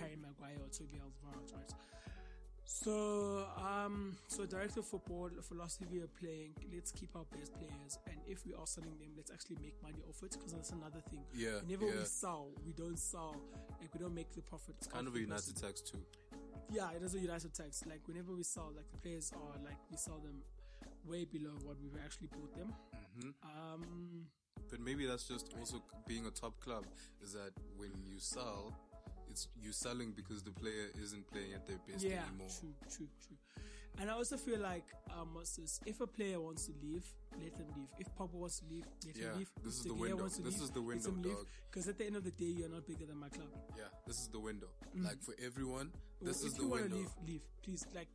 Harry 0.00 0.16
Maguire 0.16 0.58
or 0.62 0.70
Toby 0.70 1.00
Alvarez, 1.02 1.52
right? 1.54 1.72
So, 2.70 3.46
um, 3.56 4.14
so 4.26 4.44
director 4.44 4.80
of 4.80 4.86
football 4.86 5.30
philosophy 5.40 6.00
of 6.00 6.14
playing. 6.20 6.52
Let's 6.70 6.92
keep 6.92 7.08
our 7.16 7.24
best 7.34 7.54
players, 7.54 7.98
and 8.06 8.18
if 8.28 8.44
we 8.44 8.52
are 8.52 8.66
selling 8.66 8.92
them, 9.00 9.08
let's 9.16 9.30
actually 9.30 9.56
make 9.62 9.74
money 9.82 10.02
off 10.06 10.22
it 10.22 10.32
because 10.32 10.52
that's 10.52 10.70
another 10.72 11.00
thing. 11.10 11.24
Yeah, 11.34 11.62
Whenever 11.64 11.86
yeah. 11.86 12.00
we 12.00 12.04
sell, 12.04 12.50
we 12.66 12.74
don't 12.74 12.98
sell 12.98 13.36
like 13.80 13.88
we 13.94 14.00
don't 14.00 14.14
make 14.14 14.30
the 14.34 14.42
profit. 14.42 14.74
It's 14.76 14.86
kind 14.86 15.08
of 15.08 15.16
a 15.16 15.18
United 15.18 15.56
tax 15.56 15.80
too. 15.80 15.98
Yeah, 16.70 16.90
it 16.94 17.02
is 17.02 17.14
a 17.14 17.18
United 17.18 17.54
tax. 17.54 17.84
Like 17.86 18.06
whenever 18.06 18.34
we 18.34 18.42
sell, 18.42 18.70
like 18.76 18.90
the 18.92 18.98
players 18.98 19.32
are 19.34 19.58
like 19.64 19.78
we 19.90 19.96
sell 19.96 20.18
them 20.18 20.42
way 21.06 21.24
below 21.24 21.56
what 21.64 21.76
we've 21.80 21.98
actually 22.04 22.28
bought 22.28 22.54
them. 22.54 22.74
Mm-hmm. 23.18 23.30
Um, 23.48 24.26
But 24.70 24.80
maybe 24.80 25.06
that's 25.06 25.26
just 25.26 25.54
also 25.58 25.82
being 26.06 26.26
a 26.26 26.30
top 26.30 26.60
club. 26.60 26.84
Is 27.22 27.32
that 27.32 27.52
when 27.78 27.92
you 28.04 28.18
sell, 28.18 28.74
it's 29.30 29.48
you 29.60 29.72
selling 29.72 30.12
because 30.12 30.42
the 30.42 30.50
player 30.50 30.88
isn't 31.02 31.26
playing 31.30 31.52
at 31.54 31.66
their 31.66 31.78
best 31.88 32.04
yeah, 32.04 32.22
anymore. 32.28 32.48
true, 32.60 32.74
true, 32.90 33.08
true. 33.26 33.36
And 34.00 34.08
I 34.10 34.14
also 34.14 34.36
feel 34.36 34.60
like 34.60 34.84
um, 35.10 35.30
what's 35.34 35.56
this? 35.56 35.80
If 35.84 36.00
a 36.00 36.06
player 36.06 36.40
wants 36.40 36.66
to 36.66 36.72
leave, 36.80 37.04
let 37.42 37.56
them 37.58 37.66
leave. 37.76 37.88
If 37.98 38.06
Pogba 38.14 38.34
wants 38.34 38.60
to 38.60 38.66
leave, 38.70 38.84
let 39.04 39.16
Yeah, 39.16 39.32
him 39.32 39.38
leave. 39.38 39.50
this 39.64 39.74
if 39.80 39.80
is 39.80 39.86
the 39.86 39.94
window. 39.94 40.24
This 40.28 40.38
leave, 40.38 40.62
is 40.62 40.70
the 40.70 40.82
window, 40.82 41.10
dog. 41.10 41.46
Because 41.70 41.88
at 41.88 41.98
the 41.98 42.06
end 42.06 42.14
of 42.16 42.22
the 42.22 42.30
day, 42.30 42.44
you're 42.46 42.68
not 42.68 42.86
bigger 42.86 43.06
than 43.06 43.16
my 43.18 43.28
club. 43.28 43.48
Yeah, 43.76 43.84
this 44.06 44.18
is 44.20 44.28
the 44.28 44.38
window. 44.38 44.68
Like 44.94 45.20
for 45.22 45.34
everyone, 45.44 45.90
this 46.22 46.38
Mm. 46.42 46.46
if 46.46 46.46
is 46.46 46.54
the 46.54 46.62
you 46.62 46.68
want 46.68 46.82
to 46.82 46.88
window. 46.94 46.96
leave, 46.98 47.28
leave. 47.28 47.42
Please, 47.62 47.86
like, 47.94 48.08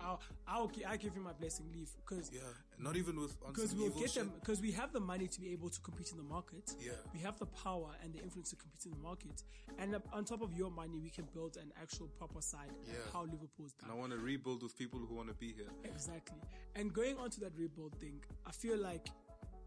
I'll, 0.00 0.20
I'll, 0.46 0.70
I'll 0.88 0.96
give 0.96 1.14
you 1.16 1.22
my 1.22 1.32
blessing. 1.32 1.66
Leave, 1.74 1.90
because 2.04 2.30
Yeah, 2.32 2.40
not 2.78 2.96
even 2.96 3.18
with 3.20 3.34
because 3.46 3.74
we'll 3.74 3.90
get 3.90 4.10
shit. 4.10 4.22
them 4.24 4.32
because 4.40 4.60
we 4.60 4.72
have 4.72 4.92
the 4.92 5.00
money 5.00 5.26
to 5.28 5.40
be 5.40 5.52
able 5.52 5.70
to 5.70 5.80
compete 5.80 6.10
in 6.10 6.16
the 6.18 6.22
market. 6.24 6.74
Yeah. 6.80 6.92
we 7.12 7.20
have 7.20 7.38
the 7.38 7.46
power 7.46 7.90
and 8.02 8.12
the 8.12 8.20
influence 8.22 8.50
to 8.50 8.56
compete 8.56 8.84
in 8.86 8.92
the 8.92 8.98
market, 8.98 9.42
and 9.78 9.96
on 10.12 10.24
top 10.24 10.42
of 10.42 10.52
your 10.54 10.70
money, 10.70 10.98
we 11.02 11.10
can 11.10 11.26
build 11.34 11.56
an 11.56 11.72
actual 11.80 12.08
proper 12.18 12.40
side. 12.40 12.72
Yeah. 12.86 12.94
how 13.12 13.22
Liverpool's 13.22 13.74
And 13.80 13.88
done 13.88 13.96
I 13.96 14.00
want 14.00 14.12
to 14.12 14.18
rebuild 14.18 14.62
with 14.62 14.76
people 14.76 15.00
who 15.00 15.14
want 15.14 15.28
to 15.28 15.34
be 15.34 15.52
here. 15.52 15.70
exactly. 15.84 16.38
And 16.76 16.92
going 16.92 17.16
on 17.18 17.30
to 17.30 17.40
that 17.40 17.52
rebuild 17.56 17.94
thing, 18.00 18.20
I 18.46 18.50
feel 18.52 18.78
like 18.78 19.06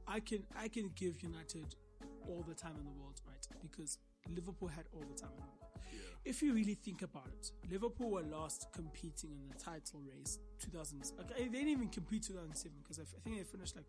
I 0.08 0.20
can 0.20 0.44
I 0.58 0.68
can 0.68 0.92
give 0.96 1.22
United 1.24 1.76
all 2.28 2.44
the 2.48 2.54
time 2.56 2.76
in 2.78 2.84
the 2.86 2.92
world, 2.92 3.20
right? 3.28 3.48
Because 3.62 3.98
Liverpool 4.36 4.68
had 4.68 4.86
all 4.94 5.02
the 5.02 5.20
time 5.20 5.32
in 5.32 5.44
the 5.44 5.52
world. 5.62 5.82
If 6.26 6.42
you 6.42 6.54
really 6.54 6.74
think 6.76 7.02
about 7.04 7.28
it, 7.28 7.52
Liverpool 7.72 8.12
were 8.12 8.24
last 8.24 8.68
competing 8.74 9.32
in 9.32 9.48
the 9.48 9.56
title 9.56 10.02
race 10.06 10.40
2000. 10.60 11.02
Okay, 11.22 11.44
they 11.44 11.50
didn't 11.50 11.70
even 11.70 11.88
compete 11.90 12.24
2007 12.24 12.78
because 12.84 13.00
I 13.00 13.04
f- 13.04 13.14
I 13.18 13.20
think 13.24 13.38
they 13.38 13.44
finished 13.44 13.76
like 13.76 13.86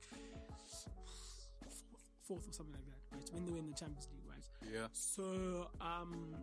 fourth 2.27 2.48
or 2.48 2.52
something 2.52 2.74
like 2.74 2.85
that, 2.86 3.16
right? 3.16 3.31
When 3.32 3.44
they 3.44 3.52
were 3.52 3.59
in 3.59 3.66
the 3.66 3.74
Champions 3.74 4.09
League, 4.12 4.23
right? 4.28 4.73
Yeah, 4.73 4.86
So 4.93 5.69
um, 5.81 6.35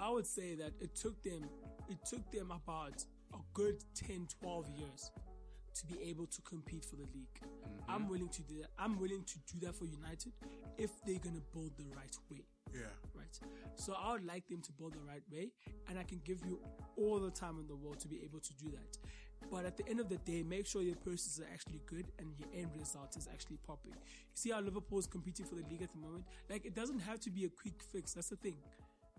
I 0.00 0.10
would 0.10 0.26
say 0.26 0.54
that 0.56 0.72
it 0.80 0.94
took 0.94 1.22
them 1.22 1.48
it 1.88 1.98
took 2.04 2.30
them 2.30 2.50
about 2.50 3.02
a 3.32 3.38
good 3.54 3.82
10, 3.94 4.26
12 4.40 4.66
years 4.76 5.10
to 5.74 5.86
be 5.86 6.02
able 6.10 6.26
to 6.26 6.42
compete 6.42 6.84
for 6.84 6.96
the 6.96 7.06
league. 7.14 7.38
Mm-hmm. 7.40 7.90
I'm 7.90 8.08
willing 8.08 8.28
to 8.30 8.42
do 8.42 8.58
that. 8.58 8.70
I'm 8.78 8.98
willing 8.98 9.24
to 9.24 9.38
do 9.52 9.66
that 9.66 9.74
for 9.74 9.84
United 9.86 10.32
if 10.76 10.90
they're 11.06 11.18
gonna 11.20 11.40
build 11.52 11.72
the 11.78 11.86
right 11.96 12.16
way. 12.30 12.42
Yeah. 12.72 12.92
Right. 13.14 13.38
So 13.76 13.94
I 13.98 14.12
would 14.12 14.24
like 14.24 14.48
them 14.48 14.60
to 14.62 14.72
build 14.72 14.94
the 14.94 15.00
right 15.06 15.22
way, 15.30 15.50
and 15.88 15.98
I 15.98 16.02
can 16.02 16.20
give 16.24 16.44
you 16.44 16.60
all 16.96 17.18
the 17.18 17.30
time 17.30 17.58
in 17.60 17.66
the 17.66 17.76
world 17.76 18.00
to 18.00 18.08
be 18.08 18.20
able 18.24 18.40
to 18.40 18.54
do 18.54 18.70
that. 18.70 18.98
But 19.50 19.64
at 19.64 19.76
the 19.76 19.88
end 19.88 20.00
of 20.00 20.08
the 20.08 20.18
day, 20.18 20.42
make 20.42 20.66
sure 20.66 20.82
your 20.82 20.96
processes 20.96 21.40
are 21.40 21.48
actually 21.52 21.80
good 21.86 22.06
and 22.18 22.28
your 22.38 22.48
end 22.54 22.70
result 22.78 23.16
is 23.16 23.28
actually 23.32 23.58
popping. 23.66 23.92
You 23.92 24.34
see 24.34 24.50
how 24.50 24.60
Liverpool 24.60 24.98
is 24.98 25.06
competing 25.06 25.46
for 25.46 25.54
the 25.54 25.62
league 25.70 25.82
at 25.82 25.92
the 25.92 25.98
moment? 25.98 26.24
Like, 26.50 26.66
it 26.66 26.74
doesn't 26.74 26.98
have 26.98 27.20
to 27.20 27.30
be 27.30 27.44
a 27.44 27.48
quick 27.48 27.82
fix. 27.92 28.14
That's 28.14 28.28
the 28.28 28.36
thing. 28.36 28.56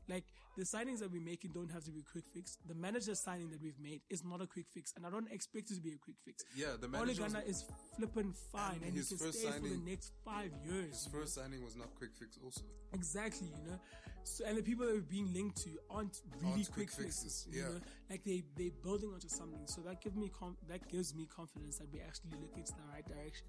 Like, 0.10 0.24
the 0.58 0.64
signings 0.66 1.00
that 1.00 1.12
we're 1.12 1.22
making 1.22 1.52
don't 1.52 1.72
have 1.72 1.84
to 1.86 1.92
be 1.92 2.02
quick 2.02 2.26
fix. 2.34 2.58
The 2.68 2.74
manager 2.74 3.14
signing 3.16 3.50
that 3.52 3.62
we've 3.62 3.80
made 3.80 4.02
is 4.10 4.24
not 4.26 4.42
a 4.42 4.48
quick 4.48 4.66
fix, 4.74 4.92
and 4.98 5.06
I 5.06 5.10
don't 5.10 5.32
expect 5.32 5.70
it 5.72 5.76
to 5.76 5.82
be 5.82 5.92
a 5.94 5.98
quick 5.98 6.18
fix. 6.26 6.44
Yeah, 6.56 6.76
the 6.82 6.88
manager 6.88 7.22
Gunnar 7.22 7.44
is 7.48 7.64
flipping 7.96 8.34
fine, 8.52 8.76
And 8.78 8.84
and, 8.86 8.92
he 8.94 8.98
his 9.00 9.10
can 9.10 9.18
first 9.20 9.40
stay 9.40 9.52
for 9.52 9.70
the 9.70 9.78
next 9.86 10.12
five 10.26 10.52
years. 10.66 10.90
His 11.04 11.06
first 11.14 11.36
signing 11.36 11.64
was 11.64 11.76
not 11.76 11.94
quick 11.96 12.10
fix. 12.20 12.38
Also, 12.44 12.62
Exactly, 12.94 13.48
you 13.48 13.70
know. 13.72 13.80
So 14.24 14.44
and 14.46 14.58
the 14.58 14.64
people 14.64 14.86
that 14.86 14.96
we're 14.96 15.02
being 15.02 15.32
linked 15.34 15.58
to 15.64 15.70
aren't 15.90 16.22
really 16.42 16.52
Aren't 16.52 16.72
quick, 16.74 16.92
quick 16.92 17.06
fixes. 17.06 17.46
fixes, 17.46 17.48
You 17.52 17.62
yeah. 17.62 17.68
know? 17.70 17.80
Like 18.10 18.24
they 18.26 18.44
they 18.58 18.72
building 18.84 19.12
onto 19.14 19.30
something. 19.30 19.66
So 19.66 19.82
that 19.82 20.02
gives 20.02 20.16
me 20.18 20.30
com- 20.30 20.58
that 20.68 20.88
gives 20.90 21.16
me 21.16 21.26
confidence 21.28 21.78
that 21.78 21.88
we're 21.94 22.04
actually 22.04 22.32
looking 22.42 22.64
to 22.66 22.74
the 22.74 22.88
right 22.94 23.06
direction. 23.08 23.48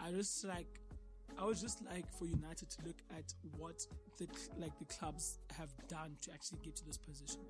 I 0.00 0.10
just 0.12 0.44
like 0.44 0.80
I 1.38 1.44
would 1.44 1.58
just 1.58 1.84
like 1.84 2.10
for 2.18 2.26
United 2.26 2.70
to 2.70 2.86
look 2.86 2.96
at 3.10 3.34
what 3.58 3.86
the 4.18 4.26
like 4.58 4.78
the 4.78 4.86
clubs 4.86 5.38
have 5.56 5.70
done 5.88 6.16
to 6.22 6.32
actually 6.32 6.58
get 6.62 6.76
to 6.76 6.84
this 6.86 6.96
position. 6.96 7.40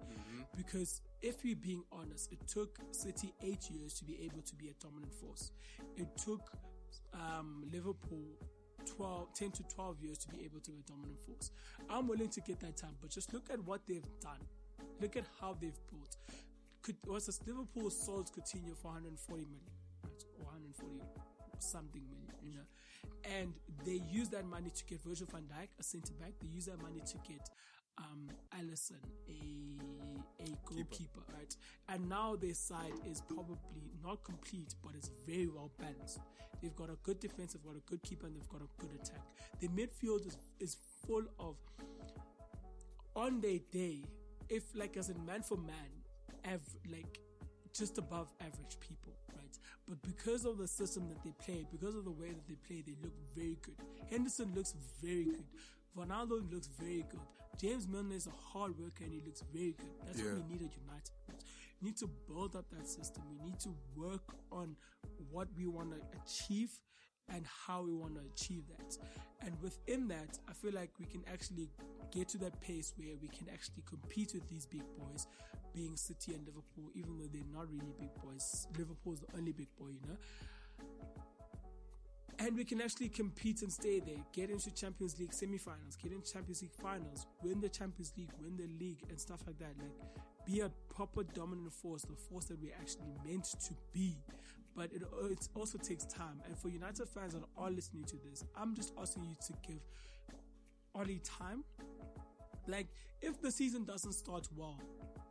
Because 0.56 1.00
if 1.22 1.44
we're 1.44 1.56
being 1.56 1.84
honest, 1.92 2.32
it 2.32 2.46
took 2.48 2.78
City 2.90 3.32
eight 3.42 3.70
years 3.70 3.94
to 3.94 4.04
be 4.04 4.18
able 4.24 4.42
to 4.42 4.54
be 4.56 4.68
a 4.68 4.74
dominant 4.82 5.12
force. 5.14 5.52
It 5.96 6.08
took 6.16 6.50
um, 7.14 7.64
Liverpool 7.72 8.26
12, 8.86 9.34
10 9.34 9.50
to 9.52 9.62
12 9.64 10.00
years 10.00 10.18
to 10.18 10.28
be 10.28 10.44
able 10.44 10.60
to 10.60 10.70
be 10.70 10.78
a 10.78 10.90
dominant 10.90 11.18
force. 11.18 11.50
I'm 11.90 12.06
willing 12.08 12.28
to 12.28 12.40
get 12.40 12.60
that 12.60 12.76
time, 12.76 12.96
but 13.00 13.10
just 13.10 13.32
look 13.32 13.48
at 13.52 13.62
what 13.64 13.86
they've 13.86 14.06
done. 14.20 14.40
Look 15.00 15.16
at 15.16 15.24
how 15.40 15.56
they've 15.60 15.78
built. 15.90 16.16
Could, 16.82 16.96
was 17.06 17.26
this 17.26 17.40
Liverpool 17.46 17.90
sold 17.90 18.30
Coutinho 18.32 18.76
for 18.76 18.88
140 18.88 19.44
million, 19.44 19.60
right? 20.04 20.24
Or 20.38 20.44
140 20.44 21.02
something 21.58 22.02
million, 22.08 22.32
you 22.42 22.54
know? 22.54 22.66
And 23.26 23.52
they 23.84 24.02
use 24.08 24.28
that 24.30 24.44
money 24.46 24.70
to 24.70 24.84
get 24.84 25.02
Virgil 25.02 25.26
van 25.30 25.42
Dijk, 25.42 25.68
a 25.80 25.82
centre 25.82 26.14
back. 26.14 26.32
They 26.40 26.48
use 26.48 26.66
that 26.66 26.80
money 26.80 27.00
to 27.04 27.18
get 27.28 27.48
um, 27.98 28.28
Alisson, 28.58 29.02
a 29.28 30.42
a 30.42 30.56
goalkeeper, 30.64 31.20
right? 31.34 31.54
And 31.88 32.08
now 32.08 32.36
their 32.36 32.54
side 32.54 32.92
is 33.10 33.22
probably 33.22 33.90
not 34.04 34.22
complete, 34.22 34.74
but 34.84 34.92
it's 34.94 35.10
very 35.26 35.48
well 35.48 35.72
balanced. 35.78 36.20
They've 36.62 36.76
got 36.76 36.90
a 36.90 36.96
good 37.02 37.20
defense, 37.20 37.54
they've 37.54 37.64
got 37.64 37.76
a 37.76 37.90
good 37.90 38.02
keeper, 38.02 38.26
and 38.26 38.36
they've 38.36 38.48
got 38.48 38.60
a 38.62 38.68
good 38.80 38.90
attack. 39.00 39.22
The 39.60 39.68
midfield 39.68 40.26
is, 40.26 40.36
is 40.60 40.76
full 41.06 41.24
of, 41.38 41.56
on 43.14 43.40
their 43.40 43.58
day, 43.72 44.04
if 44.48 44.62
like 44.74 44.96
as 44.96 45.08
in 45.08 45.24
man 45.24 45.42
for 45.42 45.56
man, 45.56 45.90
av- 46.46 46.60
like 46.90 47.20
just 47.72 47.98
above 47.98 48.32
average 48.40 48.78
people, 48.80 49.14
right? 49.47 49.59
But 49.89 50.02
because 50.02 50.44
of 50.44 50.59
the 50.59 50.66
system 50.68 51.09
that 51.09 51.23
they 51.24 51.32
play, 51.44 51.66
because 51.70 51.94
of 51.94 52.05
the 52.05 52.10
way 52.10 52.28
that 52.28 52.47
they 52.48 52.56
play, 52.66 52.82
they 52.86 52.94
look 53.02 53.12
very 53.35 53.59
good. 53.62 53.77
Henderson 54.10 54.52
looks 54.55 54.74
very 55.02 55.24
good. 55.24 55.44
Wijnaldum 55.97 56.52
looks 56.52 56.68
very 56.81 57.05
good. 57.10 57.20
James 57.59 57.89
Milner 57.89 58.14
is 58.16 58.27
a 58.27 58.31
hard 58.52 58.78
worker 58.78 59.05
and 59.05 59.12
he 59.12 59.20
looks 59.24 59.43
very 59.52 59.73
good. 59.73 59.90
That's 60.05 60.18
Yeah. 60.18 60.35
what 60.35 60.43
we 60.48 60.52
need 60.55 60.62
at 60.62 60.77
United. 60.77 61.12
We 61.81 61.89
need 61.89 61.97
to 61.98 62.06
build 62.28 62.56
up 62.56 62.68
that 62.70 62.86
system. 62.89 63.23
We 63.31 63.51
need 63.51 63.60
to 63.60 63.70
work 63.97 64.35
on 64.52 64.77
what 65.31 65.48
we 65.56 65.66
want 65.66 65.90
to 65.93 66.01
achieve 66.23 66.78
and 67.34 67.44
how 67.46 67.82
we 67.82 67.92
want 67.92 68.14
to 68.14 68.20
achieve 68.32 68.64
that. 68.68 68.96
And 69.44 69.54
within 69.62 70.08
that, 70.08 70.38
I 70.48 70.52
feel 70.52 70.72
like 70.72 70.90
we 70.98 71.06
can 71.06 71.22
actually 71.32 71.68
get 72.10 72.28
to 72.28 72.38
that 72.38 72.60
pace 72.60 72.94
where 72.96 73.16
we 73.20 73.28
can 73.28 73.48
actually 73.52 73.82
compete 73.88 74.32
with 74.34 74.48
these 74.48 74.66
big 74.66 74.82
boys, 74.98 75.26
being 75.74 75.96
City 75.96 76.34
and 76.34 76.46
Liverpool, 76.46 76.90
even 76.94 77.18
though 77.18 77.28
they're 77.32 77.42
not 77.52 77.70
really 77.70 77.94
big 77.98 78.14
boys. 78.22 78.66
Liverpool's 78.78 79.20
the 79.20 79.36
only 79.36 79.52
big 79.52 79.68
boy, 79.78 79.88
you 79.88 80.00
know. 80.08 80.16
And 82.38 82.54
we 82.54 82.64
can 82.64 82.82
actually 82.82 83.08
compete 83.08 83.62
and 83.62 83.72
stay 83.72 83.98
there, 83.98 84.22
get 84.32 84.50
into 84.50 84.70
Champions 84.74 85.18
League 85.18 85.32
semi-finals, 85.32 85.96
get 85.96 86.12
into 86.12 86.30
Champions 86.30 86.60
League 86.60 86.74
finals, 86.82 87.26
win 87.42 87.60
the 87.60 87.68
Champions 87.68 88.12
League, 88.16 88.30
win 88.40 88.56
the 88.56 88.68
league, 88.78 89.02
and 89.08 89.18
stuff 89.18 89.40
like 89.46 89.58
that. 89.58 89.72
Like, 89.78 89.92
be 90.44 90.60
a 90.60 90.70
proper 90.94 91.24
dominant 91.24 91.72
force, 91.72 92.02
the 92.02 92.14
force 92.14 92.44
that 92.46 92.60
we're 92.60 92.74
actually 92.78 93.14
meant 93.24 93.44
to 93.44 93.74
be. 93.92 94.16
But 94.76 94.92
it, 94.92 95.02
uh, 95.02 95.26
it 95.26 95.48
also 95.54 95.78
takes 95.78 96.04
time. 96.04 96.42
And 96.44 96.56
for 96.56 96.68
United 96.68 97.08
fans 97.08 97.32
that 97.32 97.42
are 97.56 97.70
listening 97.70 98.04
to 98.04 98.16
this, 98.28 98.44
I'm 98.54 98.74
just 98.74 98.92
asking 99.00 99.24
you 99.24 99.36
to 99.46 99.52
give 99.66 99.80
Ollie 100.94 101.20
time. 101.24 101.64
Like, 102.66 102.88
if 103.22 103.40
the 103.40 103.50
season 103.50 103.84
doesn't 103.84 104.12
start 104.12 104.48
well 104.54 104.80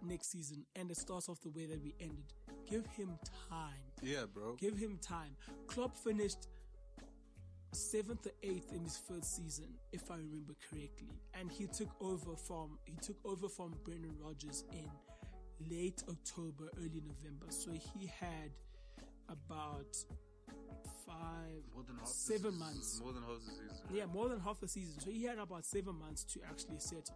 next 0.01 0.31
season 0.31 0.65
and 0.76 0.89
it 0.89 0.97
starts 0.97 1.30
off 1.30 1.39
the 1.41 1.49
way 1.49 1.65
that 1.67 1.81
we 1.84 1.93
ended, 1.99 2.34
give 2.67 2.85
him 2.88 3.19
time. 3.49 3.85
Yeah, 4.01 4.26
bro. 4.34 4.55
Give 4.55 4.77
him 4.77 4.97
time. 5.01 5.35
Klopp 5.67 5.95
finished 5.95 6.47
seventh 7.72 8.26
or 8.26 8.31
eighth 8.41 8.73
in 8.73 8.84
his 8.84 8.97
first 8.97 9.35
season, 9.35 9.67
if 9.91 10.09
I 10.09 10.15
remember 10.15 10.53
correctly, 10.69 11.19
and 11.34 11.51
he 11.51 11.67
took 11.67 11.89
over 11.99 12.35
from 12.35 12.80
he 12.85 12.95
took 13.01 13.17
over 13.26 13.49
from 13.49 13.76
Brendan 13.84 14.15
Rodgers 14.19 14.63
in 14.72 14.89
late 15.69 16.03
October, 16.09 16.69
early 16.77 17.01
November. 17.05 17.47
So 17.49 17.72
he 17.72 18.07
had 18.07 18.51
about 19.30 19.95
five, 21.06 21.61
More 21.73 21.84
than 21.84 21.97
half 21.97 22.07
seven 22.07 22.57
months. 22.57 22.99
More 23.02 23.14
than 23.14 23.23
half 23.23 23.39
the 23.39 23.52
season. 23.52 23.85
Yeah, 23.93 24.06
more 24.06 24.27
than 24.27 24.39
half 24.39 24.60
the 24.60 24.68
season. 24.68 24.99
So 24.99 25.11
he 25.11 25.23
had 25.23 25.38
about 25.38 25.65
seven 25.65 25.95
months 25.99 26.23
to 26.34 26.39
actually 26.49 26.80
settle. 26.80 27.15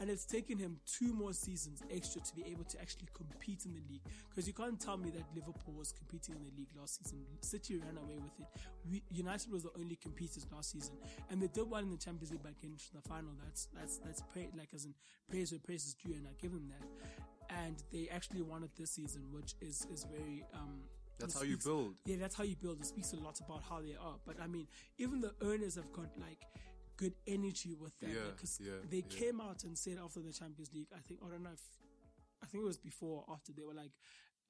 And 0.00 0.10
it's 0.10 0.24
taken 0.24 0.58
him 0.58 0.78
two 0.86 1.12
more 1.12 1.32
seasons 1.32 1.82
extra 1.90 2.20
to 2.20 2.34
be 2.34 2.44
able 2.50 2.64
to 2.64 2.80
actually 2.80 3.08
compete 3.14 3.64
in 3.64 3.74
the 3.74 3.82
league. 3.90 4.02
Because 4.28 4.46
you 4.46 4.54
can't 4.54 4.80
tell 4.80 4.96
me 4.96 5.10
that 5.10 5.24
Liverpool 5.34 5.74
was 5.74 5.92
competing 5.92 6.36
in 6.36 6.44
the 6.44 6.54
league 6.56 6.70
last 6.78 7.04
season. 7.04 7.24
City 7.40 7.76
ran 7.76 7.96
away 7.96 8.16
with 8.16 8.34
it. 8.40 8.46
We, 8.90 9.02
United 9.10 9.50
was 9.52 9.62
the 9.64 9.72
only 9.78 9.96
competitors 9.96 10.46
last 10.52 10.72
season. 10.72 10.96
And 11.30 11.40
they 11.40 11.48
did 11.48 11.68
well 11.68 11.82
in 11.82 11.90
the 11.90 11.96
Champions 11.96 12.32
League 12.32 12.42
by 12.42 12.50
getting 12.60 12.76
to 12.76 12.94
the 12.94 13.08
final. 13.08 13.30
That's, 13.44 13.68
that's, 13.74 13.98
that's 13.98 14.22
pray, 14.32 14.48
like 14.56 14.68
as 14.74 14.84
in 14.84 14.94
praise 15.30 15.52
where 15.52 15.60
praise 15.60 15.84
is 15.86 15.94
due 15.94 16.14
and 16.14 16.26
I 16.26 16.30
give 16.40 16.52
them 16.52 16.70
that. 16.70 16.86
And 17.64 17.82
they 17.92 18.08
actually 18.12 18.42
won 18.42 18.62
it 18.62 18.70
this 18.76 18.90
season, 18.90 19.22
which 19.32 19.54
is, 19.60 19.86
is 19.92 20.04
very, 20.04 20.44
um, 20.54 20.82
That's 21.18 21.34
how 21.34 21.42
you 21.42 21.56
build. 21.58 21.94
yeah, 22.06 22.16
that's 22.20 22.34
how 22.36 22.44
you 22.44 22.56
build. 22.56 22.80
It 22.80 22.86
speaks 22.86 23.12
a 23.12 23.16
lot 23.16 23.38
about 23.40 23.62
how 23.68 23.80
they 23.80 23.96
are. 24.00 24.16
But 24.26 24.36
I 24.40 24.46
mean, 24.46 24.66
even 24.98 25.20
the 25.20 25.32
owners 25.42 25.74
have 25.76 25.92
got 25.92 26.08
like 26.18 26.42
good 26.96 27.14
energy 27.26 27.74
with 27.80 27.98
them 28.00 28.10
Yeah, 28.10 28.30
because 28.34 28.58
yeah, 28.62 28.72
they 28.90 29.04
yeah. 29.08 29.18
came 29.20 29.40
out 29.40 29.64
and 29.64 29.76
said 29.76 29.98
after 30.02 30.20
the 30.20 30.32
Champions 30.32 30.70
League. 30.74 30.88
I 30.94 31.00
think 31.00 31.20
I 31.24 31.30
don't 31.30 31.42
know 31.42 31.50
if 31.52 31.62
I 32.42 32.46
think 32.46 32.62
it 32.62 32.66
was 32.66 32.78
before 32.78 33.24
or 33.26 33.34
after 33.34 33.52
they 33.52 33.62
were 33.62 33.74
like. 33.74 33.92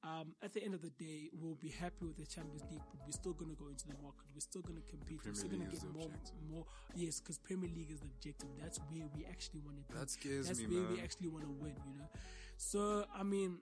Um, 0.05 0.37
at 0.41 0.53
the 0.55 0.63
end 0.63 0.75
of 0.75 0.81
the 0.81 0.91
day, 0.91 1.29
we'll 1.33 1.57
be 1.57 1.71
happy 1.71 2.07
with 2.07 2.17
the 2.17 2.25
Champions 2.25 2.63
League, 2.71 2.87
but 2.93 3.01
we're 3.05 3.11
still 3.11 3.33
going 3.33 3.51
to 3.51 3.57
go 3.57 3.67
into 3.67 3.89
the 3.89 3.95
market. 4.01 4.31
We're 4.33 4.39
still 4.47 4.63
going 4.63 4.77
to 4.81 4.87
compete. 4.89 5.19
We're 5.27 5.33
Premier 5.33 5.35
still 5.35 5.51
going 5.51 5.67
to 5.69 5.73
get 5.75 5.83
more, 5.93 6.07
objective. 6.07 6.35
more. 6.49 6.65
Yes, 6.95 7.19
because 7.19 7.37
Premier 7.39 7.69
League 7.69 7.91
is 7.91 7.99
the 7.99 8.07
objective. 8.07 8.49
That's 8.63 8.79
where 8.79 9.09
we 9.17 9.27
actually 9.27 9.59
want 9.67 9.79
to. 9.89 9.99
That 9.99 10.09
scares 10.09 10.47
That's 10.47 10.61
me, 10.61 10.67
where 10.79 10.87
we 10.95 11.01
actually 11.01 11.27
want 11.27 11.47
to 11.47 11.51
win. 11.51 11.75
You 11.91 11.99
know. 11.99 12.07
So 12.57 13.07
I 13.13 13.25
mean, 13.25 13.59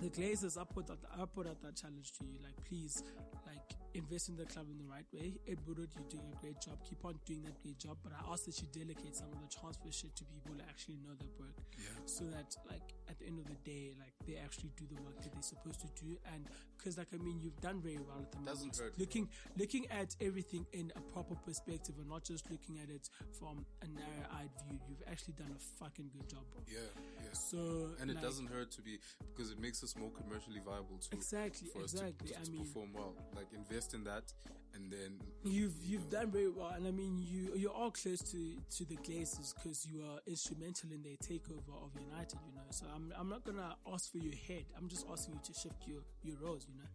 the 0.00 0.10
Glazers, 0.10 0.58
I 0.58 0.64
put 0.64 0.86
that, 0.88 0.98
I 1.12 1.24
put 1.24 1.46
out 1.46 1.60
that 1.62 1.76
challenge 1.76 2.12
to 2.18 2.24
you. 2.24 2.38
Like, 2.42 2.56
please, 2.68 3.02
like, 3.46 3.76
invest 3.94 4.28
in 4.28 4.36
the 4.36 4.44
club 4.44 4.66
in 4.70 4.78
the 4.78 4.84
right 4.90 5.06
way. 5.12 5.34
Ed 5.48 5.58
Woodward, 5.66 5.88
you're 5.94 6.08
doing 6.10 6.26
a 6.32 6.36
great 6.40 6.60
job. 6.60 6.78
Keep 6.88 7.04
on 7.04 7.14
doing 7.24 7.42
that 7.42 7.60
great 7.62 7.78
job. 7.78 7.96
But 8.02 8.12
I 8.12 8.32
ask 8.32 8.44
that 8.46 8.60
you 8.60 8.66
delegate 8.72 9.14
some 9.16 9.28
of 9.32 9.38
the 9.40 9.48
transfer 9.48 9.90
shit 9.90 10.14
to 10.16 10.24
people 10.24 10.54
that 10.58 10.66
actually 10.68 10.98
know 11.02 11.14
their 11.18 11.30
work. 11.38 11.54
Yeah. 11.78 11.86
So 12.06 12.24
that, 12.34 12.54
like, 12.68 12.94
at 13.08 13.18
the 13.18 13.26
end 13.26 13.38
of 13.38 13.46
the 13.46 13.58
day, 13.64 13.94
like, 13.98 14.12
they 14.26 14.36
actually 14.42 14.72
do 14.76 14.84
the 14.90 15.00
work 15.02 15.20
that 15.22 15.32
they're 15.32 15.42
supposed 15.42 15.80
to 15.80 15.90
do. 16.02 16.16
And, 16.34 16.46
cause, 16.82 16.98
like, 16.98 17.08
I 17.14 17.18
mean, 17.22 17.38
you've 17.40 17.60
done 17.60 17.80
very 17.80 17.98
well 18.02 18.18
at 18.20 18.32
the 18.32 18.38
Doesn't 18.44 18.74
moment. 18.74 18.94
hurt, 18.94 18.98
Looking, 18.98 19.28
looking 19.56 19.86
at 19.90 20.14
everything 20.20 20.66
in 20.72 20.92
a 20.96 21.00
proper 21.12 21.34
perspective 21.46 21.94
and 21.98 22.08
not 22.08 22.24
just 22.24 22.50
looking 22.50 22.78
at 22.82 22.90
it 22.90 23.08
from 23.38 23.64
a 23.82 23.86
narrow 23.86 24.26
eyed 24.34 24.50
view. 24.66 24.78
You've 24.88 25.02
actually 25.10 25.34
done 25.34 25.54
a 25.54 25.60
fucking 25.82 26.10
good 26.12 26.28
job, 26.28 26.42
bro. 26.52 26.62
Yeah, 26.66 26.80
yeah. 27.22 27.32
So, 27.32 27.94
And 28.00 28.10
it 28.10 28.14
like, 28.14 28.24
doesn't 28.24 28.48
hurt 28.50 28.70
to 28.72 28.82
be 28.82 28.98
because 29.34 29.50
it 29.52 29.58
makes 29.60 29.82
us 29.84 29.94
more 29.96 30.10
commercially 30.10 30.60
viable 30.64 30.98
too. 30.98 31.12
Exactly, 31.12 31.68
for 31.72 31.82
us 31.84 31.92
exactly. 31.94 32.28
To, 32.28 32.34
to, 32.34 32.40
I 32.40 32.44
mean- 32.50 32.64
perform 32.64 32.92
well, 32.94 33.14
like 33.36 33.46
invest 33.52 33.83
in 33.92 34.04
that, 34.04 34.32
and 34.74 34.90
then 34.90 35.18
You've 35.44 35.74
you 35.82 35.98
you've 35.98 36.10
done 36.10 36.30
very 36.30 36.48
well, 36.48 36.70
and 36.74 36.86
I 36.86 36.90
mean 36.90 37.18
you 37.18 37.52
you 37.54 37.68
are 37.68 37.74
all 37.74 37.90
close 37.90 38.20
to 38.32 38.56
to 38.76 38.84
the 38.86 38.96
Glazers 38.96 39.52
because 39.54 39.84
you 39.84 40.00
are 40.00 40.20
instrumental 40.26 40.90
in 40.90 41.02
their 41.02 41.16
takeover 41.16 41.74
of 41.84 41.90
United. 42.00 42.38
You 42.46 42.54
know, 42.54 42.62
so 42.70 42.86
I'm 42.94 43.12
I'm 43.18 43.28
not 43.28 43.44
gonna 43.44 43.76
ask 43.92 44.10
for 44.10 44.16
your 44.18 44.34
head. 44.34 44.64
I'm 44.78 44.88
just 44.88 45.04
asking 45.12 45.34
you 45.34 45.40
to 45.44 45.52
shift 45.60 45.86
your 45.86 46.00
your 46.22 46.36
roles. 46.40 46.66
You 46.66 46.76
know, 46.78 46.88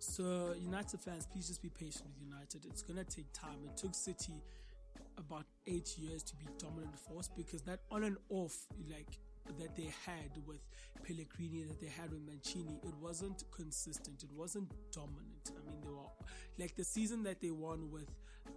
so 0.00 0.54
United 0.60 1.00
fans, 1.00 1.26
please 1.32 1.46
just 1.46 1.62
be 1.62 1.68
patient 1.68 2.06
with 2.06 2.20
United. 2.20 2.64
It's 2.66 2.82
gonna 2.82 3.04
take 3.04 3.32
time. 3.32 3.58
It 3.64 3.76
took 3.76 3.94
City 3.94 4.42
about 5.16 5.44
eight 5.68 5.96
years 5.96 6.24
to 6.24 6.34
be 6.36 6.46
dominant 6.58 6.98
force 6.98 7.30
because 7.36 7.62
that 7.62 7.78
on 7.92 8.02
and 8.02 8.16
off 8.28 8.56
like 8.90 9.18
that 9.58 9.76
they 9.76 9.92
had 10.06 10.30
with 10.46 10.60
Pellegrini, 11.06 11.64
that 11.64 11.80
they 11.80 11.88
had 11.88 12.10
with 12.10 12.22
Mancini, 12.26 12.78
it 12.82 12.94
wasn't 13.00 13.44
consistent. 13.50 14.22
It 14.22 14.30
wasn't 14.32 14.70
dominant. 14.92 15.50
I 15.50 15.70
mean, 15.70 15.80
they 15.82 15.88
were 15.90 16.02
like 16.58 16.74
the 16.76 16.84
season 16.84 17.22
that 17.24 17.40
they 17.40 17.50
won 17.50 17.90
with 17.90 18.08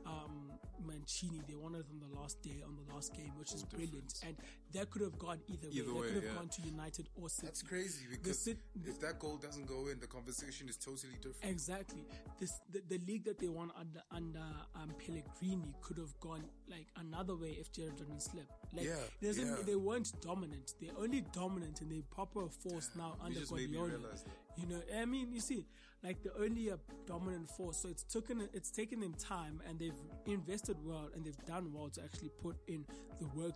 um, 0.06 0.52
Mancini. 0.86 1.42
They 1.48 1.56
won 1.56 1.76
it 1.76 1.86
on 1.92 2.00
the 2.00 2.20
last 2.20 2.42
day, 2.42 2.64
on 2.66 2.76
the 2.76 2.94
last 2.94 3.14
game, 3.14 3.32
which 3.38 3.54
is 3.54 3.64
brilliant. 3.64 4.14
And 4.26 4.36
that 4.74 4.90
could 4.90 5.02
have 5.02 5.18
gone 5.18 5.40
either, 5.48 5.68
Either 5.72 5.94
way. 5.94 6.00
way, 6.00 6.08
That 6.08 6.14
could 6.14 6.24
have 6.24 6.32
yeah. 6.34 6.40
gone 6.40 6.50
to 6.50 6.62
United 6.62 7.10
or 7.16 7.30
City. 7.30 7.48
that's 7.48 7.62
crazy 7.62 8.06
because 8.10 8.40
Sit- 8.40 8.60
if 8.86 9.00
that 9.02 9.20
goal 9.20 9.38
doesn't 9.38 9.66
go 9.68 9.88
in, 9.88 10.00
the 10.00 10.08
conversation 10.08 10.70
is 10.70 10.78
totally 10.78 11.16
different. 11.22 11.44
Exactly. 11.52 12.06
This 12.40 12.52
the, 12.72 12.82
the 12.88 13.00
league 13.06 13.26
that 13.26 13.40
they 13.40 13.48
won 13.50 13.72
under 13.78 14.02
under 14.12 14.46
um, 14.76 14.94
Pellegrini 15.06 15.74
could 15.82 15.98
have 15.98 16.18
gone 16.20 16.44
like 16.70 16.88
another 16.98 17.36
way 17.36 17.58
if 17.60 17.72
Gerrard 17.72 17.98
didn't 17.98 18.22
slip. 18.22 18.48
Like 18.74 18.86
Yeah, 18.86 18.94
yeah. 19.22 19.56
they 19.66 19.76
weren't 19.76 20.12
dominant. 20.22 20.74
They're 20.82 20.98
only 21.00 21.22
dominant 21.34 21.82
and 21.82 21.92
they 21.92 22.02
proper 22.12 22.48
force 22.50 22.90
now 22.96 23.16
under 23.24 23.40
just 23.40 23.54
made 23.54 23.72
me 23.72 23.78
Guardiola. 23.78 24.10
You 24.58 24.68
know, 24.68 24.82
I 25.00 25.06
mean, 25.06 25.32
you 25.32 25.40
see, 25.40 25.66
like 26.04 26.22
the 26.24 26.32
only 26.40 26.70
a 26.70 26.80
dominant 27.06 27.50
force. 27.50 27.78
So 27.78 27.90
it's 27.90 28.04
taken 28.04 28.48
it's 28.54 28.72
taken 28.72 29.00
them 29.00 29.14
time 29.14 29.62
and 29.68 29.80
they've 29.80 30.00
invested 30.26 30.78
well 30.84 31.10
and 31.16 31.26
they've 31.26 31.46
done 31.46 31.72
well 31.74 31.90
to 31.90 32.04
actually 32.04 32.32
put 32.42 32.58
in 32.68 32.86
the 33.20 33.28
work 33.28 33.56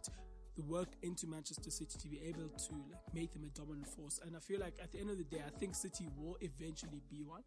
the 0.57 0.63
work 0.63 0.89
into 1.01 1.27
Manchester 1.27 1.71
City 1.71 1.97
to 1.97 2.07
be 2.09 2.19
able 2.27 2.49
to 2.49 2.73
like 2.91 3.13
make 3.13 3.33
them 3.33 3.43
a 3.43 3.57
dominant 3.57 3.87
force. 3.87 4.19
And 4.25 4.35
I 4.35 4.39
feel 4.39 4.59
like 4.59 4.73
at 4.83 4.91
the 4.91 4.99
end 4.99 5.09
of 5.09 5.17
the 5.17 5.23
day, 5.23 5.41
I 5.45 5.49
think 5.49 5.75
City 5.75 6.07
will 6.17 6.37
eventually 6.41 7.01
be 7.09 7.23
one. 7.23 7.43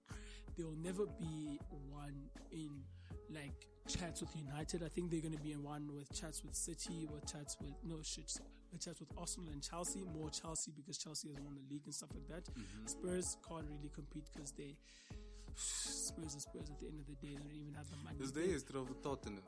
They 0.57 0.65
will 0.65 0.77
never 0.83 1.07
be 1.07 1.61
one 1.91 2.15
in 2.51 2.71
like 3.31 3.67
chats 3.89 4.21
with 4.21 4.35
United. 4.37 4.83
I 4.83 4.89
think 4.89 5.11
they're 5.11 5.21
going 5.21 5.37
to 5.37 5.43
be 5.43 5.53
in 5.53 5.63
one 5.63 5.89
with 5.93 6.13
chats 6.19 6.43
with 6.43 6.55
City, 6.55 7.07
with 7.13 7.31
chats 7.31 7.57
with 7.61 7.75
no 7.85 7.97
shit, 8.03 8.33
with 8.73 8.85
chats 8.85 9.01
with 9.01 9.11
Arsenal 9.19 9.53
and 9.53 9.63
Chelsea. 9.63 10.03
More 10.03 10.31
Chelsea 10.31 10.73
because 10.75 10.99
Chelsea 10.99 11.29
has 11.29 11.39
won 11.41 11.55
the 11.55 11.75
league 11.75 11.85
and 11.85 11.95
stuff 11.95 12.11
like 12.15 12.29
that. 12.29 12.45
Mm-hmm. 12.45 12.87
Spurs 12.87 13.37
can't 13.47 13.67
really 13.69 13.91
compete 13.95 14.25
because 14.33 14.53
they 14.53 14.77
Spurs 15.57 16.37
are 16.37 16.41
Spurs. 16.41 16.71
At 16.71 16.81
the 16.81 16.87
end 16.87 17.01
of 17.01 17.07
the 17.07 17.15
day, 17.15 17.35
they 17.35 17.49
don't 17.49 17.55
even 17.55 17.75
have 17.75 17.89
the 17.91 17.97
money. 18.05 18.19
Dus 18.19 18.33
de 18.33 18.43
eerste 18.43 18.77
over 18.77 18.95
Tottenham. 19.01 19.43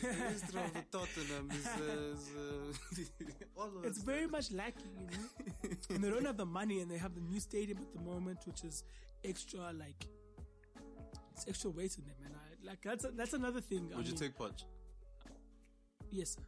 De 0.00 0.08
eerste 0.08 0.58
over 0.58 0.84
Tottenham 0.88 1.50
is, 1.50 1.66
uh, 1.66 2.10
is 2.10 3.10
uh, 3.20 3.60
all 3.60 3.76
of 3.76 3.84
it's 3.84 4.02
very 4.02 4.26
much 4.26 4.50
lacking, 4.50 4.90
you 4.98 5.06
know. 5.06 5.94
and 5.94 6.02
they 6.02 6.10
don't 6.10 6.24
have 6.24 6.36
the 6.36 6.46
money, 6.46 6.80
and 6.80 6.90
they 6.90 6.98
have 6.98 7.14
the 7.14 7.20
new 7.20 7.40
stadium 7.40 7.78
at 7.78 7.92
the 7.92 8.00
moment, 8.00 8.38
which 8.46 8.64
is 8.64 8.84
extra 9.22 9.72
like 9.72 10.06
it's 11.32 11.46
extra 11.48 11.70
weight 11.70 11.96
in 11.98 12.04
them, 12.04 12.16
I 12.24 12.28
like 12.66 12.82
that's 12.82 13.04
a, 13.04 13.08
that's 13.08 13.32
another 13.34 13.60
thing. 13.60 13.90
I 13.92 13.96
Would 13.96 14.06
you 14.06 14.12
mean, 14.12 14.20
take 14.22 14.36
Punch? 14.36 14.64
Yes, 16.10 16.30
sir. 16.36 16.42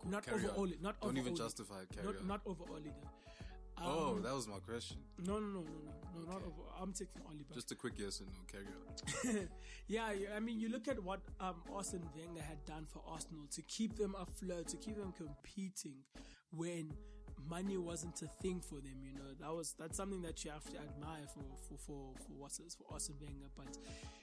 Cool. 0.00 0.10
not 0.10 0.24
Carry 0.24 0.38
over 0.44 0.48
on. 0.50 0.58
Oli, 0.58 0.78
not 0.82 1.00
Don't 1.00 1.16
even 1.18 1.34
justify 1.36 1.80
it. 1.82 1.88
Carry 1.94 2.06
not 2.06 2.16
on. 2.20 2.26
not 2.26 2.40
over 2.46 2.64
Oli 2.70 2.90
though. 3.00 3.82
oh, 3.82 4.12
Um, 4.16 4.22
that 4.22 4.34
was 4.34 4.46
my 4.48 4.58
question. 4.58 4.98
no, 5.26 5.34
no, 5.34 5.46
no, 5.46 5.60
no, 5.60 5.60
no, 5.60 6.20
no, 6.20 6.32
not 6.32 6.42
over. 6.42 6.62
I'm 6.80 6.92
taking 6.92 7.22
Oli, 7.28 7.44
but 7.46 7.54
Just 7.54 7.72
a 7.72 7.74
quick 7.74 7.94
yes 7.96 8.20
and 8.20 8.28
no. 8.28 8.40
Carry 8.50 8.66
on. 9.38 9.48
yeah, 9.88 10.12
yeah, 10.12 10.28
I 10.36 10.40
mean, 10.40 10.60
you 10.60 10.68
look 10.68 10.88
at 10.88 11.02
what 11.02 11.20
um, 11.40 11.56
Arsene 11.74 12.06
Wenger 12.16 12.42
had 12.42 12.64
done 12.66 12.86
for 12.86 13.02
Arsenal 13.06 13.44
to 13.52 13.62
keep 13.62 13.96
them 13.96 14.14
afloat, 14.18 14.68
to 14.68 14.76
keep 14.76 14.96
them 14.96 15.12
competing 15.16 15.96
when 16.52 16.92
money 17.48 17.76
wasn't 17.76 18.20
a 18.22 18.26
thing 18.42 18.60
for 18.60 18.76
them. 18.76 18.96
You 19.02 19.14
know, 19.14 19.30
that 19.40 19.54
was 19.54 19.74
that's 19.78 19.96
something 19.96 20.22
that 20.22 20.44
you 20.44 20.50
have 20.50 20.64
to 20.70 20.76
admire 20.76 21.26
for 21.32 21.44
for 21.68 21.78
for 21.78 22.12
for 22.18 22.32
what's 22.38 22.58
for 22.74 22.84
Arsene 22.92 23.16
Wenger. 23.20 23.48
But 23.56 23.78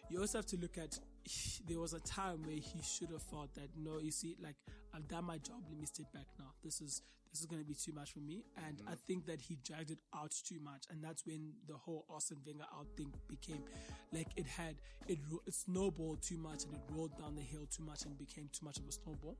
you 0.10 0.20
also 0.20 0.40
have 0.40 0.46
to 0.48 0.58
look 0.58 0.78
at 0.78 1.00
there 1.68 1.80
was 1.80 1.94
a 1.94 2.00
time 2.02 2.44
where 2.44 2.56
he 2.56 2.82
should 2.84 3.10
have 3.12 3.24
thought 3.24 3.54
that 3.56 3.70
no, 3.78 4.00
you 4.00 4.12
see, 4.12 4.36
like 4.42 4.56
I've 4.94 5.08
done 5.08 5.26
my 5.26 5.38
job. 5.38 5.64
Let 5.70 5.80
me 5.80 5.86
step 5.86 6.12
back 6.14 6.28
now. 6.40 6.52
This 6.64 6.82
is 6.82 7.02
this 7.32 7.40
is 7.40 7.46
going 7.46 7.62
to 7.62 7.68
be 7.68 7.74
too 7.74 7.94
much 7.94 8.12
for 8.12 8.20
me. 8.20 8.44
And 8.68 8.82
I 8.88 8.92
mm. 8.92 9.00
think 9.08 9.26
that 9.28 9.40
he 9.40 9.58
dragged 9.64 9.92
it 9.92 10.00
out 10.16 10.32
too 10.32 10.60
much. 10.62 10.84
And 10.92 11.04
that's 11.04 11.26
when 11.26 11.54
the 11.68 11.76
whole 11.76 12.06
Arsene 12.10 12.40
Wenger 12.46 12.66
out 12.78 12.88
thing 12.98 13.14
became 13.30 13.64
like 14.12 14.28
it 14.36 14.46
had, 14.46 14.76
it, 15.08 15.18
it 15.48 15.54
snowballed 15.54 16.22
too 16.22 16.38
much 16.38 16.66
and 16.66 16.74
it 16.74 16.82
rolled 16.90 17.18
down 17.18 17.36
the 17.36 17.42
hill 17.42 17.66
too 17.76 17.84
much 17.84 18.04
and 18.06 18.18
became 18.18 18.50
too 18.52 18.66
much 18.66 18.78
of 18.78 18.88
a 18.88 18.92
snowball. 18.92 19.38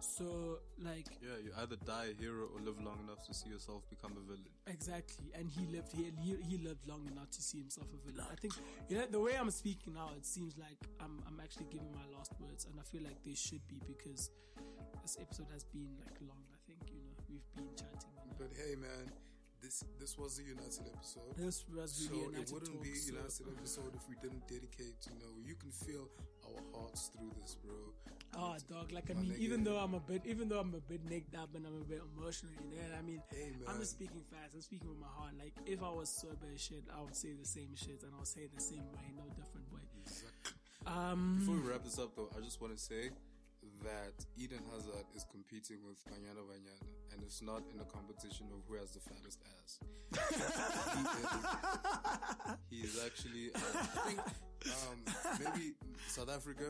So, 0.00 0.58
like, 0.82 1.06
Yeah, 1.20 1.36
you 1.42 1.52
either 1.58 1.76
die 1.84 2.08
a 2.16 2.20
hero 2.20 2.48
or 2.54 2.60
live 2.60 2.80
long 2.82 2.98
enough 3.04 3.26
to 3.26 3.34
see 3.34 3.50
yourself 3.50 3.82
become 3.90 4.12
a 4.12 4.20
villain. 4.20 4.48
Exactly, 4.66 5.32
and 5.34 5.50
he 5.50 5.66
lived 5.66 5.92
he 5.92 6.12
he 6.48 6.58
lived 6.58 6.86
long 6.86 7.06
enough 7.10 7.30
to 7.30 7.42
see 7.42 7.58
himself 7.58 7.86
a 7.92 8.10
villain. 8.10 8.26
I 8.30 8.34
think 8.36 8.54
you 8.88 8.96
know 8.96 9.06
the 9.10 9.20
way 9.20 9.36
I'm 9.38 9.50
speaking 9.50 9.94
now, 9.94 10.10
it 10.16 10.26
seems 10.26 10.56
like 10.58 10.78
I'm 11.00 11.22
I'm 11.26 11.40
actually 11.40 11.66
giving 11.70 11.92
my 11.92 12.06
last 12.16 12.32
words, 12.40 12.66
and 12.66 12.78
I 12.78 12.82
feel 12.82 13.02
like 13.02 13.22
they 13.24 13.34
should 13.34 13.66
be 13.68 13.80
because 13.86 14.30
this 15.02 15.16
episode 15.20 15.46
has 15.52 15.64
been 15.64 15.96
like 16.04 16.20
long. 16.20 16.45
We've 17.36 17.54
been 17.56 17.74
chatting. 17.76 18.12
You. 18.24 18.32
But 18.38 18.50
hey, 18.56 18.74
man, 18.76 19.12
this 19.62 19.84
this 20.00 20.16
was 20.18 20.38
a 20.38 20.44
United 20.44 20.88
episode. 20.92 21.36
This 21.36 21.64
was 21.68 21.92
So 21.92 22.14
really 22.14 22.40
it 22.42 22.50
wouldn't 22.52 22.82
be 22.82 22.90
a 22.92 23.12
talk, 23.12 23.30
so- 23.30 23.44
United 23.44 23.58
episode 23.60 23.92
if 23.94 24.04
we 24.08 24.16
didn't 24.22 24.46
dedicate. 24.48 24.96
You 25.08 25.16
know, 25.20 25.32
you 25.44 25.54
can 25.56 25.70
feel 25.72 26.08
our 26.48 26.62
hearts 26.74 27.10
through 27.12 27.32
this, 27.40 27.56
bro. 27.64 27.76
Oh, 28.38 28.54
dog! 28.68 28.92
Like 28.92 29.10
I 29.10 29.14
mean, 29.14 29.32
nigga. 29.32 29.38
even 29.38 29.64
though 29.64 29.78
I'm 29.78 29.94
a 29.94 30.00
bit, 30.00 30.22
even 30.26 30.48
though 30.48 30.60
I'm 30.60 30.74
a 30.74 30.80
bit 30.80 31.00
nicked 31.08 31.34
up 31.34 31.54
and 31.54 31.64
I'm 31.66 31.80
a 31.80 31.84
bit 31.84 32.02
emotional, 32.16 32.52
you 32.52 32.68
know. 32.76 32.82
I 32.98 33.00
mean, 33.02 33.22
Hey, 33.32 33.52
I'm 33.66 33.78
just 33.80 33.92
speaking 33.92 34.20
fast. 34.30 34.52
I'm 34.54 34.60
speaking 34.60 34.88
with 34.88 34.98
my 34.98 35.08
heart. 35.08 35.32
Like 35.38 35.54
if 35.64 35.82
I 35.82 35.88
was 35.88 36.10
sober 36.10 36.44
as 36.54 36.60
shit, 36.60 36.84
I 36.94 37.00
would 37.00 37.16
say 37.16 37.32
the 37.32 37.46
same 37.48 37.72
shit 37.74 38.02
and 38.02 38.12
I'll 38.18 38.26
say 38.26 38.42
it 38.42 38.54
the 38.54 38.60
same 38.62 38.84
way, 38.92 39.08
no 39.16 39.24
different 39.40 39.72
way. 39.72 39.80
Um, 40.86 41.38
Before 41.40 41.56
we 41.56 41.62
wrap 41.62 41.82
this 41.82 41.98
up, 41.98 42.14
though, 42.14 42.28
I 42.36 42.40
just 42.40 42.60
want 42.60 42.72
to 42.76 42.78
say 42.80 43.10
that 43.82 44.24
Eden 44.36 44.60
Hazard 44.72 45.06
is 45.14 45.24
competing 45.30 45.78
with 45.86 45.98
Banyana 46.06 46.42
Banyana, 46.44 46.86
and 47.12 47.22
it's 47.22 47.42
not 47.42 47.62
in 47.72 47.80
a 47.80 47.84
competition 47.84 48.46
of 48.52 48.62
who 48.68 48.76
has 48.76 48.92
the 48.92 49.00
fattest 49.00 49.40
ass. 49.62 49.78
he, 52.70 52.76
is, 52.76 52.94
he 52.94 52.98
is 52.98 53.04
actually, 53.04 53.50
uh, 53.54 53.58
I 53.78 54.08
think, 54.08 54.20
um, 54.66 54.98
maybe 55.44 55.74
South 56.08 56.30
Africa, 56.30 56.64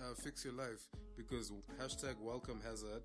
uh, 0.00 0.14
fix 0.16 0.44
your 0.44 0.54
life 0.54 0.86
because 1.16 1.52
hashtag 1.80 2.14
welcome 2.20 2.60
Hazard. 2.64 3.02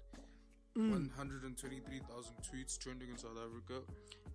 123,000 0.76 2.34
tweets 2.42 2.80
trending 2.80 3.10
in 3.10 3.18
South 3.18 3.38
Africa. 3.38 3.82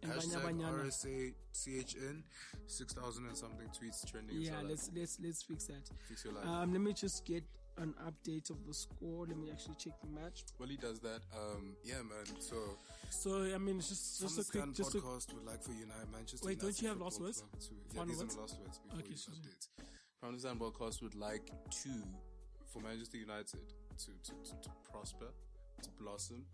And 0.05 0.13
Hashtag 0.13 0.43
Banyana. 0.43 0.85
RSA 0.87 1.35
CHN, 1.53 2.23
6,000 2.67 3.27
and 3.27 3.37
something 3.37 3.67
tweets 3.69 4.09
trending 4.09 4.37
in 4.37 4.43
yeah, 4.43 4.53
let's 4.63 4.91
let's 4.95 5.19
let's 5.21 5.43
fix 5.43 5.65
that. 5.65 5.91
Fix 6.09 6.25
your 6.25 6.35
life. 6.35 6.47
Um, 6.47 6.73
let 6.73 6.81
me 6.81 6.93
just 6.93 7.25
get 7.25 7.43
an 7.79 7.95
update 8.07 8.51
of 8.51 8.67
the 8.67 8.75
score. 8.75 9.27
Let 9.27 9.37
me 9.39 9.51
actually 9.51 9.77
check 9.77 9.95
the 10.01 10.09
match. 10.09 10.45
Well, 10.59 10.69
he 10.69 10.77
does 10.77 11.01
that. 11.01 11.21
Um, 11.35 11.77
Yeah, 11.85 11.97
man. 12.03 12.27
So 12.41 12.57
So 13.11 13.45
I 13.55 13.59
mean, 13.59 13.79
it's 13.79 13.89
just 13.89 14.21
just 14.21 14.39
a 14.39 14.45
quick, 14.51 14.75
just 14.75 14.95
a, 14.95 14.99
podcast 14.99 15.33
would 15.35 15.45
like 15.47 15.63
for 15.63 15.73
United 15.73 16.11
Manchester. 16.13 16.47
Wait, 16.47 16.61
don't 16.61 16.81
you 16.83 16.89
have 16.89 16.99
last 17.01 17.21
words? 17.21 17.41
To- 17.41 17.47
Yeah, 17.93 18.01
Final 18.01 18.07
these 18.07 18.21
are 18.21 18.25
words? 18.25 18.37
my 18.37 18.43
last 18.43 18.61
words 18.61 18.79
before 18.79 18.99
Okay, 19.01 19.15
updates. 19.15 19.69
From 20.21 20.35
the 20.35 20.41
Stand 20.41 20.59
Broadcast 20.59 21.03
would 21.03 21.15
like 21.15 21.47
to, 21.83 21.91
for 22.73 22.83
Manchester 22.83 23.19
United 23.19 23.47
to, 23.99 24.07
to, 24.07 24.33
to, 24.45 24.53
to 24.63 24.71
prosper, 24.91 25.27
to 25.83 25.91
blossom. 26.01 26.45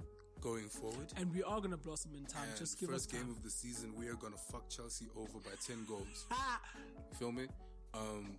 Going 0.40 0.68
forward. 0.68 1.10
and 1.16 1.32
we 1.32 1.42
are 1.42 1.58
gonna 1.58 1.78
blossom 1.78 2.14
in 2.14 2.26
time. 2.26 2.42
And 2.50 2.58
just 2.58 2.78
give 2.78 2.90
us 2.90 3.06
first 3.06 3.10
time. 3.12 3.20
game 3.22 3.30
of 3.30 3.42
the 3.42 3.48
season, 3.48 3.94
we 3.96 4.08
are 4.08 4.14
gonna 4.16 4.36
fuck 4.36 4.68
Chelsea 4.68 5.06
over 5.16 5.38
by 5.38 5.52
ten 5.66 5.86
goals. 5.88 6.26
You 6.30 7.16
feel 7.18 7.32
me? 7.32 7.46
Um, 7.94 8.36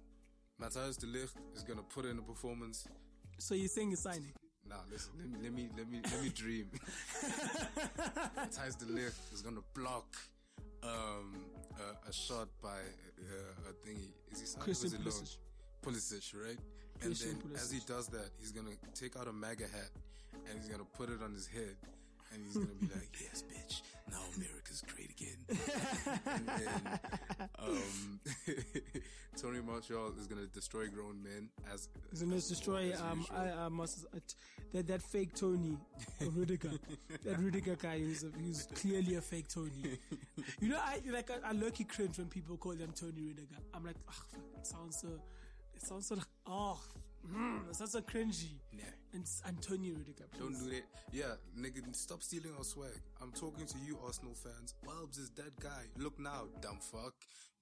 Matthias 0.60 0.98
de 0.98 1.08
Ligt 1.08 1.36
is 1.56 1.64
gonna 1.64 1.84
put 1.84 2.06
in 2.06 2.18
a 2.18 2.22
performance. 2.22 2.88
So 3.38 3.56
you're 3.56 3.68
saying 3.68 3.90
you're 3.90 3.98
signing? 3.98 4.34
Nah, 4.68 4.76
listen, 4.92 5.12
let 5.20 5.30
me 5.30 5.38
let 5.44 5.54
me 5.54 5.70
let 5.78 5.90
me 5.90 6.00
let 6.04 6.24
me 6.24 6.30
dream. 6.30 6.70
Matthias 8.36 8.76
de 8.76 8.86
Ligt 8.86 9.34
is 9.34 9.42
gonna 9.42 9.64
block 9.74 10.16
um 10.84 11.36
a, 11.78 12.10
a 12.10 12.14
shot 12.14 12.48
by 12.62 12.70
uh, 12.70 13.70
a 13.70 13.88
thingy. 13.88 14.14
Is 14.32 14.42
he 14.42 14.60
Christian 14.60 14.94
is? 14.94 14.98
Pulisic. 15.00 15.38
Pulisic, 15.84 16.34
right? 16.42 16.60
And 17.02 17.10
Christian 17.10 17.40
then 17.44 17.56
as 17.56 17.72
he 17.72 17.80
does 17.86 18.08
that, 18.08 18.30
he's 18.40 18.52
gonna 18.52 18.76
take 18.94 19.18
out 19.18 19.28
a 19.28 19.34
MAGA 19.34 19.66
hat 19.66 19.92
and 20.50 20.58
he's 20.58 20.70
gonna 20.70 20.88
put 20.98 21.10
it 21.10 21.22
on 21.22 21.34
his 21.34 21.48
head, 21.48 21.76
and 22.36 22.46
he's 22.46 22.56
gonna 22.58 22.68
be 22.80 22.88
like, 22.94 23.16
"Yes, 23.22 23.44
bitch, 23.44 23.82
now 24.12 24.22
America's 24.36 24.82
great 24.94 25.10
again." 25.12 25.38
and 26.26 26.48
then 26.48 27.00
um, 27.60 28.20
Tony 29.42 29.62
Martial 29.62 30.14
is 30.20 30.28
gonna 30.28 30.48
destroy 30.48 30.88
grown 30.88 31.22
men 31.24 31.50
as 31.74 31.90
He's 32.12 32.22
gonna 32.22 32.36
as- 32.36 32.48
destroy 32.50 32.92
as 32.92 33.02
um. 33.02 33.26
I, 33.36 33.50
I 33.66 33.70
must 33.70 34.06
uh, 34.14 34.20
t- 34.28 34.36
that 34.74 34.88
that 34.88 35.02
fake 35.02 35.34
Tony 35.36 35.78
Rudiger 36.22 36.72
that 37.24 37.40
Rudiger 37.40 37.76
guy 37.76 38.00
who's 38.00 38.24
a, 38.24 38.28
who's 38.28 38.68
clearly 38.76 39.16
a 39.16 39.22
fake 39.22 39.48
Tony. 39.48 39.98
You 40.60 40.70
know 40.70 40.78
I 40.80 41.02
like 41.12 41.30
I, 41.32 41.50
I 41.50 41.52
low-key 41.54 41.86
cringe 41.86 42.18
when 42.18 42.28
people 42.28 42.58
call 42.58 42.74
them 42.76 42.92
Tony 42.96 43.22
Rudiger. 43.22 43.56
I'm 43.74 43.86
like, 43.86 43.96
oh, 44.10 44.14
fuck, 44.32 44.42
it 44.58 44.66
sounds 44.68 45.00
so 45.02 45.08
it 45.76 45.82
sounds 45.82 46.08
so 46.08 46.16
like 46.16 46.26
oh 46.48 46.80
mm, 47.34 47.76
sounds 47.76 47.92
so 47.92 48.02
cringy. 48.02 48.60
Nah. 48.74 48.84
And 49.14 49.24
it's 49.24 49.42
Antonio 49.48 49.94
Rudiger. 49.96 50.26
Don't 50.38 50.54
do 50.54 50.70
that. 50.72 50.84
Yeah, 51.12 51.36
nigga, 51.58 51.96
stop 51.96 52.22
stealing 52.22 52.52
our 52.58 52.64
swag. 52.64 53.00
I'm 53.22 53.32
talking 53.32 53.66
to 53.66 53.78
you, 53.86 53.98
Arsenal 54.06 54.34
fans. 54.36 54.76
Welbs 54.86 55.18
is 55.20 55.30
that 55.38 55.58
guy. 55.60 55.84
Look 55.98 56.20
now, 56.20 56.44
dumb 56.62 56.80
fuck. 56.82 57.14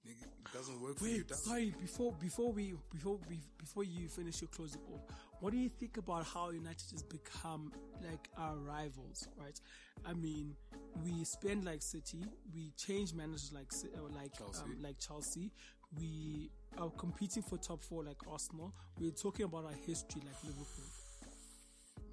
Nigga, 0.06 0.24
it 0.24 0.52
doesn't 0.52 0.82
work 0.82 0.98
for 0.98 1.06
you. 1.06 1.18
Wait, 1.18 1.28
does 1.28 1.38
it? 1.40 1.44
sorry. 1.44 1.74
Before 1.80 2.12
before 2.20 2.52
we 2.52 2.74
before 2.92 3.18
we 3.28 3.38
before 3.56 3.84
you 3.84 4.08
finish 4.08 4.42
your 4.42 4.48
closing 4.48 4.82
off, 4.92 5.00
what 5.40 5.52
do 5.52 5.58
you 5.58 5.70
think 5.70 5.96
about 5.96 6.26
how 6.26 6.50
United 6.50 6.90
has 6.90 7.02
become 7.02 7.72
like 8.02 8.28
our 8.36 8.56
rivals? 8.56 9.28
Right. 9.38 9.58
I 10.04 10.12
mean, 10.12 10.56
we 11.02 11.24
spend 11.24 11.64
like 11.64 11.80
City. 11.80 12.26
We 12.54 12.72
change 12.76 13.14
managers 13.14 13.50
like 13.54 13.72
uh, 13.96 14.02
like 14.14 14.36
Chelsea. 14.36 14.62
Um, 14.64 14.76
like 14.82 14.98
Chelsea. 14.98 15.50
We 15.98 16.43
are 16.84 16.90
competing 16.90 17.42
for 17.42 17.56
top 17.58 17.82
four 17.82 18.04
like 18.04 18.16
Arsenal. 18.30 18.72
We're 18.98 19.10
talking 19.10 19.44
about 19.46 19.64
our 19.64 19.72
history 19.86 20.20
like 20.24 20.36
Liverpool. 20.44 20.84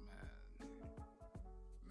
Man. 0.08 0.68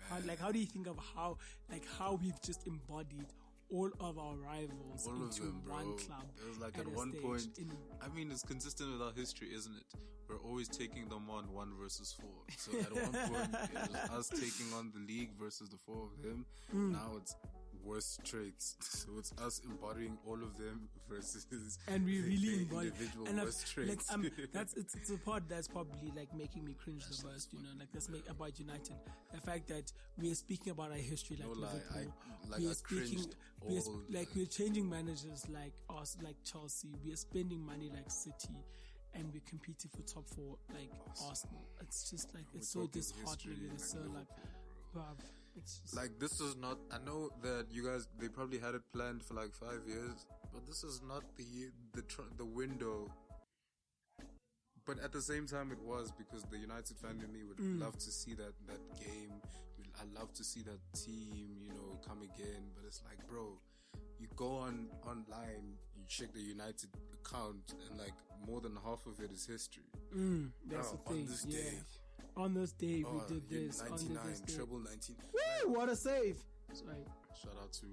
How, 0.09 0.17
like, 0.27 0.39
how 0.39 0.51
do 0.51 0.59
you 0.59 0.65
think 0.65 0.87
of 0.87 0.97
how 1.15 1.37
like 1.71 1.83
how 1.99 2.19
we've 2.21 2.41
just 2.41 2.65
embodied 2.67 3.27
all 3.69 3.89
of 3.99 4.17
our 4.17 4.35
rivals 4.35 5.07
All 5.07 5.23
into 5.23 5.43
them, 5.43 5.61
one 5.67 5.97
club? 5.97 6.25
It 6.43 6.47
was 6.49 6.59
like 6.59 6.75
at 6.77 6.81
at, 6.87 6.91
one 6.91 7.11
point. 7.13 7.47
in- 7.57 7.71
I 8.01 8.13
mean, 8.13 8.31
it's 8.31 8.43
consistent 8.43 8.91
with 8.93 9.01
our 9.01 9.13
history, 9.13 9.49
isn't 9.53 9.73
it? 9.75 9.85
We're 10.27 10.39
always 10.39 10.69
taking 10.69 11.07
them 11.09 11.29
on 11.29 11.51
one 11.51 11.73
versus 11.79 12.15
four. 12.19 12.45
So 12.57 12.71
at 12.79 12.91
one 12.93 13.29
point, 13.29 13.55
it 13.73 13.91
was 13.91 13.95
us 14.11 14.29
taking 14.29 14.73
on 14.73 14.91
the 14.93 14.99
league 15.01 15.31
versus 15.39 15.69
the 15.69 15.77
four 15.77 16.05
of 16.05 16.21
them. 16.23 16.45
Hmm. 16.71 16.93
Now 16.93 17.11
it's 17.17 17.35
worst 17.83 18.23
traits. 18.23 18.75
So 18.81 19.09
it's 19.17 19.31
us 19.41 19.61
embodying 19.65 20.17
all 20.27 20.35
of 20.41 20.57
them 20.57 20.87
versus 21.09 21.45
and 21.87 22.05
we 22.05 22.21
really 22.21 22.61
embody 22.61 22.87
individual 22.87 23.27
and 23.27 23.39
I've- 23.39 23.45
worst 23.47 23.77
like 23.77 23.87
traits. 23.87 24.11
um 24.13 24.29
that's 24.53 24.73
it's, 24.75 24.95
it's 24.95 25.09
a 25.09 25.17
part 25.17 25.43
that's 25.49 25.67
probably 25.67 26.11
like 26.15 26.33
making 26.35 26.63
me 26.65 26.73
cringe 26.83 27.03
the 27.07 27.27
most 27.27 27.51
you 27.53 27.59
know 27.59 27.69
like 27.79 27.91
that's 27.91 28.09
make 28.09 28.29
about 28.29 28.59
united. 28.59 28.95
The 29.33 29.41
fact 29.41 29.67
that 29.69 29.91
we 30.17 30.31
are 30.31 30.35
speaking 30.35 30.71
about 30.71 30.91
our 30.91 30.97
history 30.97 31.37
like 31.37 31.47
No 31.47 31.53
lie, 31.53 31.73
liverpool. 31.73 32.13
I- 32.13 32.49
like 32.51 32.59
we 32.59 32.67
I 32.67 32.71
are 32.71 32.73
speaking 32.73 33.25
we 33.67 33.77
are, 33.77 33.81
like 33.81 34.15
like- 34.17 34.29
we're 34.35 34.45
changing 34.45 34.89
managers 34.89 35.47
like 35.49 35.73
us 35.89 36.17
like 36.21 36.35
chelsea. 36.43 36.89
We 37.03 37.11
are 37.13 37.17
spending 37.17 37.61
money 37.65 37.89
like 37.93 38.09
city 38.11 38.55
and 39.13 39.25
we're 39.33 39.41
competing 39.49 39.89
for 39.91 40.01
top 40.03 40.25
four 40.29 40.57
like 40.73 40.91
arsenal. 41.27 41.65
It's 41.81 42.09
just 42.09 42.33
like 42.33 42.45
We're 42.53 42.59
it's 42.59 42.69
so 42.69 42.87
disheartening 42.87 43.57
history 43.57 43.69
and 43.69 43.73
it's 43.73 43.91
so 43.91 43.99
like 43.99 44.15
like 44.15 44.27
bruv, 44.95 45.17
it's 45.57 45.93
Like 45.95 46.19
this 46.19 46.39
is 46.41 46.55
not. 46.55 46.77
I 46.91 46.97
know 47.05 47.29
that 47.43 47.67
you 47.71 47.85
guys 47.85 48.07
they 48.19 48.27
probably 48.29 48.59
had 48.59 48.75
it 48.75 48.81
planned 48.93 49.23
for 49.23 49.33
like 49.35 49.53
five 49.53 49.81
years, 49.87 50.25
but 50.53 50.65
this 50.65 50.83
is 50.83 51.01
not 51.07 51.23
the 51.37 51.69
the 51.93 52.01
tr- 52.03 52.31
the 52.37 52.45
window. 52.45 53.09
But 54.85 54.99
at 54.99 55.11
the 55.11 55.21
same 55.21 55.45
time, 55.45 55.71
it 55.71 55.79
was 55.85 56.11
because 56.11 56.43
the 56.49 56.57
United 56.57 56.97
fan 56.97 57.21
in 57.23 57.31
me 57.31 57.43
would 57.43 57.57
Mm. 57.57 57.79
love 57.79 57.97
to 57.99 58.11
see 58.11 58.33
that 58.35 58.53
that 58.67 58.81
game. 58.99 59.41
I 59.99 60.05
love 60.19 60.33
to 60.33 60.43
see 60.43 60.61
that 60.63 60.79
team, 60.93 61.57
you 61.61 61.69
know, 61.69 61.99
come 62.07 62.21
again. 62.23 62.71
But 62.75 62.85
it's 62.87 63.01
like, 63.05 63.19
bro, 63.27 63.59
you 64.19 64.27
go 64.35 64.55
on 64.55 64.87
online, 65.05 65.77
you 65.95 66.03
check 66.07 66.33
the 66.33 66.41
United 66.41 66.89
account, 67.13 67.75
and 67.87 67.99
like 67.99 68.15
more 68.47 68.61
than 68.61 68.75
half 68.83 69.05
of 69.05 69.19
it 69.19 69.31
is 69.31 69.45
history. 69.45 69.83
mm, 70.15 70.49
that's 70.65 70.89
Bro, 70.89 70.97
the 70.97 71.09
thing 71.13 71.21
on 71.23 71.27
this 71.27 71.45
yeah 71.45 71.59
day, 71.59 71.77
on 72.37 72.53
this 72.53 72.71
day 72.73 73.03
oh, 73.07 73.13
we 73.27 73.33
did 73.35 73.43
you- 73.49 73.67
this 73.67 73.81
on 73.81 73.89
99, 73.91 74.17
this 74.27 74.39
day 74.41 74.53
treble 74.55 74.79
19. 74.79 75.15
Woo, 75.65 75.73
what 75.73 75.89
a 75.89 75.95
save 75.95 76.37
sorry 76.73 77.05
Shout 77.41 77.55
out 77.61 77.73
to 77.73 77.85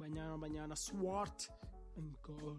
Banyana 0.00 0.38
Banyana 0.40 0.76
SWAT 0.76 1.48
and 1.96 2.14
goal. 2.22 2.56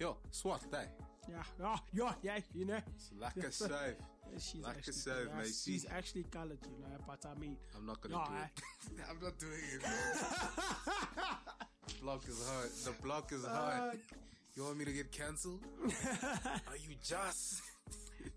yo 0.00 0.16
SWAT 0.30 0.60
that. 0.70 0.90
Yeah, 1.28 1.42
yeah, 1.58 1.76
yeah, 1.94 2.12
yeah, 2.22 2.38
you 2.52 2.64
know. 2.66 2.78
It's 2.94 3.10
like 3.18 3.36
a 3.38 3.50
save. 3.62 3.96
She's 4.38 4.62
Like 4.62 4.74
I 4.74 4.78
actually, 4.78 4.92
said, 4.94 5.26
yeah, 5.30 5.36
mate, 5.38 5.46
she's 5.46 5.82
see- 5.82 5.88
actually 5.90 6.24
colored, 6.24 6.58
you 6.64 6.78
know. 6.82 6.96
But 7.06 7.24
I 7.24 7.38
mean, 7.38 7.56
I'm 7.76 7.86
not 7.86 8.00
gonna 8.00 8.16
No, 8.16 8.24
do 8.24 8.32
it. 8.34 9.00
I'm 9.10 9.20
not 9.22 9.38
doing 9.38 9.52
it. 9.74 9.82
Man. 9.82 9.92
the 11.88 11.94
block 12.02 12.22
is 12.28 12.46
hard. 12.48 12.70
The 12.84 13.02
block 13.02 13.32
is 13.32 13.44
hard. 13.44 13.98
You 14.56 14.64
want 14.64 14.76
me 14.78 14.84
to 14.84 14.92
get 14.92 15.10
cancelled? 15.12 15.60
Are 15.84 16.76
you 16.76 16.94
just? 17.02 17.62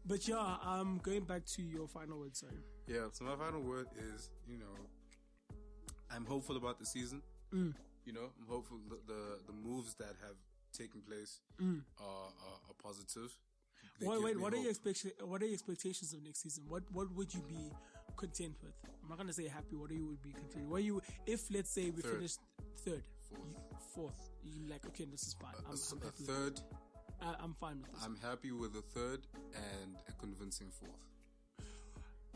But 0.06 0.28
yeah, 0.28 0.56
um, 0.64 1.00
going 1.04 1.24
back 1.24 1.46
to 1.56 1.62
your 1.62 1.88
final 1.88 2.20
word, 2.20 2.36
sorry. 2.36 2.54
Yeah. 2.88 3.08
So 3.12 3.26
my 3.26 3.36
final 3.36 3.62
word 3.62 3.88
is, 4.14 4.30
you 4.48 4.58
know, 4.58 4.76
I'm 6.14 6.26
hopeful 6.26 6.58
about 6.58 6.80
the 6.80 6.86
season. 6.86 7.22
Mm. 7.54 7.74
You 8.06 8.14
know, 8.14 8.30
I'm 8.40 8.48
hopeful 8.48 8.78
the 8.90 8.98
the, 9.14 9.22
the 9.48 9.54
moves 9.54 9.96
that 9.96 10.16
have 10.26 10.38
taken 10.74 11.02
place 11.02 11.40
Mm. 11.62 11.82
are, 12.00 12.06
are, 12.06 12.60
are 12.70 12.76
positive. 12.82 13.32
They 14.00 14.08
Wait, 14.08 14.22
wait, 14.22 14.40
what 14.40 14.54
are 14.54 14.58
your 14.58 14.66
hope. 14.66 14.70
expectations? 14.72 15.14
What 15.26 15.42
are 15.42 15.46
your 15.46 15.54
expectations 15.56 16.14
of 16.14 16.24
next 16.24 16.42
season? 16.44 16.64
What 16.68 16.84
what 16.92 17.12
would 17.16 17.34
you 17.34 17.42
be 17.48 17.72
content 18.16 18.56
with? 18.64 18.74
I'm 19.02 19.10
not 19.10 19.18
gonna 19.18 19.34
say 19.34 19.48
happy. 19.48 19.76
What 19.76 19.90
are 19.92 19.96
you 19.96 20.08
would 20.08 20.22
be 20.22 20.32
content? 20.34 20.68
What 20.70 20.84
you 20.84 21.02
if 21.26 21.50
let's 21.52 21.70
say 21.72 21.90
we 21.90 22.02
Third. 22.02 22.16
finished 22.16 22.40
third, 22.86 23.04
Fourth. 23.30 23.42
you, 23.50 23.78
fourth, 23.96 24.30
you 24.44 24.68
like 24.70 24.86
okay, 24.88 25.06
this 25.06 25.24
is 25.24 25.34
fine. 25.34 25.54
I'm, 25.58 25.74
A, 25.74 25.78
I'm 25.92 26.08
a 26.08 26.12
third. 26.12 26.62
I, 27.22 27.36
I'm 27.42 27.54
fine 27.54 27.82
with 27.82 27.92
this. 27.94 28.04
I'm 28.04 28.18
happy 28.22 28.52
with 28.52 28.76
a 28.76 28.82
third 28.82 29.22
and 29.56 29.96
a 30.08 30.12
convincing 30.14 30.68
fourth. 30.80 30.92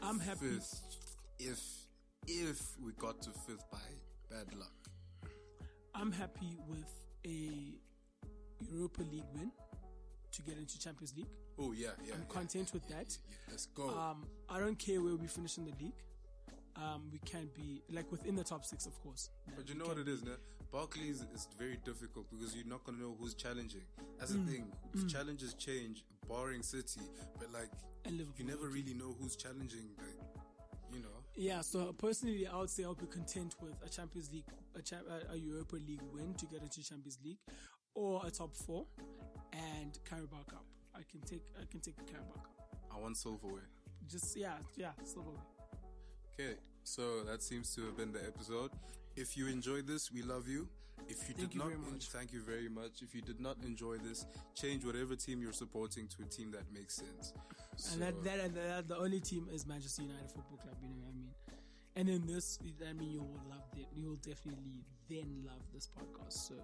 I'm 0.01 0.19
happy. 0.19 0.55
Fifth, 0.55 1.15
if 1.39 1.59
if 2.27 2.61
we 2.83 2.91
got 2.93 3.21
to 3.23 3.29
fifth 3.29 3.69
by 3.71 3.79
bad 4.29 4.53
luck. 4.57 4.71
I'm 5.93 6.11
happy 6.11 6.57
with 6.67 6.91
a 7.25 7.75
Europa 8.71 9.01
League 9.11 9.25
win 9.33 9.51
to 10.31 10.41
get 10.41 10.57
into 10.57 10.79
Champions 10.79 11.13
League. 11.15 11.27
Oh 11.59 11.73
yeah, 11.73 11.89
yeah. 12.05 12.13
I'm 12.13 12.21
yeah, 12.21 12.33
content 12.33 12.71
with 12.73 12.83
yeah, 12.89 12.97
that. 12.97 13.17
yeah, 13.29 13.35
yeah. 13.47 13.51
Let's 13.51 13.65
go. 13.67 13.89
Um, 13.89 14.25
I 14.49 14.59
don't 14.59 14.79
care 14.79 15.01
where 15.01 15.15
we 15.15 15.27
finish 15.27 15.57
in 15.57 15.65
the 15.65 15.73
league. 15.79 15.93
Um, 16.75 17.09
we 17.11 17.19
can't 17.19 17.53
be 17.53 17.81
like 17.91 18.11
within 18.11 18.35
the 18.35 18.43
top 18.43 18.65
six, 18.65 18.85
of 18.85 18.99
course. 19.03 19.29
but 19.55 19.67
you 19.67 19.75
know 19.75 19.85
what 19.85 19.97
it 19.97 20.07
is, 20.07 20.23
now? 20.23 20.31
Barclays 20.71 21.25
is 21.33 21.47
very 21.57 21.77
difficult 21.83 22.29
because 22.29 22.55
you're 22.55 22.65
not 22.65 22.83
gonna 22.85 22.97
know 22.99 23.15
who's 23.19 23.33
challenging. 23.33 23.83
That's 24.17 24.31
Mm. 24.31 24.45
the 24.45 24.51
thing. 24.51 24.71
The 24.93 25.09
challenges 25.09 25.53
change, 25.55 26.05
barring 26.27 26.63
City, 26.63 27.01
but 27.39 27.51
like 27.51 27.69
you 28.37 28.45
never 28.45 28.67
really 28.69 28.93
know 28.93 29.13
who's 29.19 29.35
challenging. 29.35 29.93
Like, 29.97 30.19
you 30.93 30.99
know. 31.01 31.23
Yeah, 31.35 31.61
so 31.61 31.93
personally, 31.93 32.47
I 32.47 32.57
would 32.57 32.69
say 32.69 32.83
I'll 32.83 32.95
be 32.95 33.05
content 33.07 33.55
with 33.61 33.73
a 33.83 33.89
Champions 33.89 34.31
League, 34.31 34.45
a, 34.75 34.81
cha- 34.81 35.03
a 35.09 35.33
a 35.33 35.35
Europa 35.35 35.75
League 35.75 36.01
win 36.13 36.33
to 36.35 36.45
get 36.45 36.61
into 36.61 36.83
Champions 36.83 37.19
League, 37.23 37.39
or 37.93 38.25
a 38.25 38.31
top 38.31 38.55
four, 38.55 38.87
and 39.53 39.99
Carabao 40.05 40.43
Cup. 40.43 40.65
I 40.95 41.03
can 41.03 41.21
take, 41.21 41.43
I 41.61 41.65
can 41.65 41.79
take 41.81 41.95
the 41.97 42.03
Carabao 42.03 42.33
Cup. 42.33 42.87
I 42.91 42.97
want 42.99 43.17
silverware. 43.17 43.69
Just 44.07 44.35
yeah, 44.37 44.57
yeah, 44.75 44.93
silverware. 45.03 45.43
Okay, 46.33 46.55
so 46.83 47.23
that 47.25 47.41
seems 47.43 47.73
to 47.75 47.81
have 47.85 47.97
been 47.97 48.11
the 48.11 48.25
episode. 48.25 48.71
If 49.21 49.37
you 49.37 49.45
enjoyed 49.45 49.85
this, 49.85 50.11
we 50.11 50.23
love 50.23 50.47
you. 50.47 50.67
If 51.07 51.29
you 51.29 51.35
Thank 51.35 51.51
did 51.51 51.53
you 51.53 51.59
not, 51.59 52.01
thank 52.01 52.33
you 52.33 52.41
very 52.41 52.69
much. 52.69 53.03
If 53.03 53.13
you 53.13 53.21
did 53.21 53.39
not 53.39 53.55
enjoy 53.63 53.97
this, 53.97 54.25
change 54.55 54.83
whatever 54.83 55.15
team 55.15 55.43
you're 55.43 55.53
supporting 55.53 56.07
to 56.07 56.23
a 56.23 56.25
team 56.25 56.49
that 56.51 56.63
makes 56.73 56.95
sense. 56.95 57.33
So, 57.75 57.93
And 57.93 58.01
that, 58.01 58.23
that, 58.23 58.55
that, 58.55 58.87
the 58.87 58.97
only 58.97 59.19
team 59.19 59.47
is 59.53 59.67
Manchester 59.67 60.01
United 60.01 60.31
Football 60.31 60.57
Club. 60.57 60.75
You 60.81 60.89
know 60.89 60.95
what 61.05 61.11
I 61.11 61.17
mean? 61.17 61.29
And 61.95 62.09
in 62.09 62.25
this, 62.25 62.57
I 62.89 62.93
mean, 62.93 63.11
you 63.11 63.19
will 63.19 63.41
love 63.47 63.69
it. 63.77 63.85
You 63.93 64.09
will 64.09 64.21
definitely 64.25 64.85
then 65.07 65.43
love 65.45 65.61
this 65.71 65.87
podcast. 65.87 66.47
So, 66.47 66.55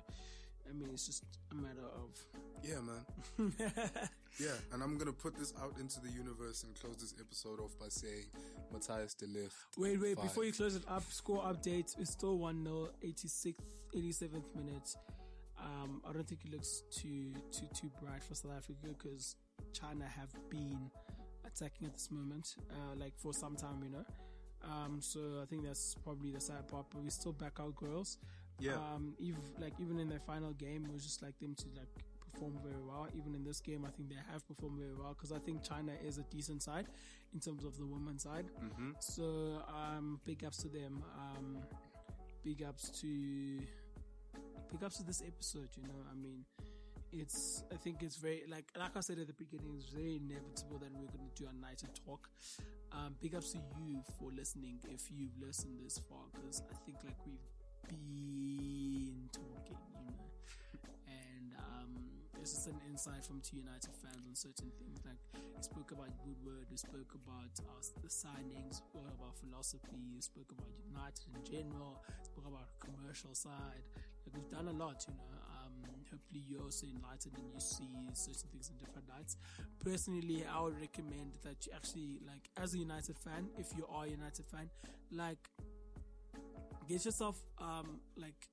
I 0.70 0.74
mean, 0.74 0.90
it's 0.94 1.06
just 1.06 1.24
a 1.52 1.56
matter 1.56 1.86
of. 1.96 2.18
yeah, 2.64 2.80
man. 2.82 3.54
Yeah, 4.40 4.50
and 4.72 4.84
I'm 4.84 5.00
gonna 5.00 5.14
put 5.14 5.36
this 5.36 5.52
out 5.60 5.74
into 5.80 6.00
the 6.00 6.10
universe 6.12 6.62
and 6.64 6.76
close 6.80 6.98
this 6.98 7.16
episode 7.20 7.60
off 7.60 7.72
by 7.80 7.88
saying 7.90 8.26
Matthias 8.72 9.16
de 9.16 9.26
Ligt. 9.26 9.52
Wait, 9.80 10.00
wait, 10.00 10.16
Five. 10.16 10.26
before 10.26 10.44
you 10.46 10.54
close 10.54 10.76
it 10.76 10.84
up, 10.88 11.02
score 11.10 11.42
update. 11.42 11.98
It's 12.00 12.12
still 12.12 12.38
1 12.38 12.64
0, 12.64 12.90
86th, 13.04 13.56
87th 13.96 14.56
minute. 14.56 14.96
Um, 15.60 16.04
I 16.08 16.14
don't 16.14 16.28
think 16.28 16.42
it 16.46 16.52
looks 16.52 16.84
too 16.92 17.34
too 17.52 17.66
too 17.74 17.90
bright 18.00 18.24
for 18.24 18.36
South 18.36 18.52
Africa 18.56 18.78
because 18.84 19.38
China 19.74 20.06
have 20.06 20.30
been 20.52 20.92
attacking 21.44 21.88
at 21.88 21.94
this 21.94 22.12
moment, 22.12 22.58
uh, 22.70 22.96
like 22.96 23.18
for 23.18 23.34
some 23.34 23.56
time, 23.56 23.82
you 23.84 23.90
know. 23.90 24.06
Um, 24.64 25.00
so 25.02 25.40
I 25.42 25.46
think 25.46 25.64
that's 25.66 25.96
probably 26.04 26.30
the 26.32 26.42
sad 26.42 26.68
part, 26.68 26.86
but 26.94 27.02
we 27.02 27.10
still 27.10 27.34
back 27.34 27.60
our 27.60 27.72
girls. 27.72 28.20
Yeah. 28.60 28.74
Um, 28.74 29.14
even 29.20 29.42
like 29.60 29.74
even 29.80 30.00
in 30.00 30.10
their 30.10 30.20
final 30.20 30.52
game, 30.54 30.86
it 30.86 30.94
was 30.94 31.04
just 31.04 31.22
like 31.22 31.38
them 31.40 31.56
to 31.56 31.66
like 31.76 31.90
perform 32.20 32.60
very 32.64 32.82
well. 32.82 33.08
Even 33.16 33.36
in 33.36 33.44
this 33.44 33.60
game, 33.60 33.86
I 33.86 33.92
think 33.92 34.10
they 34.10 34.16
have 34.32 34.48
performed 34.48 34.80
very 34.80 34.96
well 34.96 35.14
because 35.14 35.32
I 35.32 35.40
think 35.40 35.64
China 35.64 35.92
is 36.06 36.18
a 36.18 36.24
decent 36.24 36.64
side 36.64 36.88
in 37.34 37.40
terms 37.40 37.64
of 37.64 37.78
the 37.78 37.86
women's 37.86 38.24
side. 38.24 38.46
Mm-hmm. 38.64 38.92
So 39.00 39.62
um, 39.68 40.20
big 40.26 40.44
ups 40.44 40.58
to 40.64 40.70
them. 40.70 41.04
Um, 41.18 41.58
big 42.44 42.64
ups 42.64 42.90
to 43.02 43.60
big 44.72 44.84
ups 44.84 44.98
to 44.98 45.04
this 45.04 45.22
episode. 45.26 45.70
You 45.76 45.84
know, 45.84 46.02
I 46.12 46.16
mean, 46.16 46.46
it's 47.12 47.64
I 47.72 47.76
think 47.76 48.04
it's 48.04 48.18
very 48.18 48.44
like 48.50 48.66
like 48.78 48.96
I 48.96 49.02
said 49.02 49.20
at 49.20 49.28
the 49.28 49.34
beginning, 49.34 49.76
it's 49.78 49.90
very 49.94 50.18
inevitable 50.18 50.80
that 50.80 50.92
we're 50.94 51.12
going 51.12 51.30
to 51.30 51.44
do 51.44 51.50
a 51.50 51.62
night 51.62 51.84
of 51.84 51.94
talk. 52.06 52.30
Um, 52.92 53.16
big 53.22 53.36
ups 53.36 53.52
to 53.52 53.60
you 53.80 54.02
for 54.18 54.32
listening. 54.32 54.80
If 54.88 55.02
you've 55.12 55.38
listened 55.40 55.80
this 55.84 56.00
far, 56.10 56.26
because 56.34 56.62
I 56.72 56.76
think 56.86 56.98
like 57.04 57.18
we've 57.26 57.44
been 57.88 59.30
talking, 59.32 59.78
you 59.94 60.02
know, 60.02 60.18
and 61.08 61.54
um, 61.58 61.92
it's 62.42 62.54
just 62.54 62.68
an 62.68 62.80
insight 62.90 63.26
from 63.26 63.42
two 63.42 63.58
United 63.58 63.94
fans 64.02 64.26
on 64.28 64.36
certain 64.36 64.72
things. 64.80 65.00
Like 65.06 65.20
we 65.34 65.62
spoke 65.64 65.92
about 65.92 66.10
Woodward, 66.26 66.68
we 66.72 66.78
spoke 66.78 67.14
about 67.14 67.54
uh, 67.62 67.82
the 68.02 68.10
signings, 68.10 68.82
we 68.82 68.90
spoke 68.90 69.10
about 69.14 69.38
philosophy, 69.38 70.02
we 70.14 70.22
spoke 70.22 70.50
about 70.52 70.70
United 70.86 71.28
in 71.34 71.42
general, 71.46 72.02
spoke 72.24 72.48
about 72.48 72.68
commercial 72.80 73.34
side. 73.34 73.84
Like 74.26 74.34
we've 74.34 74.52
done 74.52 74.68
a 74.68 74.76
lot, 74.76 75.06
you 75.08 75.14
know. 75.16 75.38
Um, 75.58 75.74
hopefully 76.12 76.44
you're 76.48 76.64
also 76.64 76.88
enlightened 76.88 77.36
and 77.38 77.48
you 77.54 77.60
see 77.60 77.88
certain 78.14 78.50
things 78.52 78.70
in 78.72 78.78
different 78.78 79.08
lights. 79.10 79.38
Personally, 79.84 80.46
I 80.46 80.62
would 80.62 80.80
recommend 80.80 81.34
that 81.44 81.66
you 81.66 81.72
actually 81.76 82.20
like 82.26 82.50
as 82.62 82.74
a 82.74 82.78
United 82.78 83.18
fan, 83.18 83.48
if 83.58 83.68
you 83.78 83.86
are 83.92 84.06
a 84.06 84.10
United 84.10 84.46
fan, 84.46 84.70
like 85.12 85.38
get 86.88 87.06
yourself 87.06 87.38
um 87.60 88.00
like 88.16 88.48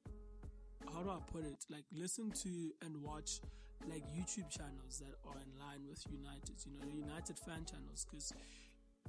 how 0.93 1.03
do 1.03 1.11
I 1.11 1.19
put 1.33 1.45
it? 1.45 1.65
Like 1.71 1.85
listen 1.93 2.31
to 2.45 2.71
and 2.83 3.03
watch 3.03 3.41
like 3.89 4.05
YouTube 4.13 4.49
channels 4.51 5.01
that 5.01 5.17
are 5.25 5.37
in 5.41 5.51
line 5.59 5.85
with 5.89 6.01
United, 6.09 6.57
you 6.65 6.73
know, 6.73 6.87
United 6.89 7.39
fan 7.39 7.65
channels, 7.65 8.07
because 8.09 8.33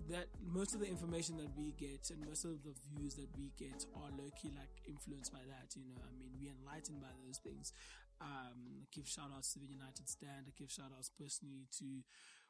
that 0.09 0.27
most 0.43 0.75
of 0.75 0.79
the 0.81 0.87
information 0.87 1.37
that 1.37 1.49
we 1.55 1.71
get 1.79 2.11
and 2.11 2.19
most 2.27 2.43
of 2.43 2.63
the 2.63 2.75
views 2.91 3.15
that 3.15 3.31
we 3.37 3.51
get 3.57 3.85
are 3.95 4.11
low 4.19 4.29
key 4.35 4.51
like 4.55 4.71
influenced 4.87 5.31
by 5.31 5.43
that, 5.47 5.71
you 5.75 5.83
know. 5.87 5.99
I 6.03 6.11
mean, 6.19 6.35
we're 6.35 6.51
enlightened 6.51 6.99
by 7.01 7.13
those 7.25 7.39
things. 7.39 7.71
Um, 8.19 8.83
I 8.83 8.87
give 8.91 9.07
shout 9.07 9.31
outs 9.35 9.53
to 9.53 9.59
the 9.59 9.67
United 9.67 10.07
Stand. 10.07 10.47
I 10.47 10.53
give 10.55 10.71
shout 10.71 10.91
outs 10.95 11.09
personally 11.09 11.67
to 11.79 12.03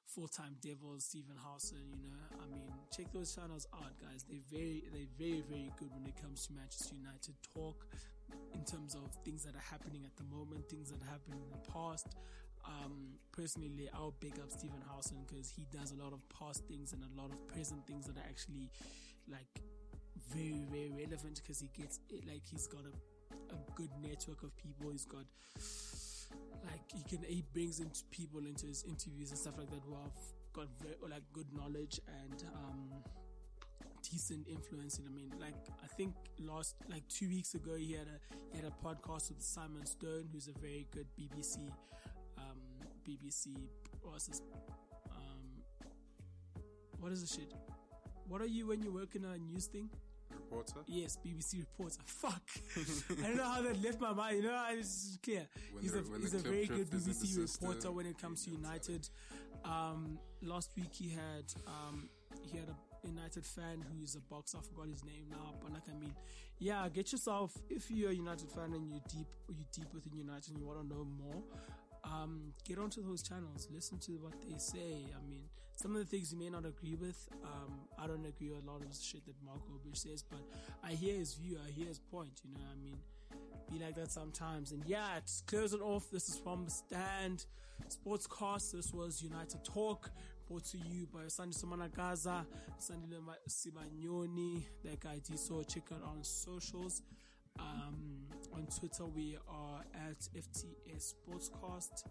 full 0.07 0.27
time 0.27 0.55
Devils, 0.61 1.05
Stephen 1.05 1.35
Howson, 1.43 1.77
you 2.01 2.09
know. 2.11 2.27
I 2.41 2.47
mean, 2.47 2.69
check 2.95 3.11
those 3.13 3.35
channels 3.35 3.67
out, 3.73 3.93
guys. 4.01 4.25
They're 4.29 4.45
very, 4.51 4.83
they're 4.91 5.11
very, 5.17 5.43
very 5.49 5.71
good 5.77 5.91
when 5.93 6.05
it 6.05 6.15
comes 6.21 6.47
to 6.47 6.53
Manchester 6.53 6.95
United 6.95 7.35
talk 7.53 7.85
in 8.53 8.63
terms 8.63 8.95
of 8.95 9.11
things 9.23 9.43
that 9.45 9.55
are 9.55 9.67
happening 9.69 10.03
at 10.05 10.15
the 10.17 10.23
moment, 10.23 10.67
things 10.69 10.91
that 10.91 11.01
happened 11.03 11.41
in 11.41 11.49
the 11.51 11.71
past. 11.71 12.15
Um, 12.65 13.19
personally, 13.31 13.89
I'll 13.93 14.15
big 14.19 14.39
up 14.39 14.51
Stephen 14.51 14.81
Howson 14.89 15.17
because 15.27 15.49
he 15.49 15.67
does 15.71 15.91
a 15.91 16.01
lot 16.01 16.13
of 16.13 16.21
past 16.29 16.65
things 16.65 16.93
and 16.93 17.03
a 17.03 17.21
lot 17.21 17.31
of 17.31 17.47
present 17.47 17.85
things 17.85 18.07
that 18.07 18.17
are 18.17 18.27
actually 18.27 18.69
like 19.29 19.61
very, 20.33 20.65
very 20.71 20.91
relevant 20.91 21.41
because 21.41 21.59
he 21.59 21.69
gets 21.79 21.99
it 22.09 22.25
like 22.27 22.41
he's 22.43 22.67
got 22.67 22.81
a, 22.81 23.53
a 23.53 23.57
good 23.75 23.89
network 24.01 24.43
of 24.43 24.55
people. 24.57 24.89
He's 24.91 25.05
got 25.05 25.25
like 26.63 26.81
he 26.93 27.03
can 27.03 27.23
he 27.27 27.43
brings 27.53 27.79
into 27.79 28.03
people 28.11 28.39
into 28.39 28.65
his 28.65 28.83
interviews 28.83 29.29
and 29.29 29.39
stuff 29.39 29.57
like 29.57 29.69
that 29.69 29.81
who 29.87 29.95
have 29.95 30.17
got 30.53 30.67
very 30.81 30.95
like 31.09 31.23
good 31.33 31.47
knowledge 31.53 31.99
and 32.07 32.43
um 32.55 32.89
decent 34.01 34.47
influence 34.47 34.99
and 34.99 35.07
I 35.07 35.11
mean 35.11 35.31
like 35.39 35.55
I 35.83 35.87
think 35.87 36.13
last 36.39 36.75
like 36.89 37.07
two 37.07 37.27
weeks 37.27 37.55
ago 37.55 37.75
he 37.75 37.93
had 37.93 38.07
a 38.07 38.35
he 38.51 38.61
had 38.61 38.71
a 38.71 38.85
podcast 38.85 39.29
with 39.29 39.41
Simon 39.41 39.85
Stone 39.85 40.29
who's 40.31 40.47
a 40.47 40.59
very 40.59 40.87
good 40.91 41.07
BBC 41.19 41.57
um 42.37 42.59
BBC 43.07 43.55
what's 44.01 44.27
this 44.27 44.41
um 45.09 45.89
what 46.99 47.11
is 47.11 47.21
the 47.21 47.27
shit? 47.27 47.53
What 48.27 48.41
are 48.41 48.47
you 48.47 48.67
when 48.67 48.81
you 48.81 48.91
work 48.91 49.15
in 49.15 49.25
a 49.25 49.37
news 49.37 49.67
thing 49.67 49.89
Reporter. 50.31 50.79
Yes, 50.87 51.17
BBC 51.25 51.59
reporter. 51.59 51.99
Fuck. 52.05 52.41
I 53.19 53.27
don't 53.27 53.37
know 53.37 53.43
how 53.43 53.61
that 53.61 53.81
left 53.81 53.99
my 54.01 54.13
mind. 54.13 54.37
You 54.37 54.43
know, 54.43 54.63
it's 54.71 55.17
clear. 55.23 55.47
When 55.71 55.83
he's 55.83 55.91
the- 55.93 55.99
a, 55.99 56.19
he's 56.19 56.33
a 56.33 56.39
very 56.39 56.65
good 56.67 56.93
is 56.93 57.07
BBC 57.07 57.25
system, 57.25 57.67
reporter 57.67 57.91
when 57.91 58.05
it 58.05 58.17
comes 58.17 58.43
to 58.45 58.51
you 58.51 58.57
know, 58.57 58.69
it's 58.75 58.87
United. 58.89 59.09
Um, 59.63 60.19
last 60.41 60.71
week 60.75 60.91
he 60.93 61.09
had 61.09 61.45
um, 61.67 62.09
he 62.43 62.57
had 62.57 62.67
a 62.69 63.07
United 63.07 63.45
fan 63.45 63.83
who's 63.99 64.15
a 64.15 64.19
boxer. 64.21 64.57
I 64.57 64.61
forgot 64.61 64.87
his 64.89 65.03
name 65.03 65.25
now, 65.29 65.53
but 65.61 65.73
like 65.73 65.83
I 65.89 65.99
mean, 65.99 66.13
yeah, 66.59 66.87
get 66.89 67.11
yourself 67.11 67.53
if 67.69 67.89
you're 67.89 68.11
a 68.11 68.13
United 68.13 68.51
fan 68.51 68.73
and 68.73 68.89
you're 68.89 69.01
deep, 69.09 69.27
you're 69.49 69.67
deep 69.73 69.93
within 69.93 70.15
United 70.17 70.49
and 70.51 70.59
you 70.59 70.65
want 70.65 70.81
to 70.81 70.87
know 70.87 71.05
more. 71.05 71.41
um, 72.03 72.53
get 72.67 72.77
onto 72.77 73.01
those 73.01 73.23
channels, 73.23 73.67
listen 73.73 73.97
to 73.99 74.11
what 74.13 74.33
they 74.47 74.57
say. 74.57 75.05
I 75.17 75.27
mean, 75.29 75.43
some 75.75 75.95
of 75.95 75.99
the 75.99 76.05
things 76.05 76.31
you 76.31 76.39
may 76.39 76.49
not 76.49 76.65
agree 76.65 76.95
with. 76.95 77.27
Um, 77.43 77.73
I 77.99 78.07
don't 78.07 78.25
agree 78.25 78.49
with 78.49 78.63
a 78.63 78.71
lot 78.71 78.81
of 78.81 78.89
the 78.89 79.03
shit 79.03 79.25
that 79.25 79.35
Mark 79.45 79.59
Obish 79.69 79.97
says, 79.97 80.23
but 80.23 80.39
I 80.83 80.91
hear 80.91 81.15
his 81.15 81.33
view, 81.35 81.57
I 81.65 81.71
hear 81.71 81.87
his 81.87 81.99
point. 81.99 82.41
You 82.43 82.53
know, 82.53 82.65
I 82.71 82.83
mean, 82.83 82.97
be 83.71 83.83
like 83.83 83.95
that 83.95 84.11
sometimes. 84.11 84.71
And 84.71 84.83
yeah, 84.85 85.19
to 85.19 85.43
close 85.45 85.73
it 85.73 85.81
off, 85.81 86.09
this 86.11 86.29
is 86.29 86.37
from 86.37 86.65
the 86.65 86.71
Stand 86.71 87.45
Sportscast. 87.89 88.71
This 88.71 88.93
was 88.93 89.21
United 89.21 89.63
Talk, 89.63 90.11
brought 90.47 90.65
to 90.65 90.77
you 90.77 91.07
by 91.13 91.27
Sandy 91.27 91.55
Gaza, 91.95 92.45
Sandy 92.77 93.07
Sibanyoni, 93.49 94.63
that 94.83 94.99
guy 94.99 95.19
So 95.35 95.63
Check 95.63 95.83
out 95.93 96.03
on 96.03 96.23
socials. 96.23 97.01
Um, 97.59 98.25
on 98.53 98.67
Twitter, 98.67 99.05
we 99.05 99.37
are 99.47 99.83
at 100.07 100.19
FTS 100.19 101.13
Sportscast. 101.15 102.05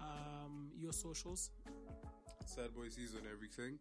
Um, 0.00 0.70
your 0.78 0.92
socials. 0.92 1.50
Sad 2.50 2.74
Boy 2.74 2.90
sees 2.90 3.14
on 3.14 3.22
everything. 3.30 3.78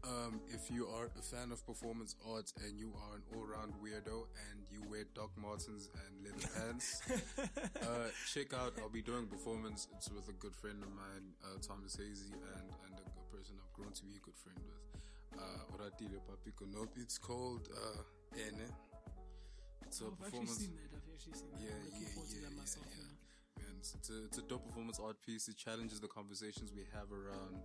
Um, 0.00 0.40
if 0.48 0.72
you 0.72 0.88
are 0.88 1.12
a 1.18 1.20
fan 1.20 1.52
of 1.52 1.60
performance 1.66 2.16
arts 2.32 2.54
and 2.64 2.78
you 2.80 2.88
are 2.96 3.16
an 3.20 3.22
all-round 3.36 3.74
weirdo 3.76 4.24
and 4.48 4.64
you 4.72 4.80
wear 4.88 5.04
Doc 5.12 5.28
Martens 5.36 5.90
and 5.92 6.24
leather 6.24 6.48
pants, 6.56 7.02
uh, 7.84 8.08
check 8.32 8.54
out. 8.56 8.72
I'll 8.80 8.88
be 8.88 9.02
doing 9.02 9.26
performance. 9.26 9.88
It's 9.98 10.08
with 10.08 10.28
a 10.30 10.36
good 10.40 10.56
friend 10.56 10.80
of 10.80 10.88
mine, 10.96 11.36
uh, 11.44 11.60
Thomas 11.60 11.96
Hazy, 12.00 12.32
and 12.32 12.66
and 12.88 12.94
a 12.96 13.04
good 13.04 13.28
person 13.28 13.60
I've 13.60 13.72
grown 13.76 13.92
to 13.92 14.04
be 14.08 14.16
a 14.16 14.24
good 14.24 14.38
friend 14.40 14.56
with. 14.64 14.80
Uh, 15.36 15.76
Oratile 15.76 16.16
Nope. 16.72 16.96
It's 16.96 17.18
called 17.18 17.68
uh, 17.68 18.00
Ene. 18.40 18.64
It's 19.84 20.00
a 20.00 20.08
I've 20.08 20.12
actually 20.24 20.24
performance. 20.24 20.56
seen 20.56 20.72
that. 20.72 20.88
I've 20.96 21.12
actually 21.12 21.36
seen 21.36 21.52
that. 21.52 21.60
Yeah, 21.60 22.00
yeah, 22.00 22.08
forward 22.16 22.30
to 22.32 22.36
yeah, 22.36 22.48
that 22.48 22.54
yeah, 22.56 22.60
myself. 22.64 22.86
yeah. 22.96 23.15
Man, 23.58 23.74
it's, 23.78 24.10
a, 24.10 24.24
it's 24.24 24.38
a 24.38 24.42
dope 24.42 24.64
performance 24.66 25.00
art 25.02 25.16
piece. 25.26 25.48
It 25.48 25.56
challenges 25.56 26.00
the 26.00 26.08
conversations 26.08 26.72
we 26.74 26.84
have 26.92 27.10
around 27.12 27.62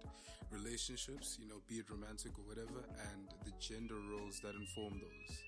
relationships, 0.51 1.37
you 1.39 1.47
know, 1.47 1.61
be 1.67 1.75
it 1.75 1.89
romantic 1.89 2.31
or 2.37 2.43
whatever, 2.47 2.85
and 3.11 3.27
the 3.45 3.51
gender 3.59 3.95
roles 4.11 4.39
that 4.41 4.55
inform 4.55 4.99
those. 4.99 5.43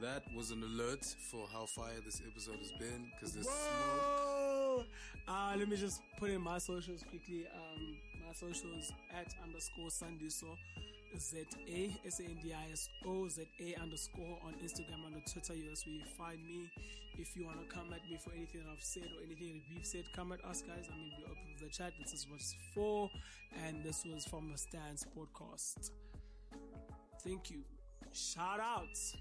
That 0.00 0.22
was 0.36 0.50
an 0.50 0.62
alert 0.62 1.04
for 1.30 1.46
how 1.52 1.64
fire 1.66 2.00
this 2.04 2.20
episode 2.26 2.58
has 2.58 2.72
been, 2.78 3.10
because 3.14 3.32
there's 3.32 3.46
smoke. 3.46 3.56
Whoa! 3.56 4.84
Uh, 5.26 5.54
let 5.56 5.68
me 5.68 5.76
just 5.76 6.02
put 6.18 6.30
in 6.30 6.42
my 6.42 6.58
socials 6.58 7.02
quickly. 7.08 7.46
Um, 7.54 7.96
my 8.26 8.32
socials 8.34 8.92
at 9.18 9.32
underscore 9.42 9.90
Sunday 9.90 10.26
Sandiso. 10.26 10.56
Z 11.18 11.46
A 11.68 11.96
S 12.06 12.20
A 12.20 12.24
N 12.24 12.38
D 12.42 12.52
I 12.52 12.72
S 12.72 12.88
O 13.06 13.28
Z 13.28 13.46
A 13.60 13.80
underscore 13.80 14.38
on 14.44 14.54
Instagram 14.62 15.06
and 15.06 15.16
on 15.16 15.22
Twitter. 15.30 15.54
Yes, 15.54 15.86
where 15.86 15.94
you 15.94 16.04
find 16.16 16.38
me. 16.44 16.70
If 17.18 17.34
you 17.34 17.46
want 17.46 17.58
to 17.66 17.74
come 17.74 17.92
at 17.94 18.02
me 18.10 18.18
for 18.22 18.30
anything 18.36 18.60
that 18.60 18.70
I've 18.70 18.84
said 18.84 19.08
or 19.16 19.24
anything 19.24 19.54
that 19.54 19.74
we've 19.74 19.86
said, 19.86 20.04
come 20.14 20.32
at 20.32 20.44
us, 20.44 20.62
guys. 20.62 20.86
I 20.92 20.96
mean, 20.96 21.12
we're 21.18 21.30
open 21.30 21.56
the 21.62 21.68
chat. 21.70 21.92
This 21.98 22.12
is 22.12 22.26
what 22.28 22.40
it's 22.40 22.54
for, 22.74 23.10
and 23.66 23.82
this 23.82 24.04
was 24.04 24.24
from 24.26 24.52
a 24.52 24.58
Stance 24.58 25.06
podcast. 25.16 25.90
Thank 27.24 27.50
you. 27.50 27.62
Shout 28.12 28.60
outs. 28.60 29.14